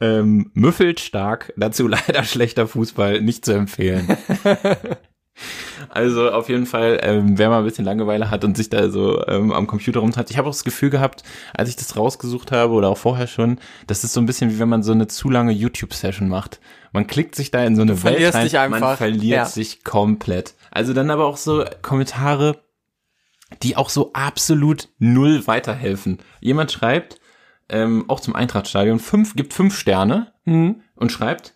Ähm, 0.01 0.51
müffelt 0.53 0.99
stark, 0.99 1.53
dazu 1.57 1.87
leider 1.89 2.23
schlechter 2.23 2.67
Fußball, 2.67 3.21
nicht 3.21 3.43
zu 3.45 3.51
empfehlen. 3.53 4.17
also 5.89 6.31
auf 6.31 6.49
jeden 6.49 6.65
Fall, 6.65 6.99
ähm, 7.03 7.37
wer 7.37 7.49
mal 7.49 7.59
ein 7.59 7.65
bisschen 7.65 7.85
Langeweile 7.85 8.29
hat 8.29 8.43
und 8.45 8.55
sich 8.55 8.69
da 8.69 8.89
so 8.89 9.25
ähm, 9.27 9.51
am 9.51 9.67
Computer 9.67 9.99
rumhat. 9.99 10.31
Ich 10.31 10.37
habe 10.37 10.47
auch 10.47 10.53
das 10.53 10.63
Gefühl 10.63 10.89
gehabt, 10.89 11.23
als 11.53 11.69
ich 11.69 11.75
das 11.75 11.97
rausgesucht 11.97 12.51
habe 12.51 12.73
oder 12.73 12.89
auch 12.89 12.97
vorher 12.97 13.27
schon, 13.27 13.59
das 13.87 14.03
ist 14.03 14.13
so 14.13 14.21
ein 14.21 14.25
bisschen 14.25 14.51
wie 14.51 14.59
wenn 14.59 14.69
man 14.69 14.83
so 14.83 14.93
eine 14.93 15.07
zu 15.07 15.29
lange 15.29 15.51
YouTube-Session 15.51 16.29
macht. 16.29 16.59
Man 16.91 17.05
klickt 17.05 17.35
sich 17.35 17.51
da 17.51 17.63
in 17.63 17.75
so 17.75 17.81
eine 17.81 18.01
Welt 18.03 18.33
rein, 18.33 18.71
man 18.71 18.97
verliert 18.97 19.37
Ja. 19.37 19.45
sich 19.45 19.83
komplett. 19.83 20.55
Also 20.71 20.93
dann 20.93 21.09
aber 21.11 21.25
auch 21.25 21.37
so 21.37 21.65
Kommentare, 21.81 22.61
die 23.63 23.75
auch 23.75 23.89
so 23.89 24.11
absolut 24.13 24.89
null 24.99 25.45
weiterhelfen. 25.47 26.19
Jemand 26.39 26.71
schreibt, 26.71 27.19
ähm, 27.69 28.05
auch 28.07 28.19
zum 28.19 28.35
Eintrachtstadion, 28.35 28.99
fünf, 28.99 29.35
gibt 29.35 29.53
fünf 29.53 29.77
Sterne 29.77 30.33
Mhm. 30.45 30.81
und 30.95 31.11
schreibt, 31.11 31.53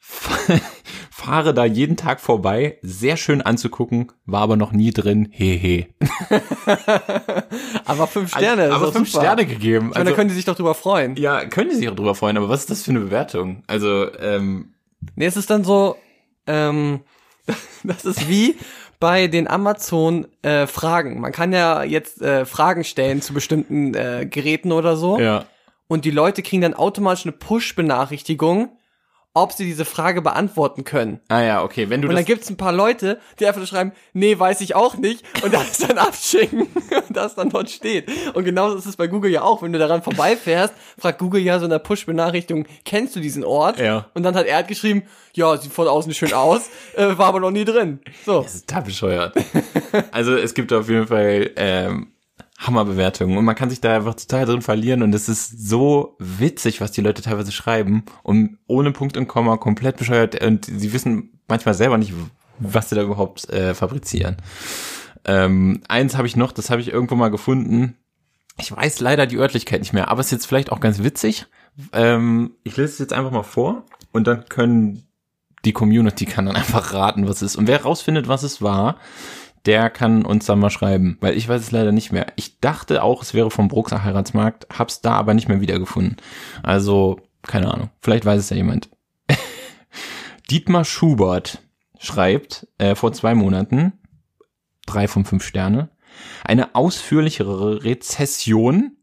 fahre 1.10 1.52
da 1.54 1.64
jeden 1.64 1.96
Tag 1.96 2.20
vorbei, 2.20 2.78
sehr 2.82 3.16
schön 3.16 3.42
anzugucken, 3.42 4.10
war 4.26 4.40
aber 4.42 4.56
noch 4.56 4.72
nie 4.72 4.90
drin, 4.90 5.28
hehe. 5.30 5.88
Aber 7.84 8.06
fünf 8.06 8.30
Sterne, 8.30 8.66
ist 8.66 8.72
aber 8.72 8.92
fünf 8.92 9.10
super. 9.10 9.24
Sterne 9.24 9.46
gegeben. 9.46 9.88
Ich 9.90 9.94
meine, 9.98 10.10
da 10.10 10.16
können 10.16 10.28
die 10.28 10.34
sich 10.34 10.44
doch 10.44 10.54
drüber 10.56 10.74
freuen. 10.74 11.16
ja, 11.16 11.44
können 11.46 11.70
die 11.70 11.76
sich 11.76 11.88
auch 11.88 11.94
drüber 11.96 12.14
freuen, 12.14 12.36
aber 12.36 12.48
was 12.48 12.60
ist 12.60 12.70
das 12.70 12.82
für 12.82 12.90
eine 12.92 13.00
Bewertung? 13.00 13.62
Also, 13.66 14.06
ähm, 14.18 14.74
Nee, 15.16 15.26
es 15.26 15.36
ist 15.36 15.48
dann 15.50 15.64
so, 15.64 15.96
ähm, 16.46 17.00
das 17.84 18.04
ist 18.04 18.28
wie 18.28 18.56
bei 19.00 19.26
den 19.26 19.48
Amazon 19.48 20.26
äh, 20.42 20.66
Fragen. 20.66 21.20
Man 21.20 21.32
kann 21.32 21.52
ja 21.52 21.82
jetzt 21.82 22.22
äh, 22.22 22.44
Fragen 22.44 22.84
stellen 22.84 23.22
zu 23.22 23.34
bestimmten 23.34 23.94
äh, 23.94 24.26
Geräten 24.30 24.70
oder 24.70 24.96
so. 24.96 25.18
ja. 25.18 25.46
Und 25.88 26.04
die 26.04 26.12
Leute 26.12 26.42
kriegen 26.42 26.62
dann 26.62 26.74
automatisch 26.74 27.26
eine 27.26 27.32
Push-Benachrichtigung, 27.32 28.68
ob 29.32 29.52
sie 29.52 29.64
diese 29.64 29.84
Frage 29.84 30.22
beantworten 30.22 30.82
können. 30.82 31.20
Ah 31.28 31.40
ja, 31.40 31.62
okay, 31.62 31.88
wenn 31.88 32.02
du 32.02 32.08
Und 32.08 32.14
dann 32.14 32.24
das, 32.24 32.26
gibt's 32.26 32.50
ein 32.50 32.56
paar 32.56 32.72
Leute, 32.72 33.20
die 33.38 33.46
einfach 33.46 33.58
nur 33.58 33.66
schreiben, 33.66 33.92
nee, 34.12 34.36
weiß 34.36 34.60
ich 34.60 34.74
auch 34.74 34.96
nicht. 34.96 35.24
Und 35.44 35.54
das 35.54 35.78
dann 35.78 35.98
abschicken, 35.98 36.66
das 37.10 37.36
dann 37.36 37.48
dort 37.50 37.70
steht. 37.70 38.10
Und 38.34 38.44
genauso 38.44 38.76
ist 38.76 38.86
es 38.86 38.96
bei 38.96 39.06
Google 39.06 39.30
ja 39.30 39.42
auch. 39.42 39.62
Wenn 39.62 39.72
du 39.72 39.78
daran 39.78 40.02
vorbeifährst, 40.02 40.74
fragt 40.98 41.18
Google 41.18 41.42
ja 41.42 41.58
so 41.58 41.66
in 41.66 41.70
der 41.70 41.78
Push-Benachrichtigung, 41.78 42.66
kennst 42.84 43.14
du 43.14 43.20
diesen 43.20 43.44
Ort? 43.44 43.78
Ja. 43.78 44.06
Und 44.14 44.24
dann 44.24 44.34
hat 44.34 44.46
er 44.46 44.58
hat 44.58 44.68
geschrieben, 44.68 45.04
ja, 45.34 45.56
sieht 45.56 45.72
von 45.72 45.86
außen 45.86 46.12
schön 46.12 46.32
aus, 46.32 46.68
äh, 46.96 47.06
war 47.16 47.26
aber 47.26 47.38
noch 47.38 47.52
nie 47.52 47.64
drin. 47.64 48.00
So. 48.26 48.42
das 48.42 48.56
ist 48.56 48.68
total 48.68 48.82
bescheuert. 48.82 49.36
also 50.10 50.34
es 50.34 50.54
gibt 50.54 50.72
auf 50.72 50.88
jeden 50.88 51.06
Fall 51.06 51.50
ähm, 51.54 52.08
Hammerbewertungen 52.60 53.38
und 53.38 53.44
man 53.44 53.54
kann 53.54 53.70
sich 53.70 53.80
da 53.80 53.96
einfach 53.96 54.14
total 54.14 54.44
drin 54.44 54.62
verlieren 54.62 55.02
und 55.02 55.14
es 55.14 55.28
ist 55.30 55.68
so 55.68 56.16
witzig, 56.18 56.80
was 56.82 56.92
die 56.92 57.00
Leute 57.00 57.22
teilweise 57.22 57.52
schreiben 57.52 58.04
und 58.22 58.58
ohne 58.66 58.92
Punkt 58.92 59.16
und 59.16 59.28
Komma 59.28 59.56
komplett 59.56 59.96
bescheuert 59.96 60.42
und 60.44 60.66
sie 60.66 60.92
wissen 60.92 61.40
manchmal 61.48 61.74
selber 61.74 61.96
nicht, 61.96 62.12
was 62.58 62.90
sie 62.90 62.96
da 62.96 63.02
überhaupt 63.02 63.48
äh, 63.48 63.74
fabrizieren. 63.74 64.36
Ähm, 65.24 65.80
eins 65.88 66.16
habe 66.16 66.26
ich 66.26 66.36
noch, 66.36 66.52
das 66.52 66.68
habe 66.68 66.82
ich 66.82 66.92
irgendwo 66.92 67.14
mal 67.14 67.30
gefunden. 67.30 67.96
Ich 68.58 68.70
weiß 68.70 69.00
leider 69.00 69.26
die 69.26 69.38
Örtlichkeit 69.38 69.80
nicht 69.80 69.94
mehr, 69.94 70.08
aber 70.08 70.20
es 70.20 70.26
ist 70.26 70.32
jetzt 70.32 70.46
vielleicht 70.46 70.70
auch 70.70 70.80
ganz 70.80 71.02
witzig. 71.02 71.46
Ähm, 71.94 72.52
ich 72.62 72.76
lese 72.76 72.92
es 72.92 72.98
jetzt 72.98 73.12
einfach 73.14 73.30
mal 73.30 73.42
vor 73.42 73.84
und 74.12 74.26
dann 74.26 74.46
können 74.50 75.06
die 75.64 75.72
Community 75.72 76.24
kann 76.26 76.46
dann 76.46 76.56
einfach 76.56 76.92
raten, 76.92 77.26
was 77.26 77.36
es 77.36 77.52
ist. 77.52 77.56
Und 77.56 77.68
wer 77.68 77.82
rausfindet, 77.82 78.28
was 78.28 78.42
es 78.42 78.62
war, 78.62 78.96
der 79.66 79.90
kann 79.90 80.24
uns 80.24 80.46
dann 80.46 80.58
mal 80.58 80.70
schreiben, 80.70 81.18
weil 81.20 81.36
ich 81.36 81.48
weiß 81.48 81.60
es 81.60 81.70
leider 81.70 81.92
nicht 81.92 82.12
mehr. 82.12 82.26
Ich 82.36 82.60
dachte 82.60 83.02
auch, 83.02 83.22
es 83.22 83.34
wäre 83.34 83.50
vom 83.50 83.68
Bruxer 83.68 84.04
Heiratsmarkt, 84.04 84.66
hab's 84.76 85.00
da 85.00 85.12
aber 85.12 85.34
nicht 85.34 85.48
mehr 85.48 85.60
wiedergefunden. 85.60 86.16
Also, 86.62 87.20
keine 87.42 87.72
Ahnung, 87.72 87.90
vielleicht 88.00 88.24
weiß 88.24 88.40
es 88.40 88.50
ja 88.50 88.56
jemand. 88.56 88.88
Dietmar 90.50 90.84
Schubert 90.84 91.62
schreibt 91.98 92.66
äh, 92.78 92.94
vor 92.94 93.12
zwei 93.12 93.34
Monaten, 93.34 93.92
drei 94.86 95.06
von 95.08 95.24
fünf 95.24 95.44
Sterne, 95.44 95.90
eine 96.44 96.74
ausführlichere 96.74 97.84
Rezession 97.84 98.96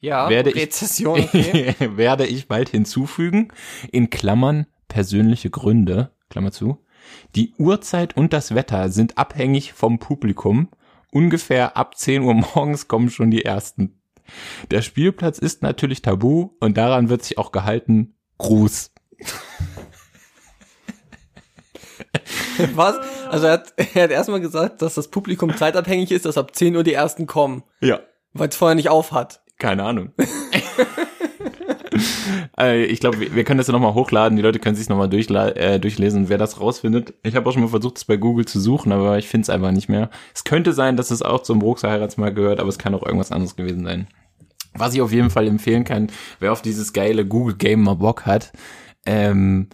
Ja, 0.00 0.28
Werde 0.28 0.50
ich- 0.50 0.56
Rezession, 0.56 1.20
okay. 1.20 1.74
werde 1.96 2.26
ich 2.26 2.48
bald 2.48 2.68
hinzufügen, 2.70 3.48
in 3.92 4.10
Klammern 4.10 4.66
persönliche 4.88 5.50
Gründe, 5.50 6.10
Klammer 6.30 6.52
zu. 6.52 6.82
Die 7.34 7.54
Uhrzeit 7.58 8.16
und 8.16 8.32
das 8.32 8.54
Wetter 8.54 8.88
sind 8.90 9.18
abhängig 9.18 9.72
vom 9.72 9.98
Publikum. 9.98 10.68
Ungefähr 11.12 11.76
ab 11.76 11.96
10 11.96 12.22
Uhr 12.22 12.34
morgens 12.34 12.88
kommen 12.88 13.10
schon 13.10 13.30
die 13.30 13.44
ersten. 13.44 14.00
Der 14.70 14.82
Spielplatz 14.82 15.38
ist 15.38 15.62
natürlich 15.62 16.02
tabu 16.02 16.50
und 16.60 16.76
daran 16.76 17.08
wird 17.08 17.22
sich 17.22 17.38
auch 17.38 17.52
gehalten. 17.52 18.16
Gruß. 18.38 18.90
Was? 22.74 22.96
Also 23.28 23.46
er 23.46 23.52
hat, 23.54 23.72
er 23.94 24.02
hat 24.04 24.10
erstmal 24.10 24.40
gesagt, 24.40 24.82
dass 24.82 24.94
das 24.94 25.08
Publikum 25.08 25.56
zeitabhängig 25.56 26.10
ist, 26.10 26.24
dass 26.24 26.38
ab 26.38 26.54
10 26.56 26.74
Uhr 26.76 26.82
die 26.84 26.92
ersten 26.94 27.26
kommen, 27.26 27.62
Ja. 27.80 28.00
weil 28.32 28.48
es 28.48 28.56
vorher 28.56 28.74
nicht 28.74 28.88
auf 28.88 29.12
hat. 29.12 29.42
Keine 29.58 29.84
Ahnung. 29.84 30.12
Äh, 32.58 32.84
ich 32.84 33.00
glaube, 33.00 33.20
wir 33.20 33.34
wir 33.34 33.44
können 33.44 33.58
das 33.58 33.66
ja 33.66 33.72
nochmal 33.74 33.92
hochladen. 33.92 34.36
Die 34.36 34.42
Leute 34.42 34.58
können 34.58 34.76
sich 34.76 34.88
nochmal 34.88 35.12
äh, 35.12 35.78
durchlesen, 35.78 36.30
wer 36.30 36.38
das 36.38 36.58
rausfindet. 36.58 37.12
Ich 37.22 37.36
habe 37.36 37.46
auch 37.46 37.52
schon 37.52 37.60
mal 37.60 37.68
versucht, 37.68 37.98
es 37.98 38.06
bei 38.06 38.16
Google 38.16 38.46
zu 38.46 38.60
suchen, 38.60 38.92
aber 38.92 39.18
ich 39.18 39.28
finde 39.28 39.42
es 39.42 39.50
einfach 39.50 39.72
nicht 39.72 39.90
mehr. 39.90 40.08
Es 40.34 40.44
könnte 40.44 40.72
sein, 40.72 40.96
dass 40.96 41.10
es 41.10 41.20
auch 41.20 41.42
zum 41.42 41.58
Bruxer 41.58 41.90
Heiratsmarkt 41.90 42.34
gehört, 42.34 42.58
aber 42.58 42.70
es 42.70 42.78
kann 42.78 42.94
auch 42.94 43.04
irgendwas 43.04 43.30
anderes 43.30 43.56
gewesen 43.56 43.84
sein. 43.84 44.06
Was 44.72 44.94
ich 44.94 45.02
auf 45.02 45.12
jeden 45.12 45.28
Fall 45.28 45.46
empfehlen 45.46 45.84
kann, 45.84 46.08
wer 46.40 46.52
auf 46.52 46.62
dieses 46.62 46.94
geile 46.94 47.26
Google 47.26 47.56
Game 47.56 47.82
mal 47.82 47.94
Bock 47.94 48.24
hat, 48.24 48.52
ähm, 49.04 49.68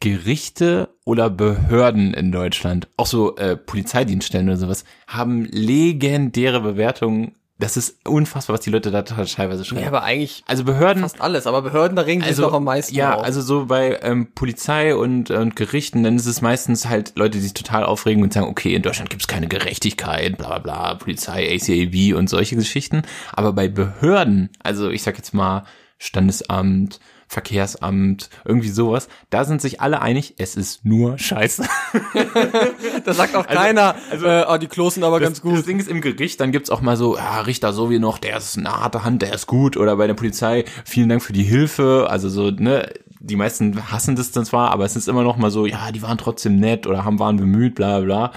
Gerichte 0.00 0.90
oder 1.04 1.30
Behörden 1.30 2.12
in 2.12 2.30
Deutschland, 2.30 2.88
auch 2.96 3.06
so 3.06 3.36
äh, 3.36 3.56
Polizeidienststellen 3.56 4.48
oder 4.48 4.58
sowas, 4.58 4.84
haben 5.06 5.44
legendäre 5.46 6.60
Bewertungen. 6.60 7.35
Das 7.58 7.78
ist 7.78 8.06
unfassbar, 8.06 8.54
was 8.54 8.60
die 8.60 8.70
Leute 8.70 8.90
da 8.90 9.00
teilweise 9.00 9.64
schreiben. 9.64 9.80
Ja, 9.80 9.88
aber 9.88 10.02
eigentlich 10.02 10.44
Also 10.46 10.64
Behörden, 10.64 11.02
fast 11.02 11.22
alles, 11.22 11.46
aber 11.46 11.62
Behörden, 11.62 11.96
da 11.96 12.02
regen 12.02 12.22
sich 12.22 12.36
doch 12.36 12.52
am 12.52 12.64
meisten 12.64 12.94
ja, 12.94 13.14
auf. 13.14 13.24
also 13.24 13.40
so 13.40 13.64
bei 13.64 13.98
ähm, 14.02 14.28
Polizei 14.34 14.94
und, 14.94 15.30
und 15.30 15.56
Gerichten, 15.56 16.02
dann 16.02 16.16
ist 16.16 16.26
es 16.26 16.42
meistens 16.42 16.86
halt 16.86 17.14
Leute, 17.16 17.38
die 17.38 17.42
sich 17.42 17.54
total 17.54 17.84
aufregen 17.84 18.22
und 18.22 18.34
sagen, 18.34 18.48
okay, 18.48 18.74
in 18.74 18.82
Deutschland 18.82 19.08
gibt 19.08 19.22
es 19.22 19.28
keine 19.28 19.48
Gerechtigkeit, 19.48 20.36
bla 20.36 20.48
bla 20.48 20.58
bla, 20.58 20.94
Polizei, 20.96 21.48
ACAB 21.54 22.14
und 22.14 22.28
solche 22.28 22.56
Geschichten. 22.56 23.02
Aber 23.32 23.54
bei 23.54 23.68
Behörden, 23.68 24.50
also 24.62 24.90
ich 24.90 25.02
sag 25.02 25.16
jetzt 25.16 25.32
mal 25.32 25.64
Standesamt, 25.96 27.00
Verkehrsamt, 27.28 28.30
irgendwie 28.44 28.68
sowas, 28.68 29.08
da 29.30 29.44
sind 29.44 29.60
sich 29.60 29.80
alle 29.80 30.00
einig, 30.02 30.34
es 30.38 30.56
ist 30.56 30.84
nur 30.84 31.18
Scheiße. 31.18 31.64
da 33.04 33.12
sagt 33.14 33.34
auch 33.34 33.46
Also- 33.46 33.58
keiner, 33.60 33.94
also- 34.10 34.26
äh, 34.26 34.44
oh, 34.48 34.56
die 34.58 34.66
Klos 34.68 34.94
sind 34.94 35.04
aber 35.04 35.20
ganz 35.20 35.40
Das 35.40 35.42
gut. 35.42 35.66
Ding 35.66 35.78
ist 35.78 35.88
im 35.88 36.00
Gericht, 36.00 36.40
dann 36.40 36.52
gibt's 36.52 36.70
auch 36.70 36.80
mal 36.80 36.96
so, 36.96 37.16
ja, 37.16 37.40
Richter 37.40 37.72
so 37.72 37.90
wie 37.90 37.98
noch, 37.98 38.18
der 38.18 38.36
ist 38.36 38.56
eine 38.58 38.70
harte 38.70 39.04
Hand, 39.04 39.22
der 39.22 39.32
ist 39.34 39.46
gut. 39.46 39.76
Oder 39.76 39.96
bei 39.96 40.06
der 40.06 40.14
Polizei, 40.14 40.64
vielen 40.84 41.08
Dank 41.08 41.22
für 41.22 41.32
die 41.32 41.42
Hilfe. 41.44 42.06
Also 42.08 42.28
so, 42.28 42.50
ne, 42.50 42.92
die 43.20 43.36
meisten 43.36 43.90
hassen 43.90 44.14
das 44.16 44.30
dann 44.30 44.44
zwar, 44.44 44.70
aber 44.70 44.84
es 44.84 44.94
ist 44.96 45.08
immer 45.08 45.22
noch 45.22 45.36
mal 45.36 45.50
so, 45.50 45.66
ja, 45.66 45.90
die 45.92 46.02
waren 46.02 46.18
trotzdem 46.18 46.58
nett 46.60 46.86
oder 46.86 47.04
haben, 47.04 47.18
waren 47.18 47.36
bemüht, 47.36 47.74
bla 47.74 47.98
bla 48.00 48.04
bla. 48.28 48.32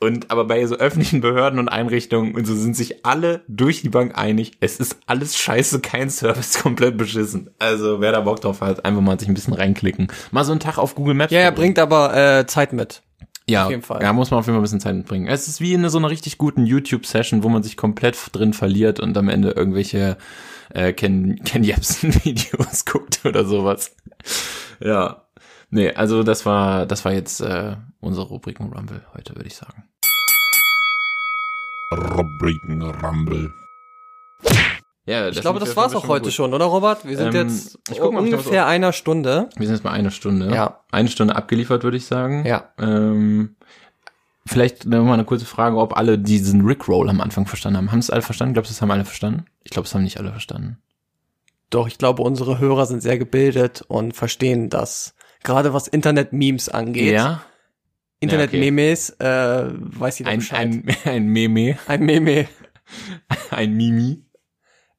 Und 0.00 0.30
aber 0.30 0.46
bei 0.46 0.64
so 0.66 0.76
öffentlichen 0.76 1.20
Behörden 1.20 1.58
und 1.58 1.68
Einrichtungen 1.68 2.34
und 2.34 2.46
so 2.46 2.54
sind 2.54 2.74
sich 2.74 3.04
alle 3.04 3.42
durch 3.48 3.82
die 3.82 3.90
Bank 3.90 4.16
einig, 4.16 4.52
es 4.60 4.80
ist 4.80 4.96
alles 5.06 5.36
scheiße, 5.36 5.80
kein 5.80 6.08
Service, 6.08 6.58
komplett 6.62 6.96
beschissen. 6.96 7.50
Also 7.58 8.00
wer 8.00 8.10
da 8.12 8.20
Bock 8.22 8.40
drauf 8.40 8.62
hat, 8.62 8.86
einfach 8.86 9.02
mal 9.02 9.20
sich 9.20 9.28
ein 9.28 9.34
bisschen 9.34 9.52
reinklicken. 9.52 10.08
Mal 10.30 10.44
so 10.44 10.52
einen 10.52 10.60
Tag 10.60 10.78
auf 10.78 10.94
Google 10.94 11.14
Maps. 11.14 11.32
Ja, 11.32 11.40
er 11.40 11.52
bringt 11.52 11.78
aber 11.78 12.16
äh, 12.16 12.46
Zeit 12.46 12.72
mit. 12.72 13.02
Ja, 13.46 13.64
Auf 13.64 13.70
jeden 13.70 13.82
Fall. 13.82 14.00
ja, 14.00 14.12
muss 14.12 14.30
man 14.30 14.38
auf 14.38 14.46
jeden 14.46 14.54
Fall 14.54 14.60
ein 14.60 14.62
bisschen 14.62 14.80
Zeit 14.80 14.94
mitbringen. 14.94 15.26
Es 15.26 15.48
ist 15.48 15.60
wie 15.60 15.74
in 15.74 15.86
so 15.88 15.98
einer 15.98 16.08
richtig 16.08 16.38
guten 16.38 16.64
YouTube-Session, 16.64 17.42
wo 17.42 17.48
man 17.48 17.62
sich 17.62 17.76
komplett 17.76 18.16
drin 18.32 18.52
verliert 18.52 19.00
und 19.00 19.18
am 19.18 19.28
Ende 19.28 19.50
irgendwelche 19.50 20.16
äh, 20.72 20.92
Ken, 20.92 21.40
Ken 21.44 21.64
Jebsen-Videos 21.64 22.84
guckt 22.86 23.20
oder 23.24 23.44
sowas. 23.44 23.94
Ja. 24.78 25.24
Nee, 25.70 25.92
also 25.92 26.22
das 26.22 26.44
war, 26.46 26.86
das 26.86 27.04
war 27.04 27.12
jetzt 27.12 27.40
äh, 27.40 27.76
unsere 28.00 28.26
Rubriken 28.26 28.72
Rumble 28.72 29.02
heute, 29.14 29.36
würde 29.36 29.46
ich 29.46 29.54
sagen. 29.54 29.84
Rubriken 31.92 32.82
Rumble. 32.82 33.52
Ja, 35.06 35.28
Ich 35.28 35.40
glaube, 35.40 35.58
das 35.58 35.76
war's 35.76 35.94
auch 35.94 36.08
heute 36.08 36.30
schon, 36.30 36.54
oder 36.54 36.66
Robert? 36.66 37.04
Wir 37.04 37.16
sind 37.16 37.34
Ähm, 37.34 37.48
jetzt 37.48 37.78
ich 37.90 37.98
guck 37.98 38.12
mal, 38.12 38.20
ungefähr 38.22 38.66
einer 38.66 38.92
Stunde. 38.92 39.48
Wir 39.56 39.66
sind 39.66 39.76
jetzt 39.76 39.82
bei 39.82 39.90
einer 39.90 40.10
Stunde. 40.10 40.54
Ja. 40.54 40.80
Eine 40.92 41.08
Stunde 41.08 41.34
abgeliefert, 41.34 41.82
würde 41.82 41.96
ich 41.96 42.06
sagen. 42.06 42.44
Ja. 42.46 42.72
Ähm, 42.78 43.56
vielleicht 44.46 44.86
noch 44.86 45.04
mal 45.04 45.14
eine 45.14 45.24
kurze 45.24 45.46
Frage, 45.46 45.76
ob 45.78 45.96
alle 45.96 46.18
diesen 46.18 46.64
Rickroll 46.64 47.08
am 47.08 47.20
Anfang 47.20 47.46
verstanden 47.46 47.78
haben. 47.78 47.92
Haben 47.92 47.98
es 47.98 48.10
alle 48.10 48.22
verstanden? 48.22 48.54
Glaubst 48.54 48.70
du, 48.70 48.74
das 48.74 48.82
haben 48.82 48.90
alle 48.90 49.04
verstanden? 49.04 49.46
Ich 49.64 49.70
glaube, 49.70 49.86
es 49.86 49.94
haben 49.94 50.04
nicht 50.04 50.18
alle 50.18 50.30
verstanden. 50.30 50.78
Doch, 51.70 51.86
ich 51.88 51.98
glaube, 51.98 52.22
unsere 52.22 52.58
Hörer 52.58 52.86
sind 52.86 53.02
sehr 53.02 53.18
gebildet 53.18 53.82
und 53.88 54.14
verstehen 54.14 54.68
das. 54.70 55.14
Gerade 55.42 55.72
was 55.72 55.88
Internet-Memes 55.88 56.68
angeht. 56.68 57.12
Ja. 57.12 57.42
Internet-Memes, 58.20 59.10
äh, 59.18 59.64
weiß 59.70 60.18
jeder 60.18 60.30
Ein, 60.30 60.38
Bescheid. 60.40 60.58
ein, 60.58 60.84
ein 61.04 61.26
Meme, 61.26 61.78
ein 61.86 62.04
Meme. 62.04 62.46
ein 63.50 63.72
Mimi. 63.74 64.24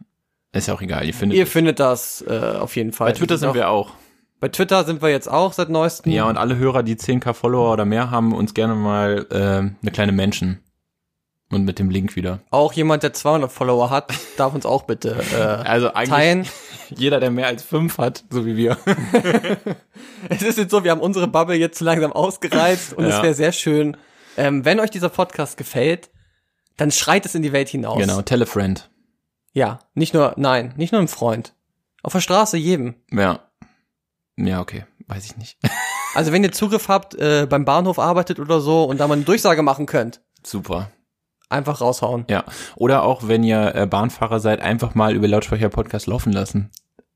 Ist 0.52 0.68
ja 0.68 0.76
auch 0.76 0.82
egal, 0.82 1.06
ihr 1.06 1.14
findet. 1.14 1.38
Ihr 1.38 1.48
findet 1.48 1.80
das 1.80 2.22
äh, 2.28 2.58
auf 2.60 2.76
jeden 2.76 2.92
Fall. 2.92 3.08
bei 3.08 3.14
Twitter 3.14 3.38
sind 3.38 3.54
wir 3.56 3.70
auch. 3.70 3.94
Bei 4.40 4.50
Twitter 4.50 4.84
sind 4.84 5.02
wir 5.02 5.10
jetzt 5.10 5.30
auch 5.30 5.54
seit 5.54 5.70
neuestem. 5.70 6.12
Ja, 6.12 6.26
und 6.26 6.38
alle 6.38 6.58
Hörer, 6.58 6.84
die 6.84 6.96
10k 6.96 7.34
Follower 7.34 7.72
oder 7.74 7.86
mehr 7.86 8.12
haben, 8.12 8.34
uns 8.34 8.54
gerne 8.54 8.76
mal 8.76 9.26
äh, 9.32 9.36
eine 9.82 9.92
kleine 9.92 10.12
Menschen. 10.12 10.62
Und 11.52 11.64
mit 11.64 11.78
dem 11.78 11.92
Link 11.92 12.16
wieder. 12.16 12.40
Auch 12.50 12.74
jemand, 12.74 13.04
der 13.04 13.14
200 13.14 13.52
Follower 13.52 13.92
hat, 13.92 14.12
darf 14.36 14.56
uns 14.56 14.66
auch 14.66 14.84
bitte 14.84 15.16
äh, 15.34 15.38
Also 15.70 15.94
eigentlich 15.94 16.10
teilen. 16.10 16.48
jeder, 16.90 17.20
der 17.20 17.30
mehr 17.30 17.46
als 17.48 17.62
fünf 17.64 18.00
hat, 18.00 18.24
so 18.32 18.46
wie 18.46 18.58
wir. 18.58 18.78
Es 20.30 20.42
ist 20.42 20.58
jetzt 20.58 20.72
so, 20.72 20.84
wir 20.84 20.90
haben 20.92 21.02
unsere 21.02 21.28
Bubble 21.28 21.56
jetzt 21.56 21.80
langsam 21.82 22.12
ausgereizt 22.12 22.94
und 22.94 23.04
Ja. 23.06 23.18
es 23.18 23.24
wäre 23.24 23.34
sehr 23.36 23.52
schön, 23.52 23.96
ähm, 24.38 24.66
wenn 24.66 24.80
euch 24.80 24.90
dieser 24.90 25.10
Podcast 25.10 25.56
gefällt, 25.56 26.10
dann 26.78 26.92
schreit 26.92 27.26
es 27.28 27.36
in 27.36 27.44
die 27.44 27.54
Welt 27.54 27.70
hinaus. 27.70 28.00
genau, 28.00 28.22
tell 28.24 28.42
a 28.42 28.46
friend. 28.46 28.90
Ja, 29.54 29.80
nicht 29.94 30.14
nur, 30.16 30.34
nein, 30.38 30.74
nicht 30.78 30.92
nur 30.92 31.00
ein 31.02 31.08
Freund. 31.08 31.54
Auf 32.02 32.14
der 32.14 32.22
Straße 32.22 32.58
jedem. 32.58 32.96
Ja. 33.12 33.40
Ja, 34.38 34.62
okay. 34.62 34.86
Weiß 35.08 35.26
ich 35.26 35.38
nicht. 35.38 35.58
Also 36.16 36.32
wenn 36.32 36.46
ihr 36.46 36.54
Zugriff 36.54 36.88
habt, 36.88 37.14
äh, 37.16 37.46
beim 37.46 37.66
Bahnhof 37.66 38.00
arbeitet 38.00 38.40
oder 38.40 38.62
so 38.62 38.86
und 38.86 39.02
da 39.02 39.08
mal 39.10 39.16
eine 39.16 39.24
Durchsage 39.26 39.62
machen 39.64 39.86
könnt, 39.86 40.22
Super. 40.44 40.90
einfach 41.50 41.82
raushauen. 41.82 42.24
Ja. 42.30 42.46
Oder 42.78 43.04
auch, 43.04 43.28
wenn 43.28 43.44
ihr 43.44 43.76
äh, 43.76 43.86
Bahnfahrer 43.86 44.40
seid, 44.40 44.62
einfach 44.62 44.96
mal 44.96 45.14
über 45.14 45.28
Lautsprecher 45.28 45.68
Podcast 45.68 46.08
laufen 46.08 46.32
lassen. 46.32 46.72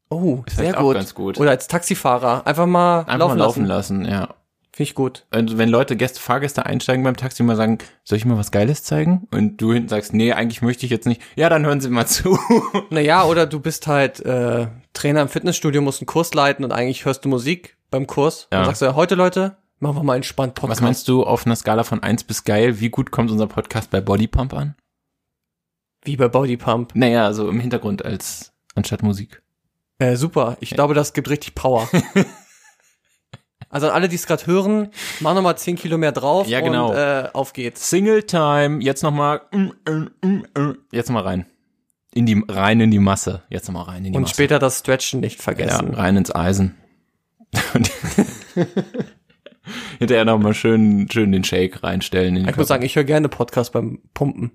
Oh, 0.09 0.43
Ist 0.45 0.57
sehr 0.57 0.77
auch 0.77 0.81
gut. 0.81 0.95
ganz 0.95 1.15
gut. 1.15 1.39
Oder 1.39 1.51
als 1.51 1.69
Taxifahrer 1.69 2.45
einfach 2.45 2.65
mal 2.65 2.99
Einfach 3.03 3.17
laufen, 3.19 3.37
mal 3.37 3.43
laufen 3.45 3.65
lassen. 3.65 4.03
lassen, 4.03 4.11
ja. 4.11 4.35
Finde 4.79 4.91
ich 4.91 4.95
gut. 4.95 5.25
Und 5.35 5.57
wenn 5.57 5.67
Leute 5.67 5.97
Gäste, 5.97 6.21
Fahrgäste 6.21 6.65
einsteigen 6.65 7.03
beim 7.03 7.17
Taxi 7.17 7.43
mal 7.43 7.57
sagen, 7.57 7.79
soll 8.05 8.17
ich 8.17 8.23
mal 8.23 8.37
was 8.37 8.49
Geiles 8.49 8.81
zeigen? 8.81 9.27
Und 9.29 9.57
du 9.57 9.73
hinten 9.73 9.89
sagst, 9.89 10.13
nee, 10.13 10.31
eigentlich 10.31 10.61
möchte 10.61 10.85
ich 10.85 10.89
jetzt 10.89 11.05
nicht. 11.05 11.21
Ja, 11.35 11.49
dann 11.49 11.65
hören 11.65 11.81
Sie 11.81 11.89
mal 11.89 12.07
zu. 12.07 12.39
Naja, 12.89 13.25
oder 13.25 13.45
du 13.45 13.59
bist 13.59 13.87
halt 13.87 14.21
äh, 14.21 14.67
Trainer 14.93 15.21
im 15.21 15.27
Fitnessstudio, 15.27 15.81
musst 15.81 15.99
einen 15.99 16.05
Kurs 16.05 16.33
leiten 16.33 16.63
und 16.63 16.71
eigentlich 16.71 17.03
hörst 17.03 17.25
du 17.25 17.29
Musik 17.29 17.75
beim 17.91 18.07
Kurs. 18.07 18.47
Ja. 18.53 18.59
Und 18.59 18.67
sagst 18.67 18.81
du, 18.81 18.95
heute 18.95 19.15
Leute, 19.15 19.57
machen 19.79 19.97
wir 19.97 20.03
mal 20.03 20.13
einen 20.13 20.19
entspannt 20.19 20.53
Podcast. 20.53 20.79
Was 20.79 20.81
meinst 20.81 21.09
du 21.09 21.25
auf 21.25 21.45
einer 21.45 21.57
Skala 21.57 21.83
von 21.83 22.01
eins 22.01 22.23
bis 22.23 22.45
geil? 22.45 22.79
Wie 22.79 22.89
gut 22.89 23.11
kommt 23.11 23.31
unser 23.31 23.47
Podcast 23.47 23.91
bei 23.91 23.99
Bodypump 23.99 24.53
an? 24.53 24.75
Wie 26.05 26.15
bei 26.15 26.29
Body 26.29 26.55
Pump. 26.55 26.95
Naja, 26.95 27.25
also 27.25 27.49
im 27.49 27.59
Hintergrund 27.59 28.05
als 28.05 28.53
anstatt 28.75 29.03
Musik. 29.03 29.41
Äh, 29.97 30.15
super. 30.15 30.55
Ich 30.61 30.69
glaube, 30.69 30.93
das 30.93 31.11
gibt 31.11 31.29
richtig 31.29 31.53
Power. 31.53 31.89
also 33.69 33.89
alle, 33.89 34.07
die 34.09 34.15
es 34.15 34.25
gerade 34.27 34.45
hören, 34.47 34.89
mach 35.19 35.33
noch 35.35 35.41
mal 35.41 35.55
10 35.55 35.75
Kilo 35.75 35.97
mehr 35.97 36.11
drauf 36.11 36.47
Ja, 36.47 36.61
genau. 36.61 36.91
und 36.91 36.97
äh, 36.97 37.29
auf 37.33 37.53
geht's. 37.53 37.89
Single 37.89 38.23
Time, 38.23 38.81
jetzt 38.83 39.03
nochmal, 39.03 39.41
jetzt 40.91 41.09
nochmal 41.09 41.23
rein. 41.23 41.45
In 42.13 42.25
die, 42.25 42.43
rein 42.47 42.79
in 42.81 42.91
die 42.91 42.99
Masse. 42.99 43.43
Jetzt 43.49 43.67
nochmal 43.67 43.83
rein 43.85 44.05
in 44.05 44.13
die 44.13 44.17
Und 44.17 44.23
Masse. 44.23 44.33
später 44.33 44.59
das 44.59 44.79
Stretchen 44.79 45.19
nicht 45.19 45.37
ja, 45.37 45.43
vergessen. 45.43 45.93
rein 45.93 46.17
ins 46.17 46.33
Eisen. 46.33 46.75
Und 47.73 47.91
hinterher 49.99 50.25
noch 50.25 50.39
mal 50.39 50.53
schön, 50.53 51.07
schön 51.11 51.31
den 51.31 51.43
Shake 51.43 51.83
reinstellen. 51.83 52.29
In 52.29 52.35
den 52.35 52.41
Ich 52.41 52.45
muss 52.47 52.55
Körper. 52.55 52.67
sagen, 52.67 52.85
ich 52.85 52.95
höre 52.95 53.03
gerne 53.03 53.29
Podcasts 53.29 53.71
beim 53.71 53.99
Pumpen. 54.13 54.51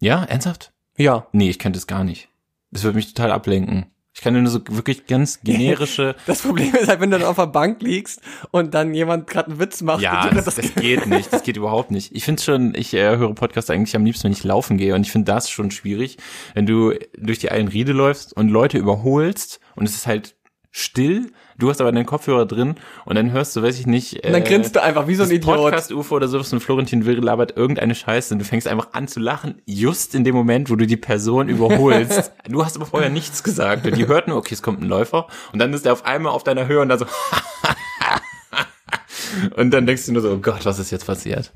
ja, 0.00 0.24
ernsthaft? 0.24 0.72
Ja. 0.96 1.26
Nee, 1.32 1.50
ich 1.50 1.58
könnte 1.58 1.78
es 1.78 1.86
gar 1.86 2.04
nicht. 2.04 2.28
Das 2.70 2.84
würde 2.84 2.96
mich 2.96 3.12
total 3.12 3.32
ablenken. 3.32 3.86
Ich 4.14 4.20
kann 4.20 4.34
nur 4.34 4.50
so 4.50 4.60
wirklich 4.68 5.06
ganz 5.06 5.40
generische, 5.44 6.14
Das 6.26 6.42
Problem 6.42 6.74
ist 6.74 6.88
halt, 6.88 7.00
wenn 7.00 7.10
du 7.10 7.18
dann 7.18 7.28
auf 7.28 7.36
der 7.36 7.46
Bank 7.46 7.82
liegst 7.82 8.20
und 8.50 8.74
dann 8.74 8.94
jemand 8.94 9.26
gerade 9.26 9.50
einen 9.50 9.60
Witz 9.60 9.80
macht. 9.82 10.02
ja, 10.02 10.28
du 10.28 10.34
das, 10.34 10.44
das 10.44 10.74
geht 10.74 11.06
nicht, 11.06 11.32
das 11.32 11.42
geht 11.44 11.56
überhaupt 11.56 11.90
nicht. 11.90 12.14
Ich 12.14 12.24
finde 12.24 12.42
schon, 12.42 12.74
ich 12.74 12.92
äh, 12.94 13.16
höre 13.16 13.34
Podcasts 13.34 13.70
eigentlich 13.70 13.96
am 13.96 14.04
liebsten, 14.04 14.24
wenn 14.24 14.32
ich 14.32 14.44
laufen 14.44 14.76
gehe 14.76 14.94
und 14.94 15.02
ich 15.02 15.12
finde 15.12 15.32
das 15.32 15.50
schon 15.50 15.70
schwierig, 15.70 16.18
wenn 16.54 16.66
du 16.66 16.94
durch 17.16 17.38
die 17.38 17.50
Eilenriede 17.50 17.92
läufst 17.92 18.36
und 18.36 18.48
Leute 18.48 18.78
überholst 18.78 19.60
und 19.76 19.88
es 19.88 19.94
ist 19.94 20.06
halt 20.06 20.34
still, 20.70 21.32
du 21.62 21.70
hast 21.70 21.80
aber 21.80 21.92
deinen 21.92 22.06
Kopfhörer 22.06 22.46
drin 22.46 22.74
und 23.04 23.14
dann 23.14 23.30
hörst 23.30 23.56
du, 23.56 23.62
weiß 23.62 23.78
ich 23.78 23.86
nicht, 23.86 24.24
und 24.24 24.32
dann 24.32 24.44
grinst 24.44 24.74
du 24.74 24.82
einfach 24.82 25.06
wie 25.06 25.14
so 25.14 25.22
ein 25.22 25.30
Idiot. 25.30 25.56
Podcast-UFO 25.56 26.16
oder 26.16 26.28
sowas 26.28 26.50
von 26.50 26.60
Florentin 26.60 27.06
Will 27.06 27.18
labert 27.18 27.56
irgendeine 27.56 27.94
Scheiße 27.94 28.34
und 28.34 28.40
du 28.40 28.44
fängst 28.44 28.66
einfach 28.66 28.88
an 28.92 29.08
zu 29.08 29.20
lachen, 29.20 29.62
just 29.64 30.14
in 30.14 30.24
dem 30.24 30.34
Moment, 30.34 30.70
wo 30.70 30.76
du 30.76 30.86
die 30.86 30.96
Person 30.96 31.48
überholst. 31.48 32.32
du 32.48 32.64
hast 32.64 32.76
aber 32.76 32.86
vorher 32.86 33.10
nichts 33.10 33.42
gesagt 33.42 33.86
und 33.86 33.96
die 33.96 34.06
hört 34.06 34.28
nur, 34.28 34.36
okay, 34.36 34.54
es 34.54 34.62
kommt 34.62 34.82
ein 34.82 34.88
Läufer 34.88 35.26
und 35.52 35.58
dann 35.58 35.72
ist 35.72 35.86
er 35.86 35.92
auf 35.92 36.04
einmal 36.04 36.32
auf 36.32 36.44
deiner 36.44 36.66
Höhe 36.66 36.80
und 36.80 36.88
dann 36.88 36.98
so 36.98 37.06
und 39.56 39.70
dann 39.70 39.86
denkst 39.86 40.06
du 40.06 40.12
nur 40.12 40.22
so, 40.22 40.32
oh 40.32 40.38
Gott, 40.38 40.64
was 40.64 40.78
ist 40.78 40.90
jetzt 40.90 41.06
passiert? 41.06 41.52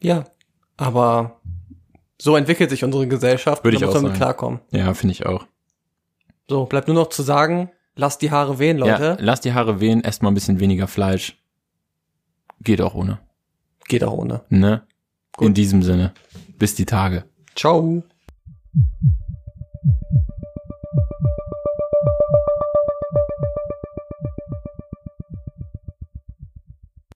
Ja. 0.00 0.24
Aber 0.76 1.40
so 2.20 2.36
entwickelt 2.36 2.70
sich 2.70 2.84
unsere 2.84 3.06
Gesellschaft. 3.06 3.64
Würde 3.64 3.76
ich 3.76 3.84
auch 3.84 3.94
man 3.94 4.02
mit 4.02 4.12
sagen. 4.12 4.18
klarkommen. 4.18 4.60
Ja, 4.70 4.92
finde 4.94 5.12
ich 5.12 5.26
auch. 5.26 5.46
So, 6.48 6.66
bleibt 6.66 6.88
nur 6.88 6.94
noch 6.94 7.08
zu 7.08 7.22
sagen, 7.22 7.70
lasst 7.96 8.22
die 8.22 8.30
Haare 8.30 8.58
wehen, 8.58 8.78
Ja, 8.78 8.84
Leute. 8.98 9.16
lass 9.20 9.40
die 9.40 9.52
Haare 9.52 9.80
wehen, 9.80 10.04
esst 10.04 10.22
mal 10.22 10.30
ein 10.30 10.34
bisschen 10.34 10.60
weniger 10.60 10.86
Fleisch. 10.86 11.36
Geht 12.62 12.80
auch 12.80 12.94
ohne. 12.94 13.18
Geht 13.88 14.04
auch 14.04 14.12
ohne. 14.12 14.42
Ne? 14.48 14.82
In 15.40 15.52
diesem 15.54 15.82
Sinne. 15.82 16.12
Bis 16.58 16.74
die 16.74 16.86
Tage. 16.86 17.24
Ciao. 17.54 18.02